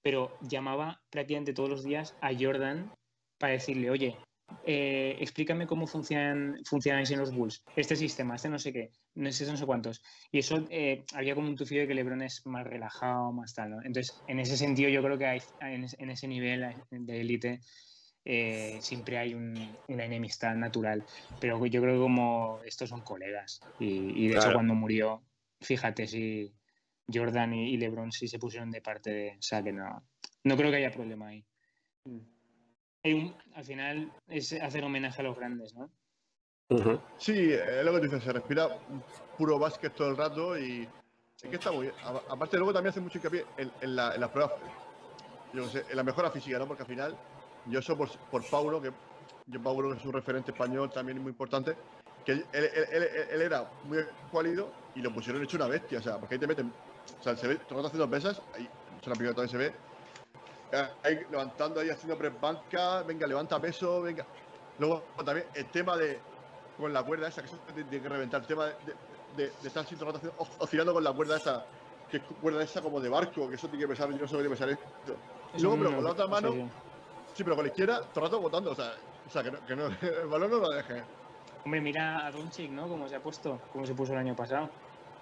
pero 0.02 0.38
llamaba 0.42 1.02
prácticamente 1.10 1.54
todos 1.54 1.70
los 1.70 1.84
días 1.84 2.16
a 2.22 2.32
Jordan 2.38 2.92
para 3.40 3.54
decirle, 3.54 3.90
oye, 3.90 4.18
eh, 4.66 5.18
explícame 5.20 5.66
cómo 5.66 5.88
funcionan, 5.88 6.60
funcionáis 6.66 7.10
en 7.12 7.20
los 7.20 7.34
Bulls, 7.34 7.64
este 7.76 7.96
sistema, 7.96 8.36
este 8.36 8.50
no 8.50 8.60
sé 8.60 8.72
qué, 8.72 8.92
no 9.16 9.32
sé, 9.32 9.46
no 9.46 9.58
sé 9.58 9.66
cuántos. 9.66 10.02
Y 10.32 10.40
eso 10.40 10.66
eh, 10.70 11.04
había 11.14 11.34
como 11.34 11.48
un 11.48 11.56
tufillo 11.56 11.82
de 11.82 11.88
que 11.88 11.96
LeBron 11.96 12.22
es 12.22 12.46
más 12.46 12.66
relajado, 12.66 13.32
más 13.32 13.54
tal, 13.54 13.72
¿no? 13.72 13.78
Entonces, 13.84 14.22
en 14.28 14.40
ese 14.40 14.58
sentido, 14.58 14.90
yo 14.90 15.02
creo 15.02 15.18
que 15.18 15.26
hay, 15.26 15.42
en, 15.62 15.88
en 15.98 16.10
ese 16.10 16.28
nivel 16.28 16.76
de 16.92 17.22
élite 17.22 17.62
eh, 18.26 18.80
siempre 18.82 19.18
hay 19.18 19.34
un- 19.34 19.78
una 19.88 20.06
enemistad 20.06 20.56
natural. 20.56 21.04
Pero 21.40 21.66
yo 21.66 21.82
creo 21.82 21.94
que 21.96 22.00
como 22.02 22.62
estos 22.66 22.90
son 22.90 23.02
colegas. 23.02 23.62
Y, 23.80 24.26
y 24.26 24.28
de 24.30 24.36
hecho, 24.36 24.54
cuando 24.54 24.74
murió, 24.76 25.24
fíjate 25.62 26.08
si 26.08 26.54
Jordan 27.14 27.54
y, 27.54 27.74
y 27.74 27.78
LeBron 27.78 28.12
sí 28.12 28.28
se 28.28 28.40
pusieron 28.40 28.72
de 28.72 28.82
parte 28.82 29.10
de. 29.12 29.30
O 29.38 29.42
sea, 29.42 29.62
que 29.64 29.74
no. 29.74 30.04
No 30.44 30.58
creo 30.58 30.72
que 30.72 30.78
haya 30.78 30.92
problema 30.92 31.28
ahí. 31.28 31.46
Hay 33.04 33.14
un- 33.14 33.36
al 33.56 33.64
final 33.66 34.12
es 34.30 34.54
hacer 34.54 34.84
homenaje 34.84 35.22
a 35.22 35.26
los 35.26 35.38
grandes, 35.38 35.74
¿no? 35.76 35.90
Sí, 37.18 37.52
es 37.52 37.84
lo 37.86 37.92
que 37.94 38.00
tú 38.00 38.06
dices, 38.06 38.24
se 38.24 38.32
respira 38.34 38.68
puro 39.38 39.60
básquet 39.60 39.94
todo 39.94 40.10
el 40.10 40.18
rato 40.18 40.58
y 40.58 40.88
es 41.42 41.50
que 41.50 41.56
está 41.58 41.72
muy 41.72 41.88
bien. 41.88 41.96
A- 42.04 42.34
Aparte, 42.34 42.58
luego 42.58 42.74
también 42.74 42.92
hace 42.92 43.02
mucho 43.02 43.18
hincapié 43.18 43.44
en, 43.58 43.72
en, 43.82 43.96
la- 43.96 44.16
en 44.16 44.22
las 44.22 44.30
pruebas, 44.30 44.54
yo 45.54 45.66
qué 45.66 45.70
sé, 45.72 45.86
en 45.90 45.98
la 45.98 46.04
mejora 46.04 46.32
física, 46.32 46.58
¿no? 46.60 46.68
Porque 46.68 46.84
al 46.84 46.88
final, 46.90 47.18
yo 47.66 47.80
eso 47.80 47.98
por, 47.98 48.10
por 48.30 48.50
Paulo, 48.50 48.82
que 48.82 48.94
yo 49.46 49.62
Paulo 49.62 49.92
que 49.92 49.98
es 49.98 50.06
un 50.06 50.14
referente 50.14 50.52
español 50.52 50.92
también 50.92 51.22
muy 51.22 51.32
importante, 51.32 51.78
que 52.24 52.32
él, 52.34 52.50
él- 52.54 52.70
él- 53.32 53.42
era 53.42 53.74
muy 53.84 54.00
cuálido 54.30 54.78
y 54.94 55.02
lo 55.02 55.14
pusieron 55.14 55.44
hecho 55.44 55.58
una 55.58 55.68
bestia, 55.68 56.00
o 56.00 56.02
sea, 56.02 56.20
porque 56.20 56.36
ahí 56.36 56.40
te 56.40 56.48
meten, 56.48 56.76
o 57.20 57.22
sea, 57.22 57.36
se 57.36 57.48
ve, 57.48 57.56
rato 57.56 57.88
haciendo 57.88 58.10
pesas, 58.10 58.42
ahí, 58.54 58.70
una 59.06 59.16
película 59.18 59.30
que 59.30 59.36
también 59.36 59.50
se 59.50 59.58
ve, 59.58 59.82
eh, 60.72 60.90
ahí 61.04 61.18
levantando 61.30 61.80
ahí, 61.80 61.90
haciendo 61.90 62.18
press 62.18 62.40
banca, 62.40 63.04
venga, 63.04 63.28
levanta 63.28 63.60
peso, 63.62 64.02
venga. 64.02 64.28
Luego 64.78 65.14
también 65.26 65.48
el 65.54 65.72
tema 65.72 65.98
de 65.98 66.24
con 66.76 66.92
la 66.92 67.04
cuerda 67.04 67.28
esa, 67.28 67.42
que 67.42 67.48
eso 67.48 67.60
tiene 67.62 67.88
que 68.02 68.10
reventar, 68.10 68.42
el 68.42 68.48
tema 68.48 68.66
de, 68.82 68.96
de- 69.30 69.52
de 69.60 69.68
estar 69.68 69.86
sin 69.86 70.00
oscilando 70.58 70.94
con 70.94 71.04
la 71.04 71.14
cuerda 71.14 71.38
esa, 71.38 71.68
que 72.08 72.18
es 72.18 72.24
cuerda 72.40 72.64
esa 72.64 72.82
como 72.82 73.00
de 73.00 73.10
barco, 73.10 73.48
que 73.48 73.56
eso 73.56 73.70
tiene 73.70 73.84
que 73.86 73.90
pesar, 73.90 74.10
yo 74.12 74.18
no 74.18 74.28
sé 74.28 74.38
qué 74.42 74.50
pesar 74.50 74.70
esto. 74.70 75.22
Y 75.56 75.62
luego, 75.62 75.78
pero 75.78 75.94
con 75.94 76.04
la 76.04 76.12
otra 76.12 76.28
mano, 76.28 76.64
sí, 77.34 77.44
pero 77.44 77.56
con 77.56 77.66
la 77.66 77.70
izquierda, 77.72 78.02
todo 78.14 78.26
el 78.26 78.32
rato 78.32 78.42
botando, 78.42 78.72
o 78.72 78.76
sea, 78.76 78.94
o 79.26 79.30
sea 79.30 79.44
que, 79.44 79.52
no, 79.52 79.66
que 79.66 79.76
no, 79.76 79.88
el 80.22 80.28
balón 80.28 80.52
no 80.52 80.58
lo 80.58 80.70
deje. 80.70 81.04
Hombre, 81.66 81.82
mira 81.82 82.26
a 82.26 82.32
Doncic, 82.32 82.70
¿no? 82.72 82.88
Cómo 82.88 83.08
se 83.08 83.16
ha 83.16 83.22
puesto, 83.24 83.62
cómo 83.72 83.86
se 83.86 83.94
puso 83.96 84.12
el 84.14 84.20
año 84.20 84.36
pasado. 84.36 84.70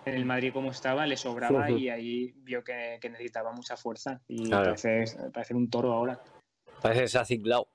En 0.06 0.16
el 0.16 0.26
Madrid 0.26 0.52
como 0.52 0.72
estaba, 0.72 1.06
le 1.06 1.16
sobraba 1.16 1.70
y 1.70 1.88
ahí 1.88 2.34
vio 2.38 2.64
que, 2.64 2.98
que 3.00 3.10
necesitaba 3.12 3.52
mucha 3.52 3.78
fuerza. 3.78 4.20
Y 4.28 4.46
Claro. 4.46 4.74
parece, 4.76 5.06
parece 5.32 5.54
un 5.54 5.70
toro 5.70 5.94
ahora. 5.94 6.20
Parece 6.82 7.02
que 7.02 7.08
se 7.08 7.20
ha 7.20 7.26
ciclado. 7.26 7.68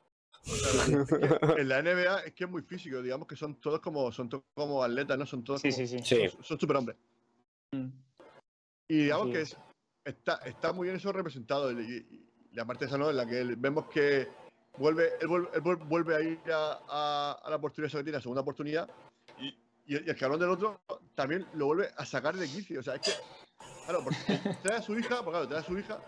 En 1.58 1.68
la 1.68 1.82
NBA 1.82 2.20
es 2.26 2.32
que 2.34 2.44
es 2.44 2.50
muy 2.50 2.62
físico, 2.62 3.00
digamos 3.02 3.26
que 3.28 3.36
son 3.36 3.60
todos 3.60 3.80
como, 3.80 4.10
son 4.12 4.28
todos 4.28 4.42
como 4.56 4.82
atletas, 4.82 5.16
¿no? 5.18 5.26
Son 5.26 5.44
todos 5.44 5.60
Sí, 5.60 5.70
como- 5.70 5.86
sí, 5.86 5.98
sí. 6.02 6.28
Son, 6.28 6.44
son 6.44 6.58
superhombres. 6.58 6.96
Mm. 7.72 7.88
Y 8.88 8.96
digamos 9.04 9.28
que 9.28 9.40
es. 9.42 9.52
es- 9.52 9.58
está, 10.04 10.36
está 10.44 10.72
muy 10.72 10.86
bien 10.86 10.96
eso 10.96 11.12
representado. 11.12 11.70
Y, 11.72 11.84
y- 11.84 12.26
y 12.56 12.60
aparte 12.60 12.86
de 12.86 12.88
esa, 12.88 12.96
¿no? 12.98 13.10
En 13.10 13.16
la 13.18 13.26
que 13.26 13.44
vemos 13.56 13.84
que 13.86 14.28
vuelve, 14.78 15.12
él 15.20 15.28
vuelve, 15.28 15.60
vuelve 15.84 16.16
a 16.16 16.20
ir 16.22 16.40
a, 16.50 16.80
a- 16.88 17.50
la 17.50 17.56
oportunidad 17.56 17.90
que 17.92 18.02
tiene, 18.02 18.12
la 18.16 18.22
segunda 18.22 18.40
oportunidad. 18.40 18.88
Y, 19.38 19.48
y, 19.48 19.94
y 19.94 20.08
el 20.08 20.16
cabrón 20.16 20.40
del 20.40 20.48
otro 20.50 20.80
también 21.14 21.46
lo 21.54 21.66
vuelve 21.66 21.90
a 21.96 22.04
sacar 22.06 22.34
de 22.34 22.46
quicio. 22.48 22.80
O 22.80 22.82
sea, 22.82 22.94
es 22.94 23.02
que, 23.02 23.12
claro, 23.84 24.02
porque 24.02 24.16
trae 24.62 24.78
a 24.78 24.82
su 24.82 24.98
hija, 24.98 25.16
porque 25.16 25.30
claro, 25.32 25.48
trae 25.48 25.60
a 25.60 25.64
su 25.64 25.78
hija. 25.78 25.98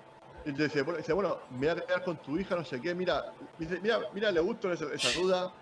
Y 0.46 0.52
dice, 0.52 0.80
bueno, 0.82 0.98
dice, 0.98 1.12
bueno, 1.12 1.38
me 1.50 1.74
voy 1.74 1.82
con 2.04 2.16
tu 2.22 2.38
hija, 2.38 2.56
no 2.56 2.64
sé 2.64 2.80
qué, 2.80 2.94
mira, 2.94 3.34
dice, 3.58 3.78
mira, 3.82 4.00
mira, 4.14 4.30
le 4.32 4.40
gusta, 4.40 4.72
esa, 4.72 4.86
esa 4.92 5.20
duda. 5.20 5.52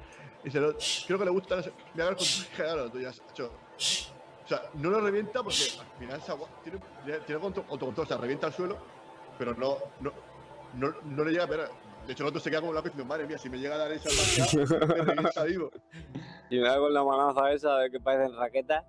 Dice, 0.45 0.61
"Lo- 0.61 0.77
creo 1.07 1.19
que 1.19 1.25
le 1.25 1.31
gusta, 1.33 1.57
no 1.57 1.63
sé, 1.65 1.71
me 1.71 2.05
voy 2.05 2.13
a 2.13 2.15
quedar 2.15 2.17
con 2.17 2.27
tu 2.27 2.33
hija, 2.43 2.55
claro, 2.55 2.91
tú 2.93 3.01
ya 3.01 3.09
has 3.09 3.21
hecho. 3.33 3.51
O 4.45 4.49
sea, 4.49 4.63
no 4.75 4.91
lo 4.91 5.01
revienta 5.01 5.43
porque 5.43 5.59
al 5.81 5.99
final 5.99 6.23
tiene, 6.63 6.79
tiene, 7.05 7.19
tiene 7.21 7.43
auto- 7.43 7.65
autocontrol, 7.69 8.05
o 8.05 8.09
sea, 8.09 8.17
revienta 8.19 8.47
al 8.47 8.53
suelo, 8.53 8.79
pero 9.39 9.55
no, 9.55 9.79
no, 10.77 10.95
no 11.05 11.25
le 11.25 11.33
llega 11.33 11.45
a 11.45 11.49
pegar. 11.49 11.69
De 12.07 12.13
hecho, 12.13 12.23
el 12.23 12.29
otro 12.29 12.41
se 12.41 12.51
queda 12.51 12.61
como 12.61 12.79
y 12.79 12.83
dice, 12.83 13.05
madre 13.05 13.27
mía, 13.27 13.37
si 13.37 13.51
me 13.51 13.59
llega 13.59 13.75
a 13.75 13.79
dar 13.79 13.93
esa 13.93 14.09
marca, 15.15 15.43
vivo. 15.45 15.71
Y 16.51 16.59
me 16.59 16.69
da 16.69 16.79
con 16.79 16.95
la 16.95 17.03
manaza 17.03 17.53
esa 17.53 17.79
de 17.79 17.91
que 17.91 17.99
parecen 17.99 18.37
raquetas. 18.37 18.85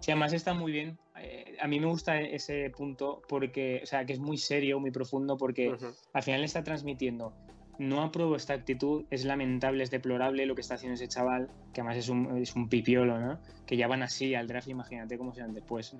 Sí, 0.00 0.10
además 0.10 0.32
está 0.32 0.54
muy 0.54 0.72
bien. 0.72 0.98
Eh, 1.18 1.56
a 1.60 1.66
mí 1.66 1.80
me 1.80 1.86
gusta 1.86 2.18
ese 2.20 2.70
punto 2.70 3.22
porque, 3.28 3.80
o 3.82 3.86
sea, 3.86 4.06
que 4.06 4.14
es 4.14 4.18
muy 4.18 4.38
serio, 4.38 4.80
muy 4.80 4.90
profundo, 4.90 5.36
porque 5.36 5.76
al 6.12 6.22
final 6.22 6.40
le 6.40 6.46
está 6.46 6.64
transmitiendo. 6.64 7.34
No 7.78 8.02
apruebo 8.02 8.36
esta 8.36 8.54
actitud, 8.54 9.04
es 9.10 9.24
lamentable, 9.26 9.82
es 9.82 9.90
deplorable 9.90 10.46
lo 10.46 10.54
que 10.54 10.62
está 10.62 10.74
haciendo 10.76 10.94
ese 10.94 11.08
chaval, 11.08 11.50
que 11.74 11.82
además 11.82 11.98
es 11.98 12.08
un, 12.08 12.38
es 12.38 12.56
un 12.56 12.68
pipiolo, 12.70 13.18
¿no? 13.18 13.38
Que 13.66 13.76
ya 13.76 13.86
van 13.86 14.02
así 14.02 14.34
al 14.34 14.46
draft, 14.48 14.68
imagínate 14.68 15.18
cómo 15.18 15.34
serán 15.34 15.52
después. 15.52 15.94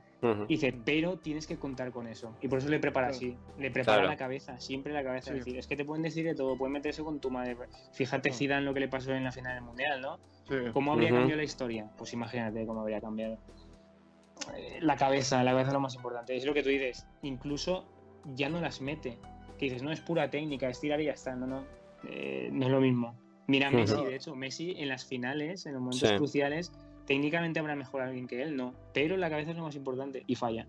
Y 0.48 0.54
dice, 0.54 0.72
pero 0.84 1.18
tienes 1.18 1.46
que 1.46 1.58
contar 1.58 1.90
con 1.92 2.06
eso. 2.06 2.34
Y 2.40 2.48
por 2.48 2.60
eso 2.60 2.68
le 2.68 2.78
prepara 2.78 3.08
Claro. 3.08 3.16
así. 3.16 3.36
Le 3.58 3.70
prepara 3.70 3.98
Claro. 3.98 4.08
la 4.08 4.16
cabeza, 4.16 4.58
siempre 4.58 4.92
la 4.94 5.02
cabeza. 5.04 5.32
Sí. 5.32 5.38
Es 5.38 5.44
decir, 5.44 5.58
es 5.58 5.66
que 5.66 5.76
te 5.76 5.84
pueden 5.84 6.02
decir 6.02 6.24
de 6.24 6.34
todo, 6.34 6.56
pueden 6.56 6.72
meterse 6.72 7.02
con 7.02 7.20
tu 7.20 7.30
madre. 7.30 7.56
Fíjate. 7.92 8.32
Zidane, 8.32 8.62
lo 8.64 8.72
que 8.72 8.80
le 8.80 8.88
pasó 8.88 9.12
en 9.12 9.24
la 9.24 9.32
final 9.32 9.54
del 9.54 9.64
Mundial, 9.64 10.00
¿no? 10.00 10.18
Sí. 10.48 10.54
¿Cómo 10.72 10.92
habría 10.92 11.10
cambiado 11.10 11.36
la 11.36 11.44
historia? 11.44 11.90
Pues 11.98 12.12
imagínate 12.14 12.64
cómo 12.64 12.80
habría 12.80 13.00
cambiado. 13.00 13.36
Eh, 14.56 14.78
La 14.80 14.96
cabeza, 14.96 15.42
la 15.42 15.50
cabeza 15.52 15.68
es 15.68 15.74
lo 15.74 15.80
más 15.80 15.94
importante. 15.94 16.36
Es 16.36 16.44
lo 16.46 16.54
que 16.54 16.62
tú 16.62 16.68
dices. 16.68 17.06
Incluso 17.22 17.84
ya 18.34 18.48
no 18.48 18.60
las 18.60 18.80
mete. 18.80 19.18
Que 19.58 19.66
dices, 19.66 19.82
no, 19.82 19.90
es 19.92 20.00
pura 20.00 20.28
técnica, 20.30 20.68
es 20.68 20.80
tirar 20.80 21.00
y 21.00 21.06
ya 21.06 21.12
está. 21.12 21.34
No, 21.34 21.46
no. 21.46 21.64
Eh, 22.08 22.48
no 22.52 22.66
es 22.66 22.72
lo 22.72 22.80
mismo. 22.80 23.18
Mira 23.46 23.68
a. 23.68 23.70
Messi, 23.70 24.04
de 24.04 24.16
hecho, 24.16 24.34
Messi 24.34 24.74
en 24.78 24.88
las 24.88 25.04
finales, 25.04 25.66
en 25.66 25.72
los 25.74 25.80
momentos 25.82 26.08
Sí. 26.08 26.16
cruciales, 26.16 26.72
técnicamente 27.06 27.60
habrá 27.60 27.76
mejor 27.76 28.02
alguien 28.02 28.26
que 28.26 28.42
él, 28.42 28.56
no. 28.56 28.74
Pero 28.92 29.16
la 29.16 29.30
cabeza 29.30 29.52
es 29.52 29.56
lo 29.56 29.62
más 29.62 29.76
importante 29.76 30.24
y 30.26 30.34
falla. 30.34 30.66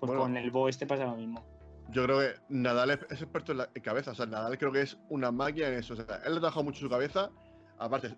Pues 0.00 0.08
Bueno. 0.08 0.22
con 0.22 0.36
el 0.36 0.50
Bo 0.50 0.68
este 0.68 0.86
pasa 0.86 1.04
lo 1.04 1.16
mismo. 1.16 1.44
Yo 1.90 2.04
creo 2.04 2.20
que 2.20 2.34
Nadal 2.50 2.90
es, 2.90 2.98
es 3.10 3.22
experto 3.22 3.52
en 3.52 3.58
la 3.58 3.70
en 3.74 3.82
cabeza. 3.82 4.10
O 4.10 4.14
sea, 4.14 4.26
Nadal 4.26 4.58
creo 4.58 4.70
que 4.72 4.82
es 4.82 4.98
una 5.08 5.30
máquina 5.32 5.68
en 5.68 5.74
eso. 5.74 5.94
O 5.94 5.96
sea, 5.96 6.04
él 6.24 6.32
le 6.32 6.36
ha 6.36 6.40
trabajado 6.40 6.64
mucho 6.64 6.80
su 6.80 6.88
cabeza. 6.88 7.30
Aparte, 7.78 8.08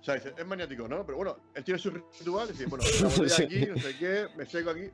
o 0.00 0.02
sea, 0.02 0.14
dice, 0.16 0.32
es 0.36 0.46
maniático, 0.46 0.86
¿no? 0.88 1.04
Pero 1.06 1.16
bueno, 1.18 1.36
él 1.54 1.64
tiene 1.64 1.78
su 1.78 1.90
ritual. 1.90 2.48
Dice, 2.48 2.66
bueno, 2.66 2.84
botella 3.04 3.28
Sí. 3.28 3.42
aquí, 3.44 3.66
no 3.66 3.76
sé 3.78 3.96
qué, 3.98 4.26
me 4.36 4.46
seco 4.46 4.70
aquí. 4.70 4.90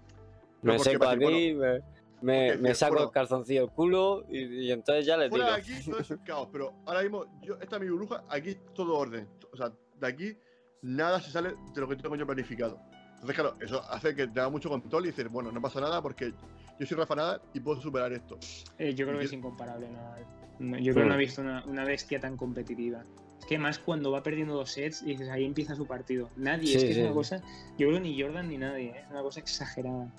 Me 0.63 0.79
seco 0.79 1.09
aquí, 1.09 1.55
me, 1.55 1.81
me, 2.23 2.75
saco 2.75 2.95
bueno, 2.95 3.07
el 3.09 3.13
calzoncillo 3.13 3.61
del 3.63 3.71
culo 3.71 4.25
y, 4.29 4.67
y 4.67 4.73
entonces 4.73 5.07
ya 5.07 5.17
le 5.17 5.29
tiro. 5.31 5.43
Fuera 5.45 5.57
de 5.57 5.63
aquí 5.63 5.85
todo 5.91 5.99
es 6.01 6.11
un 6.11 6.19
caos, 6.19 6.49
pero 6.53 6.75
ahora 6.87 7.03
mismo, 7.03 7.25
yo, 7.43 7.57
esta 7.61 7.77
es 7.77 7.83
mi 7.83 7.89
burbuja, 7.89 8.25
aquí 8.29 8.57
todo 8.75 8.97
orden. 8.97 9.29
O 9.53 9.57
sea, 9.57 9.73
de 9.99 10.07
aquí 10.07 10.37
nada 10.83 11.21
se 11.21 11.31
sale 11.31 11.51
de 11.75 11.81
lo 11.81 11.89
que 11.89 11.97
tengo 11.97 12.17
yo 12.17 12.27
planificado. 12.27 12.81
Entonces, 13.15 13.35
claro, 13.37 13.55
eso 13.61 13.83
hace 13.91 14.15
que 14.15 14.27
tenga 14.29 14.49
mucho 14.49 14.69
control 14.71 15.05
y 15.05 15.09
decir, 15.09 15.29
bueno, 15.29 15.53
no 15.53 15.61
pasa 15.61 15.81
nada 15.81 16.01
porque 16.01 16.33
yo 16.79 16.87
soy 16.87 16.97
Rafa 16.97 17.15
Nadal 17.15 17.43
y 17.53 17.61
puedo 17.61 17.81
superar 17.81 18.13
esto. 18.13 18.39
Eh, 18.79 18.95
yo 18.95 19.05
creo 19.07 19.19
que 19.19 19.25
Yo- 19.25 19.29
es 19.29 19.33
incomparable. 19.35 19.91
Nadal. 19.91 20.27
No, 20.59 20.79
yo 20.79 20.93
creo 20.93 21.05
que 21.05 21.09
no 21.09 21.15
he 21.15 21.19
Mm. 21.19 21.21
visto 21.21 21.41
una, 21.43 21.65
una 21.67 21.85
bestia 21.85 22.21
tan 22.21 22.37
competitiva. 22.37 23.03
Es 23.39 23.47
que 23.47 23.59
más 23.59 23.79
cuando 23.79 24.11
va 24.11 24.23
perdiendo 24.23 24.55
dos 24.55 24.71
sets, 24.73 25.05
dices, 25.05 25.29
ahí 25.31 25.45
empieza 25.45 25.75
su 25.75 25.87
partido. 25.87 26.29
Nadie, 26.37 26.75
es 26.75 26.81
Sí, 26.81 26.87
que 26.87 26.93
es 26.93 26.97
sí. 26.99 27.03
una 27.03 27.13
cosa. 27.13 27.43
Yo 27.79 27.89
creo 27.89 27.95
que 27.95 28.01
ni 28.01 28.21
Jordan 28.21 28.49
ni 28.49 28.59
nadie, 28.59 28.89
¿eh? 28.91 29.01
es 29.05 29.11
una 29.11 29.23
cosa 29.23 29.41
exagerada. 29.41 30.13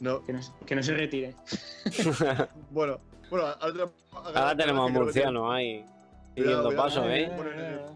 No, 0.00 0.24
Que 0.24 0.32
no, 0.32 0.42
se- 0.42 0.52
que 0.66 0.74
no 0.74 0.82
se 0.82 0.94
retire. 0.94 1.34
bueno, 2.70 2.98
bueno, 3.30 3.46
ahora 3.46 3.72
tenemos, 3.72 3.92
Ahora 4.12 4.56
tenemos 4.56 4.90
a 4.90 4.92
Murciano 4.92 5.52
ahí 5.52 5.84
pidiendo 6.34 6.74
paso, 6.76 7.08
¿eh? 7.08 7.30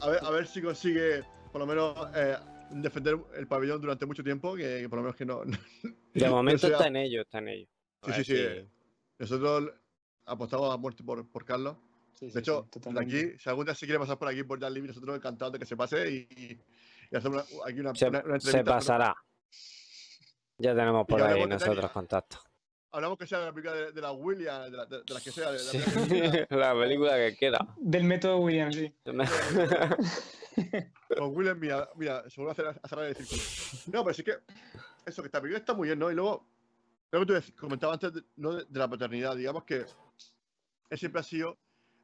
A, 0.00 0.08
ver, 0.08 0.18
a 0.22 0.30
ver 0.30 0.46
si 0.46 0.60
consigue, 0.62 1.22
por 1.52 1.60
lo 1.60 1.66
menos, 1.66 1.94
eh, 2.14 2.36
defender 2.70 3.16
el 3.36 3.46
pabellón 3.46 3.80
durante 3.80 4.06
mucho 4.06 4.22
tiempo, 4.22 4.54
que, 4.54 4.80
que 4.82 4.88
por 4.88 4.98
lo 4.98 5.02
menos 5.04 5.16
que 5.16 5.24
no. 5.24 5.42
De 6.14 6.28
momento 6.28 6.66
sea- 6.66 6.76
está 6.76 6.86
en 6.88 6.96
ello, 6.96 7.22
está 7.22 7.38
en 7.38 7.48
ello. 7.48 7.66
A 8.02 8.12
Sí, 8.12 8.24
sí, 8.24 8.36
sí. 8.36 8.36
si- 8.36 8.68
Nosotros 9.18 9.72
apostamos 10.26 10.72
a 10.72 10.76
muerte 10.76 11.02
por, 11.02 11.28
por 11.30 11.44
Carlos. 11.44 11.76
Sí, 12.14 12.28
sí, 12.28 12.34
De 12.34 12.40
hecho, 12.40 12.68
sí, 12.72 12.80
de 12.92 13.00
aquí, 13.00 13.38
si 13.38 13.48
algún 13.48 13.64
día 13.64 13.74
se 13.74 13.86
quiere 13.86 13.98
pasar 13.98 14.18
por 14.18 14.28
aquí 14.28 14.44
por 14.44 14.60
Jan 14.60 14.72
Libby, 14.72 14.88
nosotros 14.88 15.16
encantados 15.16 15.52
de 15.54 15.58
que 15.58 15.66
se 15.66 15.76
pase 15.76 16.08
y, 16.10 16.58
una, 17.10 17.44
aquí 17.66 17.80
una, 17.80 17.94
Se, 17.94 18.08
una- 18.08 18.22
una 18.24 18.38
se 18.40 18.48
entrevista, 18.50 18.60
¿no? 18.62 18.64
pasará. 18.64 19.16
Ya 20.58 20.74
tenemos 20.74 21.06
por 21.06 21.20
ahí 21.22 21.46
nosotros 21.46 21.76
Dani. 21.76 21.92
contactos. 21.92 22.40
Hablamos 22.92 23.18
que 23.18 23.26
sea 23.26 23.40
de 23.40 23.46
la 23.46 23.52
película 23.52 23.74
de, 23.76 23.92
de 23.92 24.00
la 24.00 24.12
Williams, 24.12 24.70
de, 24.70 24.76
la, 24.76 24.86
de, 24.86 25.02
de 25.02 25.14
las 25.14 25.22
que 25.22 25.32
sea, 25.32 25.50
de 25.50 25.58
la 25.58 25.64
Sí, 25.64 25.78
película 25.78 26.06
que 26.30 26.46
sea, 26.46 26.46
la 26.58 26.74
película 26.74 27.16
que 27.16 27.36
quiera. 27.36 27.58
Del 27.76 28.04
método 28.04 28.38
Williams, 28.38 28.76
sí. 28.76 28.94
con 31.16 31.36
Williams, 31.36 31.60
mira, 31.60 31.88
mira, 31.96 32.28
se 32.30 32.40
vuelve 32.40 32.50
a 32.50 32.52
hacer 32.70 32.80
a 32.82 32.88
cerrar 32.88 33.04
el 33.06 33.16
círculo. 33.16 33.42
No, 33.92 34.04
pero 34.04 34.14
sí 34.14 34.22
que 34.22 34.32
eso, 35.06 35.22
que 35.22 35.26
esta 35.26 35.40
película 35.40 35.58
está 35.58 35.74
muy 35.74 35.88
bien, 35.88 35.98
¿no? 35.98 36.10
Y 36.10 36.14
luego, 36.14 36.46
lo 37.10 37.26
que 37.26 37.26
tú 37.26 37.56
comentabas 37.56 37.94
antes, 37.94 38.14
de, 38.14 38.22
¿no? 38.36 38.52
de, 38.54 38.64
de 38.64 38.78
la 38.78 38.88
paternidad, 38.88 39.34
digamos 39.36 39.64
que 39.64 39.84
él 40.90 40.98
siempre 40.98 41.20
ha 41.20 41.24
sido 41.24 41.58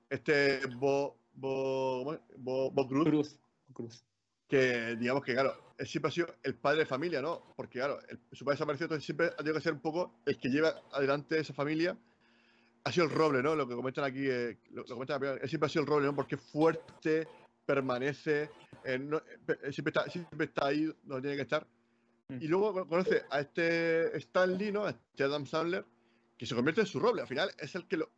este 0.09 0.67
Bo, 0.75 1.17
Bo. 1.35 2.19
Bo, 2.37 2.71
Bo 2.73 2.89
Cruz, 2.89 3.05
Cruz. 3.09 3.39
Cruz. 3.73 4.05
que 4.49 4.97
digamos 4.97 5.23
que, 5.25 5.35
claro, 5.35 5.55
él 5.81 5.87
siempre 5.87 6.11
ha 6.11 6.13
sido 6.13 6.27
el 6.43 6.55
padre 6.55 6.81
de 6.81 6.87
familia, 6.87 7.21
¿no? 7.23 7.55
Porque, 7.57 7.79
claro, 7.79 7.99
el- 8.09 8.19
su 8.33 8.45
padre 8.45 8.57
desaparecido, 8.57 8.85
entonces 8.87 9.05
siempre 9.05 9.27
ha 9.27 9.37
tenido 9.37 9.55
que 9.55 9.61
ser 9.63 9.73
un 9.73 9.81
poco 9.81 10.21
el 10.27 10.39
que 10.39 10.49
lleva 10.49 10.75
adelante 10.93 11.39
esa 11.39 11.55
familia. 11.55 11.97
Ha 12.85 12.93
sido 12.93 13.07
el 13.07 13.13
roble, 13.13 13.43
¿no? 13.43 13.55
Lo 13.57 13.67
que 13.67 13.75
comentan 13.75 14.05
aquí, 14.05 14.27
eh, 14.29 14.59
lo, 14.71 14.83
lo 14.83 14.95
comentan 14.95 15.23
él 15.43 15.49
siempre 15.49 15.67
ha 15.67 15.71
sido 15.71 15.83
el 15.83 15.89
roble, 15.89 16.07
¿no? 16.07 16.15
Porque 16.15 16.35
es 16.37 16.41
fuerte, 16.43 17.27
permanece, 17.67 18.51
eh, 18.85 18.99
no- 18.99 19.19
eh, 19.19 19.73
siempre, 19.73 19.91
está, 19.91 20.11
siempre 20.11 20.47
está 20.47 20.67
ahí 20.67 20.85
donde 21.05 21.23
tiene 21.23 21.37
que 21.37 21.43
estar. 21.43 21.67
Mm. 22.29 22.39
Y 22.43 22.47
luego 22.49 22.73
co- 22.75 22.87
conoce 22.89 23.23
a 23.31 23.41
este 23.41 24.17
Stan 24.19 24.57
Lee, 24.57 24.73
¿no? 24.73 24.85
A 24.85 24.91
este 24.91 25.25
Adam 25.25 25.47
Sandler, 25.47 25.85
que 26.37 26.47
se 26.47 26.55
convierte 26.55 26.83
en 26.83 26.87
su 26.87 27.01
roble. 27.01 27.23
Al 27.23 27.29
final 27.29 27.51
es 27.59 27.75
el 27.75 27.87
que 27.87 27.97
lo, 27.97 28.09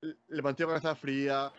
le 0.00 0.42
mantiene 0.42 0.72
la 0.72 0.80
cabeza 0.80 0.94
fría, 1.00 1.52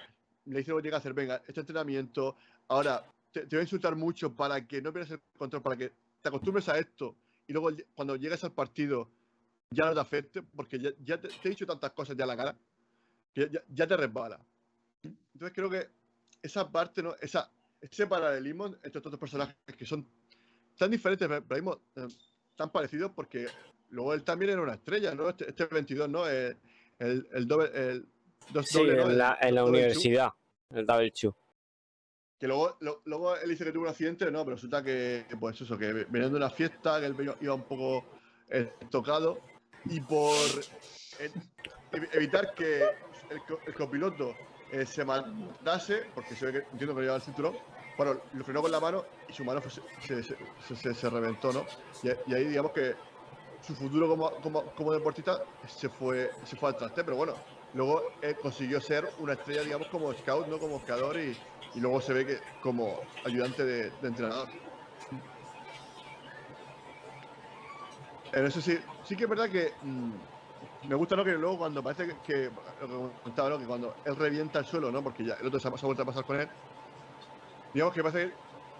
le 0.45 0.59
dice 0.59 0.71
lo 0.71 0.77
que 0.77 0.83
tiene 0.83 0.93
que 0.93 0.97
hacer, 0.99 1.13
venga, 1.13 1.41
este 1.47 1.61
entrenamiento, 1.61 2.35
ahora 2.67 3.03
te, 3.33 3.41
te 3.47 3.55
voy 3.55 3.59
a 3.59 3.63
insultar 3.63 3.95
mucho 3.95 4.33
para 4.33 4.65
que 4.65 4.81
no 4.81 4.93
pierdas 4.93 5.11
el 5.11 5.21
control, 5.37 5.61
para 5.61 5.75
que 5.75 5.91
te 6.21 6.29
acostumbres 6.29 6.69
a 6.69 6.77
esto 6.77 7.15
y 7.47 7.51
luego 7.51 7.69
cuando 7.93 8.15
llegues 8.15 8.43
al 8.45 8.53
partido 8.53 9.09
ya 9.71 9.85
no 9.85 9.93
te 9.93 9.99
afecte, 9.99 10.41
porque 10.43 10.79
ya, 10.79 10.91
ya 11.03 11.19
te, 11.19 11.27
te 11.27 11.47
he 11.47 11.49
dicho 11.49 11.65
tantas 11.65 11.91
cosas 11.91 12.15
ya 12.15 12.23
en 12.23 12.27
la 12.29 12.37
cara 12.37 12.55
que 13.33 13.49
ya, 13.51 13.61
ya 13.67 13.87
te 13.87 13.97
resbala. 13.97 14.39
Entonces 15.03 15.51
creo 15.53 15.69
que 15.69 15.89
esa 16.41 16.69
parte, 16.71 17.01
¿no? 17.01 17.15
Esa, 17.19 17.51
ese 17.81 18.05
paralelismo 18.07 18.67
entre 18.67 18.87
estos 18.99 19.11
dos 19.11 19.19
personajes 19.19 19.55
que 19.77 19.85
son 19.85 20.07
tan 20.77 20.91
diferentes, 20.91 21.27
pero 21.27 21.55
mismo 21.55 21.81
eh, 21.95 22.07
tan 22.55 22.71
parecidos, 22.71 23.11
porque 23.15 23.47
luego 23.89 24.13
él 24.13 24.23
también 24.23 24.51
era 24.51 24.61
una 24.61 24.75
estrella, 24.75 25.15
¿no? 25.15 25.27
Este, 25.29 25.49
este 25.49 25.65
22, 25.65 26.07
¿no? 26.07 26.29
Eh, 26.29 26.55
el, 26.99 27.27
el 27.33 27.47
doble, 27.47 27.69
el 27.73 28.07
dos 28.51 28.67
Sí, 28.67 28.77
doble, 28.77 28.95
¿no? 28.95 29.03
en 29.03 29.09
El- 29.11 29.17
la, 29.17 29.37
en 29.41 29.57
el 29.57 29.63
universidad, 29.63 30.31
el 30.69 30.85
Double 30.85 31.11
Chu. 31.11 31.35
Que 32.43 32.47
luego, 32.47 33.37
él 33.37 33.49
dice 33.51 33.63
que 33.63 33.71
tuvo 33.71 33.83
un 33.83 33.89
accidente, 33.89 34.29
no, 34.29 34.43
pero 34.43 34.57
resulta 34.57 34.83
que, 34.83 35.25
que, 35.29 35.37
pues 35.37 35.61
eso, 35.61 35.77
que 35.77 35.93
de 35.93 36.27
una 36.27 36.49
fiesta, 36.49 36.99
que 36.99 37.05
él 37.05 37.15
iba 37.39 37.53
un 37.53 37.63
poco 37.63 38.03
eh, 38.49 38.69
tocado, 38.91 39.39
y 39.85 40.01
por 40.01 40.27
eh, 41.19 41.31
ev- 41.93 42.09
evitar 42.11 42.53
que 42.53 42.81
el, 43.29 43.45
co- 43.45 43.61
el 43.65 43.73
copiloto 43.73 44.35
eh, 44.73 44.85
se 44.85 45.05
mandase, 45.05 46.11
porque 46.13 46.35
se 46.35 46.47
ve 46.47 46.51
que 46.51 46.57
entiendo 46.73 46.93
que 46.93 47.03
llevaba 47.03 47.15
el 47.15 47.23
cinturón, 47.23 47.57
bueno, 47.95 48.21
lo 48.33 48.43
frenó 48.43 48.61
con 48.61 48.71
la 48.71 48.81
mano 48.81 49.05
y 49.25 49.31
su 49.31 49.45
mano 49.45 49.61
se, 49.69 50.21
se, 50.21 51.09
reventó, 51.09 51.53
¿no? 51.53 51.65
Y, 52.01 52.09
y 52.29 52.33
ahí 52.35 52.43
digamos 52.43 52.73
que 52.73 52.93
su 53.61 53.73
futuro 53.73 54.09
como, 54.09 54.41
como, 54.41 54.75
como 54.75 54.91
deportista 54.91 55.39
se 55.63 55.87
fue, 55.87 56.29
se 56.43 56.57
fue 56.57 56.67
al 56.67 56.75
traste, 56.75 57.05
pero 57.05 57.15
bueno, 57.15 57.37
luego 57.71 58.01
eh, 58.21 58.35
consiguió 58.41 58.81
ser 58.81 59.13
una 59.19 59.31
estrella, 59.31 59.63
digamos, 59.63 59.87
como 59.87 60.13
scout, 60.13 60.45
¿no? 60.47 60.59
Como 60.59 60.73
buscador 60.73 61.17
y, 61.21 61.52
y 61.73 61.79
luego 61.79 62.01
se 62.01 62.13
ve 62.13 62.25
que 62.25 62.39
como 62.59 63.13
ayudante 63.23 63.65
de, 63.65 63.97
entrenador. 64.07 64.49
En 68.31 68.45
eso 68.45 68.61
sí, 68.61 68.77
sí 69.01 69.15
que 69.15 69.23
es 69.25 69.29
verdad 69.29 69.49
que 69.51 69.77
mm, 69.81 70.19
me 70.81 70.95
gusta 70.95 71.15
¿no? 71.15 71.23
que 71.25 71.33
luego 71.33 71.57
cuando 71.59 71.83
parece 71.83 72.07
que, 72.07 72.21
que- 72.21 72.51
¿no? 72.51 73.59
que 73.59 73.65
cuando 73.67 74.01
él 74.03 74.15
revienta 74.15 74.59
el 74.59 74.65
suelo, 74.65 74.91
¿no? 74.91 75.03
porque 75.03 75.25
ya 75.25 75.35
el 75.35 75.47
otro 75.47 75.59
se 75.59 75.67
ha, 75.67 75.77
se 75.77 75.85
ha 75.85 75.87
vuelto 75.87 76.03
a 76.03 76.05
pasar 76.05 76.25
con 76.25 76.39
él, 76.39 76.51
digamos 77.73 77.93
que 77.93 78.03
parece 78.03 78.29
que 78.29 78.37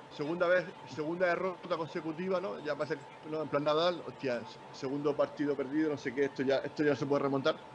segunda 0.08 0.48
vez, 0.48 0.76
segunda 0.84 1.28
derrota 1.28 1.78
consecutiva, 1.78 2.40
¿no? 2.40 2.60
Ya 2.60 2.76
parece 2.76 3.08
¿no? 3.24 3.42
en 3.42 3.50
plan 3.50 3.64
Nadal, 3.64 4.02
hostia, 4.06 4.44
segundo 4.72 5.16
partido 5.16 5.56
perdido, 5.58 5.90
no 5.90 5.98
sé 5.98 6.14
qué, 6.14 6.26
esto 6.26 6.44
ya, 6.44 6.58
esto 6.60 6.84
ya 6.84 6.96
se 6.96 7.06
puede 7.08 7.24
remontar. 7.24 7.73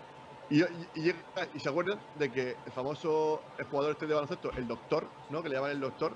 Y, 0.50 0.62
y, 0.62 0.88
y 0.94 1.00
llega- 1.02 1.24
y 1.54 1.60
se 1.60 1.68
acuerdan 1.68 2.00
de 2.14 2.30
que 2.32 2.56
el 2.64 2.72
famoso 2.72 3.42
el 3.58 3.66
jugador 3.66 3.92
este 3.92 4.06
de 4.06 4.14
baloncesto, 4.14 4.50
el 4.52 4.66
doctor, 4.66 5.08
¿no? 5.30 5.42
Que 5.42 5.48
le 5.50 5.56
llaman 5.56 5.72
el 5.72 5.80
doctor, 5.80 6.14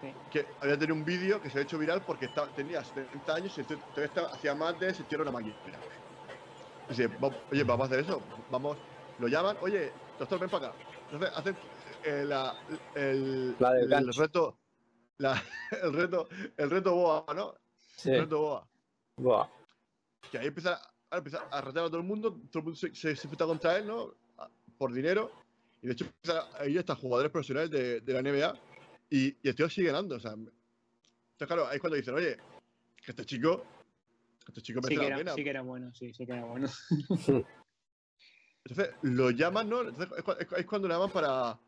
Sí. 0.00 0.14
que 0.30 0.46
había 0.60 0.78
tenido 0.78 0.94
un 0.94 1.04
vídeo 1.04 1.40
que 1.40 1.50
se 1.50 1.58
ha 1.58 1.62
hecho 1.62 1.76
viral 1.76 2.02
porque 2.04 2.26
estaba, 2.26 2.46
tenía 2.54 2.84
70 2.84 3.34
años 3.34 3.56
y 3.58 3.62
entonces 3.62 3.84
todavía 3.88 4.06
estaba- 4.06 4.28
hacía 4.28 4.54
más 4.54 4.78
de 4.78 4.94
sentir 4.94 5.20
una 5.20 5.32
máquina. 5.32 5.56
Dice, 6.88 7.08
"Va- 7.08 7.36
oye, 7.50 7.64
vamos 7.64 7.84
a 7.84 7.86
hacer 7.86 8.00
eso, 8.04 8.22
vamos, 8.50 8.78
lo 9.18 9.26
llaman, 9.26 9.56
oye, 9.60 9.90
doctor, 10.18 10.38
ven 10.38 10.48
para 10.50 10.68
acá. 10.68 10.76
Entonces 11.10 11.36
hacen 11.36 11.56
eh, 12.04 12.24
la, 12.24 12.54
el, 12.94 13.56
La 13.58 13.72
del 13.72 13.92
el 13.92 14.14
reto, 14.14 14.56
la- 15.18 15.32
el 15.82 15.92
reto, 15.92 16.28
el 16.56 16.70
reto 16.70 16.94
boa, 16.94 17.24
¿no? 17.34 17.54
Sí. 17.96 18.10
El 18.12 18.20
reto 18.20 18.38
boa. 18.38 18.68
Buah. 19.16 19.48
Que 20.30 20.38
ahí 20.38 20.46
empieza, 20.46 20.80
a- 21.10 21.16
empieza 21.18 21.46
a 21.50 21.58
a 21.58 21.72
todo 21.72 21.96
el 21.96 22.02
mundo, 22.02 22.32
todo 22.50 22.58
el 22.60 22.64
mundo 22.64 22.76
se, 22.78 22.88
se, 22.94 23.16
se 23.16 23.26
enfrenta 23.26 23.46
contra 23.46 23.76
él, 23.78 23.86
¿no? 23.86 24.14
Por 24.76 24.92
dinero. 24.92 25.30
Y 25.82 25.86
de 25.86 25.92
hecho 25.92 26.04
empieza 26.04 26.48
a 26.60 26.66
ir 26.66 26.78
hasta 26.78 26.94
jugadores 26.96 27.30
profesionales 27.30 27.70
de, 27.70 28.00
de 28.00 28.12
la 28.12 28.20
NBA 28.20 28.54
y, 29.10 29.28
y 29.42 29.48
el 29.48 29.54
tío 29.54 29.68
sigue 29.68 29.88
ganando. 29.88 30.16
O 30.16 30.20
sea, 30.20 30.32
entonces, 30.32 31.46
claro, 31.46 31.66
ahí 31.68 31.76
es 31.76 31.80
cuando 31.80 31.96
dicen, 31.96 32.14
oye, 32.14 32.36
que 33.04 33.12
este 33.12 33.24
chico, 33.24 33.64
este 34.46 34.60
chico 34.62 34.80
Sí 34.82 34.88
merece 34.88 34.94
que, 34.94 35.00
la 35.00 35.06
era, 35.06 35.16
pena. 35.18 35.34
sí 35.34 35.44
que 35.44 35.50
era 35.50 35.62
bueno, 35.62 35.94
sí, 35.94 36.12
sí 36.12 36.26
que 36.26 36.32
era 36.32 36.44
bueno. 36.44 36.68
Entonces 38.64 38.94
lo 39.02 39.30
llaman, 39.30 39.68
¿no? 39.68 39.80
Entonces, 39.80 40.08
es, 40.18 40.24
cua- 40.24 40.36
es 40.38 40.46
cu- 40.46 40.54
es 40.56 40.66
cuando 40.66 40.88
le 40.88 40.94
llaman 40.94 41.10
para 41.10 41.58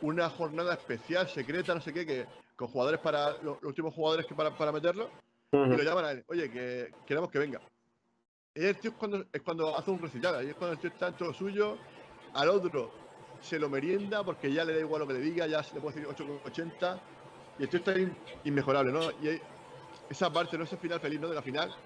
una 0.00 0.30
jornada 0.30 0.74
especial, 0.74 1.28
secreta, 1.28 1.74
no 1.74 1.80
sé 1.80 1.92
qué, 1.92 2.06
que 2.06 2.26
con 2.56 2.68
jugadores 2.68 3.00
para 3.00 3.32
los, 3.42 3.60
los 3.60 3.64
últimos 3.64 3.92
jugadores 3.94 4.24
que 4.26 4.34
para, 4.34 4.56
para 4.56 4.72
meterlo. 4.72 5.10
y 5.52 5.76
lo 5.76 5.82
llaman 5.82 6.04
a 6.04 6.10
él, 6.12 6.24
oye, 6.28 6.50
que 6.50 6.94
queremos 7.06 7.30
que 7.30 7.38
venga. 7.38 7.60
Y 8.54 8.64
el 8.64 8.78
tío 8.80 8.90
es 8.90 8.96
cuando, 8.96 9.24
es 9.32 9.42
cuando 9.42 9.76
hace 9.76 9.90
un 9.90 10.00
recital, 10.00 10.34
ahí 10.36 10.48
es 10.50 10.56
cuando 10.56 10.74
el 10.74 10.80
tío 10.80 10.90
está 10.90 11.08
en 11.08 11.16
todo 11.16 11.32
suyo, 11.32 11.84
al 12.32 12.48
otro 12.48 12.98
se 13.38 13.58
lo 13.58 13.68
merienda 13.70 14.24
porque 14.24 14.52
ya 14.52 14.64
le 14.64 14.74
da 14.74 14.80
igual 14.80 15.00
lo 15.00 15.06
que 15.06 15.14
le 15.14 15.20
diga, 15.20 15.46
ya 15.46 15.62
se 15.62 15.74
le 15.76 15.80
puede 15.80 16.00
decir 16.00 16.08
8,80 16.08 17.04
y 17.56 17.62
el 17.64 17.68
tío 17.68 17.78
está 17.78 17.98
in- 17.98 18.18
inmejorable, 18.42 18.92
¿no? 18.92 19.12
Y 19.12 19.28
hay 19.28 19.42
esa 20.08 20.32
parte, 20.32 20.58
¿no? 20.58 20.64
Ese 20.64 20.78
final 20.78 21.00
feliz, 21.00 21.20
¿no? 21.20 21.28
De 21.28 21.34
la 21.36 21.42
final, 21.42 21.76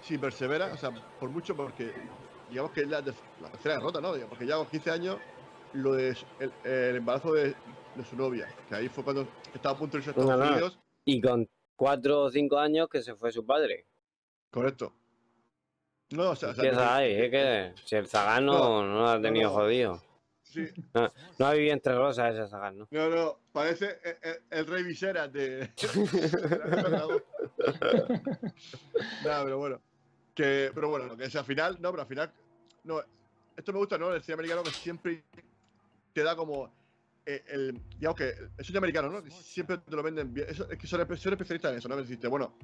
si 0.00 0.18
persevera, 0.18 0.72
o 0.72 0.76
sea, 0.76 0.92
por 1.18 1.30
mucho 1.30 1.56
porque 1.56 1.98
digamos 2.46 2.72
que 2.72 2.82
es 2.82 2.88
la, 2.88 3.02
ter- 3.04 3.16
la 3.38 3.50
tercera 3.50 3.74
derrota, 3.76 4.00
¿no? 4.00 4.12
Porque 4.28 4.46
ya 4.46 4.56
con 4.56 4.68
15 4.68 4.90
años 4.90 5.22
lo 5.72 5.94
de 5.94 6.16
el, 6.38 6.58
el 6.64 6.96
embarazo 6.96 7.32
de, 7.34 7.62
de 7.94 8.04
su 8.04 8.16
novia, 8.16 8.56
que 8.66 8.74
ahí 8.74 8.88
fue 8.88 9.04
cuando 9.04 9.34
estaba 9.52 9.74
a 9.76 9.78
punto 9.78 9.96
de 9.96 10.00
irse 10.00 10.10
a 10.10 10.12
Estados 10.12 10.30
No, 10.30 10.36
no. 10.36 10.44
Unidos, 10.56 10.80
Y 11.04 11.20
con 11.20 11.48
cuatro 11.76 12.22
o 12.22 12.30
cinco 12.30 12.58
años 12.58 12.88
que 12.88 13.02
se 13.02 13.14
fue 13.16 13.32
su 13.32 13.44
padre. 13.44 13.88
correcto. 14.50 14.94
No, 16.12 16.30
o 16.30 16.36
sea, 16.36 16.50
Empieza 16.50 16.76
que- 16.76 16.82
ahí, 16.84 17.12
es 17.12 17.30
que 17.30 17.72
si 17.84 17.96
el 17.96 18.06
Zagán 18.06 18.46
no, 18.46 18.86
no 18.86 19.00
lo 19.00 19.08
ha 19.08 19.16
no, 19.16 19.22
tenido 19.22 19.48
no. 19.50 19.54
jodido. 19.56 20.02
sí, 20.42 20.66
No 21.38 21.46
ha 21.46 21.52
vivido 21.54 21.72
entre 21.72 21.94
rosas 21.94 22.34
ese 22.34 22.48
Zagán, 22.48 22.78
¿no? 22.78 22.88
No, 22.90 23.08
no, 23.08 23.38
parece 23.52 23.98
el, 24.04 24.16
el- 24.22 24.42
el 24.50 24.66
rey 24.66 24.82
Viserys 24.82 25.32
de. 25.32 25.70
Nada, 29.24 29.44
pero 29.44 29.58
bueno. 29.58 29.80
Que, 30.34 30.70
pero 30.74 30.88
bueno, 30.88 31.16
que 31.16 31.24
es 31.24 31.36
al 31.36 31.44
final, 31.44 31.76
no, 31.80 31.90
pero 31.90 32.02
al 32.02 32.08
final. 32.08 32.32
No, 32.84 33.00
esto 33.56 33.72
me 33.72 33.78
gusta, 33.78 33.98
¿no? 33.98 34.12
El 34.14 34.22
cine 34.22 34.34
americano 34.34 34.62
que 34.62 34.70
siempre 34.70 35.22
te 36.12 36.22
da 36.22 36.34
como. 36.36 36.72
eh, 37.26 37.42
el, 37.48 37.78
digamos 37.98 38.16
que 38.16 38.34
el 38.58 38.64
cine 38.64 38.78
americano, 38.78 39.08
¿no? 39.10 39.22
Que 39.22 39.30
siempre 39.30 39.78
te 39.78 39.94
lo 39.96 40.02
venden 40.02 40.32
bien. 40.32 40.46
Eso, 40.48 40.68
es 40.70 40.78
que 40.78 40.86
son, 40.86 41.00
son 41.16 41.32
especialistas 41.34 41.72
en 41.72 41.78
eso, 41.78 41.88
¿no? 41.88 41.96
Me 41.96 42.02
deciste, 42.02 42.28
bueno, 42.28 42.54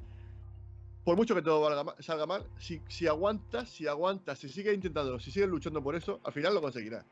por 1.09 1.17
mucho 1.17 1.35
que 1.35 1.41
todo 1.41 1.63
valga 1.63 1.95
salga 2.01 2.27
mal, 2.27 2.45
si, 2.59 2.83
si 2.87 3.07
aguantas, 3.07 3.71
si 3.71 3.87
aguantas, 3.87 4.39
si 4.39 4.47
sigues 4.51 4.75
intentando, 4.75 5.19
si 5.19 5.31
sigues 5.31 5.49
luchando 5.49 5.83
por 5.83 5.97
eso, 5.97 6.21
al 6.23 6.35
final 6.35 6.53
lo 6.53 6.61
conseguirás. 6.61 7.03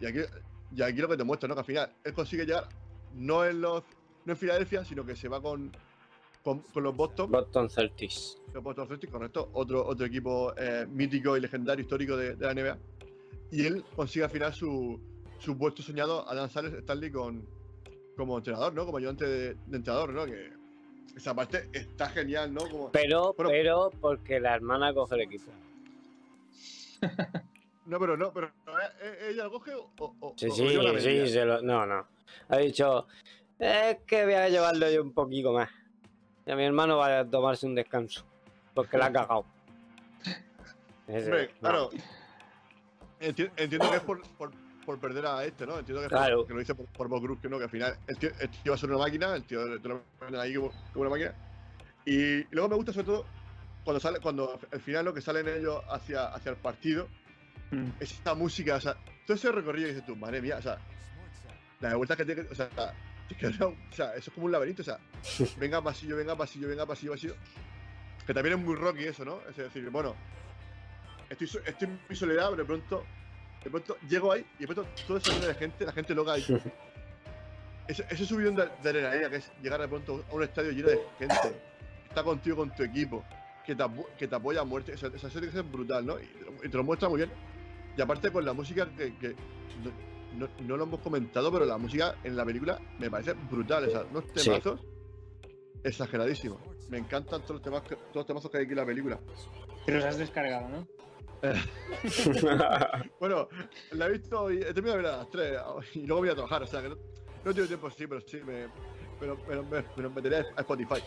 Y 0.00 0.06
aquí, 0.06 0.20
y 0.74 0.80
aquí 0.80 1.02
lo 1.02 1.08
que 1.08 1.18
te 1.18 1.24
muestra, 1.24 1.50
¿no? 1.50 1.54
Que 1.54 1.60
al 1.60 1.66
final 1.66 1.92
él 2.02 2.14
consigue 2.14 2.46
llegar 2.46 2.66
no 3.12 3.44
en 3.44 3.60
los 3.60 3.82
no 4.24 4.32
en 4.32 4.38
Filadelfia, 4.38 4.86
sino 4.86 5.04
que 5.04 5.14
se 5.14 5.28
va 5.28 5.42
con, 5.42 5.70
con, 6.42 6.60
con 6.60 6.82
los 6.82 6.96
Boston, 6.96 7.30
Boston 7.30 7.68
Celtics. 7.68 8.38
los 8.54 8.64
Boston 8.64 8.88
Celtics, 8.88 9.12
correcto, 9.12 9.50
otro, 9.52 9.86
otro 9.86 10.06
equipo 10.06 10.54
eh, 10.56 10.86
mítico 10.88 11.36
y 11.36 11.40
legendario 11.40 11.82
histórico 11.82 12.16
de, 12.16 12.36
de 12.36 12.46
la 12.46 12.54
NBA. 12.54 12.78
Y 13.50 13.66
él 13.66 13.84
consigue 13.94 14.24
al 14.24 14.30
final 14.30 14.54
su, 14.54 14.98
su 15.38 15.58
puesto 15.58 15.82
soñado 15.82 16.26
a 16.26 16.34
Dan 16.34 16.48
Sales 16.48 16.72
Stanley 16.72 17.10
con, 17.10 17.46
como 18.16 18.38
entrenador, 18.38 18.72
¿no? 18.72 18.86
Como 18.86 18.96
ayudante 18.96 19.26
de, 19.26 19.54
de 19.66 19.76
entrenador, 19.76 20.14
¿no? 20.14 20.24
Que 20.24 20.61
esa 21.16 21.34
parte 21.34 21.68
está 21.72 22.08
genial, 22.08 22.52
¿no? 22.52 22.68
Como, 22.68 22.90
Pero, 22.92 23.34
pero 23.36 23.90
porque 24.00 24.40
la 24.40 24.54
hermana 24.54 24.92
coge 24.94 25.14
el 25.16 25.20
equipo. 25.22 25.50
no, 27.86 27.98
pero 27.98 28.16
no, 28.16 28.32
pero 28.32 28.46
¿eh, 28.46 28.50
eh, 29.02 29.28
ella 29.30 29.44
lo 29.44 29.50
coge 29.52 29.74
o, 29.74 29.90
o, 29.98 30.34
Sí, 30.36 30.46
o 30.46 30.52
sí, 30.54 30.68
sí, 31.00 31.28
se 31.28 31.44
lo- 31.44 31.62
no, 31.62 31.84
no. 31.86 32.06
Ha 32.48 32.56
dicho, 32.58 33.06
es 33.58 33.98
que 34.06 34.24
voy 34.24 34.34
a 34.34 34.48
llevarlo 34.48 34.90
yo 34.90 35.02
un 35.02 35.12
poquito 35.12 35.52
más. 35.52 35.68
Y 36.46 36.50
a 36.50 36.56
mi 36.56 36.64
hermano 36.64 36.96
va 36.98 37.20
a 37.20 37.24
tomarse 37.28 37.66
un 37.66 37.74
descanso. 37.74 38.24
Porque 38.74 38.96
la 38.98 39.06
ha 39.06 39.12
cagado. 39.12 39.44
Ese- 41.06 41.24
Hombre, 41.26 41.50
no. 41.54 41.58
claro. 41.60 41.90
Enti- 43.20 43.50
entiendo 43.56 43.90
que 43.90 43.96
es 43.96 44.02
por, 44.02 44.22
por, 44.36 44.50
por 44.92 45.00
perder 45.08 45.26
a 45.26 45.44
este, 45.44 45.66
¿no? 45.66 45.78
Entiendo 45.78 46.02
que, 46.02 46.08
Claro. 46.08 46.46
que 46.46 46.52
lo 46.52 46.58
dice 46.60 46.74
por, 46.74 46.86
por 46.86 47.08
Bob 47.08 47.22
Cruz, 47.22 47.38
que 47.40 47.48
no, 47.48 47.58
que 47.58 47.64
al 47.64 47.70
final 47.70 47.96
el 48.06 48.18
tío, 48.18 48.30
el 48.40 48.48
tío 48.50 48.72
va 48.72 48.74
a 48.74 48.78
ser 48.78 48.90
una 48.90 48.98
máquina, 48.98 49.34
el 49.34 49.44
tío 49.44 49.80
te 49.80 49.88
lo 49.88 50.02
ponen 50.18 50.40
ahí 50.40 50.54
como, 50.54 50.70
como 50.92 51.00
una 51.02 51.10
máquina. 51.10 51.34
Y, 52.04 52.14
y 52.40 52.46
luego 52.50 52.68
me 52.68 52.76
gusta 52.76 52.92
sobre 52.92 53.06
todo 53.06 53.26
cuando 53.84 54.00
sale, 54.00 54.20
cuando 54.20 54.58
al 54.70 54.80
final 54.80 55.04
lo 55.04 55.14
que 55.14 55.20
salen 55.20 55.48
ellos 55.48 55.82
hacia, 55.90 56.26
hacia 56.26 56.50
el 56.50 56.56
partido, 56.56 57.08
Mm. 57.70 57.88
es 58.00 58.12
esta 58.12 58.34
música, 58.34 58.74
o 58.76 58.80
sea, 58.82 58.94
todo 59.26 59.34
ese 59.34 59.50
recorrido 59.50 59.86
que 59.88 59.94
dices 59.94 60.06
tú, 60.06 60.14
madre 60.14 60.42
mía, 60.42 60.56
o 60.58 60.62
sea, 60.62 60.76
la 61.80 61.96
vuelta 61.96 62.14
que 62.16 62.26
tiene, 62.26 62.42
o 62.42 62.54
sea, 62.54 62.68
es 63.30 63.36
que 63.38 63.48
no, 63.58 63.68
o 63.90 63.92
sea, 63.92 64.10
eso 64.14 64.28
es 64.28 64.34
como 64.34 64.44
un 64.44 64.52
laberinto, 64.52 64.82
o 64.82 64.84
sea, 64.84 64.98
venga 65.56 65.80
pasillo, 65.80 66.16
venga 66.18 66.36
pasillo, 66.36 66.68
venga 66.68 66.84
pasillo, 66.84 67.12
pasillo. 67.12 67.34
Que 68.26 68.34
también 68.34 68.58
es 68.58 68.64
muy 68.64 68.74
rocky 68.76 69.04
eso, 69.04 69.24
¿no? 69.24 69.40
Es 69.48 69.56
decir, 69.56 69.88
bueno, 69.88 70.14
estoy, 71.30 71.48
estoy 71.64 71.88
en 71.88 71.98
mi 72.10 72.14
soledad, 72.14 72.50
pero 72.50 72.56
de 72.62 72.66
pronto, 72.66 73.06
de 73.64 73.70
pronto 73.70 73.96
llego 74.08 74.32
ahí 74.32 74.44
y 74.58 74.62
de 74.66 74.66
pronto 74.74 74.90
todo 75.06 75.16
ese 75.18 75.30
lleno 75.32 75.46
de 75.46 75.54
gente, 75.54 75.84
la 75.86 75.92
gente 75.92 76.14
loca 76.14 76.32
ahí. 76.32 76.44
Ese, 77.88 78.06
ese 78.10 78.24
subidón 78.24 78.54
de, 78.54 78.62
de 78.80 78.88
adrenalina 78.90 79.28
que 79.28 79.36
es 79.36 79.50
llegar 79.60 79.80
de 79.80 79.88
pronto 79.88 80.24
a 80.30 80.34
un 80.34 80.42
estadio 80.44 80.70
lleno 80.70 80.88
de 80.88 81.00
gente, 81.18 81.34
que 81.42 82.08
está 82.08 82.22
contigo 82.22 82.56
con 82.58 82.70
tu 82.74 82.84
equipo, 82.84 83.24
que 83.66 83.74
te, 83.74 83.84
que 84.16 84.28
te 84.28 84.34
apoya 84.36 84.60
a 84.60 84.64
muerte, 84.64 84.92
esa, 84.92 85.08
esa 85.08 85.28
serie 85.28 85.50
que 85.50 85.58
es 85.58 85.70
brutal, 85.70 86.06
¿no? 86.06 86.18
Y, 86.18 86.30
y 86.62 86.68
te 86.68 86.76
lo 86.76 86.84
muestra 86.84 87.08
muy 87.08 87.18
bien. 87.18 87.32
Y 87.96 88.00
aparte 88.00 88.30
con 88.30 88.44
la 88.44 88.52
música 88.52 88.88
que, 88.96 89.16
que 89.18 89.34
no, 89.82 90.46
no- 90.46 90.48
no 90.64 90.76
lo 90.76 90.84
hemos 90.84 91.00
comentado, 91.00 91.50
pero 91.52 91.64
la 91.66 91.76
música 91.76 92.14
en 92.22 92.36
la 92.36 92.44
película 92.44 92.78
me 93.00 93.10
parece 93.10 93.32
brutal, 93.32 93.88
o 93.88 93.90
sea, 93.90 94.02
unos 94.08 94.24
Sí. 94.36 94.44
temazos 94.48 94.80
exageradísimos. 95.82 96.60
Me 96.88 96.98
encantan 96.98 97.40
todos 97.42 97.54
los, 97.56 97.62
temas 97.62 97.82
todos 97.82 97.98
los 98.14 98.26
temazos 98.26 98.50
que 98.50 98.58
hay 98.58 98.62
aquí 98.64 98.72
en 98.72 98.78
la 98.78 98.86
película. 98.86 99.18
Te 99.86 99.92
los 99.92 100.04
has 100.04 100.18
descargado, 100.18 100.68
¿no? 100.68 100.86
Bueno, 103.20 103.48
la 103.92 104.06
he 104.06 104.10
visto 104.12 104.50
y 104.50 104.58
he 104.58 104.72
terminado 104.74 104.96
de 104.98 105.02
ver 105.02 105.12
a 105.12 105.16
las 105.18 105.30
3 105.30 105.58
y 105.94 106.06
luego 106.06 106.22
voy 106.22 106.28
a 106.30 106.34
trabajar, 106.34 106.62
o 106.62 106.66
sea 106.66 106.82
que 106.82 106.88
no, 106.90 106.96
no 107.44 107.54
tengo 107.54 107.66
tiempo, 107.68 107.90
sí, 107.90 108.06
pero 108.06 108.20
sí, 108.20 108.40
me, 108.44 108.68
pero, 109.18 109.36
pero 109.46 109.62
me, 109.64 109.82
me 109.96 110.02
lo 110.02 110.10
meteré 110.10 110.36
a 110.36 110.60
Spotify. 110.60 111.02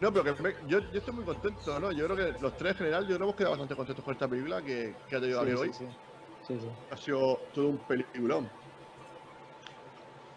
No, 0.00 0.12
pero 0.12 0.34
que 0.34 0.42
me- 0.42 0.54
yo, 0.66 0.78
yo 0.80 0.98
estoy 0.98 1.14
muy 1.14 1.24
contento, 1.24 1.78
¿no? 1.78 1.92
Yo 1.92 2.06
creo 2.08 2.16
que 2.34 2.40
los 2.40 2.56
tres 2.56 2.72
en 2.72 2.78
general, 2.78 3.02
yo 3.06 3.16
creo 3.16 3.18
que 3.18 3.24
hemos 3.24 3.36
quedado 3.36 3.50
bastante 3.52 3.76
contentos 3.76 4.04
con 4.04 4.14
esta 4.14 4.28
película 4.28 4.62
que, 4.62 4.94
que 5.08 5.16
ha 5.16 5.20
tenido 5.20 5.38
Gabriel 5.38 5.58
hoy. 5.58 5.72
sí, 5.72 5.84
sí, 6.46 6.58
sí. 6.58 6.68
Ha 6.90 6.96
sido 6.96 7.38
todo 7.54 7.68
un 7.68 7.78
peliculón. 7.78 8.50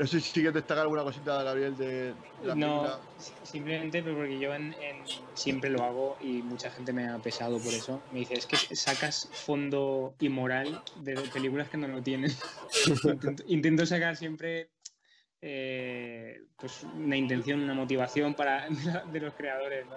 No 0.03 0.07
sé 0.07 0.19
si 0.19 0.33
quieres 0.33 0.53
destacar 0.55 0.81
alguna 0.83 1.03
cosita, 1.03 1.41
Gabriel, 1.43 1.77
de, 1.77 2.13
la 2.43 2.55
No, 2.55 2.81
película. 2.81 2.99
simplemente 3.43 4.03
pero 4.03 4.17
porque 4.17 4.37
yo 4.37 4.53
en, 4.53 4.73
en- 4.73 5.01
siempre 5.33 5.69
lo 5.69 5.81
hago 5.81 6.17
y 6.19 6.41
mucha 6.41 6.69
gente 6.71 6.91
me 6.91 7.07
ha 7.07 7.17
pesado 7.19 7.57
por 7.57 7.73
eso. 7.73 8.01
Me 8.11 8.19
dice, 8.19 8.33
es 8.33 8.45
que 8.45 8.57
sacas 8.75 9.29
fondo 9.31 10.13
y 10.19 10.27
moral 10.27 10.83
de 10.97 11.15
películas 11.33 11.69
que 11.69 11.77
no 11.77 11.87
lo 11.87 12.01
tienen. 12.01 12.29
intento, 13.05 13.43
intento 13.47 13.85
sacar 13.85 14.17
siempre 14.17 14.71
eh, 15.41 16.41
pues 16.59 16.83
una 16.83 17.15
intención, 17.15 17.61
una 17.61 17.73
motivación 17.73 18.33
para 18.33 18.67
de 19.13 19.19
los 19.21 19.33
creadores, 19.35 19.85
¿no? 19.87 19.95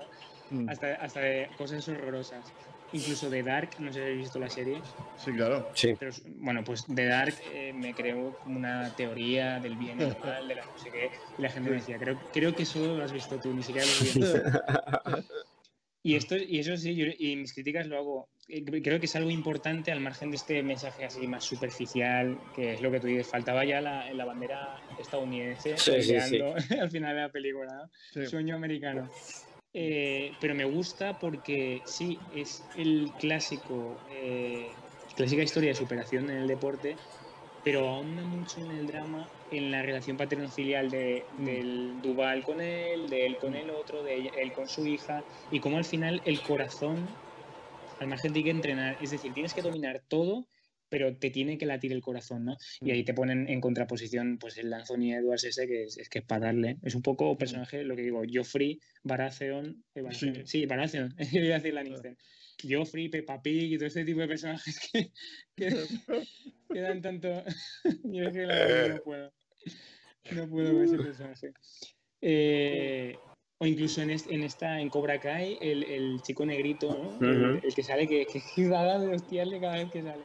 Mm, 0.50 0.68
Hasta, 0.68 0.94
hasta 0.94 1.18
de 1.18 1.50
cosas 1.58 1.88
horrorosas. 1.88 2.44
Incluso 2.92 3.28
de 3.28 3.42
Dark, 3.42 3.70
no 3.80 3.92
sé 3.92 3.98
si 3.98 4.04
habéis 4.04 4.18
visto 4.20 4.38
la 4.38 4.48
serie, 4.48 4.80
Sí, 5.16 5.32
claro. 5.32 5.68
Sí. 5.74 5.94
pero 5.98 6.12
bueno, 6.36 6.62
pues 6.64 6.84
de 6.86 7.06
Dark 7.06 7.34
eh, 7.52 7.72
me 7.74 7.92
creó 7.94 8.38
como 8.38 8.58
una 8.58 8.94
teoría 8.94 9.58
del 9.58 9.76
bien 9.76 10.00
y 10.00 10.04
del 10.04 10.16
mal, 10.18 10.46
de 10.46 10.54
la 10.54 10.64
no 10.64 10.78
sé 10.78 10.90
qué, 10.90 11.10
y 11.36 11.42
la 11.42 11.50
gente 11.50 11.68
me 11.70 11.76
decía, 11.76 11.98
creo, 11.98 12.18
creo 12.32 12.54
que 12.54 12.64
solo 12.64 12.96
lo 12.96 13.04
has 13.04 13.12
visto 13.12 13.38
tú, 13.40 13.52
ni 13.52 13.62
siquiera 13.62 13.86
lo 13.86 13.92
has 13.92 14.14
visto. 14.14 15.22
Y, 16.02 16.14
esto, 16.14 16.36
y 16.36 16.60
eso 16.60 16.76
sí, 16.76 16.94
yo, 16.94 17.06
y 17.18 17.34
mis 17.34 17.52
críticas 17.52 17.88
lo 17.88 17.96
hago. 17.98 18.28
eh, 18.48 18.64
Creo 18.64 19.00
que 19.00 19.06
es 19.06 19.16
algo 19.16 19.28
importante 19.30 19.90
al 19.90 19.98
margen 19.98 20.30
de 20.30 20.36
este 20.36 20.62
mensaje 20.62 21.04
así 21.04 21.26
más 21.26 21.42
superficial, 21.42 22.38
que 22.54 22.74
es 22.74 22.80
lo 22.80 22.92
que 22.92 23.00
tú 23.00 23.08
dices. 23.08 23.26
Faltaba 23.26 23.64
ya 23.64 23.80
la, 23.80 24.12
la 24.14 24.24
bandera 24.24 24.76
estadounidense 25.00 25.76
Sí, 25.76 25.90
sí, 26.02 26.02
sí. 26.02 26.12
peleando 26.38 26.54
al 26.80 26.90
final 26.92 27.16
de 27.16 27.20
la 27.22 27.28
película, 27.30 27.74
¿no? 27.74 27.90
Sí. 28.12 28.24
Sueño 28.26 28.54
americano. 28.54 29.10
Eh, 29.78 30.38
pero 30.40 30.54
me 30.54 30.64
gusta 30.64 31.18
porque 31.18 31.82
sí, 31.84 32.26
es 32.30 32.70
el 32.72 33.14
clásico, 33.18 34.02
eh, 34.06 34.80
clásica 35.14 35.42
historia 35.42 35.68
de 35.70 35.74
superación 35.74 36.30
en 36.30 36.38
el 36.38 36.46
deporte, 36.46 37.02
pero 37.62 37.86
ahonda 37.88 38.24
mucho 38.24 38.62
en 38.62 38.70
el 38.70 38.86
drama, 38.86 39.34
en 39.50 39.70
la 39.70 39.82
relación 39.82 40.16
paterno-filial 40.16 40.90
de, 40.90 41.28
del 41.32 42.00
Duval 42.00 42.42
con 42.42 42.62
él, 42.62 43.10
de 43.10 43.26
él 43.26 43.36
con 43.38 43.54
el 43.54 43.68
otro, 43.70 44.02
de 44.02 44.28
él 44.28 44.52
con 44.52 44.66
su 44.68 44.86
hija, 44.86 45.26
y 45.50 45.60
cómo 45.60 45.76
al 45.76 45.84
final 45.84 46.22
el 46.24 46.40
corazón, 46.42 47.18
al 47.98 48.08
margen 48.08 48.32
tiene 48.32 48.44
que 48.46 48.50
entrenar, 48.56 48.96
es 49.00 49.10
decir, 49.10 49.34
tienes 49.34 49.54
que 49.54 49.62
dominar 49.62 50.04
todo, 50.08 50.48
pero 50.88 51.16
te 51.16 51.30
tiene 51.30 51.58
que 51.58 51.66
latir 51.66 51.92
el 51.92 52.00
corazón, 52.00 52.44
¿no? 52.44 52.56
Y 52.80 52.90
ahí 52.90 53.04
te 53.04 53.14
ponen 53.14 53.48
en 53.48 53.60
contraposición 53.60 54.38
pues 54.38 54.56
el 54.58 54.72
Anthony 54.72 55.14
Edwards 55.14 55.44
ese 55.44 55.66
que 55.66 55.84
es, 55.84 55.98
es 55.98 56.08
que 56.08 56.20
es 56.20 56.24
para 56.24 56.46
darle. 56.46 56.78
Es 56.82 56.94
un 56.94 57.02
poco 57.02 57.36
personaje, 57.36 57.84
lo 57.84 57.96
que 57.96 58.02
digo, 58.02 58.22
Joffrey, 58.30 58.80
Baratheon, 59.02 59.84
eh, 59.94 60.02
Baratheon, 60.02 60.46
sí, 60.46 60.66
Baratheon, 60.66 61.14
iba 61.32 61.54
a 61.54 61.58
decir 61.58 61.74
Lannister. 61.74 62.16
Joffrey, 62.62 63.08
Peppa 63.08 63.42
Pig 63.42 63.72
y 63.72 63.76
todo 63.76 63.86
este 63.86 64.04
tipo 64.04 64.20
de 64.20 64.28
personajes 64.28 64.78
que, 64.90 65.10
que, 65.54 65.68
que 66.72 66.80
dan 66.80 67.02
tanto... 67.02 67.28
Yo 68.04 68.24
es 68.24 68.32
que 68.32 68.46
la 68.46 68.88
no 68.88 69.02
puedo. 69.02 69.32
No 70.32 70.48
puedo 70.48 70.72
con 70.72 70.84
ese 70.84 70.96
personaje. 70.96 71.52
Eh, 72.20 73.16
o 73.58 73.66
incluso 73.66 74.02
en, 74.02 74.10
en 74.10 74.42
esta, 74.42 74.80
en 74.80 74.88
Cobra 74.90 75.18
Kai, 75.18 75.58
el, 75.60 75.84
el 75.84 76.20
chico 76.22 76.44
negrito, 76.44 77.18
¿no? 77.20 77.58
el 77.62 77.74
que 77.74 77.82
sale, 77.82 78.06
que, 78.06 78.26
que 78.26 78.68
da 78.68 78.98
de 78.98 79.14
hostiarle 79.14 79.60
cada 79.60 79.76
vez 79.76 79.90
que 79.90 80.02
sale. 80.02 80.24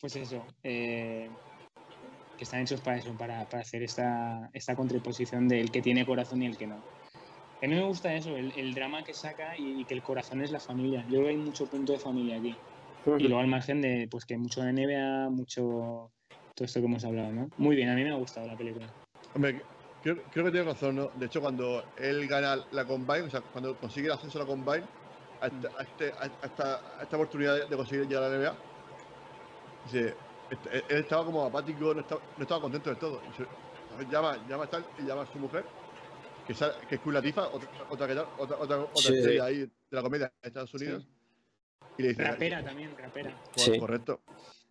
Pues 0.00 0.16
eso, 0.16 0.46
eh, 0.62 1.30
que 2.36 2.44
están 2.44 2.62
hechos 2.62 2.80
para 2.80 2.98
eso, 2.98 3.16
para, 3.16 3.48
para 3.48 3.62
hacer 3.62 3.82
esta, 3.82 4.48
esta 4.52 4.76
contraposición 4.76 5.48
del 5.48 5.70
que 5.70 5.82
tiene 5.82 6.06
corazón 6.06 6.42
y 6.42 6.46
el 6.46 6.56
que 6.56 6.66
no. 6.66 6.76
A 7.60 7.66
mí 7.66 7.74
me 7.74 7.82
gusta 7.82 8.14
eso, 8.14 8.36
el, 8.36 8.56
el 8.56 8.72
drama 8.74 9.02
que 9.02 9.12
saca 9.12 9.58
y, 9.58 9.80
y 9.80 9.84
que 9.84 9.94
el 9.94 10.02
corazón 10.02 10.42
es 10.42 10.52
la 10.52 10.60
familia. 10.60 11.02
Yo 11.08 11.18
creo 11.18 11.24
que 11.24 11.30
hay 11.30 11.36
mucho 11.38 11.66
punto 11.66 11.92
de 11.92 11.98
familia 11.98 12.36
aquí. 12.36 12.56
Y 13.18 13.24
luego 13.24 13.38
al 13.40 13.48
margen 13.48 13.80
de 13.80 14.06
pues 14.10 14.24
que 14.24 14.36
mucho 14.36 14.62
de 14.62 14.70
NBA, 14.70 15.30
mucho 15.30 16.12
todo 16.54 16.64
esto 16.64 16.80
que 16.80 16.86
hemos 16.86 17.04
hablado, 17.04 17.32
¿no? 17.32 17.50
Muy 17.56 17.74
bien, 17.74 17.88
a 17.88 17.94
mí 17.94 18.04
me 18.04 18.10
ha 18.10 18.14
gustado 18.16 18.46
la 18.46 18.56
película. 18.56 18.92
Hombre, 19.34 19.62
creo, 20.00 20.16
creo 20.30 20.44
que 20.44 20.50
tiene 20.50 20.66
razón, 20.66 20.96
¿no? 20.96 21.10
De 21.14 21.26
hecho, 21.26 21.40
cuando 21.40 21.82
él 21.96 22.28
gana 22.28 22.64
la 22.70 22.84
Combine, 22.84 23.22
o 23.22 23.30
sea, 23.30 23.40
cuando 23.40 23.76
consigue 23.78 24.06
el 24.06 24.12
ascenso 24.12 24.38
a 24.38 24.42
la 24.42 24.46
Combine, 24.46 24.86
a, 25.40 25.46
este- 25.46 25.68
a 25.76 25.82
este- 25.82 26.12
esta, 26.42 27.16
oportunidad 27.16 27.56
de, 27.56 27.66
de 27.66 27.76
conseguir 27.76 28.06
llegar 28.06 28.24
a 28.24 28.28
la 28.28 28.36
NBA, 28.36 28.67
dice, 29.92 30.14
este- 30.50 30.76
él- 30.78 30.84
estaba 30.88 31.24
como 31.24 31.44
apático, 31.44 31.94
no 31.94 32.00
estaba, 32.00 32.20
no 32.36 32.42
estaba 32.42 32.60
contento 32.60 32.90
del 32.90 32.98
todo. 32.98 33.20
Y 33.30 33.36
se- 33.36 34.10
llama, 34.10 34.36
llama 34.48 34.64
a 34.64 34.70
tal 34.70 34.84
y 34.98 35.02
llama 35.02 35.22
a 35.22 35.26
su 35.32 35.38
mujer, 35.38 35.64
que, 36.46 36.54
sale- 36.54 36.74
que 36.88 36.94
es 36.96 37.00
Queen 37.00 37.14
Latifah, 37.14 37.48
otra, 37.48 37.68
otra, 37.90 38.06
otra, 38.06 38.28
otra, 38.38 38.78
otra 38.78 38.88
Sí. 38.96 39.14
estrella 39.14 39.44
ahí 39.44 39.58
de 39.58 39.70
la 39.90 40.02
comedia 40.02 40.32
de 40.42 40.48
Estados 40.48 40.72
Unidos. 40.74 41.06
Y 41.96 42.02
le 42.02 42.08
dice, 42.10 42.22
Rapera 42.24 42.64
también, 42.64 42.96
rapera. 42.96 43.34
"Cor- 43.54 43.58
Sí. 43.64 43.78
correcto. 43.78 44.20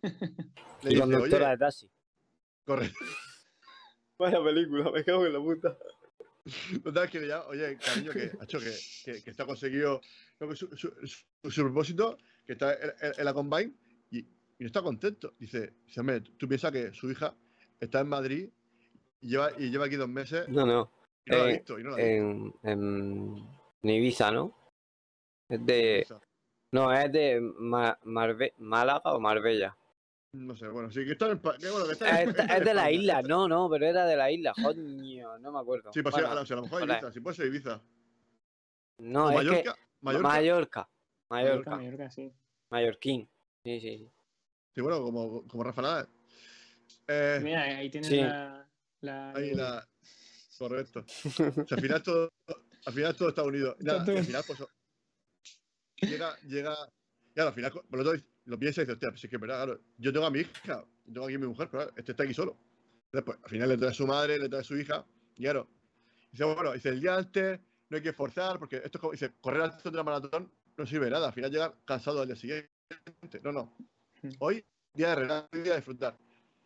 Le 0.82 0.90
Y 0.90 0.94
dice, 0.94 1.00
conductora 1.00 1.44
oye, 1.46 1.50
de 1.50 1.58
taxi. 1.58 1.90
correcto. 2.64 2.98
Vaya 4.18 4.42
película, 4.42 4.90
me 4.90 5.04
cago 5.04 5.26
en 5.26 5.32
la 5.32 5.38
puta. 5.40 5.76
Total, 6.82 7.10
que 7.10 7.20
le 7.20 7.26
llama, 7.28 7.44
oye, 7.48 7.76
cariño, 7.76 8.12
que, 8.12 8.30
macho, 8.38 8.58
que, 8.58 8.72
que, 9.04 9.22
que 9.22 9.30
está 9.30 9.44
conseguido 9.44 10.00
su, 10.54 10.68
su, 10.76 10.94
su- 11.06 11.50
su 11.50 11.62
propósito, 11.62 12.16
que 12.46 12.52
está 12.54 12.72
en, 12.74 12.92
en- 13.02 13.12
en 13.18 13.24
la 13.24 13.34
Combine 13.34 13.74
y, 14.58 14.62
no 14.64 14.66
está 14.66 14.82
contento. 14.82 15.34
Dice, 15.38 15.74
dice, 15.86 16.00
hombre, 16.00 16.20
tú 16.20 16.48
piensas 16.48 16.72
que 16.72 16.92
su 16.92 17.10
hija 17.10 17.34
está 17.80 18.00
en 18.00 18.08
Madrid 18.08 18.48
y 19.20 19.28
lleva, 19.28 19.50
y 19.58 19.70
lleva 19.70 19.86
aquí 19.86 19.96
dos 19.96 20.08
meses 20.08 20.48
No, 20.48 20.66
no. 20.66 20.90
y 21.24 21.30
no 21.30 21.36
la 21.38 21.44
ha 21.44 21.48
eh, 21.50 21.52
visto. 21.54 21.78
Y 21.78 21.82
no 21.84 21.90
la 21.90 21.96
ha 21.96 21.98
visto. 21.98 22.58
En, 22.64 23.48
Ibiza, 23.82 24.30
¿no? 24.30 24.54
Es 25.48 25.64
de. 25.64 26.06
No, 26.72 26.92
es 26.92 27.10
de 27.12 27.40
Ma- 27.40 27.98
Marbe- 28.04 28.52
Málaga 28.58 29.12
o 29.14 29.20
Marbella. 29.20 29.74
no 30.32 30.54
sé, 30.56 30.68
bueno, 30.68 30.90
sí, 30.90 31.04
que 31.06 31.12
está 31.12 31.30
en 31.30 31.38
que 31.38 31.70
bueno, 31.70 31.86
que 31.86 31.92
está 31.92 32.22
en- 32.22 32.28
Es, 32.30 32.36
está 32.38 32.44
en 32.56 32.60
es 32.60 32.64
de 32.66 32.74
la 32.74 32.90
isla, 32.92 33.22
no, 33.22 33.48
no, 33.48 33.70
pero 33.70 33.86
era 33.86 34.04
de 34.04 34.16
la 34.16 34.30
isla, 34.30 34.52
coño, 34.62 35.38
no 35.38 35.52
me 35.52 35.58
acuerdo. 35.60 35.90
Sí, 35.92 36.02
pues 36.02 36.14
sí, 36.14 36.20
Bueno, 36.20 36.32
a, 36.32 36.34
la- 36.34 36.40
o 36.42 36.46
sea, 36.46 36.54
a 36.54 36.60
lo 36.60 36.62
mejor. 36.64 36.82
Ibiza, 36.82 37.12
si 37.12 37.20
puede 37.20 37.36
ser 37.36 37.46
Ibiza. 37.46 37.80
no, 38.98 39.26
o 39.26 39.30
es 39.30 39.36
Mallorca, 39.36 39.62
que 39.74 39.80
Mallorca. 40.02 40.28
Mallorca, 40.28 40.28
Mallorca, 40.28 40.88
Mallorca, 41.30 41.70
Mallorca, 41.76 42.10
sí. 42.10 42.32
Mallorquín. 42.70 43.28
Sí, 43.64 43.80
sí, 43.80 43.98
sí. 43.98 44.10
Sí, 44.78 44.82
bueno, 44.82 45.02
como, 45.02 45.44
como 45.48 45.64
Rafa 45.64 45.82
Nadal. 45.82 46.08
Eh, 47.08 47.40
Mira, 47.42 47.62
ahí 47.64 47.90
tienes 47.90 48.08
Sí. 48.10 48.18
la, 48.18 48.64
la- 49.00 49.32
ahí 49.32 49.52
la. 49.52 49.88
Correcto. 50.56 51.04
O 51.26 51.30
sea, 51.66 51.76
al 51.76 51.80
final 51.82 52.00
todo, 52.04 52.28
al 52.86 52.92
final 52.92 53.16
todo 53.16 53.28
está 53.30 53.42
unido. 53.42 53.74
Y 53.80 53.84
Nada, 53.84 54.02
al 54.02 54.24
final, 54.24 54.44
pues. 54.46 54.60
Llega, 56.00 56.36
llega. 56.46 56.76
Claro, 57.34 57.48
al 57.48 57.54
final, 57.56 57.72
por 57.72 57.98
lo 57.98 58.04
tanto, 58.08 58.24
lo 58.44 58.56
piensa 58.56 58.82
y 58.82 58.84
dice, 58.84 58.92
hostia, 58.92 59.08
pues 59.10 59.24
es 59.24 59.28
que 59.30 59.34
es 59.34 59.40
verdad, 59.42 59.64
claro. 59.64 59.80
Yo 59.96 60.12
tengo 60.12 60.26
a 60.26 60.30
mi 60.30 60.38
hija, 60.42 60.84
yo 61.06 61.12
tengo 61.12 61.24
aquí 61.26 61.34
a 61.34 61.38
mi 61.40 61.46
mujer, 61.48 61.68
pero 61.72 61.82
claro, 61.82 61.98
este 61.98 62.12
está 62.12 62.22
aquí 62.22 62.34
solo. 62.34 62.56
Entonces, 63.06 63.24
pues, 63.24 63.38
al 63.42 63.50
final 63.50 63.68
le 63.70 63.76
trae 63.78 63.90
a 63.90 63.94
su 63.94 64.06
madre, 64.06 64.38
le 64.38 64.48
trae 64.48 64.60
a 64.60 64.64
su 64.64 64.78
hija, 64.78 65.04
y 65.34 65.42
claro. 65.42 65.68
Dice, 66.30 66.44
bueno, 66.44 66.72
dice, 66.72 66.90
el 66.90 67.00
día 67.00 67.16
antes 67.16 67.58
no 67.88 67.96
hay 67.96 68.02
que 68.04 68.12
forzar, 68.12 68.60
porque 68.60 68.76
esto 68.76 68.90
es 68.98 69.00
como, 69.00 69.10
dice, 69.10 69.32
correr 69.40 69.62
antes 69.62 69.82
de 69.82 69.90
la 69.90 70.04
maratón 70.04 70.52
no 70.76 70.86
sirve 70.86 71.06
de 71.06 71.10
nada, 71.10 71.26
al 71.26 71.32
final 71.32 71.50
llegar 71.50 71.74
cansado 71.84 72.20
al 72.20 72.28
día 72.28 72.36
siguiente. 72.36 72.70
No, 73.42 73.50
no. 73.50 73.76
Mm. 74.22 74.28
Hoy, 74.38 74.64
día 74.94 75.08
de 75.10 75.14
relajar, 75.14 75.50
día 75.52 75.62
de 75.72 75.76
disfrutar. 75.76 76.16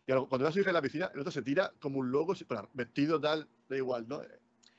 Y 0.05 0.11
cuando 0.11 0.39
va 0.43 0.49
a 0.49 0.51
su 0.51 0.59
hija 0.59 0.69
en 0.69 0.73
la 0.73 0.81
piscina, 0.81 1.11
el 1.13 1.19
otro 1.19 1.31
se 1.31 1.41
tira 1.41 1.71
como 1.79 1.99
un 1.99 2.11
loco, 2.11 2.33
vestido 2.73 3.19
tal, 3.21 3.47
da 3.69 3.77
igual, 3.77 4.07
¿no? 4.07 4.21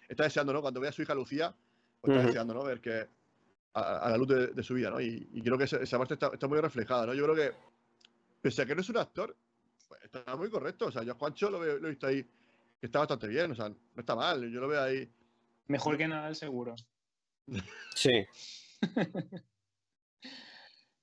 Está 0.09 0.24
deseando, 0.24 0.52
¿no? 0.52 0.60
Cuando 0.60 0.80
ve 0.80 0.88
a 0.88 0.92
su 0.92 1.02
hija 1.02 1.14
Lucía, 1.14 1.55
pues 2.01 2.10
está 2.10 2.20
Ujú. 2.20 2.26
deseando, 2.28 2.55
¿no? 2.55 2.62
Ver 2.64 2.80
que 2.80 3.09
a, 3.72 3.98
a 3.98 4.10
la 4.10 4.16
luz 4.18 4.28
de, 4.28 4.46
de 4.48 4.62
su 4.62 4.74
vida, 4.74 4.90
¿no? 4.90 5.01
Y, 5.01 5.28
y 5.32 5.40
creo 5.42 5.56
que 5.56 5.64
esa, 5.64 5.78
esa 5.78 5.96
parte 5.98 6.14
está, 6.14 6.28
está 6.32 6.46
muy 6.46 6.60
reflejada, 6.60 7.06
¿no? 7.06 7.14
Yo 7.14 7.24
creo 7.24 7.34
que, 7.34 7.56
pese 8.42 8.62
a 8.62 8.66
que 8.66 8.74
no 8.74 8.82
es 8.82 8.88
un 8.90 8.98
actor, 8.98 9.34
pues 9.88 10.02
está 10.05 10.36
muy 10.36 10.51
correcto. 10.51 10.86
O 10.86 10.92
sea, 10.92 11.02
yo 11.02 11.12
a 11.12 11.16
Juancho 11.16 11.48
lo, 11.51 11.59
veo- 11.59 11.78
lo 11.78 11.86
he 11.88 11.90
visto 11.90 12.06
ahí, 12.06 12.22
que 12.22 12.86
está 12.86 12.98
bastante 12.98 13.26
bien, 13.26 13.51
o 13.52 13.55
sea, 13.55 13.70
no 13.70 13.76
está 13.96 14.14
mal. 14.14 14.51
Yo 14.51 14.60
lo 14.60 14.68
veo 14.68 14.82
ahí. 14.82 15.10
Mejor 15.68 15.96
que 15.96 16.06
Nadal, 16.06 16.36
seguro. 16.36 16.74
Sí, 17.94 18.26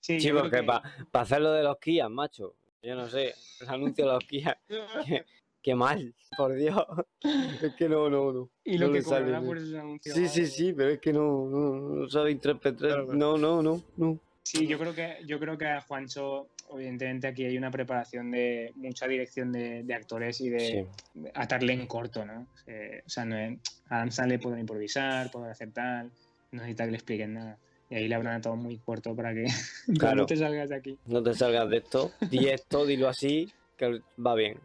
Sí, 0.02 0.18
porque 0.32 0.58
que- 0.58 0.64
para 0.64 0.84
hacer 1.24 1.42
lo 1.42 1.52
de 1.54 1.64
los 1.64 1.78
Kia, 1.78 2.10
macho. 2.10 2.56
Yo 2.84 2.96
no 2.96 3.08
sé, 3.08 3.34
el 3.62 3.70
anuncio 3.70 4.06
de 4.08 4.12
los 4.14 4.24
Kia, 4.26 4.60
qué, 5.08 5.26
qué 5.62 5.76
mal, 5.76 6.14
por 6.36 6.54
Dios. 6.56 6.84
Es 7.62 7.76
que 7.76 7.88
no, 7.88 8.10
no, 8.10 8.34
no. 8.34 8.50
Y 8.64 8.78
lo 8.80 8.88
no 8.88 8.94
que 8.94 9.04
cobrará 9.04 9.40
por 9.42 9.58
esos 9.58 9.76
anuncios. 9.76 10.16
Sí, 10.16 10.28
sí, 10.28 10.48
sí, 10.48 10.74
pero 10.74 10.90
es 10.90 11.00
que 11.00 11.14
no, 11.14 11.46
no, 11.48 11.72
no 11.96 12.10
sabe 12.10 12.32
interpretar. 12.32 12.80
Claro, 12.90 13.06
claro. 13.06 13.18
No, 13.20 13.38
no, 13.38 13.62
no, 13.62 13.84
no. 13.98 14.20
Sí, 14.44 14.66
yo 14.66 14.80
creo 14.80 14.96
que 14.96 15.18
yo 15.28 15.40
creo 15.40 15.56
que 15.56 15.68
a 15.68 15.82
Juancho, 15.82 16.48
evidentemente 16.74 17.28
aquí 17.28 17.46
hay 17.46 17.56
una 17.60 17.70
preparación 17.70 18.32
de 18.32 18.72
mucha 18.76 19.08
dirección 19.08 19.52
de, 19.52 19.84
de 19.84 19.94
actores 19.94 20.42
y 20.42 20.50
de, 20.50 20.60
Sí. 20.60 20.86
de 21.14 21.32
atarle 21.36 21.74
en 21.74 21.86
corto, 21.86 22.26
¿no? 22.26 22.48
Eh, 22.66 23.04
o 23.06 23.10
sea, 23.10 23.24
no 23.24 23.38
es, 23.38 23.60
Adam 23.90 24.10
Sandler 24.10 24.40
puede 24.40 24.60
improvisar, 24.60 25.30
puede 25.30 25.52
hacer 25.52 25.72
tal, 25.72 26.08
no 26.52 26.62
necesita 26.62 26.86
que 26.86 26.92
le 26.92 26.98
expliquen 26.98 27.36
nada. 27.36 27.60
Y 27.92 27.96
ahí 27.96 28.08
le 28.08 28.16
habrán 28.16 28.36
atado 28.36 28.56
muy 28.56 28.78
corto 28.80 29.14
para 29.16 29.34
que 29.34 29.46
Claro. 30.00 30.16
no 30.22 30.26
te 30.26 30.38
salgas 30.38 30.70
de 30.70 30.76
aquí. 30.76 30.98
No 31.06 31.22
te 31.22 31.34
salgas 31.34 31.70
de 31.70 31.78
esto. 31.78 32.12
Di 32.30 32.48
esto, 32.48 32.86
dilo 32.86 33.10
así, 33.10 33.54
que 33.78 34.02
va 34.26 34.34
bien. 34.34 34.58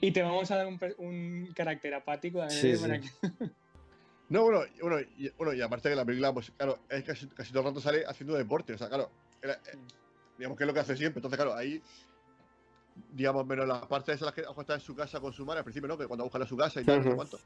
y 0.00 0.10
te 0.10 0.20
vamos 0.22 0.50
a 0.50 0.56
dar 0.56 0.66
un, 0.98 1.48
carácter 1.54 1.94
apático 1.94 2.40
también 2.40 2.76
Sí, 2.76 2.82
para 2.82 3.00
sí. 3.00 3.08
que- 3.22 3.50
No, 4.28 4.42
bueno, 4.42 4.62
y- 4.76 4.80
bueno, 4.80 4.98
y, 5.16 5.28
bueno, 5.38 5.52
y 5.52 5.62
aparte 5.62 5.88
que 5.88 5.94
la 5.94 6.04
película, 6.04 6.34
pues 6.34 6.50
claro, 6.56 6.80
es 6.90 7.04
casi, 7.04 7.28
casi 7.28 7.52
todo 7.52 7.60
el 7.60 7.68
rato 7.68 7.80
sale 7.80 8.04
haciendo 8.04 8.34
deporte. 8.34 8.72
O 8.72 8.78
sea, 8.78 8.88
claro, 8.88 9.08
era- 9.40 9.54
eh, 9.54 9.78
digamos 10.36 10.58
que 10.58 10.64
es 10.64 10.66
lo 10.68 10.74
que 10.74 10.80
hace 10.80 10.96
siempre. 10.96 11.20
Entonces, 11.20 11.36
claro, 11.36 11.54
ahí, 11.54 11.80
digamos, 13.12 13.46
menos 13.46 13.68
las 13.68 13.86
partes 13.86 14.16
esas 14.16 14.26
las 14.26 14.34
que 14.34 14.40
a 14.42 14.60
está 14.60 14.74
en 14.74 14.80
su 14.80 14.96
casa 14.96 15.20
con 15.20 15.32
su 15.32 15.46
madre 15.46 15.58
al 15.58 15.64
principio, 15.64 15.86
¿no? 15.86 15.96
Que 15.96 16.08
cuando 16.08 16.24
buscan 16.24 16.42
a 16.42 16.46
su 16.46 16.56
casa 16.56 16.80
y 16.80 16.84
tal, 16.84 17.04
no 17.04 17.10
sé 17.10 17.14
cuánto. 17.16 17.38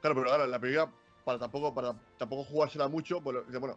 Claro, 0.00 0.16
pero 0.16 0.22
claro, 0.26 0.46
la 0.48 0.58
película, 0.58 0.90
para 1.24 1.38
tampoco, 1.38 1.74
para 1.74 1.94
tampoco 2.18 2.44
jugársela 2.44 2.88
mucho, 2.88 3.20
pues 3.20 3.46
dice, 3.46 3.58
bueno, 3.58 3.76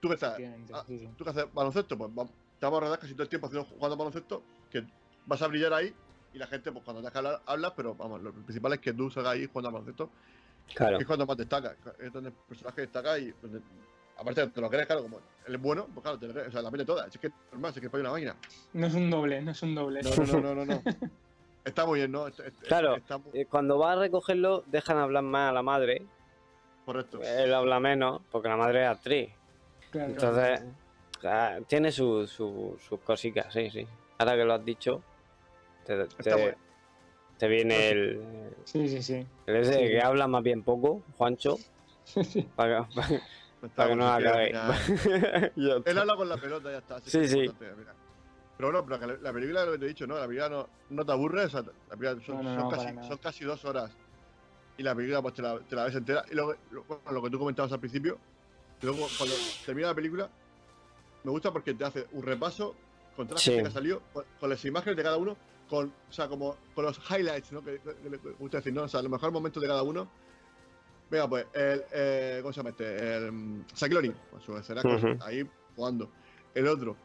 tú 0.00 0.08
que 0.08 0.14
estás, 0.14 0.38
ah, 0.72 0.84
sí, 0.86 0.98
sí. 0.98 1.08
tú 1.16 1.24
que 1.24 1.30
haces 1.30 1.52
baloncesto, 1.52 1.96
pues 1.96 2.14
vamos, 2.14 2.32
te 2.58 2.66
vamos 2.66 2.78
a 2.78 2.84
rodar 2.84 2.98
casi 2.98 3.12
todo 3.14 3.22
el 3.22 3.28
tiempo 3.28 3.46
haciendo, 3.46 3.68
jugando 3.68 3.96
baloncesto, 3.96 4.42
que 4.70 4.84
vas 5.26 5.40
a 5.42 5.46
brillar 5.48 5.72
ahí 5.72 5.94
y 6.32 6.38
la 6.38 6.46
gente, 6.46 6.70
pues 6.72 6.84
cuando 6.84 7.02
te 7.02 7.10
que 7.10 7.18
hablar, 7.18 7.40
hablas, 7.46 7.72
pero 7.76 7.94
vamos, 7.94 8.20
lo 8.22 8.32
principal 8.32 8.74
es 8.74 8.80
que 8.80 8.92
tú 8.92 9.10
salgas 9.10 9.32
ahí 9.34 9.46
jugando 9.46 9.68
al 9.68 9.72
baloncesto 9.74 10.10
Claro. 10.74 10.96
que 10.98 11.02
es 11.02 11.06
cuando 11.06 11.26
más 11.26 11.36
destaca, 11.36 11.76
es 12.00 12.12
donde 12.12 12.30
el 12.30 12.34
personaje 12.34 12.80
destaca 12.82 13.18
y 13.18 13.32
donde- 13.40 13.60
aparte 14.18 14.46
te 14.48 14.60
lo 14.60 14.68
crees, 14.68 14.86
claro, 14.86 15.02
como 15.02 15.18
él 15.46 15.54
es 15.54 15.60
bueno, 15.60 15.86
pues 15.94 16.02
claro, 16.02 16.18
te 16.18 16.26
lo 16.26 16.32
crees, 16.32 16.48
o 16.48 16.50
sea, 16.52 16.62
la 16.62 16.70
mete 16.70 16.84
toda, 16.84 17.06
es 17.06 17.16
que 17.18 17.28
es 17.28 17.32
normal, 17.52 17.72
es 17.74 17.80
que 17.80 17.86
es 17.86 17.90
para 17.92 18.00
una 18.02 18.10
máquina. 18.12 18.36
No 18.72 18.86
es 18.86 18.94
un 18.94 19.10
doble, 19.10 19.40
no 19.42 19.50
es 19.52 19.62
un 19.62 19.74
doble. 19.74 20.00
No, 20.02 20.10
no, 20.10 20.24
no, 20.40 20.54
no, 20.54 20.54
no, 20.54 20.64
no. 20.64 20.82
Está 21.64 21.84
muy 21.84 21.98
bien, 22.00 22.12
¿no? 22.12 22.26
Está- 22.28 22.46
está- 22.46 22.62
Claro. 22.66 22.96
Está 22.96 23.18
muy- 23.18 23.30
Eh, 23.32 23.46
Cuando 23.46 23.76
va 23.78 23.92
a 23.92 23.96
recogerlo, 23.96 24.62
dejan 24.66 24.98
hablar 24.98 25.22
más 25.24 25.50
a 25.50 25.52
la 25.52 25.62
madre. 25.62 26.06
Correcto. 26.86 27.20
Él 27.22 27.52
habla 27.52 27.78
menos, 27.80 28.22
porque 28.30 28.48
la 28.48 28.56
madre 28.56 28.84
es 28.84 28.88
actriz. 28.88 29.28
Claro. 29.90 30.10
Entonces, 30.12 30.64
ah, 31.24 31.58
tiene 31.66 31.92
su- 31.92 32.26
su- 32.26 32.78
sus 32.80 33.00
cositas, 33.00 33.52
sí, 33.52 33.68
sí. 33.70 33.86
Ahora 34.18 34.36
que 34.36 34.44
lo 34.44 34.54
has 34.54 34.64
dicho, 34.64 35.02
te, 35.84 36.00
Está 36.02 36.22
te- 36.22 36.32
bueno. 36.34 36.56
te 37.38 37.48
viene 37.48 37.90
el, 37.90 38.54
Sí, 38.64 38.88
sí, 38.88 39.02
sí. 39.02 39.26
el 39.46 39.56
ese 39.56 39.74
Sí. 39.74 39.78
que 39.80 40.00
habla 40.00 40.26
más 40.26 40.42
bien 40.42 40.62
poco, 40.62 41.02
Juancho, 41.18 41.56
para, 42.56 42.86
que- 42.88 42.94
para- 42.94 43.20
Está 43.62 43.74
para 43.74 43.88
que 43.90 43.96
no 43.96 44.18
Ya 45.56 45.74
Él 45.84 45.98
habla 45.98 46.16
con 46.16 46.28
la 46.28 46.36
pelota, 46.36 46.70
ya 46.70 46.78
está. 46.78 47.00
Sí, 47.00 47.26
sí. 47.26 47.50
Pero 47.58 48.70
bueno, 48.72 48.86
pero 48.86 49.00
que 49.00 49.06
la, 49.06 49.14
la 49.20 49.32
película, 49.34 49.64
lo 49.66 49.72
que 49.72 49.78
te 49.78 49.84
he 49.84 49.88
dicho, 49.88 50.06
¿no? 50.06 50.14
La 50.18 50.26
película 50.26 50.48
no, 50.48 50.68
no 50.90 51.04
te 51.04 51.12
aburre, 51.12 51.44
o 51.44 51.48
sea, 51.50 51.60
la 51.62 51.96
película 51.96 52.24
son, 52.24 52.36
No, 52.36 52.42
no, 52.42 52.48
son 52.54 52.58
no, 52.64 52.68
casi, 52.70 52.84
para 52.84 52.92
nada. 52.96 53.08
son 53.08 53.18
casi 53.18 53.44
dos 53.44 53.64
horas. 53.66 53.96
Y 54.78 54.82
la 54.82 54.94
película, 54.94 55.22
pues 55.22 55.34
te 55.34 55.42
la, 55.42 55.58
te 55.60 55.74
la 55.76 55.84
ves 55.84 55.94
entera. 55.94 56.24
Y 56.30 56.34
luego, 56.34 56.54
lo, 56.70 56.84
bueno, 56.84 57.02
lo 57.12 57.22
que 57.22 57.30
tú 57.30 57.38
comentabas 57.38 57.72
al 57.72 57.80
principio, 57.80 58.18
luego 58.82 59.06
cuando 59.16 59.34
termina 59.64 59.88
la 59.88 59.94
película, 59.94 60.30
me 61.24 61.30
gusta 61.30 61.52
porque 61.52 61.74
te 61.74 61.84
hace 61.84 62.06
un 62.12 62.22
repaso 62.22 62.74
con 63.16 63.26
toda 63.26 63.36
la 63.36 63.40
Sí. 63.40 63.50
gente 63.52 63.62
que 63.64 63.68
ha 63.68 63.72
salido, 63.72 64.02
con, 64.12 64.24
con 64.38 64.50
las 64.50 64.64
imágenes 64.64 64.96
de 64.96 65.02
cada 65.02 65.16
uno, 65.16 65.36
con, 65.68 65.92
o 66.08 66.12
sea, 66.12 66.28
como 66.28 66.56
con 66.74 66.84
los 66.84 67.00
highlights, 67.10 67.50
¿no? 67.52 67.62
Que, 67.64 67.78
que- 67.80 68.10
le 68.10 68.18
gusta 68.38 68.58
decir, 68.58 68.72
¿no? 68.74 68.82
O 68.82 68.88
sea, 68.88 69.00
los 69.02 69.10
mejores 69.10 69.32
momentos 69.32 69.60
de 69.62 69.68
cada 69.68 69.82
uno. 69.82 70.08
Venga, 71.10 71.28
pues, 71.28 71.46
el, 71.54 71.84
eh, 71.92 72.38
¿cómo 72.42 72.52
se 72.52 72.56
llama 72.58 72.70
este? 72.70 73.16
El 73.16 73.30
O'Neal, 73.96 74.14
con 74.30 74.40
su 74.42 74.52
ahí 75.24 75.48
jugando. 75.74 76.10
El 76.54 76.66
otro. 76.68 76.96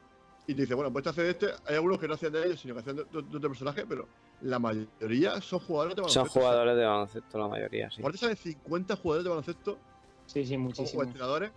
Y 0.47 0.55
te 0.55 0.61
dice, 0.63 0.73
bueno, 0.73 0.91
pues 0.91 1.03
este 1.05 1.09
hace 1.11 1.23
de 1.23 1.29
este. 1.31 1.47
Hay 1.67 1.75
algunos 1.75 1.99
que 1.99 2.07
no 2.07 2.15
hacían 2.15 2.33
de 2.33 2.45
ellos, 2.45 2.59
sino 2.59 2.73
que 2.73 2.79
hacían 2.81 2.95
de, 2.97 3.03
de- 3.05 3.21
de 3.21 3.37
otro 3.37 3.49
personaje, 3.49 3.85
pero 3.87 4.07
la 4.41 4.59
mayoría 4.59 5.39
son 5.41 5.59
jugadores 5.59 5.95
de 5.95 6.03
Son 6.03 6.23
baloncesto. 6.23 6.39
jugadores 6.39 6.75
de 6.77 6.85
baloncesto 6.85 7.37
la 7.39 7.47
mayoría, 7.47 7.91
sí. 7.91 8.01
Aparte 8.01 8.17
salen 8.17 8.37
50 8.37 8.95
jugadores 8.95 9.23
de 9.23 9.29
baloncesto 9.29 9.77
Sí, 10.25 10.45
sí, 10.45 10.55
o, 10.55 10.57
o 10.57 10.61
muchísimo. 10.61 11.03
entrenadores, 11.03 11.51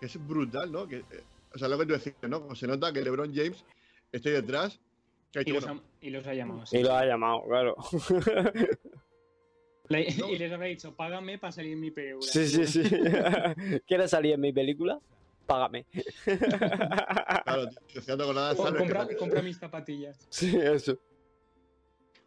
que 0.00 0.06
es 0.06 0.26
brutal, 0.26 0.70
¿no? 0.70 0.86
Que, 0.86 0.96
eh, 0.98 1.24
o 1.54 1.58
sea, 1.58 1.68
lo 1.68 1.78
que 1.78 1.86
tú 1.86 1.92
decías, 1.94 2.16
¿no? 2.28 2.40
Como 2.42 2.54
se 2.54 2.66
nota 2.66 2.92
que 2.92 3.00
LeBron 3.02 3.34
James 3.34 3.64
está 4.12 4.30
detrás. 4.30 4.78
Que 5.32 5.42
Y 5.46 5.52
los, 5.52 5.64
bueno, 5.64 5.82
ha, 5.82 6.06
y 6.06 6.10
los 6.10 6.26
ha 6.26 6.34
llamado. 6.34 6.66
sí. 6.66 6.78
Y 6.78 6.82
lo 6.82 6.94
ha 6.94 7.04
llamado, 7.04 7.42
claro. 7.46 7.76
Le- 9.88 10.14
No. 10.18 10.28
Y 10.28 10.38
les 10.38 10.52
habrá 10.52 10.66
dicho, 10.66 10.94
págame 10.94 11.38
para 11.38 11.52
salir 11.52 11.72
en 11.72 11.80
mi 11.80 11.90
película. 11.90 12.26
Sí, 12.30 12.46
sí, 12.46 12.66
sí. 12.66 12.82
¿Quieres 13.86 14.10
salir 14.10 14.34
en 14.34 14.40
mi 14.40 14.52
película? 14.52 14.98
Págame. 15.46 15.86
claro, 17.44 17.68
tío, 17.68 17.78
deseando 17.94 18.26
con 18.26 18.34
nada, 18.34 18.54
Que- 18.54 19.16
compra 19.16 19.42
mis 19.42 19.58
zapatillas. 19.58 20.26
Sí, 20.28 20.54
eso. 20.58 20.98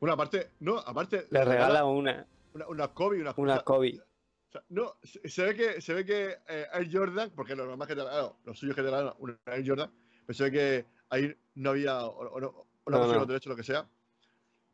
Bueno, 0.01 0.15
aparte, 0.15 0.49
no, 0.61 0.79
aparte. 0.79 1.27
Le 1.29 1.45
regala 1.45 1.85
una, 1.85 2.25
una, 2.53 2.67
una 2.67 2.87
Kobe, 2.87 3.21
una, 3.21 3.35
una 3.37 3.59
Kobe. 3.59 4.01
o 4.49 4.51
sea, 4.51 4.63
no, 4.69 4.95
se, 5.03 5.29
se 5.29 5.45
ve 5.45 5.55
que, 5.55 5.79
se 5.79 5.93
ve 5.93 6.03
que 6.03 6.37
eh, 6.49 6.65
Air 6.73 6.89
Jordan, 6.91 7.31
porque 7.35 7.55
lo 7.55 7.67
normal 7.67 7.87
que 7.87 7.95
te 7.95 8.01
claro, 8.01 8.39
lo 8.43 8.55
suyo 8.55 8.71
es 8.71 8.75
que 8.75 8.81
te 8.81 8.89
regalan 8.89 9.13
una 9.19 9.37
Air 9.45 9.63
Jordan, 9.65 9.91
pero 10.25 10.35
se 10.35 10.43
ve 10.45 10.51
que 10.51 10.85
ahí 11.09 11.31
no 11.53 11.69
había, 11.69 12.03
o, 12.03 12.17
o 12.17 12.39
no, 12.41 12.47
o 12.83 12.89
no, 12.89 13.13
No, 13.13 13.25
derechos, 13.27 13.51
lo 13.51 13.55
que 13.55 13.61
sea. 13.63 13.87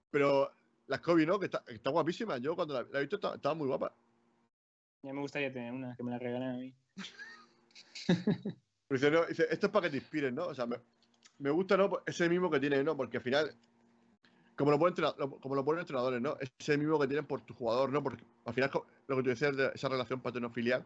Pero 0.10 0.50
la 0.88 1.02
Kobe, 1.02 1.26
¿no? 1.26 1.38
Que 1.38 1.48
está, 1.48 1.62
que 1.66 1.74
está 1.74 1.90
guapísima. 1.90 2.38
Yo 2.38 2.56
cuando 2.56 2.76
la, 2.76 2.84
la 2.90 3.00
he 3.00 3.02
visto 3.02 3.18
estaba, 3.18 3.36
estaba 3.36 3.54
muy 3.54 3.68
guapa. 3.68 3.94
Ya 5.04 5.12
me 5.12 5.20
gustaría 5.20 5.52
tener 5.52 5.74
una, 5.74 5.94
que 5.98 6.04
me 6.04 6.12
la 6.12 6.20
regalen 6.20 6.50
a 6.50 6.54
mí. 6.54 6.74
Pero 8.08 8.98
dice, 8.98 9.12
no, 9.12 9.26
dice, 9.26 9.46
esto 9.50 9.66
es 9.66 9.72
para 9.74 9.84
que 9.88 9.90
te 9.92 9.98
inspires, 9.98 10.32
¿no? 10.32 10.46
O 10.48 10.56
sea, 10.56 10.66
me, 10.66 10.78
me 11.40 11.50
gusta, 11.50 11.76
¿no? 11.76 12.02
Ese 12.06 12.30
mismo 12.30 12.50
que 12.50 12.62
tiene, 12.62 12.82
¿no? 12.82 12.96
Porque 12.96 13.18
al 13.18 13.24
final, 13.24 13.54
como 14.58 14.72
lo, 14.72 14.80
ponen, 14.80 14.96
como 15.40 15.56
lo 15.56 15.64
ponen 15.64 15.82
entrenadores, 15.82 16.20
¿no? 16.20 16.36
Ese 16.40 16.78
mismo 16.78 17.00
que 17.00 17.08
tienen 17.08 17.26
por 17.26 17.42
tu 17.42 17.54
jugador, 17.54 17.92
¿no? 17.92 18.02
Porque 18.02 18.24
al 18.44 18.54
final, 18.54 18.72
lo 19.08 19.16
que 19.16 19.24
tú 19.24 19.30
decías 19.30 19.56
de 19.56 19.72
esa 19.74 19.88
relación 19.88 20.20
paterno-filial, 20.20 20.84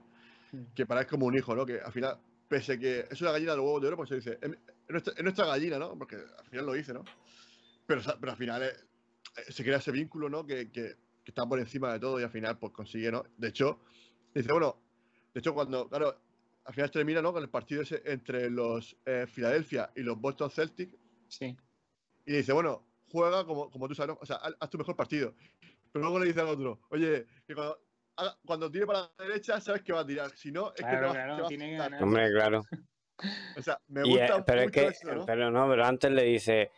que 0.75 0.85
para 0.85 1.01
es 1.01 1.07
como 1.07 1.25
un 1.25 1.37
hijo, 1.37 1.55
¿no? 1.55 1.65
Que 1.65 1.79
al 1.79 1.91
final, 1.93 2.19
pese 2.49 2.77
que 2.77 3.07
es 3.09 3.21
una 3.21 3.31
gallina 3.31 3.53
de 3.53 3.59
huevos 3.59 3.81
de 3.81 3.87
oro, 3.87 3.97
pues 3.97 4.09
se 4.09 4.15
dice, 4.15 4.37
es, 4.41 4.51
es 4.51 4.89
nuestra, 4.89 5.13
es 5.15 5.23
nuestra 5.23 5.45
gallina, 5.45 5.79
¿no? 5.79 5.97
Porque 5.97 6.17
al 6.17 6.45
final 6.49 6.65
lo 6.65 6.73
dice, 6.73 6.93
¿no? 6.93 7.05
Pero, 7.87 8.01
pero 8.19 8.31
al 8.33 8.37
final 8.37 8.61
eh, 8.61 8.73
eh, 9.37 9.51
se 9.51 9.63
crea 9.63 9.77
ese 9.77 9.91
vínculo, 9.91 10.29
¿no? 10.29 10.45
Que, 10.45 10.69
que, 10.69 10.95
que 11.23 11.31
está 11.31 11.45
por 11.45 11.57
encima 11.57 11.93
de 11.93 11.99
todo 11.99 12.19
y 12.19 12.23
al 12.23 12.29
final, 12.29 12.59
pues 12.59 12.73
consigue, 12.73 13.09
¿no? 13.09 13.23
De 13.37 13.47
hecho, 13.47 13.79
dice, 14.35 14.51
bueno, 14.51 14.75
de 15.33 15.39
hecho, 15.39 15.53
cuando, 15.53 15.87
claro, 15.87 16.13
al 16.65 16.73
final 16.73 16.91
termina, 16.91 17.21
¿no? 17.21 17.31
Con 17.31 17.41
el 17.41 17.49
partido 17.49 17.83
ese 17.83 18.01
entre 18.03 18.49
los 18.49 18.97
eh, 19.05 19.25
Philadelphia 19.33 19.91
y 19.95 20.01
los 20.01 20.19
Boston 20.19 20.51
Celtics. 20.51 20.93
Sí. 21.29 21.55
Y 22.25 22.33
dice, 22.33 22.51
bueno, 22.51 22.83
juega 23.11 23.45
como, 23.45 23.69
como 23.69 23.87
tú 23.87 23.95
sabes, 23.95 24.15
¿no? 24.15 24.19
o 24.21 24.25
sea, 24.25 24.37
haz, 24.37 24.69
tu 24.69 24.77
mejor 24.77 24.95
partido. 24.95 25.33
Pero 25.91 26.03
luego 26.03 26.19
le 26.19 26.27
dice 26.27 26.41
al 26.41 26.47
otro, 26.47 26.79
oye, 26.89 27.25
que 27.45 27.53
cuando, 27.53 27.79
haga- 28.15 28.37
cuando 28.45 28.71
tire 28.71 28.85
para 28.85 28.99
la 29.17 29.25
derecha, 29.25 29.59
sabes 29.59 29.81
que 29.81 29.91
va 29.93 29.99
a 30.01 30.05
tirar. 30.05 30.31
Si 30.37 30.51
no, 30.51 30.69
es 30.69 30.75
que 30.75 30.83
te 30.83 30.87
Claro, 30.89 31.07
va, 31.07 31.13
claro, 31.13 31.47
te 31.47 31.55
a 31.55 31.77
ganar. 31.77 32.03
Hombre, 32.03 32.31
claro. 32.31 32.63
O 33.55 33.61
sea, 33.61 33.79
me 33.87 34.01
Y, 34.03 34.09
gusta 34.09 34.37
eh, 34.37 34.43
pero 34.47 34.61
es 34.61 34.71
que, 34.71 34.87
eso, 34.87 35.13
¿no? 35.13 35.25
pero 35.27 35.51
no, 35.51 35.69
pero 35.69 35.85
antes 35.85 36.09
le 36.09 36.23
dice, 36.23 36.71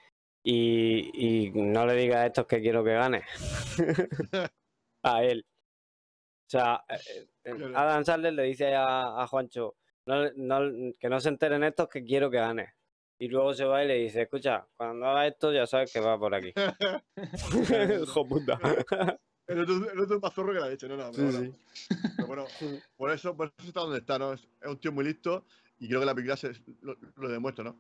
y, 0.44 1.46
y 1.46 1.52
no 1.52 1.86
le 1.86 1.94
digas 1.94 2.18
a 2.18 2.26
estos 2.26 2.48
que 2.48 2.60
quiero 2.60 2.84
que 2.84 2.94
gane. 2.94 3.24
a 5.04 5.24
él. 5.24 5.46
O 6.46 6.50
sea, 6.50 6.84
eh, 6.90 7.28
eh, 7.46 7.56
Claro. 7.56 7.78
Adam 7.78 8.04
Sandler 8.04 8.34
le 8.34 8.44
dice 8.44 8.76
a, 8.76 9.22
a 9.22 9.28
Juancho, 9.28 9.76
no, 10.06 10.32
no- 10.36 10.92
que 11.00 11.08
no 11.08 11.20
se 11.22 11.30
enteren 11.30 11.64
estos 11.64 11.88
que 11.88 12.04
quiero 12.04 12.30
que 12.30 12.38
gane. 12.38 12.74
Y 13.24 13.30
luego 13.30 13.54
se 13.54 13.64
va 13.64 13.82
y 13.82 13.88
le 13.88 13.96
dice, 14.00 14.24
escucha, 14.24 14.68
cuando 14.76 15.06
haga 15.06 15.26
esto 15.28 15.54
ya 15.54 15.66
sabes 15.66 15.94
que 15.94 16.02
va 16.02 16.20
por 16.20 16.36
aquí. 16.36 16.52
Hijo 18.04 18.28
puta. 18.28 18.60
El 19.48 19.60
otro, 19.62 19.92
el 19.92 20.00
otro 20.02 20.16
es 20.18 20.22
más 20.22 20.34
zorro 20.34 20.52
que 20.54 20.60
la 20.60 20.68
leche, 20.68 20.90
no, 20.90 20.98
no. 20.98 21.10
Pero, 21.16 21.32
Sí, 21.32 21.38
bueno, 21.38 21.56
pero 22.18 22.28
bueno, 22.28 22.46
por 22.98 23.12
eso, 23.12 23.38
por 23.38 23.54
eso 23.58 23.68
está 23.70 23.80
donde 23.80 24.00
está, 24.00 24.20
¿no? 24.20 24.34
Es, 24.34 24.42
es 24.62 24.68
un 24.68 24.78
tío 24.78 24.92
muy 24.92 25.06
listo 25.06 25.46
y 25.80 25.88
creo 25.88 26.02
que 26.02 26.06
la 26.06 26.14
película 26.14 26.36
se, 26.36 26.52
lo, 26.82 26.98
lo 27.16 27.30
demuestra, 27.30 27.64
¿no? 27.64 27.80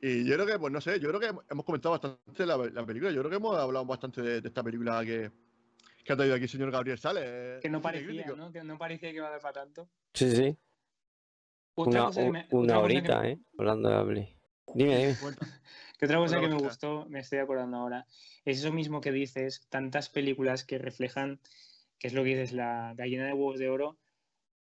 Y 0.00 0.24
yo 0.24 0.34
creo 0.34 0.46
que, 0.46 0.58
pues 0.60 0.72
no 0.72 0.80
sé, 0.80 1.00
yo 1.00 1.08
creo 1.08 1.18
que 1.18 1.40
hemos 1.50 1.64
comentado 1.64 1.98
bastante 1.98 2.46
la, 2.46 2.56
la 2.56 2.86
película. 2.86 3.10
Yo 3.10 3.18
creo 3.20 3.30
que 3.30 3.36
hemos 3.36 3.56
hablado 3.58 3.84
bastante 3.84 4.22
de, 4.22 4.40
de 4.40 4.46
esta 4.48 4.62
película 4.62 5.04
que, 5.04 5.28
que 6.04 6.12
ha 6.12 6.16
traído 6.16 6.36
aquí 6.36 6.44
el 6.44 6.48
señor 6.50 6.70
Gabriel 6.70 6.98
Sales. 6.98 7.60
Que 7.60 7.68
no 7.68 7.82
parecía. 7.82 8.26
¿no? 8.36 8.52
Que 8.52 8.62
no 8.62 8.78
parecía 8.78 9.10
que 9.10 9.16
iba 9.16 9.26
a 9.26 9.30
dar 9.30 9.40
para 9.40 9.54
tanto. 9.54 9.88
Sí, 10.14 10.30
sí. 10.36 10.56
Otra 11.74 11.90
Una, 12.02 12.06
cosa 12.06 12.22
que 12.22 12.30
me- 12.30 12.38
un- 12.38 12.44
otra 12.46 12.58
una 12.58 12.74
cosa 12.74 12.78
que 12.88 12.96
horita, 12.96 13.20
me- 13.22 13.30
¿eh? 13.32 13.38
Hablando 13.58 13.88
de 13.88 13.94
la. 13.96 14.37
Dime, 14.74 14.96
dime. 14.96 15.14
Que 15.98 16.06
otra 16.06 16.18
cosa 16.18 16.40
que 16.40 16.46
me 16.46 16.54
gustó, 16.54 17.06
me 17.08 17.18
estoy 17.18 17.40
acordando 17.40 17.76
ahora, 17.76 18.06
es 18.44 18.60
eso 18.60 18.72
mismo 18.72 19.00
que 19.00 19.10
dices, 19.10 19.66
tantas 19.68 20.08
películas 20.08 20.64
que 20.64 20.78
reflejan, 20.78 21.40
que 21.98 22.06
es 22.06 22.14
lo 22.14 22.22
que 22.22 22.30
dices, 22.30 22.52
la 22.52 22.94
gallina 22.96 23.26
de 23.26 23.32
huevos 23.32 23.58
de 23.58 23.68
oro, 23.68 23.98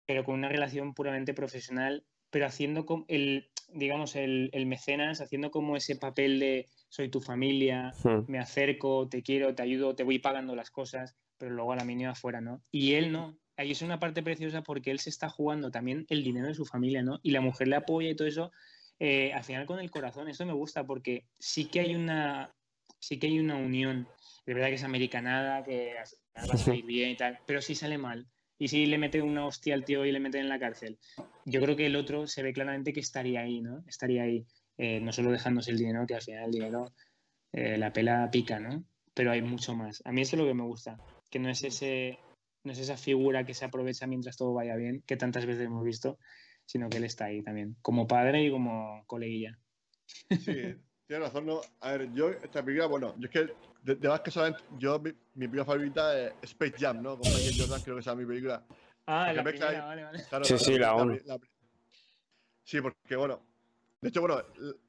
pero 0.06 0.22
con 0.22 0.36
una 0.36 0.48
relación 0.48 0.94
puramente 0.94 1.34
profesional, 1.34 2.04
pero 2.30 2.46
haciendo 2.46 2.86
como 2.86 3.06
el, 3.08 3.50
digamos, 3.72 4.14
el, 4.14 4.50
el 4.52 4.66
mecenas, 4.66 5.20
haciendo 5.20 5.50
como 5.50 5.76
ese 5.76 5.96
papel 5.96 6.38
de 6.38 6.68
soy 6.88 7.08
tu 7.08 7.20
familia, 7.20 7.92
Hmm. 8.04 8.20
me 8.28 8.38
acerco, 8.38 9.08
te 9.08 9.22
quiero, 9.22 9.52
te 9.54 9.62
ayudo, 9.62 9.96
te 9.96 10.04
voy 10.04 10.20
pagando 10.20 10.54
las 10.54 10.70
cosas, 10.70 11.16
pero 11.38 11.52
luego 11.52 11.72
a 11.72 11.76
la 11.76 11.84
mínima 11.84 12.12
afuera, 12.12 12.40
¿no? 12.40 12.62
Y 12.70 12.94
él 12.94 13.10
no. 13.10 13.36
Ahí 13.56 13.72
es 13.72 13.82
una 13.82 13.98
parte 13.98 14.22
preciosa 14.22 14.62
porque 14.62 14.90
él 14.90 15.00
se 15.00 15.10
está 15.10 15.28
jugando 15.28 15.70
también 15.70 16.06
el 16.08 16.22
dinero 16.22 16.46
de 16.46 16.54
su 16.54 16.66
familia, 16.66 17.02
¿no? 17.02 17.18
Y 17.22 17.30
la 17.30 17.40
mujer 17.40 17.68
le 17.68 17.76
apoya 17.76 18.10
y 18.10 18.14
todo 18.14 18.28
eso, 18.28 18.52
eh, 18.98 19.32
al 19.32 19.44
final 19.44 19.66
con 19.66 19.80
el 19.80 19.90
corazón. 19.90 20.28
Esto 20.28 20.46
me 20.46 20.52
gusta 20.52 20.84
porque 20.84 21.26
sí 21.38 21.66
que 21.66 21.80
hay 21.80 21.94
una, 21.94 22.54
sí 22.98 23.18
que 23.18 23.26
hay 23.26 23.38
una 23.38 23.56
unión. 23.56 24.08
De 24.46 24.54
verdad 24.54 24.68
que 24.68 24.74
es 24.74 24.84
americanada, 24.84 25.64
que 25.64 25.94
va 26.36 26.54
a 26.54 26.56
salir 26.56 26.84
bien 26.84 27.10
y 27.10 27.16
tal, 27.16 27.38
pero 27.46 27.60
sí 27.60 27.74
sale 27.74 27.98
mal. 27.98 28.26
Y 28.58 28.68
si 28.68 28.86
le 28.86 28.96
mete 28.96 29.20
una 29.20 29.46
hostia 29.46 29.74
al 29.74 29.84
tío 29.84 30.04
y 30.06 30.12
le 30.12 30.20
meten 30.20 30.42
en 30.42 30.48
la 30.48 30.58
cárcel. 30.58 30.98
Yo 31.44 31.60
creo 31.60 31.76
que 31.76 31.86
el 31.86 31.96
otro 31.96 32.26
se 32.26 32.42
ve 32.42 32.52
claramente 32.52 32.92
que 32.92 33.00
estaría 33.00 33.40
ahí, 33.40 33.60
¿no? 33.60 33.84
Estaría 33.86 34.22
ahí, 34.22 34.46
eh, 34.78 35.00
no 35.00 35.12
solo 35.12 35.30
dejándose 35.30 35.72
el 35.72 35.78
dinero, 35.78 36.06
que 36.06 36.14
al 36.14 36.22
final 36.22 36.44
el 36.44 36.52
dinero, 36.52 36.92
eh, 37.52 37.76
la 37.76 37.92
pela 37.92 38.30
pica, 38.30 38.58
¿no? 38.58 38.84
Pero 39.12 39.30
hay 39.30 39.42
mucho 39.42 39.74
más. 39.74 40.00
A 40.06 40.12
mí 40.12 40.22
eso 40.22 40.36
es 40.36 40.42
lo 40.42 40.48
que 40.48 40.54
me 40.54 40.64
gusta, 40.64 40.98
que 41.30 41.38
no 41.38 41.50
es 41.50 41.64
ese, 41.64 42.18
no 42.64 42.72
es 42.72 42.78
esa 42.78 42.96
figura 42.96 43.44
que 43.44 43.54
se 43.54 43.64
aprovecha 43.64 44.06
mientras 44.06 44.36
todo 44.36 44.54
vaya 44.54 44.74
bien, 44.76 45.02
que 45.06 45.16
tantas 45.16 45.44
veces 45.44 45.66
hemos 45.66 45.84
visto, 45.84 46.18
sino 46.66 46.88
que 46.88 46.98
él 46.98 47.04
está 47.04 47.26
ahí 47.26 47.42
también, 47.42 47.76
como 47.80 48.06
padre 48.06 48.42
y 48.44 48.50
como 48.50 49.02
coleguilla. 49.06 49.58
Sí, 50.30 50.74
tienes 51.06 51.28
razón, 51.28 51.46
¿no? 51.46 51.60
A 51.80 51.92
ver, 51.92 52.12
yo, 52.12 52.30
esta 52.30 52.64
película, 52.64 52.86
bueno, 52.86 53.14
yo 53.18 53.26
es 53.26 53.30
que, 53.30 53.54
de, 53.82 53.94
de 53.94 54.08
más 54.08 54.20
que 54.20 54.30
solamente, 54.30 54.64
yo, 54.78 54.98
mi, 54.98 55.10
mi 55.34 55.46
película 55.48 55.64
favorita 55.64 56.20
es 56.20 56.34
Space 56.42 56.74
Jam, 56.78 57.02
¿no? 57.02 57.18
Con 57.18 57.32
Michael 57.32 57.54
Jordan, 57.58 57.80
creo 57.82 57.96
que 57.96 58.00
esa 58.00 58.12
es 58.12 58.16
mi 58.18 58.26
película. 58.26 58.64
Ah, 59.06 59.26
Porque 59.26 59.36
la 59.36 59.44
primera, 59.44 59.86
vale, 59.86 60.04
vale. 60.04 60.24
Claro, 60.28 60.44
Sí, 60.44 60.58
sí, 60.58 60.78
la 60.78 60.94
uno. 60.94 61.16
Sí, 62.64 62.80
porque, 62.80 63.14
bueno, 63.14 63.40
de 64.00 64.08
hecho, 64.08 64.20
bueno, 64.20 64.42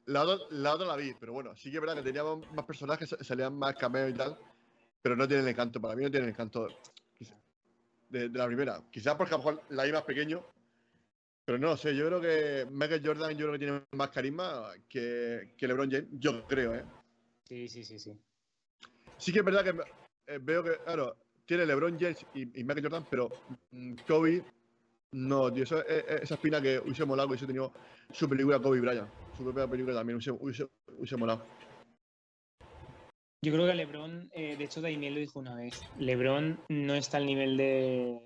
la 0.06 0.24
otra, 0.24 0.46
la 0.50 0.74
otra 0.74 0.88
la 0.88 0.96
vi, 0.96 1.14
pero 1.20 1.34
bueno, 1.34 1.56
sí 1.56 1.70
que 1.70 1.78
es 1.78 1.82
verdad 1.82 1.96
que 1.96 2.02
teníamos 2.02 2.52
más 2.54 2.66
personajes, 2.66 3.16
salían 3.22 3.56
más 3.56 3.76
cameos 3.76 4.10
y 4.10 4.14
tal, 4.14 4.38
pero 5.02 5.16
no 5.16 5.28
tienen 5.28 5.48
encanto, 5.48 5.80
para 5.80 5.96
mí 5.96 6.04
no 6.04 6.12
tienen 6.12 6.30
encanto 6.30 6.68
de, 8.10 8.30
de 8.30 8.38
la 8.38 8.48
primera. 8.48 8.82
Quizás 8.92 9.16
porque 9.16 9.36
a 9.36 9.38
lo 9.38 9.44
mejor 9.44 9.64
la 9.70 9.84
vi 9.84 9.92
más 9.92 10.04
pequeño, 10.04 10.44
pero 11.48 11.60
no 11.60 11.78
sé, 11.78 11.96
yo 11.96 12.06
creo 12.08 12.20
que 12.20 12.68
Michael 12.70 13.02
Jordan 13.06 13.32
yo 13.32 13.46
creo 13.46 13.52
que 13.54 13.60
tiene 13.60 13.82
más 13.94 14.10
carisma 14.10 14.74
que, 14.90 15.54
que 15.58 15.66
LeBron 15.66 15.90
James, 15.90 16.10
yo 16.20 16.46
creo, 16.46 16.76
¿eh? 16.76 16.84
Sí, 17.46 17.70
sí, 17.70 17.86
sí, 17.86 17.98
sí. 17.98 18.12
Sí 19.18 19.32
que 19.32 19.40
es 19.40 19.46
verdad 19.46 19.64
que 19.64 20.34
eh, 20.34 20.40
veo 20.42 20.62
que, 20.62 20.72
claro, 20.84 21.16
tiene 21.46 21.66
LeBron 21.66 21.98
James 21.98 22.26
y, 22.34 22.42
y 22.42 22.64
Michael 22.66 22.84
Jordan, 22.84 23.06
pero 23.10 23.30
mm, 23.72 23.94
Kobe, 24.06 24.44
no, 25.14 25.50
tío, 25.54 25.64
eso, 25.64 25.80
es- 25.88 26.04
es- 26.06 26.22
esa 26.24 26.34
espina 26.36 26.62
que 26.62 26.80
hubiese 26.80 27.06
molado, 27.06 27.30
hubiese 27.30 27.48
tenido 27.48 27.72
su 28.12 28.28
película 28.28 28.60
Kobe 28.60 28.82
Bryant. 28.82 29.10
Su 29.38 29.46
propia 29.46 29.70
película 29.70 29.96
también 29.96 30.18
hubiese, 30.18 30.32
hubiese, 30.32 30.68
hubiese 30.98 31.16
molado. 31.16 31.48
Yo 33.42 33.54
creo 33.54 33.68
que 33.68 33.74
LeBron, 33.74 34.30
eh, 34.34 34.58
de 34.58 34.64
hecho, 34.66 34.82
Daimiel 34.82 35.14
lo 35.14 35.20
dijo 35.22 35.40
una 35.40 35.56
vez. 35.56 35.82
LeBron 35.96 36.60
no 36.68 36.94
está 36.94 37.16
al 37.16 37.26
nivel 37.26 37.56
de, 37.56 38.20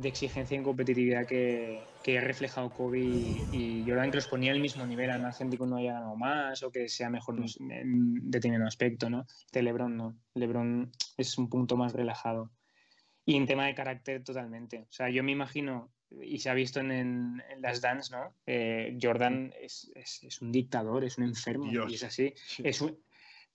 de 0.00 0.08
exigencia 0.08 0.58
y 0.58 0.62
competitividad 0.62 1.26
que, 1.26 1.88
que 2.02 2.18
ha 2.18 2.20
reflejado 2.20 2.72
Kobe 2.72 3.00
y, 3.00 3.48
y 3.50 3.88
Jordan, 3.88 4.10
que 4.10 4.16
los 4.16 4.26
ponía 4.28 4.52
al 4.52 4.60
mismo 4.60 4.86
nivel, 4.86 5.10
al 5.10 5.22
margen 5.22 5.50
de 5.50 5.56
que 5.56 5.62
uno 5.62 5.76
haya 5.76 5.94
ganado 5.94 6.16
más 6.16 6.62
o 6.62 6.70
que 6.70 6.88
sea 6.88 7.10
mejor 7.10 7.38
no 7.38 7.48
sé, 7.48 7.62
en 7.62 8.30
determinado 8.30 8.68
aspecto, 8.68 9.10
¿no? 9.10 9.26
De 9.52 9.62
LeBron 9.62 9.96
no. 9.96 10.16
LeBron 10.34 10.90
es 11.16 11.36
un 11.38 11.48
punto 11.48 11.76
más 11.76 11.92
relajado. 11.92 12.50
Y 13.24 13.36
en 13.36 13.46
tema 13.46 13.66
de 13.66 13.74
carácter, 13.74 14.24
totalmente. 14.24 14.86
O 14.88 14.92
sea, 14.92 15.10
yo 15.10 15.22
me 15.22 15.32
imagino, 15.32 15.92
y 16.22 16.38
se 16.38 16.48
ha 16.48 16.54
visto 16.54 16.80
en, 16.80 16.90
en- 16.92 17.42
en 17.50 17.60
las 17.60 17.80
dance, 17.82 18.10
¿no? 18.10 18.34
Eh, 18.46 18.96
Jordan 19.00 19.52
es, 19.60 19.90
es- 19.94 20.22
es 20.22 20.40
un 20.40 20.50
dictador, 20.50 21.04
es 21.04 21.18
un 21.18 21.24
enfermo, 21.24 21.70
Dios. 21.70 21.90
y 21.92 21.94
es 21.96 22.04
así. 22.04 22.32
Es 22.62 22.80
un- 22.80 22.98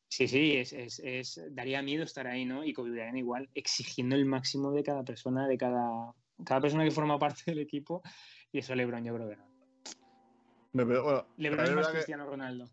Sí, 0.09 0.27
sí, 0.27 0.57
es, 0.57 0.73
es- 0.73 0.99
es- 1.03 1.41
daría 1.49 1.81
miedo 1.81 2.03
estar 2.03 2.27
ahí, 2.27 2.45
¿no? 2.45 2.63
Y 2.63 2.71
Kobe 2.71 2.91
Bryant 2.91 3.17
igual, 3.17 3.49
exigiendo 3.55 4.15
el 4.15 4.25
máximo 4.25 4.71
de 4.71 4.83
cada 4.83 5.03
persona, 5.03 5.47
de 5.47 5.57
cada, 5.57 6.13
cada 6.45 6.61
persona 6.61 6.83
que 6.83 6.91
forma 6.91 7.17
parte 7.19 7.43
del 7.47 7.59
equipo. 7.59 8.01
Y 8.51 8.59
eso 8.59 8.75
LeBron 8.75 9.03
yo 9.03 9.15
creo 9.15 9.29
que 9.29 9.35
no. 9.37 9.47
Pero, 10.73 11.03
bueno, 11.03 11.27
LeBron 11.37 11.65
es 11.65 11.71
más 11.75 11.87
que- 11.87 11.93
Cristiano 11.93 12.25
Ronaldo. 12.25 12.69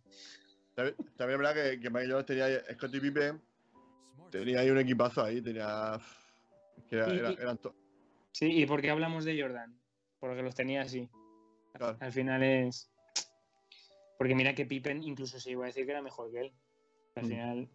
También, 0.75 0.97
también 1.17 1.31
es 1.41 1.47
verdad 1.47 1.55
que, 1.55 1.81
que 1.81 1.91
Michael 1.91 2.25
tenía 2.25 2.47
Scottie 2.75 3.01
Pippen, 3.01 3.43
tenía 4.31 4.61
ahí 4.61 4.71
un 4.71 4.79
equipazo 4.79 5.23
ahí, 5.23 5.43
tenía. 5.43 5.99
Que 6.89 6.97
era, 6.97 7.13
Y- 7.15 7.19
era- 7.19 7.31
y- 7.33 7.35
eran 7.35 7.59
to- 7.59 7.75
Sí, 8.33 8.47
¿y 8.63 8.67
por 8.67 8.81
qué 8.81 8.91
hablamos 8.91 9.25
de 9.25 9.41
Jordan? 9.41 9.79
Porque 10.19 10.43
los 10.43 10.55
tenía 10.55 10.83
así. 10.83 11.09
Claro. 11.75 11.97
Al 12.01 12.13
final 12.13 12.43
es... 12.43 12.91
Porque 14.19 14.35
mira 14.35 14.55
que 14.55 14.67
Pippen 14.67 15.03
incluso 15.03 15.41
se 15.41 15.51
iba 15.51 15.65
a 15.65 15.67
decir 15.67 15.85
que 15.85 15.91
era 15.93 16.03
mejor 16.03 16.31
que 16.31 16.41
él. 16.43 16.53
Al 17.17 17.25
Mm. 17.25 17.29
final... 17.29 17.71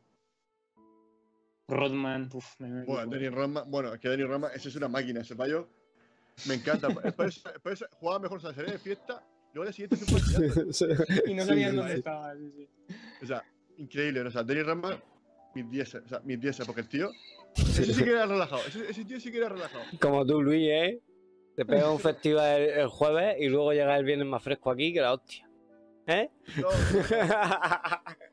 Rodman, 1.68 2.30
me 2.60 2.86
Bueno, 2.86 3.08
Denny 3.12 3.30
Rodman, 3.30 3.70
bueno, 3.72 3.94
es 3.94 4.00
que 4.00 4.08
Denny 4.10 4.24
Rodman, 4.24 4.52
ese 4.54 4.70
es 4.70 4.76
una 4.76 4.88
máquina, 4.88 5.22
ese 5.22 5.36
payo. 5.36 5.68
Me 6.48 6.56
encanta. 6.56 6.90
Después, 7.04 7.44
después 7.44 7.86
jugaba 7.92 8.20
mejor, 8.20 8.42
se 8.42 8.54
salía 8.54 8.74
de 8.74 8.80
fiesta, 8.80 9.24
luego 9.54 9.68
al 9.68 9.74
siguiente 9.74 9.96
se 9.98 10.06
fue. 10.06 11.22
Y 11.32 11.34
no 11.34 11.46
sabían 11.46 11.72
sí, 11.72 11.78
dónde 11.78 11.94
sí. 11.94 11.98
estaba. 12.00 12.36
sí, 12.36 12.52
sí. 12.56 12.96
O 13.22 13.26
sea, 13.26 13.44
increíble. 13.78 14.24
¿no? 14.24 14.30
O 14.30 14.32
sea, 14.32 14.44
Denny 14.44 14.64
Rodman, 14.64 15.02
mis 15.54 15.70
10, 15.70 15.96
o 15.96 16.08
sea, 16.08 16.20
mis 16.24 16.40
10, 16.40 16.58
porque 16.66 16.82
el 16.82 16.90
tío. 16.90 17.10
Ese 17.56 17.94
sí 17.94 18.04
que 18.04 18.12
era 18.12 18.26
relajado, 18.26 18.62
ese, 18.68 18.90
ese 18.90 19.06
tío 19.06 19.20
sí 19.20 19.32
que 19.32 19.38
era 19.38 19.50
relajado. 19.50 19.84
Como 20.02 20.26
tú, 20.26 20.42
Luis, 20.42 20.68
¿eh? 20.70 21.02
Te 21.56 21.66
pega 21.66 21.90
un 21.90 22.00
festival 22.00 22.62
el, 22.62 22.70
el 22.82 22.88
jueves 22.88 23.38
y 23.40 23.48
luego 23.48 23.72
llega 23.72 23.96
el 23.98 24.04
viernes 24.04 24.28
más 24.28 24.44
fresco 24.44 24.72
aquí 24.72 24.94
que 24.94 25.00
la 25.00 25.14
hostia. 25.14 25.50
¿Eh? 26.08 26.30
No, 26.58 26.70
no 26.70 26.78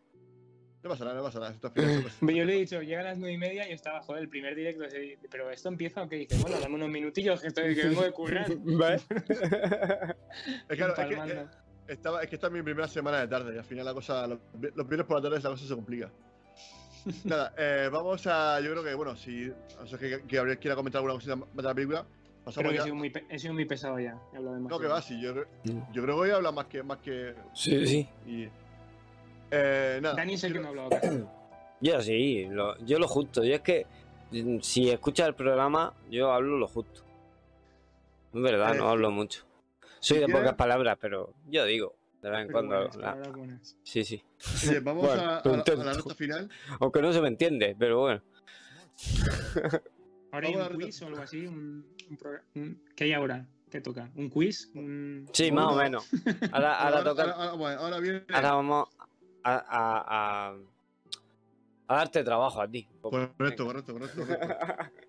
pasa 0.89 1.05
nada, 1.05 1.17
no 1.17 1.23
pasa 1.23 1.39
nada. 1.41 1.53
Esto 1.53 1.73
Yo 2.21 2.45
le 2.45 2.55
he 2.57 2.59
dicho, 2.61 2.83
llega 2.83 3.01
a 3.01 3.05
las 3.05 3.19
nueve 3.19 3.35
y 3.35 3.39
media 3.39 3.67
y 3.67 3.71
yo 3.71 3.75
estaba, 3.75 4.03
joder, 4.03 4.23
el 4.23 4.29
primer 4.29 4.55
directo, 4.55 4.85
pero 5.31 5.51
esto 5.51 5.69
empieza 5.69 6.03
o 6.03 6.09
qué 6.09 6.17
dice, 6.17 6.37
bueno, 6.41 6.59
dame 6.61 6.75
unos 6.75 6.89
minutillos 6.91 7.41
que, 7.41 7.49
estoy, 7.49 7.75
que 7.75 7.85
vengo 7.89 8.03
de 8.03 8.13
currar. 8.13 8.47
¿Ves? 8.57 9.07
Es, 10.69 10.77
claro, 10.77 10.95
es, 10.97 11.09
que, 11.09 11.15
eh, 11.33 11.47
estaba, 11.89 12.23
es 12.23 12.29
que 12.29 12.37
esta 12.37 12.47
es 12.47 12.53
mi 12.53 12.63
primera 12.63 12.89
semana 12.89 13.21
de 13.21 13.29
tarde 13.29 13.55
y 13.55 13.59
al 13.59 13.65
final 13.65 13.85
la 13.85 13.93
cosa, 13.95 14.27
los, 14.27 14.39
vi- 14.55 14.71
los 14.75 14.89
viernes 14.89 15.07
por 15.07 15.19
la 15.19 15.23
tarde 15.29 15.43
la 15.43 15.51
cosa 15.51 15.67
se 15.67 15.75
complica. 15.75 16.11
Nada, 17.25 17.53
eh, 17.59 17.89
vamos 17.93 18.27
a, 18.27 18.61
yo 18.61 18.71
creo 18.71 18.83
que, 18.85 18.95
bueno, 18.95 19.17
si, 19.17 19.51
o 19.51 19.87
sea, 19.87 19.99
que, 19.99 20.23
que 20.23 20.37
Gabriel 20.37 20.59
quiera 20.59 20.75
comentar 20.77 21.01
alguna 21.01 21.15
cosita 21.15 21.37
más 21.37 21.49
de 21.55 21.63
la 21.63 21.75
película, 21.75 22.05
Creo 22.05 22.45
pasamos 22.45 22.73
que 22.73 22.79
he 22.79 22.83
sido, 22.83 22.95
muy, 22.97 23.13
he 23.29 23.39
sido 23.39 23.55
muy 23.55 23.65
pesado 23.67 23.99
ya, 24.01 24.17
he 24.33 24.37
hablado 24.39 24.59
No, 24.59 24.69
demasiado. 24.79 24.81
que 24.81 24.87
va, 24.89 25.03
sí, 25.03 25.21
yo, 25.21 25.33
creo- 25.33 25.47
yo 25.93 26.03
creo 26.03 26.07
que 26.07 26.13
voy 26.13 26.31
a 26.31 26.37
hablar 26.37 26.55
más 26.55 26.67
que, 26.67 26.83
más 26.83 26.99
que, 26.99 27.35
Sí, 27.55 27.87
sí. 27.87 28.09
y, 28.27 28.49
eh, 29.53 29.99
nada. 30.03 30.15
Dani 30.17 30.35
es 30.35 30.45
el 30.45 30.53
que 30.53 30.59
no 30.61 30.67
ha 30.67 30.69
hablado 30.71 30.91
casi. 30.91 31.09
Yo 31.81 32.01
sí, 32.01 32.47
lo- 32.49 32.77
yo 32.79 32.99
lo 33.01 33.09
justo. 33.09 33.43
Yo 33.43 33.55
es 33.57 33.61
que 33.61 33.87
mm, 34.31 34.61
si 34.61 34.89
escuchas 34.89 35.27
el 35.27 35.35
programa, 35.35 35.93
yo 36.11 36.33
hablo 36.33 36.57
lo 36.57 36.69
justo. 36.69 37.03
Es 38.33 38.41
verdad, 38.41 38.75
Eh, 38.75 38.79
no 38.79 38.89
hablo 38.89 39.11
mucho. 39.11 39.45
Soy 39.99 40.19
de 40.19 40.29
pocas 40.29 40.55
palabras, 40.55 40.97
pero 41.01 41.35
yo 41.49 41.65
digo 41.65 41.95
de 42.23 42.31
vez 42.31 42.41
en 42.43 42.47
Pero 42.47 42.53
cuando. 42.59 42.77
buenas, 42.89 42.97
la-. 42.97 43.61
Sí, 43.83 44.05
sí. 44.05 44.23
Oye, 44.69 44.79
vamos 44.81 45.07
Bueno, 45.07 45.23
a, 45.23 45.27
la- 45.27 45.39
a 45.39 45.49
la 45.49 45.57
intento. 45.57 45.85
nota 45.85 46.15
final. 46.15 46.49
Aunque 46.81 47.03
no 47.03 47.13
se 47.13 47.21
me 47.21 47.29
entiende, 47.29 47.75
pero 47.79 47.99
bueno. 48.01 48.23
Ahora 50.33 50.49
hay 50.49 50.55
un 50.57 50.69
quiz 50.79 51.03
o 51.03 51.07
algo 51.09 51.21
así, 51.23 51.47
un, 51.47 51.85
un 52.55 52.81
¿qué 52.97 53.05
hay 53.05 53.13
ahora? 53.13 53.47
¿Qué 53.71 53.81
toca? 53.81 54.09
¿Un 54.15 54.31
quiz? 54.31 54.71
Un- 54.75 55.29
Sí, 55.33 55.51
más 55.53 55.67
o 55.73 55.77
menos. 55.77 56.09
Ahora, 56.53 56.75
ahora 56.81 57.05
toca. 57.05 57.23
ahora, 57.23 57.35
ahora- 57.35 57.53
bueno, 57.55 57.81
ahora 57.81 57.99
viene. 58.01 58.23
Ahora 58.33 58.53
vamos 58.53 58.89
a, 59.45 59.55
a, 59.55 60.49
a, 60.49 60.57
a 61.89 61.95
darte 61.97 62.23
trabajo 62.25 62.61
a 62.61 62.69
ti. 62.69 62.87
Correcto, 63.01 63.65
correcto, 63.67 63.93
correcto, 63.93 64.21
correcto. 64.27 64.57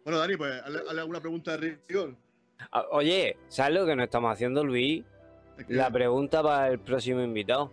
Bueno, 0.03 0.19
Dani, 0.19 0.37
pues 0.37 0.61
hazle, 0.63 0.99
alguna 0.99 1.19
pregunta 1.21 1.57
de 1.57 1.79
rigor. 1.87 2.15
Ah, 2.71 2.85
Oye, 2.91 3.37
¿sabes 3.49 3.73
lo 3.79 3.85
que 3.85 3.95
nos 3.95 4.03
estamos 4.05 4.31
haciendo, 4.31 4.63
Luis? 4.63 5.03
Es 5.57 5.65
que- 5.65 5.73
La 5.73 5.89
pregunta 5.91 6.41
para 6.41 6.69
el 6.69 6.79
próximo 6.79 7.21
invitado. 7.21 7.71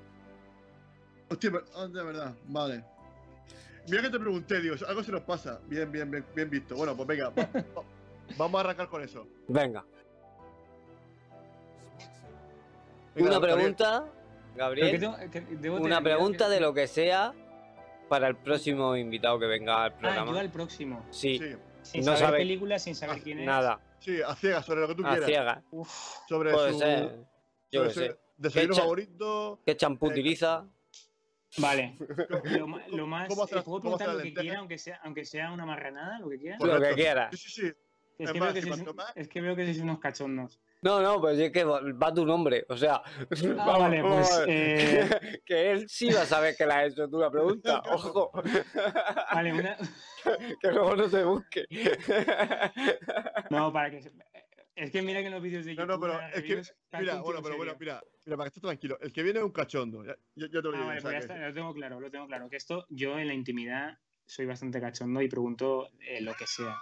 Hostia, 1.30 1.50
ah, 1.76 1.86
de 1.86 2.02
verdad, 2.02 2.34
vale. 2.48 2.84
mira 3.88 4.02
que 4.02 4.10
te 4.10 4.18
pregunté, 4.20 4.60
digo, 4.60 4.74
algo 4.86 5.02
se 5.02 5.12
nos 5.12 5.22
pasa. 5.22 5.60
Bien, 5.66 5.90
bien, 5.90 6.10
bien, 6.10 6.24
bien 6.34 6.50
visto. 6.50 6.74
Bueno, 6.76 6.94
pues 6.96 7.06
venga, 7.08 7.30
va- 7.30 7.48
va- 7.54 7.82
vamos 8.36 8.58
a 8.58 8.64
arrancar 8.64 8.88
con 8.88 9.02
eso. 9.02 9.26
Venga. 9.48 9.84
Venga, 13.14 13.30
una 13.30 13.40
pregunta, 13.40 14.04
Gabriel. 14.56 15.01
tengo- 15.01 15.16
que 15.31 15.40
debo 15.40 15.77
Una 15.77 15.98
tener- 15.98 16.02
pregunta 16.02 16.48
de 16.48 16.60
lo 16.60 16.72
que 16.74 16.86
sea 16.86 17.32
para 18.09 18.28
el 18.28 18.36
próximo 18.36 18.97
invitado 18.97 19.39
que 19.39 19.47
venga 19.47 19.85
al 19.85 19.90
Ah, 19.90 19.94
yo 19.94 19.98
programa. 20.01 20.40
al 20.40 20.51
próximo. 20.51 21.06
Sí, 21.10 21.39
Sí, 21.39 21.56
Sin 21.82 22.01
No 22.01 22.06
saber 22.12 22.18
sabe- 22.20 22.39
películas, 22.39 22.82
sin 22.82 22.94
saber 22.94 23.22
quién 23.24 23.39
es. 23.40 23.47
nada. 23.47 23.81
sí, 24.01 24.20
a 24.20 24.35
ciegas, 24.35 24.66
sobre 24.66 24.81
lo 24.82 24.89
que 24.89 24.94
tú 24.97 25.06
A 25.06 25.10
quieras. 25.10 25.27
ciegas. 25.27 25.64
Uf, 25.70 25.89
Sobre 26.28 26.52
Puede 26.52 26.72
su, 26.72 26.78
ser. 26.78 27.27
Yo 27.72 27.81
sobre 27.81 27.89
qué 27.89 27.94
su 27.94 28.01
sé. 28.01 28.18
desayuno 28.36 28.74
Echa- 28.74 28.82
favorito. 28.82 29.60
¿Qué 29.64 29.77
champú 29.77 30.06
Eh, 30.06 30.10
utiliza? 30.10 30.66
Vale. 31.59 31.97
Lo, 32.60 32.66
lo 32.97 33.06
más. 33.06 33.28
cómo 33.28 33.44
hace 33.44 33.59
eh, 33.59 33.62
puedo 33.62 33.81
preguntar 33.81 34.09
lo 34.14 34.22
que 34.22 34.32
quiera, 34.35 34.59
aunque 34.60 34.78
sea, 34.78 35.01
aunque 35.02 35.24
sea 35.24 35.51
una 35.52 35.66
marranada, 35.66 36.18
lo 36.20 36.28
que 36.28 36.39
quiera. 36.39 36.56
Lo 36.60 36.66
que 36.66 36.70
Correcto. 36.72 36.97
quieras. 36.97 37.31
Sí, 37.32 37.36
sí, 37.39 37.60
sí. 37.62 37.66
Es 37.66 38.27
es 38.28 38.32
que, 38.32 38.39
más, 38.39 38.48
veo 38.48 38.55
que 38.55 38.62
si 38.62 38.68
más- 38.94 39.12
es 39.16 39.28
que 39.28 39.40
veo 39.40 39.56
que 39.56 39.64
sois 39.64 39.81
unos 39.81 39.98
cachondos. 39.98 40.60
No, 40.82 41.02
no, 41.02 41.20
pues 41.20 41.39
es 41.39 41.52
que 41.52 41.62
va 41.65 42.15
tu 42.15 42.24
nombre. 42.24 42.65
O 42.69 42.77
sea, 42.77 43.02
Ah, 43.59 43.78
vale, 43.78 44.01
pues. 44.02 44.43
eh, 44.47 45.40
que 45.47 45.73
él 45.73 45.89
sí 45.89 46.11
va 46.11 46.23
a 46.23 46.27
saber 46.27 46.57
que 46.57 46.65
le 46.66 46.73
has 46.73 46.93
hecho 46.93 47.09
tú 47.09 47.19
la 47.20 47.31
pregunta. 47.31 47.82
Ojo, 47.93 48.31
vale, 49.32 49.52
una. 49.52 49.77
que 50.61 50.69
luego 50.73 50.97
no 50.97 51.09
te 51.11 51.23
busque. 51.24 51.66
No, 53.51 53.73
para 53.73 53.90
que. 53.90 54.02
se- 54.02 54.12
Es 54.74 54.90
que 54.90 55.02
mira 55.02 55.20
que 55.20 55.27
en 55.27 55.32
los 55.32 55.43
vídeos 55.43 55.65
de 55.66 55.74
No, 55.74 55.82
YouTube. 55.82 55.94
no, 55.94 56.01
pero 56.01 56.19
las 56.20 56.35
es 56.36 56.43
que, 56.44 56.62
mira, 56.98 57.20
bueno, 57.20 57.40
pero 57.43 57.57
bueno, 57.59 57.77
mira, 57.78 58.01
mira, 58.24 58.36
para 58.36 58.44
que 58.44 58.48
estés 58.48 58.62
tranquilo. 58.62 58.98
El 59.02 59.12
que 59.12 59.23
viene 59.23 59.40
es 59.40 59.44
un 59.44 59.52
cachondo. 59.52 60.02
Ya, 60.05 60.16
ya 60.35 60.48
te 60.48 60.62
lo 60.62 60.70
Ah, 60.70 60.73
digo. 60.77 60.86
vale, 60.86 60.98
o 61.01 61.02
pues 61.02 61.12
ya 61.12 61.19
que- 61.19 61.19
está, 61.19 61.36
lo 61.48 61.52
tengo 61.55 61.74
claro, 61.74 62.01
lo 62.01 62.11
tengo 62.11 62.27
claro. 62.27 62.48
Que 62.48 62.57
esto, 62.57 62.86
yo 62.89 63.19
en 63.19 63.27
la 63.27 63.35
intimidad 63.35 63.98
soy 64.31 64.47
bastante 64.47 64.81
cachondo 64.81 65.20
y 65.23 65.28
pregunto 65.28 65.89
eh, 66.07 66.20
lo 66.20 66.32
que 66.35 66.47
sea. 66.47 66.77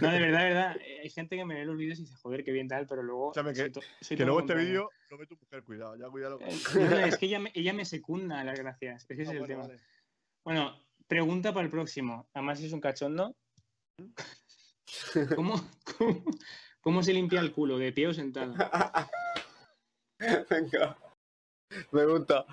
No, 0.00 0.10
de 0.10 0.20
verdad, 0.20 0.38
de 0.40 0.48
verdad. 0.48 0.76
eh, 0.80 1.00
Hay 1.02 1.10
gente 1.10 1.36
que 1.36 1.44
me 1.44 1.54
ve 1.56 1.66
los 1.66 1.76
vídeos 1.76 1.98
y 1.98 2.02
dice, 2.04 2.16
joder, 2.16 2.42
qué 2.42 2.50
bien 2.50 2.66
tal, 2.66 2.86
pero 2.86 3.02
luego. 3.02 3.32
Que- 3.32 3.54
soy 3.54 3.70
to- 3.70 3.80
soy 4.00 4.16
Que 4.16 4.24
todo 4.24 4.26
luego 4.26 4.40
este 4.40 4.54
vídeo 4.54 4.90
lo 5.10 5.18
ve 5.18 5.26
tu 5.26 5.36
mujer, 5.36 5.64
cuidado, 5.64 5.96
ya 5.96 6.08
cuidado. 6.08 6.38
Eh, 6.40 6.48
no, 6.76 6.88
no, 6.90 6.96
es 7.00 7.18
que 7.18 7.26
ella 7.26 7.40
me, 7.40 7.50
ella 7.54 7.74
me 7.74 7.84
secunda 7.84 8.42
las 8.42 8.58
gracias. 8.58 9.02
Es 9.02 9.16
que 9.16 9.22
ese 9.22 9.32
Ah, 9.32 9.34
es 9.34 9.34
el 9.34 9.38
bueno, 9.40 9.54
tema. 9.54 9.66
vale. 9.68 9.80
Bueno, 10.44 10.82
pregunta 11.06 11.52
para 11.52 11.64
el 11.66 11.70
próximo. 11.70 12.26
Además, 12.32 12.58
si 12.58 12.66
es 12.66 12.72
un 12.72 12.80
cachondo. 12.80 13.36
¿Cómo, 15.36 15.54
cómo, 15.98 16.24
cómo 16.80 17.02
se 17.02 17.12
limpia 17.12 17.40
el 17.40 17.52
culo? 17.52 17.76
¿De 17.78 17.92
pie 17.92 18.06
o 18.08 18.14
sentado? 18.14 18.54
Venga. 20.50 20.96
Me 21.92 22.04
gusta. 22.06 22.46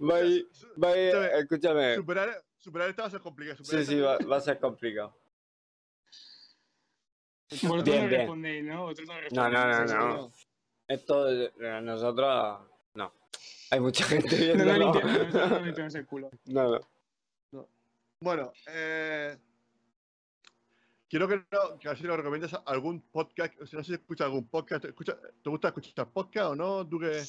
Escúchame, 0.00 1.38
escúchame. 1.38 1.94
Superar, 1.94 2.42
superar 2.58 2.88
esta 2.90 3.02
va 3.02 3.08
a 3.08 3.10
ser 3.10 3.20
complicado. 3.20 3.56
Sí, 3.58 3.64
superar 3.64 3.84
sí, 3.86 4.00
va, 4.00 4.18
va 4.30 4.36
a 4.36 4.40
ser 4.40 4.58
complicado. 4.58 5.14
Vosotros 7.50 7.84
Bien, 7.84 8.02
no 8.02 8.08
bien. 8.08 8.20
respondéis, 8.20 8.64
¿no? 8.64 8.82
Vosotros 8.82 9.08
no 9.08 9.14
No, 9.14 9.20
respondéis. 9.20 9.92
no, 9.92 10.08
no, 10.08 10.16
no. 10.16 10.32
Esto, 10.86 11.28
eh, 11.30 11.80
nosotros, 11.82 12.60
no. 12.94 13.12
Hay 13.70 13.80
mucha 13.80 14.04
gente 14.04 14.54
No, 14.54 14.64
viendo. 14.64 14.64
no, 14.64 14.92
No, 14.94 15.60
no 15.60 16.06
culo. 16.06 16.30
no. 16.46 16.80
Bueno, 18.20 18.52
eh, 18.66 19.36
quiero 21.08 21.28
que, 21.28 21.36
no, 21.36 21.78
que 21.78 21.88
a 21.88 21.92
ver 21.92 21.98
si 21.98 22.04
nos 22.04 22.16
recomiendas 22.16 22.60
algún 22.66 23.00
podcast. 23.02 23.60
o 23.62 23.66
sea, 23.66 23.78
No 23.78 23.84
sé 23.84 23.88
si 23.88 23.94
escuchas 23.94 24.24
algún 24.26 24.48
podcast. 24.48 24.84
Escucha, 24.86 25.16
¿Te 25.42 25.48
gusta 25.50 25.68
escuchar 25.68 26.10
podcast 26.10 26.50
o 26.50 26.56
no? 26.56 26.86
¿Tú 26.86 26.98
que 26.98 27.22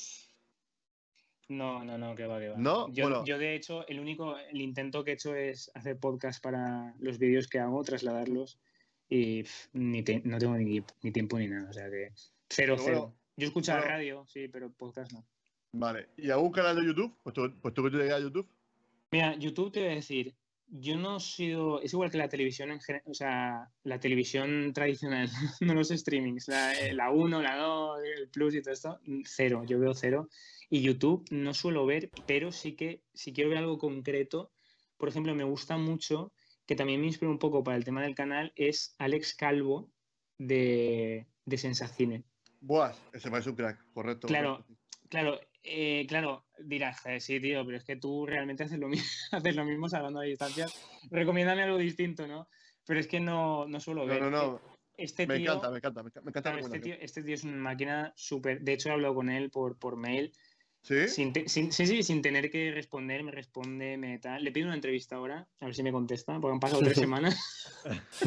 No, 1.50 1.84
no, 1.84 1.98
no, 1.98 2.16
que 2.16 2.26
va, 2.28 2.40
que 2.40 2.50
va. 2.50 2.58
¿No? 2.58 2.88
Yo, 2.94 3.06
Bueno. 3.10 3.26
yo, 3.26 3.38
de 3.38 3.56
hecho, 3.56 3.86
el 3.88 4.00
único, 4.00 4.38
el 4.38 4.62
intento 4.62 5.04
que 5.04 5.12
he 5.12 5.14
hecho 5.16 5.34
es 5.36 5.72
hacer 5.74 5.98
podcast 6.00 6.42
para 6.44 6.94
los 7.00 7.18
vídeos 7.18 7.48
que 7.48 7.60
hago, 7.60 7.84
trasladarlos. 7.84 8.60
Y 9.10 9.42
pff, 9.44 9.68
ni 9.74 10.04
te- 10.04 10.22
no 10.24 10.38
tengo 10.38 10.56
ni, 10.56 10.82
ni 11.02 11.12
tiempo 11.12 11.40
ni 11.40 11.48
nada. 11.48 11.68
O 11.70 11.74
sea 11.74 11.90
que 11.90 12.12
cero, 12.50 12.76
cero. 12.80 13.16
Yo 13.36 13.48
escucho 13.48 13.72
la 13.72 13.80
bueno. 13.80 13.92
radio, 13.94 14.26
sí, 14.28 14.48
pero 14.48 14.72
podcast 14.72 15.12
no. 15.12 15.26
Vale. 15.72 16.10
¿Y 16.18 16.30
algún 16.30 16.52
canal 16.52 16.76
de 16.76 16.86
YouTube? 16.86 17.18
Pues 17.24 17.34
tú, 17.34 17.52
pues 17.62 17.74
tú 17.74 17.84
que 17.84 17.90
te 17.92 17.98
llegas 17.98 18.18
a 18.20 18.22
YouTube. 18.22 18.48
Mira, 19.12 19.36
YouTube 19.36 19.72
te 19.72 19.80
voy 19.80 19.90
a 19.90 19.96
decir, 19.96 20.36
yo 20.72 20.98
no 20.98 21.18
he 21.18 21.20
sido, 21.20 21.82
es 21.82 21.94
igual 21.94 22.12
que 22.12 22.18
la 22.18 22.30
televisión 22.30 22.72
en 22.72 22.80
general, 22.80 23.04
o 23.08 23.14
sea, 23.14 23.70
la 23.84 24.00
televisión 24.00 24.72
tradicional, 24.74 25.30
no 25.62 25.74
los 25.74 25.90
streamings, 25.90 26.48
la, 26.48 26.74
eh, 26.80 26.94
la 26.94 27.12
1, 27.12 27.42
la 27.42 27.58
2, 27.58 28.00
el 28.18 28.30
Plus 28.30 28.56
y 28.56 28.62
todo 28.62 28.74
esto, 28.74 29.00
mm, 29.06 29.22
cero, 29.26 29.64
yo 29.66 29.80
veo 29.80 29.94
cero. 29.94 30.30
Y 30.70 30.82
YouTube 30.82 31.26
no 31.32 31.54
suelo 31.54 31.86
ver, 31.86 32.12
pero 32.28 32.52
sí 32.52 32.76
que 32.76 33.02
si 33.14 33.34
quiero 33.34 33.50
ver 33.50 33.60
algo 33.60 33.80
concreto, 33.80 34.52
por 34.98 35.10
ejemplo, 35.10 35.34
me 35.34 35.44
gusta 35.44 35.78
mucho, 35.78 36.32
que 36.68 36.76
también 36.76 37.02
me 37.02 37.08
inspira 37.08 37.32
un 37.32 37.40
poco 37.40 37.64
para 37.64 37.78
el 37.78 37.84
tema 37.84 38.04
del 38.04 38.14
canal, 38.14 38.54
es 38.56 38.96
Alex 39.00 39.34
Calvo 39.34 39.90
de, 40.38 41.26
de 41.46 41.58
Sensacine. 41.58 42.24
Buah, 42.62 42.94
ese 43.14 43.32
parece 43.32 43.50
un 43.50 43.56
crack, 43.56 43.84
correcto. 43.94 44.28
Claro. 44.28 44.58
correcto. 44.58 44.80
Claro, 45.10 45.40
eh, 45.70 46.06
claro, 46.08 46.46
dirás, 46.60 47.00
"Joder, 47.02 47.22
sí, 47.22 47.40
tío, 47.40 47.66
pero 47.66 47.78
es 47.78 47.84
que 47.84 47.96
tú 47.96 48.26
realmente 48.26 48.64
haces 48.64 48.80
lo 48.80 48.88
mismo, 48.90 49.06
haces 49.32 49.56
lo 49.56 49.66
mismo 49.66 49.88
salvando 49.88 50.20
a 50.20 50.24
distancia. 50.24 50.66
Recomiéndame 51.10 51.64
algo 51.64 51.78
distinto, 51.78 52.28
¿no? 52.28 52.48
Pero 52.86 53.00
es 53.00 53.08
que 53.08 53.20
no, 53.20 53.68
no 53.68 53.80
suelo 53.80 54.02
No, 54.06 54.14
ver. 54.14 54.22
no, 54.24 54.32
no. 54.32 54.62
Este 54.98 55.26
Me 55.28 55.38
tío, 55.38 55.52
encanta, 55.54 55.70
me 55.72 55.78
encanta. 55.78 56.04
Me 56.04 56.08
encanta, 56.10 56.22
me 56.22 56.30
encanta 56.30 56.52
claro, 56.52 56.66
este, 56.66 56.80
tío, 56.80 56.96
este 57.00 57.24
tío 57.24 57.36
es 57.36 57.44
una 57.46 57.56
máquina 57.58 58.14
súper. 58.16 58.62
De 58.62 58.74
hecho, 58.74 58.90
he 58.90 58.92
hablado 58.92 59.16
con 59.16 59.30
él 59.30 59.50
por, 59.50 59.78
por 59.78 59.96
mail. 59.96 60.34
¿Sí? 60.82 61.08
Sin, 61.08 61.34
te- 61.34 61.48
sin- 61.50 61.72
sí, 61.72 61.86
sí, 61.86 62.04
sin 62.04 62.22
tener 62.22 62.50
que 62.50 62.72
responder, 62.72 63.22
me 63.24 63.32
responde, 63.32 63.98
me 63.98 64.18
tal. 64.20 64.44
Le 64.44 64.52
pido 64.52 64.66
una 64.68 64.76
entrevista 64.76 65.18
ahora, 65.18 65.48
a 65.60 65.66
ver 65.66 65.76
si 65.76 65.84
me 65.84 65.92
contesta, 65.92 66.40
porque 66.40 66.54
han 66.54 66.60
pasado 66.60 66.82
tres 66.82 66.98
semanas. 67.00 67.38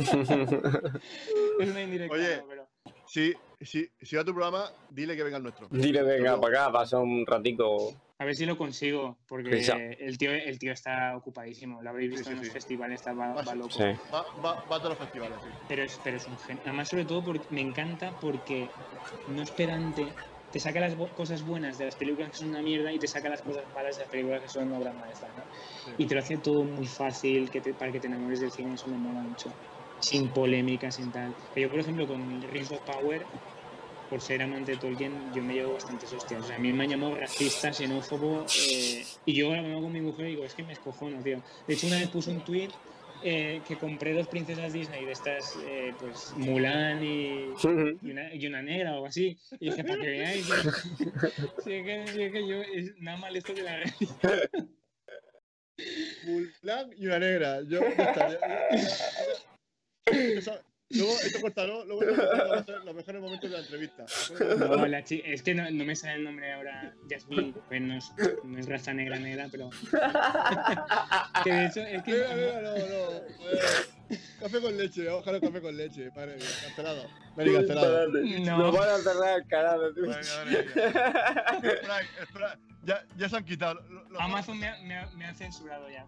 es 1.59 1.69
una 1.71 1.83
indirecta, 1.83 2.15
Oye. 2.15 2.37
¿no? 2.39 2.47
pero. 2.49 2.62
Si, 3.13 3.35
si, 3.61 3.87
si 4.01 4.17
va 4.17 4.23
a 4.23 4.25
tu 4.25 4.33
programa, 4.33 4.65
dile 4.89 5.15
que 5.15 5.23
venga 5.23 5.37
el 5.37 5.43
nuestro. 5.43 5.69
Dile, 5.69 6.03
venga, 6.03 6.31
Luego- 6.31 6.41
para 6.41 6.63
acá, 6.63 6.73
pasa 6.73 6.99
un 6.99 7.27
ratico. 7.27 7.95
A 8.17 8.25
ver 8.25 8.35
si 8.35 8.47
lo 8.47 8.57
consigo, 8.57 9.19
porque 9.29 9.51
el 10.01 10.17
tío, 10.17 10.31
el 10.33 10.59
tío 10.59 10.73
está 10.73 11.15
ocupadísimo. 11.15 11.83
Lo 11.83 11.91
habréis 11.91 12.09
visto 12.11 12.25
Sí, 12.25 12.29
sí, 12.31 12.33
en 12.33 12.39
los 12.39 12.47
sí. 12.47 12.53
festivales, 12.53 13.01
está, 13.01 13.13
va, 13.13 13.35
Vas- 13.35 13.47
va 13.49 13.55
loco. 13.55 13.69
Sí. 13.69 13.85
Va, 14.11 14.25
va, 14.43 14.65
va 14.65 14.77
a 14.77 14.79
todos 14.79 14.91
los 14.91 14.99
festivales, 14.99 15.43
sí. 15.43 15.51
Pero 15.69 15.83
es, 15.83 16.01
pero 16.03 16.17
es 16.17 16.27
un 16.27 16.39
genio. 16.39 16.63
Además, 16.65 16.89
sobre 16.89 17.05
todo, 17.05 17.23
porque 17.23 17.45
me 17.51 17.61
encanta 17.61 18.17
porque 18.19 18.73
no 19.27 19.43
es 19.43 19.51
pedante. 19.51 20.17
Te 20.51 20.59
saca 20.59 20.81
las 20.81 20.95
cosas 21.15 21.45
buenas 21.45 21.77
de 21.77 21.85
las 21.85 21.97
películas 21.97 22.31
que 22.31 22.37
son 22.39 22.49
una 22.49 22.63
mierda 22.63 22.95
y 22.95 22.99
te 22.99 23.09
saca 23.09 23.29
las 23.29 23.43
cosas 23.43 23.65
malas 23.75 23.97
de 23.97 24.05
las 24.05 24.11
películas 24.11 24.41
que 24.41 24.49
son 24.49 24.73
obras 24.73 24.95
maestras. 24.97 25.37
¿no? 25.37 25.45
Sí. 25.53 25.91
Y 25.99 26.07
te 26.07 26.15
lo 26.15 26.21
hace 26.21 26.39
todo 26.39 26.65
muy 26.65 26.87
fácil 26.87 27.51
que 27.51 27.61
te- 27.61 27.75
para 27.75 27.93
que 27.93 28.01
te 28.01 28.07
enamores 28.07 28.41
del 28.41 28.51
cine. 28.51 28.73
Eso 28.75 28.89
me 28.89 28.97
mola 28.97 29.21
mucho. 29.21 29.51
Sin 30.03 30.29
polémicas, 30.29 30.97
sin 30.97 31.11
tal. 31.13 31.33
Yo, 31.57 31.71
por 31.71 31.79
ejemplo, 31.79 32.07
con 32.07 32.43
Rings 32.53 32.73
of 32.73 32.81
Power, 32.81 33.25
por 34.11 34.21
ser 34.21 34.43
amante 34.43 34.73
de 34.73 34.79
Tolkien, 34.79 35.33
yo 35.35 35.43
me 35.43 35.55
llevo 35.55 35.75
bastantes 35.75 36.13
hostias. 36.13 36.43
O 36.43 36.47
sea, 36.47 36.57
a 36.57 36.59
mí 36.59 36.73
me 36.73 36.85
han 36.85 36.91
llamado 36.91 37.15
racista, 37.15 37.73
xenófobo. 37.73 38.45
eh, 38.69 39.05
y 39.25 39.33
yo 39.33 39.49
ahora 39.49 39.63
con 39.63 39.93
mi 39.93 40.01
mujer 40.01 40.27
y 40.27 40.31
digo, 40.31 40.45
es 40.45 40.55
que 40.55 40.65
me 40.65 40.73
escojono, 40.73 41.23
tío. 41.23 41.41
De 41.67 41.75
hecho, 41.75 41.87
una 41.87 41.97
vez 41.97 42.09
puse 42.09 42.31
un 42.31 42.45
tweet 42.45 42.71
eh, 43.25 43.63
que 43.67 43.77
compré 43.77 44.13
dos 44.13 44.27
princesas 44.27 44.73
Disney 44.73 45.05
de 45.05 45.13
estas, 45.13 45.57
eh, 45.65 45.95
pues 45.99 46.35
Mulan 46.37 47.03
y, 47.05 47.55
una, 48.47 48.63
negra 48.63 48.91
o 48.91 48.95
algo 48.95 49.07
así. 49.07 49.39
Y 49.61 49.71
dije, 49.71 49.85
para 49.85 50.03
que 50.03 50.11
veáis. 50.11 50.47
yo- 50.49 50.55
sí, 51.65 51.73
es 51.73 51.85
que, 51.85 52.03
es 52.03 52.33
que 52.33 52.49
yo 52.49 52.57
nada 52.99 53.19
más 53.19 53.35
esto 53.35 53.55
que 53.55 53.63
la. 53.63 53.81
Mulan 56.27 56.91
y 56.99 57.07
una 57.07 57.19
negra. 57.21 57.63
Yo, 57.63 57.81
ya 57.97 58.05
está, 58.05 58.39
Luego, 60.95 61.13
esto 61.25 61.41
cortalo, 61.41 61.85
luego 61.87 62.03
esto 62.03 62.17
cortalo, 62.17 62.49
va 62.51 62.57
a 62.59 62.65
ser 62.65 62.85
los 62.85 62.95
mejores 62.95 63.23
momentos 63.23 63.51
de 63.51 63.57
la 63.57 63.63
entrevista. 63.63 64.05
No, 64.59 64.87
la 64.87 65.03
chi- 65.03 65.23
es 65.25 65.43
que 65.43 65.55
no, 65.55 65.71
no 65.71 65.85
me 65.87 65.97
sale 65.97 66.15
el 66.17 66.25
nombre 66.25 66.53
ahora, 66.53 66.95
Jasmine, 67.09 67.55
pues 67.69 67.81
no 67.81 67.97
es, 67.97 68.13
no 68.45 68.59
es 68.59 68.69
raza 68.69 68.93
negra 68.93 69.19
negra, 69.19 69.49
pero... 69.51 69.71
que 71.45 71.51
de 71.53 71.67
hecho 71.67 71.81
es 71.81 72.03
que... 72.03 72.13
Negra, 72.13 72.35
negra, 72.35 72.61
no, 72.61 72.71
no. 72.71 73.17
eh, 73.17 74.19
café 74.39 74.61
con 74.61 74.77
leche, 74.77 75.09
ojalá 75.09 75.41
café 75.41 75.63
con 75.63 75.75
leche. 75.75 76.11
Madre 76.15 76.37
mía, 76.37 76.47
cancelado. 76.63 77.07
Cancelado. 77.37 78.09
No. 78.13 78.59
Nos 78.59 78.77
van 78.77 78.89
a 78.91 78.99
cerrar 78.99 79.43
el. 79.49 79.95
Venga, 79.95 80.45
venga. 80.45 80.61
Espera, 81.73 82.01
espera. 82.21 82.59
Ya, 82.85 83.03
ya 83.17 83.29
se 83.31 83.37
han 83.37 83.45
quitado. 83.47 83.81
Amazon 84.19 84.59
me 84.59 84.69
ha, 84.69 84.77
me 84.83 84.95
ha- 84.99 85.11
me 85.17 85.25
ha 85.25 85.33
censurado 85.35 85.89
ya. 85.89 86.05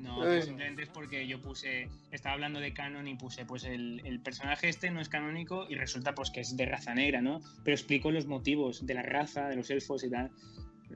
No, 0.00 0.16
pues 0.16 0.46
simplemente 0.46 0.82
es 0.84 0.88
porque 0.88 1.26
yo 1.26 1.40
puse, 1.40 1.88
estaba 2.10 2.32
hablando 2.34 2.58
de 2.58 2.72
canon 2.72 3.06
y 3.06 3.16
puse, 3.16 3.44
pues 3.44 3.64
el, 3.64 4.00
el 4.06 4.20
personaje 4.20 4.68
este 4.68 4.90
no 4.90 5.00
es 5.00 5.08
canónico 5.08 5.66
y 5.68 5.74
resulta 5.74 6.14
pues 6.14 6.30
que 6.30 6.40
es 6.40 6.56
de 6.56 6.64
raza 6.66 6.94
negra, 6.94 7.20
¿no? 7.20 7.40
Pero 7.64 7.74
explico 7.74 8.10
los 8.10 8.26
motivos 8.26 8.86
de 8.86 8.94
la 8.94 9.02
raza, 9.02 9.48
de 9.48 9.56
los 9.56 9.68
elfos 9.70 10.02
y 10.04 10.10
tal. 10.10 10.30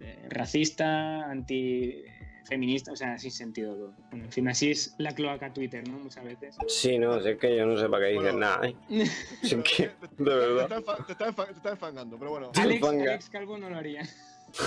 Eh, 0.00 0.26
racista, 0.30 1.30
antifeminista, 1.30 2.92
o 2.92 2.96
sea, 2.96 3.18
sin 3.18 3.30
sentido 3.30 3.74
todo. 3.76 3.94
Bueno, 4.10 4.24
en 4.24 4.32
fin, 4.32 4.48
así 4.48 4.70
es 4.70 4.94
la 4.98 5.12
cloaca 5.14 5.52
Twitter, 5.52 5.86
¿no? 5.88 5.98
Muchas 5.98 6.24
veces. 6.24 6.56
Sí, 6.68 6.98
no, 6.98 7.20
si 7.20 7.28
es 7.30 7.38
que 7.38 7.56
yo 7.56 7.66
no 7.66 7.76
sé 7.78 7.88
para 7.88 8.06
qué 8.06 8.12
dicen 8.12 8.22
Bueno. 8.38 8.38
nada. 8.40 8.66
¿eh? 8.68 8.74
Es 9.42 9.54
que, 9.54 9.90
de 10.18 10.34
verdad. 10.34 10.68
Te 10.68 10.74
está, 10.76 10.92
enfa- 10.96 11.06
te 11.06 11.12
está 11.12 11.26
enfa- 11.28 11.46
te 11.46 11.52
está 11.52 11.70
enfangando, 11.70 12.18
pero 12.18 12.30
bueno. 12.30 12.50
Alex. 12.56 12.82
Alex 12.86 13.30
Calvo 13.30 13.58
no 13.58 13.70
lo 13.70 13.76
haría. 13.76 14.02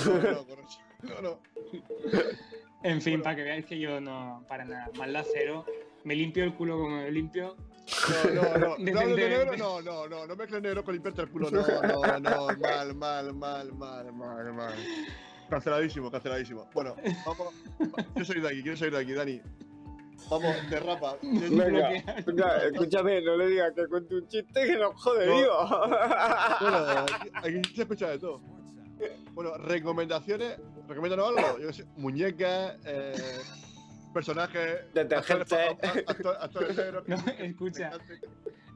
No, 0.06 0.16
no. 0.22 0.46
No, 1.04 1.22
no. 1.22 1.40
En 2.84 3.02
fin, 3.02 3.22
para 3.22 3.36
que 3.36 3.44
veáis 3.44 3.66
que 3.66 3.80
yo 3.80 4.00
no, 4.00 4.44
para 4.48 4.66
nada, 4.66 4.90
maldad 4.98 5.26
cero. 5.34 5.66
Me 6.04 6.16
limpio 6.16 6.44
el 6.44 6.54
culo 6.54 6.78
como 6.78 6.98
me 6.98 7.12
limpio. 7.12 7.56
No, 8.34 8.34
no, 8.34 8.58
no. 8.58 8.68
No, 8.70 8.76
de 8.78 8.84
negro, 8.92 9.16
Decentemente. 9.16 9.58
no, 9.58 9.82
no, 9.82 10.08
no. 10.08 10.28
No 10.28 10.36
mezcles 10.36 10.62
negro 10.62 10.84
con 10.84 10.94
limpiarte 10.94 11.22
el 11.24 11.30
culo. 11.30 11.50
No, 11.52 11.62
no, 11.62 12.20
no. 12.20 12.48
Mal, 12.60 12.94
mal, 12.96 13.34
mal, 13.34 13.74
mal, 13.74 14.14
mal, 14.14 14.54
mal. 14.54 14.74
Canceladísimo, 15.50 16.12
canceladísimo. 16.12 16.70
Bueno, 16.74 16.96
vamos. 17.26 17.54
Quiero 18.14 18.26
salir 18.26 18.44
de 18.44 18.50
aquí, 18.50 18.62
quiero 18.62 18.78
salir 18.78 18.94
de 18.94 19.00
aquí, 19.00 19.14
Dani. 19.14 19.42
Vamos, 20.30 20.56
derrapa. 20.70 21.16
Venga, 21.22 21.90
venga, 22.26 22.58
escúchame, 22.66 23.22
no 23.22 23.38
le 23.38 23.48
digas 23.48 23.72
que 23.74 23.88
cuente 23.88 24.16
un 24.16 24.28
chiste 24.28 24.66
que 24.66 24.76
nos 24.78 24.94
jode 25.02 25.26
No. 25.26 25.38
vivo. 25.38 25.88
Bueno, 26.60 26.78
aquí, 27.42 27.60
aquí 27.62 27.76
se 27.76 27.82
escucha 27.84 28.10
de 28.10 28.20
todo. 28.20 28.42
Bueno, 29.34 29.58
recomendaciones. 29.58 30.58
Recomiéndanos 30.88 31.38
algo. 31.38 31.60
Yo 31.60 31.68
qué 31.68 31.74
sé, 31.74 31.86
muñecas, 31.96 32.76
eh, 32.86 33.14
personajes. 34.14 34.94
Detergente. 34.94 35.56
Actores, 35.56 36.40
actores, 36.40 36.78
actores 36.78 37.40
escucha. 37.40 37.92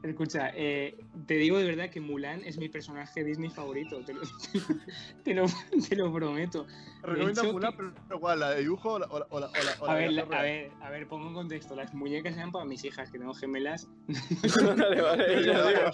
Escucha, 0.03 0.51
eh, 0.55 0.97
te 1.27 1.35
digo 1.35 1.59
de 1.59 1.65
verdad 1.65 1.89
que 1.91 2.01
Mulan 2.01 2.41
es 2.43 2.57
mi 2.57 2.69
personaje 2.69 3.23
Disney 3.23 3.49
favorito, 3.51 4.03
te 4.03 4.13
lo, 4.13 4.21
te 5.23 5.33
lo, 5.35 5.45
te 5.87 5.95
lo 5.95 6.11
prometo. 6.11 6.65
Recomienda 7.03 7.41
hecho, 7.43 7.53
Mulan, 7.53 7.71
que- 7.77 7.83
pero 8.07 8.19
¿cuál? 8.19 8.39
¿La 8.39 8.49
de 8.51 8.61
dibujo 8.61 8.93
o 8.93 8.99
la, 8.99 9.05
o 9.05 9.19
la, 9.19 9.25
o 9.29 9.39
la, 9.39 9.45
o 9.47 9.51
la- 9.51 9.75
o 9.79 9.85
la 9.85 9.91
A 9.91 9.95
ver, 9.95 10.11
la- 10.13 10.21
a 10.23 10.41
ver, 10.41 10.71
a 10.81 10.89
ver, 10.89 11.07
pongo 11.07 11.27
en 11.27 11.33
contexto. 11.35 11.75
Las 11.75 11.93
muñecas 11.93 12.35
eran 12.35 12.51
para 12.51 12.65
mis 12.65 12.83
hijas, 12.83 13.11
que 13.11 13.19
tengo 13.19 13.33
gemelas. 13.35 13.87
vale, 14.77 15.01
vale, 15.01 15.35
Ya, 15.45 15.53
yo 15.53 15.67
digo. 15.67 15.91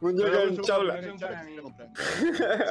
Muñeca 0.00 0.42
en 0.42 0.56
chaula. 0.62 0.94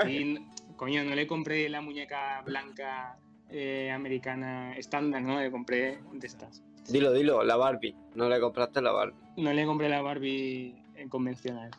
Sí, 0.05 0.47
coño, 0.75 1.03
no 1.03 1.15
le 1.15 1.25
compré 1.25 1.67
la 1.69 1.81
muñeca 1.81 2.41
blanca 2.41 3.17
eh, 3.49 3.89
americana 3.91 4.75
estándar, 4.77 5.21
¿no? 5.23 5.39
Le 5.39 5.49
compré 5.49 5.99
de 6.13 6.27
estas. 6.27 6.61
Dilo, 6.87 7.13
dilo, 7.13 7.43
la 7.43 7.55
Barbie. 7.55 7.95
No 8.15 8.27
le 8.29 8.39
compraste 8.39 8.81
la 8.81 8.91
Barbie. 8.91 9.15
No 9.37 9.53
le 9.53 9.65
compré 9.65 9.89
la 9.89 10.01
Barbie 10.01 10.75
convencional. 11.09 11.71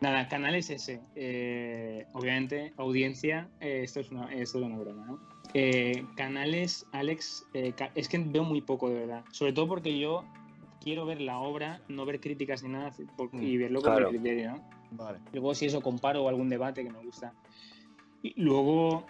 Nada, 0.00 0.28
canal 0.28 0.54
es 0.54 0.70
ese. 0.70 1.00
Eh, 1.14 2.06
obviamente, 2.12 2.72
audiencia, 2.76 3.48
eh, 3.60 3.82
esto, 3.84 4.00
es 4.00 4.10
una, 4.10 4.32
esto 4.34 4.58
es 4.58 4.64
una 4.64 4.76
broma, 4.76 5.06
¿no? 5.06 5.18
Eh, 5.54 6.04
canales, 6.16 6.84
Alex, 6.92 7.46
eh, 7.54 7.72
es 7.94 8.08
que 8.08 8.18
veo 8.18 8.44
muy 8.44 8.60
poco, 8.60 8.88
de 8.90 9.00
verdad. 9.00 9.24
Sobre 9.30 9.52
todo 9.52 9.68
porque 9.68 9.98
yo 9.98 10.24
quiero 10.80 11.06
ver 11.06 11.20
la 11.20 11.38
obra, 11.38 11.80
no 11.88 12.04
ver 12.04 12.20
críticas 12.20 12.62
ni 12.64 12.70
nada, 12.70 12.92
por- 13.16 13.30
y 13.32 13.56
verlo 13.56 13.80
con 13.80 13.92
Claro. 13.92 14.10
mi 14.10 14.18
criterio, 14.18 14.50
¿no? 14.52 14.64
Vale. 14.90 15.20
Luego, 15.32 15.54
si 15.54 15.66
eso 15.66 15.80
comparo 15.80 16.28
algún 16.28 16.48
debate 16.48 16.82
que 16.84 16.90
me 16.90 16.98
gusta. 16.98 17.32
Y 18.22 18.38
luego, 18.40 19.06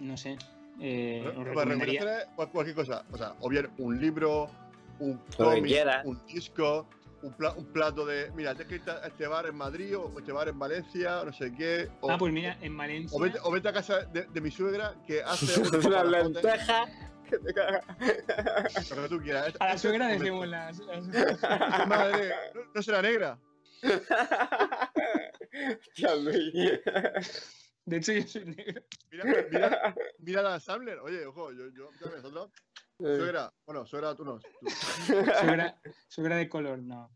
no 0.00 0.16
sé. 0.16 0.36
Eh, 0.80 1.22
Pues 1.34 1.46
recomendaciones, 1.46 2.26
cual- 2.36 2.50
cualquier 2.50 2.76
cosa. 2.76 3.04
O 3.12 3.16
sea, 3.16 3.34
o 3.40 3.48
bien 3.48 3.70
un 3.78 4.00
libro, 4.00 4.50
un 4.98 5.18
cómic, 5.36 5.76
un 6.04 6.20
disco, 6.26 6.86
un, 7.22 7.32
pla- 7.32 7.52
un 7.52 7.64
plato 7.66 8.04
de. 8.04 8.30
Mira, 8.34 8.54
te 8.54 8.66
que 8.66 8.76
ir 8.76 8.82
a 8.90 9.06
este 9.06 9.26
bar 9.26 9.46
en 9.46 9.54
Madrid 9.56 9.96
o 9.96 10.12
este 10.18 10.32
bar 10.32 10.48
en 10.48 10.58
Valencia, 10.58 11.20
o 11.20 11.26
no 11.26 11.32
sé 11.32 11.52
qué. 11.56 11.88
O, 12.00 12.10
Ah, 12.10 12.18
pues 12.18 12.32
mira, 12.32 12.58
en 12.60 12.76
Valencia. 12.76 13.16
o, 13.16 13.20
vete, 13.20 13.38
o 13.42 13.50
vete 13.50 13.68
a 13.68 13.72
casa 13.72 14.00
de, 14.02 14.24
de 14.24 14.40
mi 14.40 14.50
suegra 14.50 14.94
que 15.06 15.22
hace. 15.22 15.46
un 15.60 15.68
Unas 15.68 15.84
paparajote, 15.86 16.32
lentejas. 16.42 16.90
que 17.30 17.38
te 17.38 17.54
cagas. 17.54 18.90
Lo 18.90 19.02
que 19.04 19.08
tú 19.08 19.20
quieras. 19.22 19.54
A 19.60 19.66
la 19.66 19.74
Este- 19.74 19.88
suegra 19.88 20.12
este- 20.12 20.24
dejemos 20.24 20.48
las. 20.48 20.78
las- 20.80 21.06
madre, 21.88 22.30
¿no, 22.54 22.60
no 22.74 22.82
será 22.82 23.00
negra? 23.00 23.38
Tía 25.94 26.14
Luis. 26.16 26.80
De 27.86 27.96
hecho, 27.98 28.12
yo 28.12 28.22
soy 28.26 28.44
negro. 28.46 28.82
Mira, 29.10 29.24
mira, 29.50 29.94
mira 30.18 30.40
a 30.40 30.42
Dan 30.42 30.60
Sandler. 30.60 30.98
Oye, 31.00 31.26
ojo, 31.26 31.52
yo, 31.52 31.68
yo, 31.70 31.90
nosotros. 32.00 32.50
Suegra, 32.98 33.52
bueno, 33.66 33.84
suegra 33.86 34.14
tú 34.14 34.24
no. 34.24 34.38
tú. 34.38 34.48
Suegra, 35.40 35.80
suegra 36.08 36.36
de 36.36 36.48
color, 36.48 36.78
no. 36.78 37.10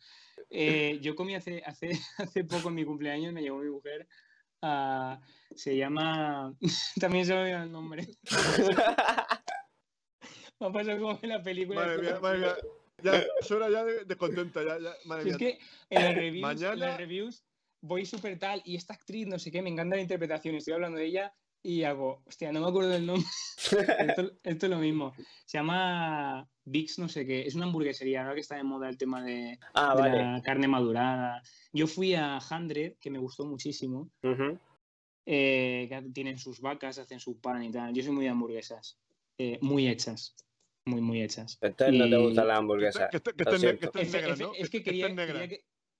Eh, 0.50 0.98
yo 1.00 1.14
comí 1.14 1.34
hace, 1.36 1.62
hace, 1.64 1.90
hace 2.18 2.44
poco 2.44 2.68
en 2.68 2.74
mi 2.74 2.84
cumpleaños, 2.84 3.32
me 3.32 3.42
llevó 3.42 3.58
mi 3.60 3.70
mujer. 3.70 4.06
a- 4.62 5.20
se 5.54 5.76
llama. 5.76 6.52
También 7.00 7.24
se 7.24 7.32
me 7.32 7.40
olvidó 7.42 7.62
el 7.62 7.72
nombre. 7.72 8.06
Me 10.60 10.66
ha 10.66 10.72
pasado 10.72 10.98
como 11.00 11.18
en 11.22 11.28
la 11.28 11.42
película. 11.42 11.80
Madre 11.86 11.98
mía, 12.02 12.18
madre 12.20 12.38
mía. 12.40 12.56
Ya, 13.02 13.22
suegra 13.42 13.70
ya 13.70 13.84
de- 13.84 14.04
descontenta, 14.04 14.62
ya, 14.64 14.78
ya. 14.78 14.92
Madre 15.04 15.22
Si 15.24 15.30
es 15.30 15.38
mía. 15.38 15.56
que 15.56 15.58
en 15.94 16.02
las 16.04 16.14
reviews, 16.16 16.34
en 16.34 16.40
Mañana- 16.58 16.74
las 16.86 16.96
reviews 16.98 17.44
voy 17.80 18.04
súper 18.06 18.38
tal 18.38 18.60
y 18.64 18.76
esta 18.76 18.94
actriz, 18.94 19.26
no 19.26 19.38
sé 19.38 19.50
qué, 19.50 19.62
me 19.62 19.70
encanta 19.70 19.96
la 19.96 20.02
interpretación, 20.02 20.54
estoy 20.56 20.74
hablando 20.74 20.98
de 20.98 21.06
ella 21.06 21.32
y 21.62 21.82
hago, 21.82 22.22
hostia, 22.24 22.52
no 22.52 22.60
me 22.60 22.68
acuerdo 22.68 22.90
del 22.90 23.04
nombre. 23.06 23.26
esto, 23.98 24.32
esto 24.44 24.66
es 24.66 24.70
lo 24.70 24.78
mismo. 24.78 25.12
Se 25.44 25.58
llama 25.58 26.48
Vix, 26.64 26.98
no 26.98 27.08
sé 27.08 27.26
qué, 27.26 27.46
es 27.46 27.54
una 27.54 27.66
hamburguesería, 27.66 28.22
ahora 28.22 28.34
que 28.34 28.40
está 28.40 28.56
de 28.56 28.62
moda 28.64 28.88
el 28.88 28.96
tema 28.96 29.22
de, 29.24 29.58
Ah, 29.74 29.94
de 29.94 30.00
vale. 30.02 30.18
la 30.24 30.42
carne 30.42 30.68
madurada. 30.68 31.42
Yo 31.72 31.86
fui 31.86 32.14
a 32.14 32.38
Hundred, 32.50 32.96
que 33.00 33.10
me 33.10 33.18
gustó 33.18 33.44
muchísimo, 33.44 34.10
eh, 35.26 35.86
que 35.88 36.02
tienen 36.14 36.38
sus 36.38 36.60
vacas, 36.60 36.98
hacen 36.98 37.20
su 37.20 37.38
pan 37.40 37.62
y 37.62 37.70
tal. 37.70 37.92
Yo 37.92 38.02
soy 38.02 38.12
muy 38.12 38.24
de 38.24 38.30
hamburguesas, 38.30 38.98
eh, 39.38 39.58
muy 39.60 39.88
hechas, 39.88 40.34
muy, 40.86 41.00
muy 41.00 41.22
hechas. 41.22 41.58
Entonces 41.60 41.96
no 41.98 42.08
te 42.08 42.18
Y- 42.20 42.24
gusta 42.24 42.44
la 42.44 42.56
hamburguesa. 42.56 43.06
Es 43.06 43.20
que 44.70 44.78
Que 44.78 44.82
quería, 44.84 45.08
negras. 45.08 45.50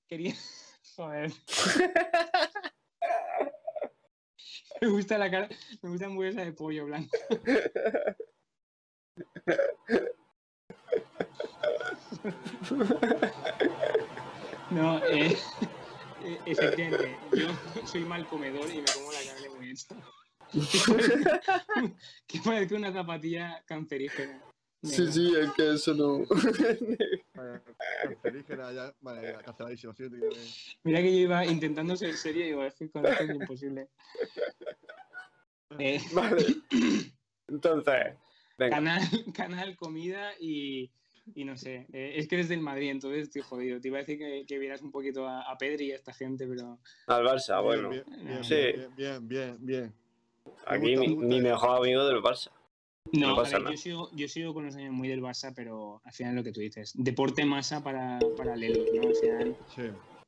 quería 0.08 0.34
quería- 0.82 0.94
Joder. 0.96 1.32
me 4.80 4.88
gusta 4.88 5.18
la 5.18 5.30
cara. 5.30 5.48
Me 5.82 5.90
gusta 5.90 6.06
hamburguesa 6.06 6.44
de 6.44 6.52
pollo 6.52 6.86
blanco. 6.86 7.10
No, 14.70 14.98
eh, 15.06 15.36
eh, 16.24 16.38
efectivamente, 16.46 17.16
yo 17.32 17.48
soy 17.86 18.04
mal 18.04 18.26
comedor 18.26 18.68
y 18.70 18.78
me 18.78 18.84
como 18.94 19.12
la 19.12 19.20
carne 19.24 19.48
muy 19.56 19.70
hecha. 19.70 19.96
que 22.26 22.40
parece 22.44 22.74
una 22.74 22.92
zapatilla 22.92 23.62
cancerígena. 23.66 24.42
Sí, 24.82 25.10
sí, 25.12 25.32
es 25.36 25.50
que 25.52 25.72
eso 25.72 25.92
no. 25.94 26.18
Vale, 27.34 27.60
Cancerígena, 28.02 28.72
ya. 28.72 28.94
Vale, 29.00 29.22
ya, 29.32 29.38
canceladísimo. 29.38 29.92
sí, 29.94 30.08
tío. 30.08 30.28
Mira 30.84 31.00
que 31.00 31.12
yo 31.12 31.18
iba 31.18 31.44
intentando 31.46 31.96
ser 31.96 32.14
serio 32.14 32.42
y 32.44 32.46
digo, 32.48 32.62
es 32.64 32.74
que 32.76 32.88
con 32.90 33.04
esto 33.04 33.24
es 33.24 33.30
imposible. 33.30 33.88
Eh, 35.78 36.00
Vale. 36.12 36.44
Entonces, 37.48 38.14
venga. 38.56 38.76
canal, 38.76 39.00
canal, 39.34 39.76
comida 39.76 40.30
y, 40.38 40.90
y 41.34 41.44
no 41.44 41.56
sé. 41.56 41.86
eh, 41.92 42.12
es 42.16 42.28
que 42.28 42.36
eres 42.36 42.48
del 42.48 42.60
Madrid, 42.60 42.90
entonces 42.90 43.24
estoy 43.24 43.42
jodido. 43.42 43.80
Te 43.80 43.88
iba 43.88 43.96
a 43.98 44.00
decir 44.00 44.18
que, 44.18 44.44
que 44.46 44.58
vieras 44.58 44.82
un 44.82 44.92
poquito 44.92 45.26
a, 45.26 45.42
a 45.50 45.58
Pedri 45.58 45.86
y 45.86 45.92
a 45.92 45.96
esta 45.96 46.12
gente, 46.12 46.46
pero 46.46 46.78
Al 47.06 47.24
Barça, 47.24 47.62
bueno. 47.62 47.88
Bien, 47.90 48.04
bien, 48.24 48.44
Sí. 48.44 48.54
bien, 48.54 48.94
bien, 48.96 49.28
bien, 49.28 49.56
bien. 49.60 49.94
Aquí 50.66 50.94
gusta, 50.96 51.10
mi, 51.10 51.16
mi 51.16 51.40
mejor 51.40 51.78
amigo 51.78 52.06
del 52.06 52.22
Barça. 52.22 52.50
No, 53.12 53.28
No 53.28 53.32
a 53.34 53.36
pasa 53.36 53.52
ver, 53.56 53.62
nada. 53.62 53.74
yo, 53.74 53.80
sigo, 53.80 54.10
yo 54.14 54.28
sigo 54.28 54.54
con 54.54 54.66
los 54.66 54.76
años 54.76 54.92
muy 54.92 55.08
del 55.08 55.20
Barça, 55.22 55.52
pero 55.54 56.00
al 56.04 56.12
final 56.12 56.34
lo 56.36 56.42
que 56.44 56.52
tú 56.52 56.60
dices. 56.60 56.92
Deporte 56.94 57.44
masa 57.44 57.82
para 57.82 58.18
paralelos, 58.36 58.86
¿no? 58.94 59.08
Al 59.08 59.14
final, 59.16 59.56
Sí. 59.74 59.82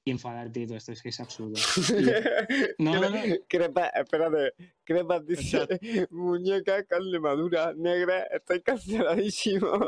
y 0.04 0.10
enfadarte 0.12 0.60
y 0.60 0.66
todo 0.66 0.76
esto 0.78 0.92
es 0.92 1.02
que 1.02 1.10
es 1.10 1.20
absurdo. 1.20 1.54
No, 2.78 2.94
no, 3.00 3.10
no. 3.10 3.16
Crepa, 3.48 3.88
espérate. 3.88 4.54
Crepa 4.84 5.20
dice: 5.20 5.66
Muñeca, 6.10 6.84
carne 6.84 7.18
madura, 7.20 7.74
negra, 7.76 8.22
estoy 8.24 8.62
canceladísimo. 8.62 9.68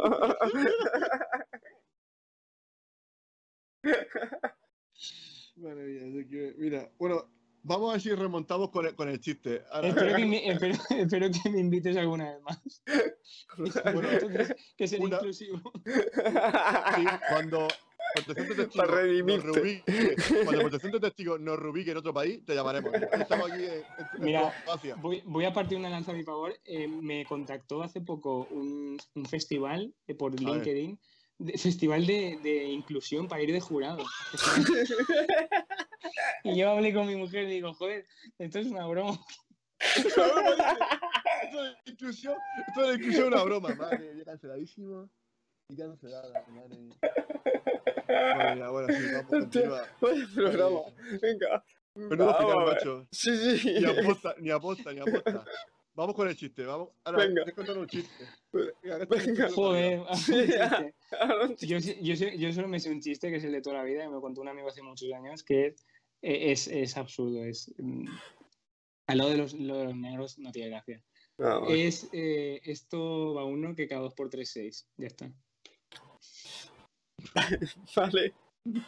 Madre 5.56 5.84
mía, 5.84 6.20
es 6.20 6.26
que- 6.28 6.54
mira, 6.58 6.90
bueno, 6.98 7.28
vamos 7.62 7.90
a 7.90 7.92
ver 7.92 8.00
si 8.02 8.12
remontamos 8.14 8.70
con 8.70 8.86
el, 8.86 8.94
con 8.94 9.08
el 9.08 9.20
chiste. 9.20 9.62
Ahora- 9.70 9.88
Espero 9.88 10.16
que, 10.16 10.24
me, 10.26 10.48
espero, 10.50 10.74
espero 10.90 11.30
que 11.30 11.50
me 11.50 11.60
invites 11.60 11.96
alguna 11.96 12.32
vez 12.32 12.42
más. 12.42 12.82
Bueno, 13.56 14.10
Entonces, 14.10 14.54
que 14.76 14.88
sea 14.88 14.98
una- 15.00 15.16
inclusivo. 15.16 15.60
sí, 15.84 17.04
cuando 17.28 17.68
Protección 18.14 18.48
de 18.48 18.54
testigos 18.66 18.84
nos 19.24 19.44
reubique- 19.44 20.44
cuando 20.44 20.60
Protección 20.62 20.92
de 20.92 21.00
testigos 21.00 21.40
nos 21.40 21.58
reubique 21.58 21.90
en 21.92 21.96
otro 21.96 22.12
país, 22.12 22.44
te 22.44 22.54
llamaremos. 22.54 22.92
Estamos 22.94 23.50
aquí 23.50 23.64
en, 23.64 23.72
en- 23.72 23.84
Mira, 24.18 24.52
Croacia. 24.64 24.96
Voy, 24.96 25.22
voy 25.24 25.44
a 25.44 25.52
partir 25.52 25.78
una 25.78 25.88
lanza 25.88 26.12
a 26.12 26.14
mi 26.14 26.22
favor. 26.24 26.54
Eh, 26.64 26.88
me 26.88 27.24
contactó 27.24 27.82
hace 27.82 28.00
poco 28.00 28.46
un, 28.50 28.98
un 29.14 29.24
festival 29.26 29.94
eh, 30.06 30.14
por 30.14 30.32
ver. 30.32 30.40
LinkedIn, 30.42 30.98
de- 31.38 31.58
festival 31.58 32.06
de, 32.06 32.38
de 32.42 32.64
inclusión 32.64 33.28
para 33.28 33.42
ir 33.42 33.52
de 33.52 33.60
jurado. 33.60 34.04
y 36.44 36.56
yo 36.58 36.70
hablé 36.70 36.92
con 36.92 37.06
mi 37.06 37.16
mujer 37.16 37.44
y 37.44 37.52
digo, 37.52 37.72
joder, 37.74 38.06
esto 38.38 38.58
es 38.58 38.66
una 38.66 38.86
broma. 38.86 39.18
Esto 39.96 40.06
esto 41.44 41.62
de 42.86 42.94
inclusión 42.94 43.26
es 43.26 43.28
una 43.32 43.42
broma, 43.42 43.74
madre 43.74 44.14
mía, 44.14 44.24
canceladísimo. 44.24 45.10
Y 45.68 45.76
cancelada, 45.76 46.44
madre 46.48 46.78
mía. 46.78 46.94
Mía, 48.54 48.68
bueno, 48.70 48.88
sí, 48.94 49.02
vamos, 49.12 49.26
continúa. 49.30 49.86
Vaya 50.00 50.26
programa. 50.34 50.80
Venga. 51.20 51.64
Menudo 51.94 52.34
final, 52.38 52.38
Vamos 52.38 52.54
a 52.54 52.64
ver. 52.64 52.74
macho. 52.74 53.08
Sí, 53.10 53.58
sí. 53.58 53.74
Ni 53.80 53.84
aposta, 53.86 54.34
ni 54.38 54.50
aposta, 54.50 54.92
ni 54.92 55.00
aposta. 55.00 55.44
vamos 55.94 56.14
con 56.14 56.28
el 56.28 56.36
chiste. 56.36 56.64
Vamos. 56.64 56.90
Ahora, 57.04 57.26
Venga. 57.26 57.42
a 57.46 57.52
contar 57.52 57.78
un 57.78 57.86
chiste. 57.86 58.24
Venga, 58.52 59.06
Venga. 59.10 59.50
Joder, 59.50 60.00
Sí, 60.16 61.66
Yo, 61.66 61.78
yo, 61.78 62.14
yo 62.28 62.52
solo 62.52 62.68
me 62.68 62.80
sé 62.80 62.90
un 62.90 63.00
chiste 63.00 63.30
que 63.30 63.36
es 63.36 63.44
el 63.44 63.52
de 63.52 63.60
toda 63.62 63.78
la 63.78 63.84
vida, 63.84 64.02
que 64.04 64.08
me 64.10 64.20
contó 64.20 64.40
un 64.40 64.48
amigo 64.48 64.68
hace 64.68 64.82
muchos 64.82 65.10
años, 65.12 65.42
que 65.42 65.66
es, 65.66 65.74
eh, 65.74 65.84
es, 66.22 66.68
es 66.68 66.96
absurdo. 66.96 67.44
Es, 67.44 67.72
mm, 67.78 68.06
al 69.08 69.18
lado 69.18 69.30
de 69.30 69.36
los, 69.36 69.52
lo 69.54 69.76
de 69.78 69.84
los 69.84 69.96
negros 69.96 70.38
no 70.38 70.50
tiene 70.52 70.70
gracia. 70.70 71.02
Ah, 71.38 71.58
vale. 71.58 71.86
Es 71.86 72.08
eh, 72.12 72.60
esto 72.64 73.34
va 73.34 73.44
uno 73.44 73.74
que 73.74 73.88
cada 73.88 74.02
dos 74.02 74.14
por 74.14 74.30
tres, 74.30 74.50
seis. 74.52 74.86
Ya 74.96 75.08
está. 75.08 75.30
Vale, 77.96 78.34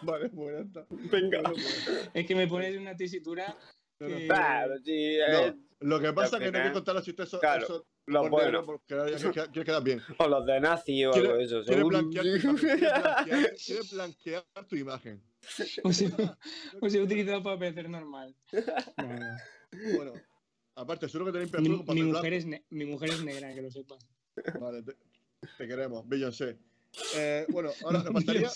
Vale, 0.02 0.28
bueno, 0.28 0.61
está. 0.61 0.86
venga. 0.90 1.40
Bueno, 1.43 1.55
bueno. 1.55 2.11
Es 2.15 2.27
que 2.27 2.35
me 2.35 2.47
pones 2.47 2.77
una 2.77 2.97
tesitura 2.97 3.56
No, 4.01 4.09
no. 4.09 4.16
que- 4.16 4.27
Claro, 4.27 4.74
sí, 4.85 5.16
No, 5.19 5.39
eh, 5.39 5.55
lo 5.81 6.01
que 6.01 6.12
pasa 6.12 6.36
es 6.39 6.43
que 6.44 6.52
no 6.52 6.59
hay 6.59 6.65
que 6.69 6.73
contar 6.73 6.94
los 6.94 7.05
chistes 7.05 7.27
esos, 7.28 7.40
Claro, 7.40 7.65
esos 7.65 7.82
lo 8.06 8.20
por 8.23 8.31
bueno. 8.31 8.47
negro, 8.61 8.66
porque 8.66 9.65
quedar 9.65 9.82
bien. 9.82 10.01
O 10.19 10.28
los 10.28 10.47
de 10.47 10.61
nazi 10.61 11.05
o 11.05 11.12
algo 11.15 11.36
de 11.36 11.44
eso. 11.44 11.62
Quiere 11.65 11.85
blanquear, 11.85 12.24
quiere 12.24 12.39
blanquear- 12.40 13.65
quiere 13.65 13.82
blanquear 13.93 14.44
tu 14.69 14.77
imagen. 14.77 15.23
O 15.83 15.93
sea, 15.93 16.11
o 16.81 16.87
utilizado 16.87 17.43
para 17.43 17.59
parecer 17.59 17.89
normal. 17.89 18.35
No, 18.97 19.19
no. 19.19 19.37
Bueno, 19.97 20.12
aparte, 20.75 21.09
seguro 21.09 21.33
que 21.33 21.39
tenéis 21.39 21.53
Mi, 21.53 21.57
perfil 21.69 21.85
con 21.85 21.95
mi 21.95 22.12
papel 22.12 22.12
mujer 22.12 22.33
es 22.35 22.47
mi 22.71 22.85
mujer 22.85 23.11
es 23.11 23.25
negra, 23.25 23.55
que 23.55 23.62
lo 23.62 23.71
sepas. 23.71 24.07
Vale, 24.61 24.83
te, 24.83 24.97
te 25.59 25.66
queremos, 25.69 26.09
Beyoncé. 26.09 26.59
Eh, 27.16 27.47
bueno, 27.49 27.71
ahora 27.85 28.03
nos 28.03 28.12
faltaría, 28.12 28.51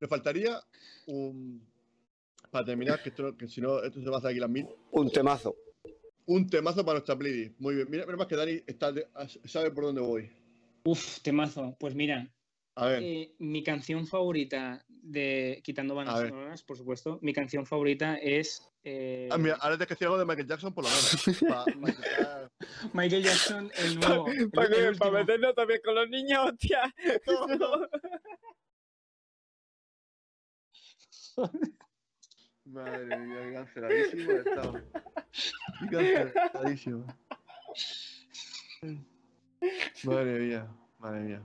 nos 0.00 0.10
faltaría 0.10 0.60
un. 1.06 1.66
Para 2.50 2.66
terminar, 2.66 3.02
que, 3.02 3.08
esto, 3.08 3.34
que 3.36 3.48
si 3.48 3.62
no, 3.62 3.82
esto 3.82 4.02
se 4.02 4.10
va 4.10 4.16
a 4.16 4.18
hacer 4.18 4.30
aquí 4.32 4.40
las 4.40 4.50
mil. 4.50 4.68
Un 4.90 5.10
temazo. 5.10 5.56
Un 6.26 6.46
temazo 6.48 6.84
para 6.84 6.98
nuestra 6.98 7.16
playlist. 7.16 7.58
Muy 7.58 7.76
bien. 7.76 7.88
Mira, 7.90 8.04
menos 8.04 8.18
más 8.18 8.26
que 8.26 8.36
Dani 8.36 8.62
está 8.66 8.92
de- 8.92 9.08
sabe 9.46 9.70
por 9.70 9.84
dónde 9.84 10.02
voy. 10.02 10.30
Uf, 10.84 11.20
temazo. 11.20 11.74
Pues 11.80 11.94
mira, 11.94 12.30
A 12.74 12.86
ver, 12.86 13.02
eh, 13.02 13.34
mi 13.38 13.62
canción 13.62 14.06
favorita 14.06 14.84
de 14.88 15.60
quitando 15.62 15.94
bandas 15.94 16.20
sonoras, 16.28 16.62
por 16.62 16.76
supuesto, 16.76 17.18
mi 17.20 17.32
canción 17.34 17.66
favorita 17.66 18.16
es 18.16 18.66
eh, 18.84 19.28
ah, 19.30 19.38
mira, 19.38 19.54
ahora 19.56 19.76
tienes 19.76 19.86
que 19.88 19.94
decir 19.94 20.06
algo 20.06 20.18
de 20.18 20.24
Michael 20.24 20.48
Jackson, 20.48 20.74
por 20.74 20.84
lo 20.84 20.90
menos. 20.90 21.24
Pa- 21.48 21.64
pa 21.64 22.50
Michael 22.92 23.22
Jackson, 23.22 23.70
el 23.76 24.00
nuevo. 24.00 24.26
Para, 24.52 24.92
para 24.98 25.10
meternos 25.12 25.54
también 25.54 25.80
con 25.84 25.94
los 25.94 26.08
niños, 26.08 26.50
hostia. 26.50 26.92
Madre 32.64 33.18
mía, 33.18 33.52
canceladísimo 33.54 34.30
estado. 34.32 34.80
Canceladísimo. 35.90 37.06
Madre 40.04 40.38
mía, 40.38 40.66
madre 40.98 41.20
mía. 41.20 41.42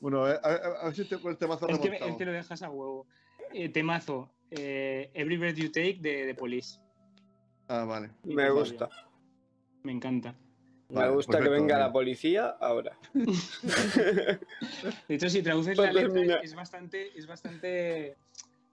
Bueno, 0.00 0.24
a 0.24 0.28
ver, 0.28 0.40
a 0.42 0.48
ver, 0.48 0.60
a 0.80 0.84
ver 0.86 0.94
si 0.94 1.04
te, 1.04 1.14
el 1.14 1.36
temazo 1.38 1.68
Es 1.68 1.78
que, 1.78 1.84
remontamos. 1.84 2.12
es 2.12 2.18
que 2.18 2.24
lo 2.24 2.32
dejas 2.32 2.62
a 2.62 2.70
huevo. 2.70 3.06
Eh, 3.52 3.68
temazo. 3.68 4.30
eh, 4.50 5.10
Every 5.14 5.36
Breath 5.38 5.56
You 5.56 5.68
Take 5.72 5.98
de, 6.00 6.26
de 6.26 6.34
Police. 6.34 6.78
Ah, 7.68 7.84
vale. 7.84 8.10
Me 8.24 8.48
gusta. 8.50 8.88
Me 9.82 9.92
encanta. 9.92 10.34
Me 10.88 10.96
Vale, 11.00 11.10
gusta 11.14 11.32
que 11.32 11.38
perfecto, 11.38 11.50
venga 11.62 11.74
venga. 11.74 11.86
la 11.88 11.92
policía 11.92 12.46
ahora. 12.60 12.96
De 13.14 14.38
hecho, 15.14 15.28
si 15.28 15.42
traduces 15.42 15.76
Para 15.76 15.92
la 15.92 16.00
letra, 16.02 16.12
terminar. 16.14 16.44
es 16.44 16.54
bastante. 16.54 17.18
Es 17.18 17.26
bastante 17.26 18.16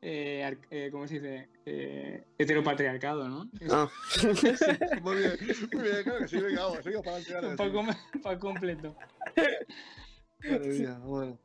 eh, 0.05 0.57
eh, 0.69 0.89
¿Cómo 0.91 1.07
se 1.07 1.15
dice? 1.15 1.49
Eh, 1.65 2.23
heteropatriarcado, 2.37 3.27
¿no? 3.29 3.49
Ah, 3.71 3.89
Muy 5.01 5.15
bien, 5.17 5.31
muy 5.73 5.83
bien, 5.83 6.03
claro 6.03 6.19
que 6.19 6.27
sí, 6.27 6.37
venga, 6.41 6.63
vamos, 6.65 6.83
seguimos 6.83 7.05
para 7.05 7.17
adelante. 7.17 7.47
un 7.47 7.55
claro 7.55 7.71
que 7.71 7.77
poco, 7.77 8.21
pa' 8.21 8.37
completo. 8.39 8.95
Sí. 10.43 10.85
Bueno. 11.03 11.37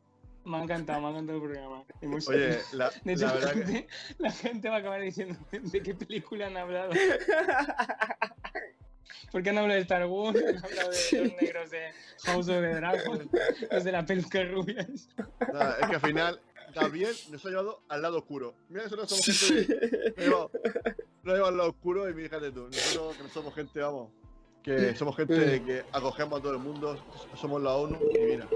Me 0.49 0.57
ha 0.57 0.63
encantado, 0.63 1.01
me 1.03 1.07
ha 1.09 1.11
encantado 1.11 1.39
el 1.39 1.45
programa. 1.45 1.85
Oye, 2.29 2.59
la, 2.73 2.91
de 3.05 3.13
hecho, 3.13 3.27
la 3.27 3.35
la, 3.35 3.35
verdad 3.35 3.53
que. 3.53 3.65
gente, 3.65 3.89
la 4.19 4.33
gente 4.33 4.69
va 4.71 4.77
a 4.77 4.79
acabar 4.79 5.01
diciendo 5.03 5.39
de 5.53 5.83
qué 5.83 5.95
película 5.95 6.47
han 6.47 6.57
hablado. 6.57 6.93
Porque 9.31 9.51
han 9.51 9.59
hablado 9.59 9.75
de 9.75 9.83
Star 9.83 10.07
Wars, 10.07 10.39
han 10.39 10.65
hablado 10.65 10.91
de 10.91 11.25
los 11.25 11.43
negros 11.43 11.71
de 11.71 11.91
House 12.25 12.49
of 12.49 12.61
the 12.61 12.75
Dragon, 12.75 13.31
los 13.71 13.85
de 13.85 13.93
la 13.93 14.07
peluca 14.07 14.43
rubias. 14.45 15.09
Nada, 15.53 15.77
es 15.83 15.89
que 15.89 15.95
al 15.97 16.01
final, 16.01 16.41
Gabriel 16.75 17.15
nos 17.31 17.45
ha 17.45 17.49
llevado 17.51 17.83
al 17.89 18.01
lado 18.01 18.19
oscuro. 18.19 18.55
Mira, 18.71 18.85
nosotros 18.85 19.11
somos 19.11 19.27
gente. 19.27 20.15
llevado, 20.17 20.51
nos 21.25 21.35
ha 21.35 21.37
llevado 21.37 21.47
al 21.47 21.57
lado 21.59 21.71
oscuro 21.71 22.09
y 22.09 22.15
fíjate 22.15 22.51
tú. 22.53 22.69
Nosotros 22.69 23.17
que 23.19 23.23
no 23.23 23.29
somos 23.29 23.55
gente, 23.55 23.81
vamos. 23.81 24.11
Que 24.63 24.95
somos 24.97 25.15
gente 25.15 25.63
que 25.63 25.85
acogemos 25.93 26.39
a 26.39 26.43
todo 26.43 26.53
el 26.53 26.59
mundo, 26.59 26.97
somos 27.35 27.61
la 27.61 27.75
ONU 27.75 27.99
y 28.15 28.19
mira. 28.19 28.49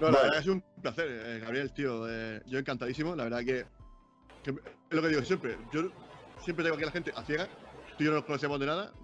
No, 0.00 0.10
la 0.10 0.22
verdad 0.22 0.38
es 0.38 0.46
un 0.46 0.62
placer, 0.82 1.06
eh, 1.08 1.38
Gabriel, 1.40 1.72
tío. 1.72 2.06
eh, 2.10 2.42
yo 2.46 2.58
encantadísimo, 2.58 3.14
la 3.14 3.24
verdad 3.24 3.38
que, 3.40 3.64
que 4.42 4.50
Es 4.50 4.56
lo 4.96 5.02
que 5.02 5.08
digo 5.08 5.22
siempre. 5.22 5.56
Yo 5.72 5.90
siempre 6.44 6.64
tengo 6.64 6.74
aquí 6.76 6.82
a 6.84 6.86
la 6.86 6.92
gente 6.92 7.12
a 7.14 7.24
ciegas. 7.24 7.48
Tú 7.96 8.02
y 8.02 8.04
yo 8.06 8.10
no 8.10 8.16
nos 8.18 8.24
conocemos 8.26 8.58
de 8.60 8.66
nada. 8.66 8.92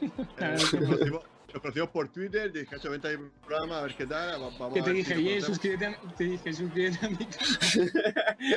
Eh, 0.00 0.56
nos, 0.56 0.70
conocimos, 0.70 1.24
nos 1.52 1.60
conocimos 1.62 1.90
por 1.90 2.08
Twitter. 2.08 2.50
Dije, 2.50 2.74
"Hacho, 2.74 2.90
vente 2.90 3.08
a 3.12 3.18
mi 3.18 3.28
programa 3.46 3.80
a 3.80 3.82
ver 3.82 3.94
qué 3.94 4.06
tal. 4.06 4.40
va- 4.40 4.48
Vamos 4.58 4.72
Que 4.72 4.80
a 4.80 4.84
te 4.84 4.90
ver 4.92 4.96
dije, 4.96 5.14
si 5.14 5.20
conocemos". 5.22 5.44
suscríbete 5.46 5.86
a, 5.86 6.00
te 6.16 6.24
dije, 6.24 6.52
suscríbete 6.54 7.06
a 7.06 7.08
mi 7.10 7.16
canal. 7.16 7.90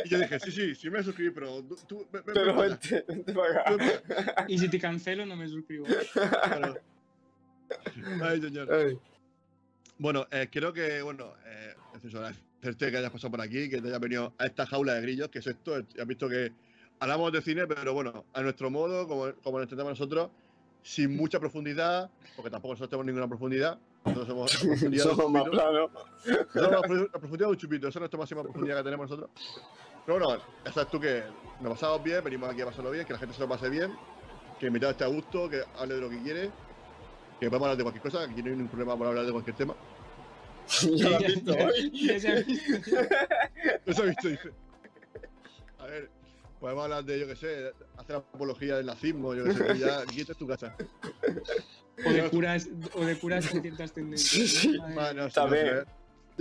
Y 0.06 0.10
yo 0.10 0.20
dije, 0.20 0.40
sí, 0.40 0.52
sí, 0.52 0.76
sí 0.76 0.90
me 0.90 1.04
suscribí, 1.04 1.32
pero 1.32 1.62
tú, 1.88 2.08
ven, 2.14 2.24
ven, 2.26 2.34
Pero 2.34 2.56
vente, 2.56 3.04
vente 3.08 3.34
para 3.34 3.60
acá. 3.62 3.76
ven 3.76 3.92
para 4.08 4.22
acá. 4.22 4.46
Y 4.48 4.58
si 4.58 4.70
te 4.70 4.80
cancelo, 4.80 5.26
no 5.26 5.36
me 5.36 5.50
suscribo. 5.50 5.86
Claro. 6.14 6.76
Ay, 8.24 8.42
señor. 8.42 8.72
Ay, 8.74 8.98
Bueno, 9.98 10.28
eh, 10.32 10.50
creo 10.52 10.74
que, 10.74 11.02
bueno, 11.02 11.34
eh, 11.46 11.74
agradecerte 11.94 12.92
que 12.92 12.98
hayas 12.98 13.12
pasado 13.12 13.32
por 13.32 13.42
aquí, 13.42 13.70
que 13.70 13.82
te 13.82 13.88
hayas 13.88 14.00
venido 14.00 14.34
a 14.38 14.46
esta 14.46 14.66
jaula 14.66 14.96
de 14.96 15.02
grillos, 15.02 15.30
que 15.30 15.40
es 15.40 15.48
esto. 15.48 15.76
Has 15.76 16.08
visto 16.08 16.28
que 16.28 16.52
hablamos 17.00 17.32
de 17.32 17.42
cine, 17.42 17.68
pero 17.68 17.94
bueno, 17.94 18.26
a 18.34 18.42
nuestro 18.42 18.70
modo, 18.70 19.08
como, 19.08 19.34
como 19.44 19.58
lo 19.58 19.64
entendemos 19.64 19.92
nosotros, 19.92 20.30
sin 20.82 21.16
mucha 21.18 21.40
profundidad, 21.40 22.10
porque 22.36 22.50
tampoco 22.50 22.74
nosotros 22.74 22.90
tenemos 22.90 23.06
ninguna 23.06 23.28
profundidad. 23.28 23.78
Nosotros 24.06 24.28
somos 24.28 24.52
Somos 25.02 25.32
más 25.32 25.44
planos. 25.50 25.92
La 26.54 26.82
profundidad 26.82 27.48
de 27.48 27.52
un 27.52 27.58
chupito, 27.58 27.88
esa 27.88 28.00
es 28.00 28.02
nuestra 28.02 28.20
máxima 28.20 28.44
profundidad 28.44 28.78
que 28.78 28.84
tenemos 28.84 29.10
nosotros. 29.10 29.30
Pero 30.06 30.20
bueno, 30.20 30.44
ya 30.66 30.74
sabes 30.74 30.90
tú 30.92 31.00
que 31.00 31.24
nos 31.62 31.74
pasamos 31.74 32.04
bien, 32.04 32.22
venimos 32.24 32.50
aquí 32.50 32.62
a 32.62 32.66
pasarlo 32.66 32.92
bien, 32.92 33.06
que 33.06 33.14
la 33.14 33.20
gente 33.20 33.36
se 33.36 33.42
lo 33.42 33.48
pase 33.48 33.70
bien, 33.70 33.94
que 34.60 34.66
el 34.66 34.68
invitado 34.68 34.92
esté 34.92 35.06
a 35.06 35.08
gusto, 35.08 35.50
que 35.50 35.64
hable 35.78 35.96
de 35.96 36.02
lo 36.02 36.10
que 36.10 36.22
quiere, 36.22 36.52
que 37.46 37.50
podemos 37.50 37.66
hablar 37.68 37.78
de 37.78 37.84
cualquier 37.84 38.04
cosa, 38.04 38.26
que 38.26 38.32
aquí 38.34 38.42
no 38.44 38.50
hay 38.50 38.56
ningún 38.56 38.68
problema 38.70 38.98
por 38.98 39.08
hablar 39.08 39.26
de 39.26 39.32
cualquier 39.32 39.56
tema. 39.56 39.76
Ya 40.96 41.10
lo 41.10 41.16
has 41.18 41.24
visto 41.24 41.54
ya- 41.56 41.66
hoy. 41.66 41.92
ya 42.08 42.20
se 42.20 42.28
ha 42.30 44.06
visto. 44.06 44.28
Dice. 44.30 44.52
A 45.80 45.86
ver, 45.86 46.10
podemos 46.60 46.84
hablar 46.86 47.04
de, 47.04 47.20
yo 47.20 47.28
qué 47.28 47.36
sé, 47.36 47.72
hacer 47.98 48.16
apología 48.16 48.78
del 48.78 48.86
nazismo, 48.86 49.36
yo 49.36 49.44
qué 49.44 49.54
sé, 49.54 49.78
ya 49.78 50.00
aquí 50.00 50.22
esta 50.22 50.32
es 50.32 50.38
tu 50.38 50.48
casa. 50.48 50.76
O 52.06 52.10
de 52.12 52.30
curas, 52.30 52.70
o 52.94 53.06
de 53.06 53.18
curas 53.20 53.48
con 53.50 53.62
ciertas 53.62 53.92
tendencias. 53.94 54.68
Bueno, 54.94 55.28
sí, 55.28 55.36
También. 55.36 55.66
sé. 55.68 55.86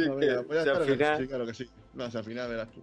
Sí, 0.05 0.09
pues 0.09 0.62
claro 0.62 0.87
que 0.87 0.93
final- 0.93 1.19
sí, 1.20 1.27
claro 1.29 1.47
que 1.47 1.55
sí. 1.55 1.70
No, 1.95 2.11
si 2.11 2.16
al 2.16 2.24
final 2.24 2.49
verás 2.49 2.70
tú. 2.70 2.81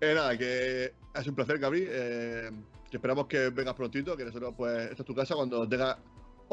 Eh, 0.00 0.14
nada, 0.14 0.36
que 0.36 0.92
es 1.14 1.26
un 1.26 1.34
placer, 1.34 1.58
Gabri. 1.58 1.84
eh, 1.88 2.50
que 2.90 2.96
esperamos 2.96 3.26
que 3.26 3.50
vengas 3.50 3.74
prontito, 3.74 4.16
que 4.16 4.24
nosotros, 4.24 4.54
pues, 4.56 4.90
esta 4.90 5.02
es 5.02 5.06
tu 5.06 5.14
casa. 5.14 5.34
Cuando 5.34 5.68
tengas 5.68 5.96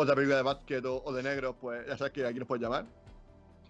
otra 0.01 0.15
película 0.15 0.37
de 0.37 0.43
básquet 0.43 0.85
o, 0.85 1.01
o 1.03 1.13
de 1.13 1.23
negros, 1.23 1.55
pues 1.59 1.85
ya 1.87 1.97
sabes 1.97 2.13
que 2.13 2.25
aquí 2.25 2.39
nos 2.39 2.47
puedes 2.47 2.61
llamar. 2.61 2.85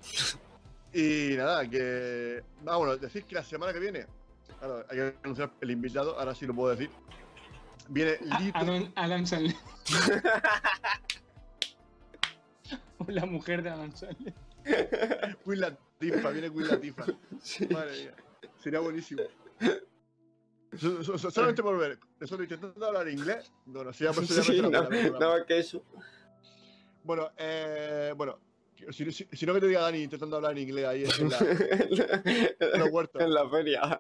Y 0.94 1.36
nada, 1.38 1.66
que. 1.70 2.44
Ah, 2.68 2.76
bueno, 2.76 2.98
decir 2.98 3.24
que 3.24 3.36
la 3.36 3.44
semana 3.46 3.72
que 3.72 3.80
viene, 3.80 4.06
claro, 4.60 4.86
hay 4.90 4.98
que 4.98 5.16
anunciar 5.24 5.50
el 5.62 5.72
invitado, 5.72 6.20
ahora 6.20 6.36
sí 6.36 6.46
lo 6.46 6.54
puedo 6.54 6.76
decir. 6.76 6.90
Viene 7.88 8.18
Lito. 8.42 8.58
Adam, 8.60 8.92
Adam 8.96 9.26
Sandler. 9.26 9.56
La 13.08 13.26
mujer 13.26 13.64
de 13.64 13.70
Adam 13.70 13.90
Sandler. 13.96 14.34
Queen 15.46 15.62
Latifah, 15.62 16.30
viene 16.32 16.52
Queen 16.52 16.68
Latifah. 16.68 17.06
Madre 17.72 18.02
mía, 18.02 18.14
sería 18.58 18.80
buenísimo. 18.82 19.22
So- 20.78 21.04
so- 21.04 21.18
so- 21.18 21.32
solamente 21.32 21.64
por 21.64 21.78
ver, 21.78 22.00
nosotros 22.20 22.50
intentando 22.50 22.86
hablar 22.86 23.08
inglés, 23.10 23.52
no, 23.66 23.84
no, 23.84 23.92
sí, 23.92 24.04
ya, 24.04 24.14
pues, 24.14 24.28
Sí, 24.28 24.62
no, 24.62 24.70
más 24.72 25.44
que 25.48 25.60
eso. 25.60 25.84
Bueno, 27.04 27.30
eh, 27.38 28.14
bueno, 28.16 28.40
si, 28.92 29.12
si- 29.12 29.28
si 29.32 29.46
no 29.46 29.54
que 29.54 29.60
te 29.62 29.68
diga 29.68 29.82
Dani 29.82 30.04
intentando 30.04 30.36
hablar 30.38 30.52
en 30.54 30.58
inglés 30.60 30.86
ahí 30.86 31.04
en 31.04 31.30
la, 31.30 31.40
en 32.60 32.80
los 32.80 32.90
huertos, 32.92 33.22
en 33.22 33.34
la 33.34 33.50
feria. 33.50 34.00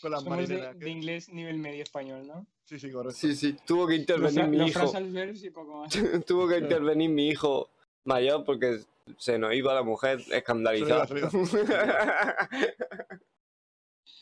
con 0.00 0.12
las 0.12 0.22
Somos 0.22 0.48
de, 0.48 0.90
inglés 0.90 1.28
nivel 1.30 1.58
medio 1.58 1.82
español, 1.82 2.26
¿no? 2.26 2.46
Sí, 2.64 2.78
sí, 2.78 2.90
correcto. 2.90 3.18
Sí, 3.18 3.34
sí, 3.34 3.56
tuvo 3.66 3.86
que 3.86 3.94
intervenir 3.94 4.46
mi 4.46 4.58
los 4.58 4.70
hijo. 4.70 4.80
Frasals 4.80 5.12
Verbs 5.12 5.44
y 5.44 5.50
poco 5.50 5.80
más. 5.80 5.92
Tuvo 6.26 6.46
que 6.46 6.58
intervenir 6.58 7.10
mi 7.10 7.28
hijo 7.28 7.70
mayor 8.04 8.44
porque 8.44 8.80
se 9.16 9.38
nos 9.38 9.54
iba 9.54 9.74
la 9.74 9.82
mujer 9.82 10.20
escandalizada. 10.30 11.06
Se 11.06 11.14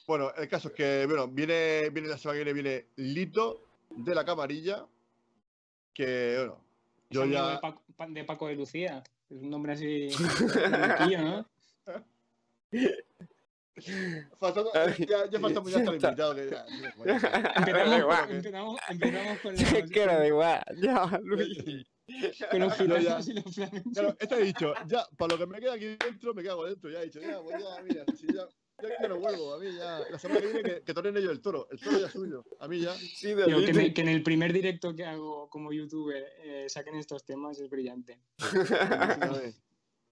Bueno, 0.06 0.32
el 0.36 0.48
caso 0.48 0.68
es 0.68 0.74
que, 0.74 1.04
bueno, 1.06 1.26
viene, 1.26 1.90
viene 1.90 2.08
la 2.08 2.16
semana 2.16 2.38
que 2.38 2.44
viene, 2.52 2.62
viene 2.62 2.86
Lito 3.12 3.64
de 3.90 4.14
la 4.14 4.24
camarilla, 4.24 4.86
que, 5.92 6.34
bueno, 6.38 6.64
Yo 7.10 7.24
ya- 7.24 7.50
de, 7.50 7.58
Paco, 7.58 7.82
Pa- 7.96 8.06
de 8.08 8.24
Paco 8.24 8.48
de 8.48 8.54
Lucía. 8.56 9.02
Es 9.30 9.42
un 9.42 9.50
nombre 9.50 9.72
así. 9.72 10.08
loquillo, 10.10 11.22
¿no? 11.22 11.46
Faltando- 14.38 14.72
ya, 15.06 15.28
ya 15.30 15.38
falta 15.38 15.60
muy 15.60 15.74
hasta 15.74 15.90
el 15.90 15.96
invitado. 15.96 16.34
Que 16.34 16.50
ya, 16.50 16.64
bueno. 16.96 17.12
Empezamos, 17.56 18.16
con- 18.16 18.30
empezamos, 18.36 18.80
empezamos 18.88 19.38
con 19.40 19.54
Es 19.54 19.72
los, 19.72 19.90
que 19.90 20.06
no 20.06 20.12
da 20.12 20.26
igual. 20.26 20.62
Ya, 20.80 21.20
Luis. 21.22 21.86
con 22.50 22.60
los 22.60 22.80
No, 22.80 22.86
ya. 22.86 23.00
gitanos 23.20 23.28
y 23.28 23.32
los 23.34 23.54
flamencos. 23.54 23.92
Claro, 23.92 24.16
esto 24.18 24.34
he 24.36 24.42
dicho, 24.44 24.72
ya, 24.86 25.06
para 25.18 25.32
lo 25.34 25.38
que 25.38 25.46
me 25.46 25.60
queda 25.60 25.74
aquí 25.74 25.96
dentro, 26.02 26.32
me 26.34 26.42
cago 26.42 26.64
dentro. 26.64 26.90
Ya 26.90 27.00
he 27.00 27.04
dicho, 27.04 27.20
ya, 27.20 27.38
pues 27.42 27.62
ya, 27.62 27.82
mira, 27.82 28.04
si 28.18 28.26
ya, 28.32 28.48
ya 28.82 28.96
que 29.00 29.08
no 29.08 29.18
vuelvo, 29.18 29.54
a 29.54 29.58
mí 29.58 29.74
ya. 29.74 30.00
La 30.10 30.18
semana 30.18 30.40
que 30.40 30.46
viene 30.46 30.62
que, 30.62 30.82
que 30.82 30.94
toren 30.94 31.16
ellos 31.16 31.30
el 31.32 31.40
toro. 31.40 31.68
El 31.70 31.78
toro 31.80 31.98
ya 31.98 32.06
es 32.06 32.12
suyo. 32.12 32.44
A 32.60 32.68
mí 32.68 32.80
ya. 32.80 32.94
Sí, 32.94 33.28
que, 33.28 33.34
David. 33.34 33.74
me- 33.74 33.94
que 33.94 34.00
en 34.02 34.08
el 34.08 34.22
primer 34.22 34.52
directo 34.52 34.94
que 34.94 35.04
hago 35.04 35.48
como 35.48 35.72
youtuber 35.72 36.24
eh, 36.38 36.66
saquen 36.68 36.96
estos 36.96 37.24
temas 37.24 37.58
es 37.58 37.68
brillante. 37.70 38.20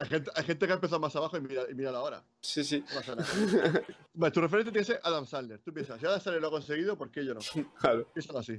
Hay 0.00 0.08
gente, 0.08 0.30
hay 0.34 0.44
gente 0.44 0.66
que 0.66 0.72
ha 0.72 0.74
empezado 0.74 0.98
más 1.00 1.14
abajo 1.14 1.36
y 1.36 1.40
mira, 1.40 1.62
y 1.70 1.74
mira 1.74 1.92
la 1.92 2.00
hora. 2.02 2.24
Sí, 2.40 2.64
sí. 2.64 2.80
No 2.80 2.94
pasa 3.00 3.14
nada. 3.14 3.82
Vale, 4.14 4.32
tu 4.32 4.40
referente 4.40 4.72
tiene 4.72 4.84
que 4.86 4.92
ser 4.92 5.00
Adam 5.04 5.24
Sandler. 5.24 5.60
Tú 5.60 5.72
piensas, 5.72 6.00
si 6.00 6.06
Adam 6.06 6.20
Sandler 6.20 6.42
lo 6.42 6.48
ha 6.48 6.50
conseguido, 6.50 6.98
¿por 6.98 7.10
qué 7.12 7.24
yo 7.24 7.32
no? 7.34 7.40
Claro. 7.80 8.10
Piénsalo 8.12 8.40
así. 8.40 8.56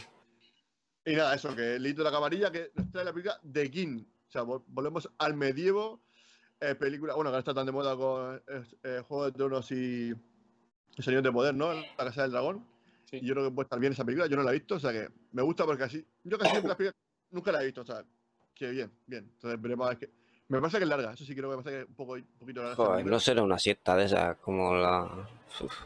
Y 1.06 1.14
nada, 1.14 1.36
eso, 1.36 1.53
que 1.56 1.76
el 1.76 1.86
hito 1.86 1.99
de 2.03 2.06
la 2.06 2.11
camarilla 2.11 2.52
que 2.52 2.72
nos 2.76 2.90
trae 2.90 3.03
la 3.06 3.11
película 3.11 3.40
The 3.52 3.69
King. 3.69 4.06
O 4.27 4.32
sea, 4.32 4.44
vol- 4.44 4.64
volvemos 4.68 5.10
al 5.18 5.36
medievo. 5.36 6.02
Eh, 6.60 6.76
película, 6.76 7.14
bueno, 7.15 7.30
que 7.30 7.36
ahora 7.36 7.40
está 7.40 7.53
tan 7.53 7.65
de 7.65 7.72
moda 7.72 7.95
con 7.95 8.36
eh, 8.48 8.64
eh, 8.84 9.02
Juego 9.07 9.26
de 9.26 9.32
Tronos 9.32 9.72
y 9.72 10.10
El 10.98 11.03
Señor 11.03 11.22
de 11.22 11.32
Poder, 11.32 11.53
¿no? 11.53 11.73
La 11.73 11.86
Casa 11.98 12.23
del 12.23 12.32
Dragón. 12.32 12.65
Sí. 13.10 13.18
Y 13.18 13.26
yo 13.26 13.34
creo 13.34 13.49
que 13.49 13.56
puede 13.56 13.65
estar 13.65 13.80
bien 13.80 13.94
esa 13.94 14.06
película. 14.06 14.27
Yo 14.27 14.36
no 14.36 14.44
la 14.44 14.52
he 14.52 14.56
visto, 14.56 14.76
o 14.76 14.80
sea 14.80 14.91
que 14.91 15.10
me 15.32 15.41
gusta 15.41 15.65
porque 15.65 15.84
así. 15.84 16.06
Yo 16.23 16.38
casi 16.38 16.52
siempre 16.52 16.69
las 16.69 16.77
películas 16.77 17.02
nunca 17.32 17.52
la 17.52 17.61
he 17.61 17.65
visto, 17.65 17.82
o 17.82 17.86
sea, 17.86 18.03
que 18.53 18.72
bien, 18.72 18.91
bien. 19.06 19.30
Entonces 19.34 19.61
veremos 19.61 19.86
a 19.86 19.90
ver 19.90 19.99
qué. 19.99 20.24
Me 20.47 20.59
parece 20.59 20.77
que 20.77 20.84
es 20.84 20.89
larga, 20.89 21.11
eso 21.13 21.26
sí 21.26 21.34
creo 21.35 21.49
que 21.49 21.57
me 21.57 21.63
parece 21.63 21.77
que 21.80 21.84
es 21.84 21.89
un, 21.89 21.95
poco, 21.95 22.13
un 22.13 22.23
poquito 22.38 22.61
larga. 22.61 22.76
Joder, 22.76 23.05
no 23.05 23.19
será 23.19 23.41
una 23.41 23.57
siesta 23.57 23.95
de 23.95 24.05
esas 24.05 24.38
como 24.38 24.76
la. 24.76 25.27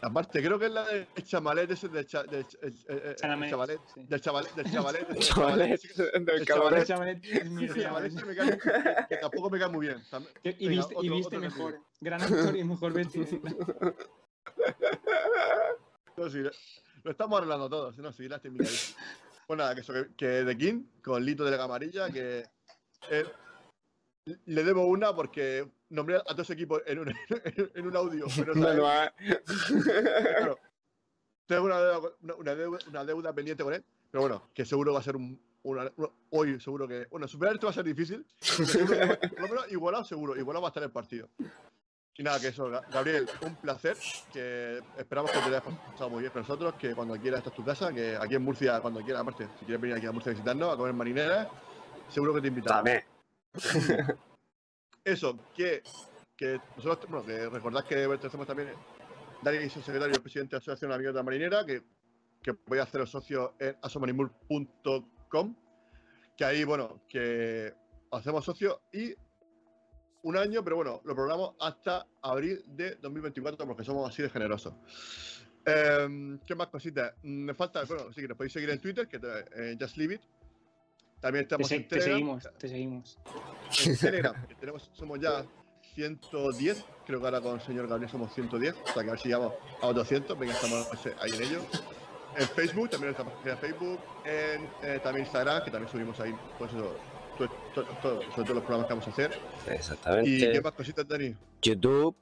Aparte, 0.02 0.42
creo 0.44 0.58
que 0.60 0.66
es 0.66 0.72
la 0.72 0.84
del 0.86 1.08
chamalet 1.24 1.72
ese 1.72 1.88
del, 1.88 2.06
cha- 2.06 2.24
del, 2.24 2.46
el- 2.62 2.76
el- 2.90 3.00
el 3.10 3.16
chavalet, 3.50 3.80
sí. 3.94 4.04
del 4.04 4.20
chavalet, 4.20 4.56
del 4.56 4.72
chavalet, 4.72 5.08
del 5.08 5.18
que- 5.20 6.20
del 6.20 6.46
chavalet, 6.46 6.88
chavalet 6.88 7.22
que, 9.08 9.18
tampoco 9.18 9.50
me 9.50 9.60
cae 9.60 9.70
muy 9.70 9.88
bien. 9.88 10.04
También- 10.10 10.34
Y 10.44 10.68
venga, 10.68 10.82
viste, 10.82 10.94
y 10.96 10.98
otro- 10.98 11.16
viste 11.16 11.28
otro 11.38 11.40
mejor. 11.40 11.80
Gran 12.02 12.22
actor 12.22 12.58
y 12.58 12.64
mejor 12.64 12.94
vestido. 12.94 13.26
No, 16.18 16.30
sí, 16.30 16.40
lo- 16.40 16.52
lo 17.04 17.12
estamos 17.12 17.38
arreglando 17.38 17.70
todo, 17.70 17.94
si 17.94 18.02
no, 18.02 18.12
sí, 18.12 18.28
lástima. 18.28 18.58
que- 18.58 18.70
Pues 19.48 19.58
nada, 19.58 19.74
que 19.74 19.82
eso, 19.82 19.94
que, 19.94 20.08
que 20.18 20.44
The 20.46 20.58
King, 20.58 20.84
con 21.04 21.24
Lito 21.24 21.46
de 21.46 21.52
la 21.52 21.58
Camarilla, 21.58 22.10
que 22.10 22.44
eh, 23.10 23.26
le 24.46 24.64
debo 24.64 24.86
una 24.86 25.14
porque 25.16 25.68
nombré 25.90 26.18
a 26.18 26.24
todo 26.24 26.42
ese 26.42 26.54
equipo 26.54 26.80
en 26.86 27.00
un, 27.00 27.14
en 27.76 27.88
un 27.88 27.96
audio. 27.96 28.26
Pero 28.36 28.56
no 28.56 28.88
ah, 28.88 29.12
Claro, 30.38 30.60
tengo 31.46 31.66
una 31.66 31.80
deuda, 31.80 32.10
una, 32.38 32.56
deuda, 32.56 32.80
una 32.88 33.06
deuda 33.06 33.34
pendiente 33.34 33.64
con 33.64 33.74
él, 33.74 33.84
pero 34.12 34.22
bueno, 34.22 34.50
que 34.54 34.66
seguro 34.66 34.94
va 34.94 35.00
a 35.00 35.04
ser 35.04 35.16
un. 35.16 35.40
una- 35.64 35.92
una- 35.98 36.10
hoy 36.32 36.60
seguro 36.60 36.88
que. 36.88 37.08
Bueno, 37.10 37.28
superar 37.28 37.56
esto 37.56 37.68
va 37.68 37.72
a 37.72 37.74
ser 37.74 37.86
difícil. 37.86 38.26
va- 38.60 39.18
por 39.20 39.42
lo 39.42 39.48
menos 39.48 39.72
igualado, 39.72 40.04
seguro. 40.06 40.36
Igualado 40.38 40.62
va 40.64 40.68
a 40.68 40.72
estar 40.72 40.84
el 40.84 40.92
partido. 40.92 41.30
Y 42.16 42.24
nada, 42.24 42.38
que 42.40 42.50
eso, 42.50 42.70
Ga- 42.70 42.84
Gabriel, 42.92 43.30
un 43.46 43.56
placer. 43.56 43.96
Que 44.34 44.82
esperamos 44.98 45.32
que 45.32 45.40
te 45.40 45.46
hayas 45.46 45.64
pasado 45.64 46.10
muy 46.10 46.20
bien 46.20 46.32
con 46.34 46.42
nosotros. 46.42 46.74
Que 46.76 46.94
cuando 46.94 47.16
quieras, 47.18 47.38
esta 47.40 47.50
es 47.50 47.56
tu 47.56 47.64
casa. 47.64 47.94
Que 47.94 48.18
aquí 48.20 48.36
en 48.36 48.44
Murcia, 48.44 48.82
cuando 48.82 49.00
quieras, 49.02 49.22
aparte, 49.22 49.48
si 49.58 49.66
quieres 49.66 49.80
venir 49.82 49.96
aquí 49.96 50.06
a 50.06 50.12
Murcia 50.12 50.32
a 50.32 50.34
visitarnos, 50.34 50.74
a 50.74 50.76
comer 50.78 50.94
marineras, 50.94 51.48
seguro 52.10 52.34
que 52.34 52.42
te 52.42 52.48
invitamos. 52.50 52.84
También. 52.84 53.04
Eso, 55.04 55.38
que, 55.56 55.82
que 56.36 56.60
nosotros, 56.78 57.10
bueno, 57.10 57.26
que 57.26 57.50
recordad 57.50 57.86
que 57.86 58.08
pertenecemos 58.08 58.48
también, 58.48 58.70
Dani 59.42 59.58
es 59.58 59.76
el 59.76 59.84
secretario 59.84 60.16
y 60.16 60.20
presidente 60.20 60.52
de 60.52 60.58
la 60.58 60.60
Asociación 60.60 60.92
Amigos 60.92 61.16
de 61.16 61.24
Marinera, 61.24 61.66
que, 61.66 61.84
que 62.44 62.54
podéis 62.54 62.84
haceros 62.88 63.10
socio 63.10 63.56
en 63.60 63.76
asomarimur.com, 63.82 65.56
que 66.38 66.46
ahí, 66.46 66.64
bueno, 66.64 67.02
que 67.08 67.74
hacemos 68.12 68.46
socio 68.46 68.82
y 68.92 69.14
un 70.24 70.38
año, 70.38 70.64
pero 70.64 70.76
bueno, 70.76 71.02
lo 71.06 71.16
programamos 71.16 71.56
hasta 71.60 72.06
abril 72.22 72.62
de 72.68 72.96
2024 72.96 73.66
porque 73.66 73.84
somos 73.84 74.10
así 74.10 74.22
de 74.22 74.30
generosos. 74.30 74.74
Em, 75.66 76.40
¿Qué 76.40 76.56
más 76.56 76.68
cositas? 76.68 77.14
Mm, 77.24 77.46
Me 77.46 77.54
falta, 77.54 77.84
bueno, 77.86 78.12
sí 78.12 78.22
que 78.22 78.28
nos 78.28 78.38
podéis 78.38 78.54
seguir 78.54 78.70
en 78.70 78.80
Twitter, 78.80 79.08
que 79.08 79.20
eh, 79.56 79.78
Just 79.80 79.98
Leave 79.98 80.16
It. 80.16 80.22
También 81.22 81.44
Te, 81.48 81.56
estamos 81.56 81.68
se- 81.68 81.76
en 81.76 81.82
te 81.84 81.88
Telegram. 82.00 82.12
seguimos, 82.40 82.50
te 82.58 82.68
seguimos. 82.70 83.18
En 83.86 83.98
Telegram, 83.98 84.48
que 84.48 84.56
tenemos, 84.56 84.90
somos 84.94 85.20
ya 85.20 85.44
110, 85.96 86.86
creo 87.06 87.20
que 87.20 87.26
ahora 87.26 87.42
con 87.42 87.56
el 87.56 87.62
señor 87.62 87.88
Gabriel 87.88 88.10
somos 88.10 88.34
110, 88.34 88.74
o 88.74 88.94
sea 88.94 89.04
que 89.04 89.10
a 89.10 89.12
ver 89.12 89.20
si 89.20 89.28
llegamos 89.28 89.54
a 89.82 89.88
los 89.88 89.96
200, 89.96 90.40
venga, 90.40 90.54
estamos 90.54 90.88
ahí 91.22 91.32
en 91.32 91.42
ello. 91.44 91.62
En 92.38 92.48
Facebook, 92.48 92.90
también 92.92 93.14
nuestra 93.14 93.26
página 93.26 93.56
de 93.56 93.58
Facebook, 93.58 94.00
en 94.24 94.70
eh, 94.84 95.00
también 95.04 95.26
Instagram, 95.26 95.64
que 95.66 95.72
también 95.72 95.92
subimos 95.92 96.20
ahí, 96.20 96.34
pues 96.58 96.72
eso, 96.72 96.96
to- 97.38 97.50
to- 97.74 97.84
to- 98.02 98.22
sobre 98.32 98.44
todo 98.44 98.54
los 98.54 98.64
programas 98.64 98.88
que 98.88 98.94
vamos 98.94 99.08
a 99.08 99.12
hacer. 99.12 99.32
¿Y 99.34 99.66
qué 99.68 99.74
Exactamente. 99.76 100.62
más 100.62 100.74
cositas, 100.74 101.08
Dani? 101.08 101.36
YouTube. 101.62 102.16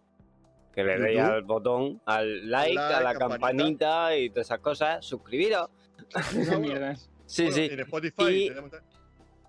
Que 0.73 0.83
le 0.83 0.97
deis 0.99 1.19
al 1.19 1.41
botón, 1.43 1.99
al 2.05 2.49
like, 2.49 2.73
Like, 2.75 2.93
a 2.93 3.01
la 3.01 3.13
campanita. 3.15 3.47
campanita 3.47 4.15
y 4.17 4.29
todas 4.29 4.47
esas 4.47 4.59
cosas. 4.59 5.05
Suscribiros. 5.05 5.69
Mierdas. 6.59 7.09
Sí, 7.27 7.43
Bueno, 7.43 7.55
sí. 7.55 7.69
En 7.71 7.79
Spotify 7.81 8.23
Y- 8.45 8.47
tenemos... 8.49 8.71
ta- 8.71 8.83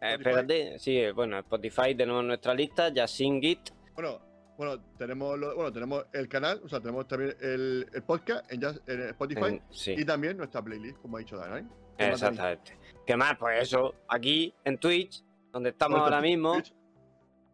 Eh, 0.00 0.14
espérate, 0.14 0.78
sí, 0.78 1.10
bueno, 1.12 1.38
Spotify 1.38 1.94
tenemos 1.96 2.22
nuestra 2.24 2.54
lista, 2.54 2.88
ya 2.90 3.08
sin 3.08 3.40
Git. 3.40 3.70
Bueno, 3.94 4.20
bueno, 4.56 4.80
tenemos, 4.96 5.36
lo- 5.38 5.54
bueno, 5.56 5.72
tenemos 5.72 6.04
el 6.12 6.28
canal, 6.28 6.60
o 6.64 6.68
sea, 6.68 6.78
tenemos 6.80 7.08
también 7.08 7.34
el, 7.40 7.86
el 7.92 8.02
podcast 8.02 8.52
en, 8.52 8.60
Just- 8.60 8.88
en 8.88 9.00
Spotify 9.08 9.44
en- 9.46 9.62
sí, 9.70 9.94
y 9.98 10.04
también 10.04 10.36
nuestra 10.36 10.62
playlist, 10.62 10.98
como 10.98 11.16
ha 11.16 11.20
dicho 11.20 11.36
Dani. 11.36 11.66
¿Qué 11.96 12.10
más, 12.10 12.20
Dani? 12.20 12.32
exactamente. 12.36 12.78
¿Qué 13.06 13.16
más? 13.16 13.36
Pues 13.38 13.62
eso, 13.62 13.94
aquí 14.08 14.54
en 14.64 14.78
Twitch, 14.78 15.24
donde 15.52 15.70
estamos 15.70 15.98
ahora 15.98 16.20
mismo, 16.20 16.52
Twitch, 16.54 16.72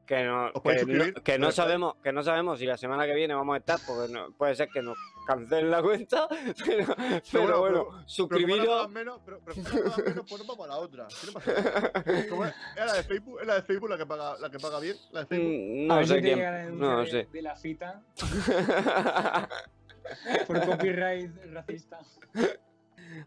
que 0.07 0.23
no, 0.25 0.53
podéis 0.63 0.85
que 1.25 1.39
no, 1.39 1.51
sabemos, 1.51 1.95
que 2.03 2.13
no 2.13 2.23
sabemos 2.23 2.59
si 2.59 2.67
la 2.67 2.77
semana 2.77 3.07
que 3.07 3.15
viene 3.15 3.33
vamos 3.35 3.55
a 3.55 3.59
estar, 3.59 3.79
porque 3.87 4.13
no- 4.13 4.33
puede 4.33 4.55
ser 4.55 4.69
que 4.69 4.83
nos 4.83 4.97
cancelen 5.27 5.71
la 5.71 5.81
cuenta, 5.83 6.29
pero, 6.67 6.95
pero 7.33 7.61
bueno, 7.61 7.61
bueno, 7.61 7.85
pero- 7.91 8.09
suscribiros. 8.09 8.91
menos, 8.91 9.21
pero, 9.25 9.41
menos, 9.41 10.25
pues 10.29 10.39
nos 10.39 10.47
vamos 10.47 10.67
a 10.67 10.69
la 10.69 10.77
otra. 10.79 11.07
¿Qué 11.21 11.27
le 11.27 11.33
pasa? 11.33 11.53
Es, 12.05 12.27
es 12.77 12.87
la 12.87 12.93
de 12.95 13.03
Facebook, 13.05 13.41
es 13.41 13.47
la 13.47 13.55
de 13.55 13.63
Facebook 13.63 13.91
la 13.91 13.97
que 13.97 14.07
paga, 14.07 14.39
la 14.39 14.51
que 14.51 14.59
paga 14.59 14.81
bien, 14.81 14.97
la 15.13 15.21
de 15.21 15.27
Facebook. 15.27 15.53
Mm, 15.53 15.91
a 15.91 15.95
No 15.95 15.97
ver 15.97 16.07
sé 16.07 16.21
quién. 16.21 16.79
No 16.79 16.99
de, 17.01 17.07
sé. 17.11 17.29
de 17.33 17.43
la 17.43 17.57
fita 17.57 18.03
por 20.47 20.65
copyright 20.67 21.31
racista. 21.53 21.99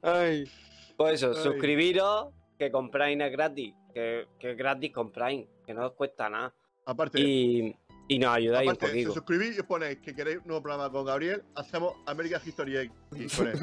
Ay. 0.02 0.50
Pues 0.96 1.14
eso, 1.16 1.32
Ay. 1.36 1.44
suscribiros, 1.44 2.30
que 2.58 2.72
compráis 2.72 3.20
es 3.20 3.32
gratis, 3.32 3.74
que, 3.94 4.28
que 4.40 4.52
es 4.52 4.58
gratis 4.58 4.92
compráis, 4.92 5.48
que 5.66 5.74
no 5.74 5.88
os 5.88 5.94
cuesta 5.94 6.30
nada. 6.30 6.54
Aparte, 6.88 7.20
Y, 7.20 7.76
y 8.08 8.18
nos 8.20 8.34
ayudáis 8.36 8.70
un 8.70 8.76
aparte 8.76 8.86
si 8.86 8.92
os 8.92 8.94
poquito. 8.94 9.14
suscribís 9.14 9.58
y 9.58 9.60
os 9.60 9.66
ponéis 9.66 9.98
que 10.00 10.16
queréis 10.16 10.38
un 10.38 10.48
nuevo 10.48 10.62
programa 10.64 10.90
con 10.90 11.06
Gabriel, 11.06 11.44
hacemos 11.56 11.96
American 12.06 12.42
History 12.46 12.78
X. 12.78 12.92
Con 13.38 13.48
él. 13.48 13.60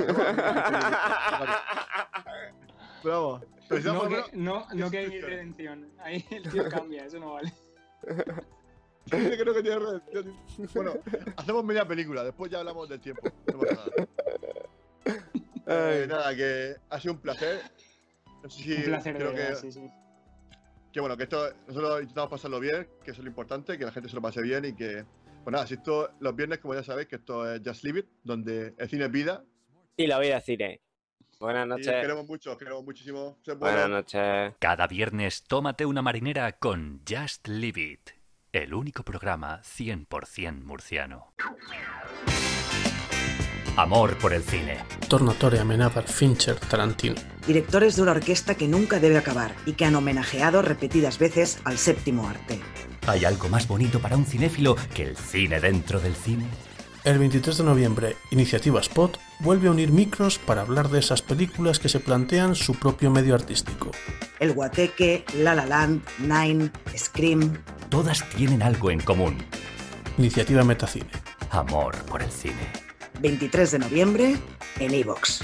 No 3.05 3.41
que, 3.69 4.23
no, 4.37 4.67
no 4.75 4.91
que 4.91 4.99
hay 4.99 5.21
redención. 5.21 5.89
Ahí 5.99 6.25
el 6.31 6.43
tío 6.51 6.69
cambia, 6.69 7.07
eso 7.07 7.19
no 7.19 7.33
vale. 7.35 7.53
Yo 9.07 9.19
creo 9.39 9.55
que 9.55 9.63
tiene 9.63 9.79
redención. 9.79 10.37
Bueno, 10.75 10.93
hacemos 11.37 11.65
media 11.65 11.87
película, 11.87 12.23
después 12.25 12.51
ya 12.51 12.59
hablamos 12.61 12.89
del 12.89 13.01
tiempo. 13.01 13.23
No 13.53 13.59
pasa 13.59 13.75
nada. 13.75 14.09
Eh, 15.67 16.07
nada, 16.09 16.37
que 16.37 16.77
ha 16.91 17.01
sido 17.01 17.15
un 17.15 17.21
placer. 17.21 17.63
No 18.43 18.51
sé 18.51 18.63
si 18.63 18.75
Un 18.75 18.83
placer 18.85 19.19
de 19.19 19.25
verdad, 19.25 19.49
que, 19.49 19.57
sí, 19.57 19.73
sí. 19.73 19.91
Que 20.95 21.01
bueno, 21.01 21.17
que 21.17 21.25
esto 21.25 21.53
nosotros 21.67 22.03
intentamos 22.03 22.31
pasarlo 22.31 22.61
bien, 22.61 22.87
que 23.05 23.11
eso 23.11 23.21
es 23.21 23.25
lo 23.25 23.29
importante, 23.29 23.77
que 23.77 23.85
la 23.85 23.91
gente 23.91 24.09
se 24.09 24.15
lo 24.15 24.23
pase 24.23 24.41
bien 24.41 24.65
y 24.65 24.75
que, 24.77 25.05
pues 25.43 25.53
nada, 25.53 25.67
si 25.67 25.75
esto 25.75 26.09
los 26.21 26.37
viernes, 26.37 26.61
como 26.61 26.73
ya 26.75 26.85
sabéis, 26.85 27.09
que 27.09 27.17
esto 27.17 27.53
es 27.53 27.61
Just 27.67 27.83
Leave 27.83 27.99
It, 27.99 28.07
donde 28.23 28.75
el 28.79 28.89
cine 28.89 29.07
es 29.07 29.11
vida. 29.11 29.45
Y 29.97 30.07
la 30.07 30.21
vida 30.21 30.41
cine. 30.41 30.81
Buenas 31.41 31.67
Y 31.67 31.69
noches. 31.69 31.87
queremos 32.01 32.27
mucho, 32.29 32.53
os 32.53 32.59
queremos 32.59 32.85
muchísimo. 32.85 33.37
Buenas 33.45 33.59
buenos. 33.59 33.91
noches. 33.91 34.55
Cada 34.61 34.87
viernes 34.87 35.43
tómate 35.43 35.85
una 35.85 36.01
marinera 36.01 36.53
con 36.53 37.01
Just 37.09 37.49
Leave 37.49 37.81
It, 37.81 38.11
el 38.53 38.73
único 38.73 39.03
programa 39.03 39.63
100% 39.63 40.63
murciano. 40.63 41.35
Amor 43.77 44.17
por 44.19 44.33
el 44.33 44.45
cine. 44.45 44.79
Tornatore 45.09 45.59
Amenábar 45.59 46.07
Fincher 46.07 46.55
Tarantino. 46.55 47.17
Directores 47.45 47.97
de 47.97 48.03
una 48.03 48.13
orquesta 48.13 48.55
que 48.55 48.69
nunca 48.69 49.01
debe 49.01 49.19
acabar 49.19 49.53
y 49.67 49.73
que 49.73 49.85
han 49.85 49.97
homenajeado 49.97 50.63
repetidas 50.63 51.19
veces 51.19 51.59
al 51.65 51.77
séptimo 51.77 52.29
arte. 52.29 52.61
¿Hay 53.09 53.25
algo 53.25 53.49
más 53.49 53.67
bonito 53.67 53.99
para 53.99 54.17
un 54.17 54.27
cinéfilo 54.27 54.77
que 54.95 55.03
el 55.03 55.17
cine 55.17 55.59
dentro 55.59 55.99
del 55.99 56.15
cine? 56.15 56.47
El 57.03 57.19
23 57.19 57.59
de 57.59 57.65
noviembre, 57.65 58.17
Iniciativa 58.31 58.81
Spot 58.81 59.19
vuelve 59.41 59.67
a 59.67 59.73
unir 59.73 59.91
micros 59.91 60.39
para 60.39 60.63
hablar 60.63 60.89
de 60.89 61.01
esas 61.01 61.21
películas 61.21 61.81
que 61.81 61.89
se 61.89 61.99
plantean 61.99 62.55
su 62.55 62.75
propio 62.75 63.11
medio 63.11 63.35
artístico. 63.35 63.91
El 64.39 64.53
Guateque, 64.53 65.25
La 65.39 65.57
La 65.57 65.67
Land, 65.67 66.01
Nine, 66.21 66.71
Scream. 66.97 67.59
Todas 67.89 68.27
tienen 68.31 68.63
algo 68.63 68.93
en 68.93 69.01
común. 69.01 69.37
Iniciativa 70.17 70.63
Metacine. 70.63 71.11
Amor 71.51 71.97
por 72.05 72.23
el 72.23 72.31
cine. 72.31 72.84
23 73.21 73.71
de 73.71 73.79
noviembre 73.79 74.37
en 74.79 74.95
iVox. 74.95 75.43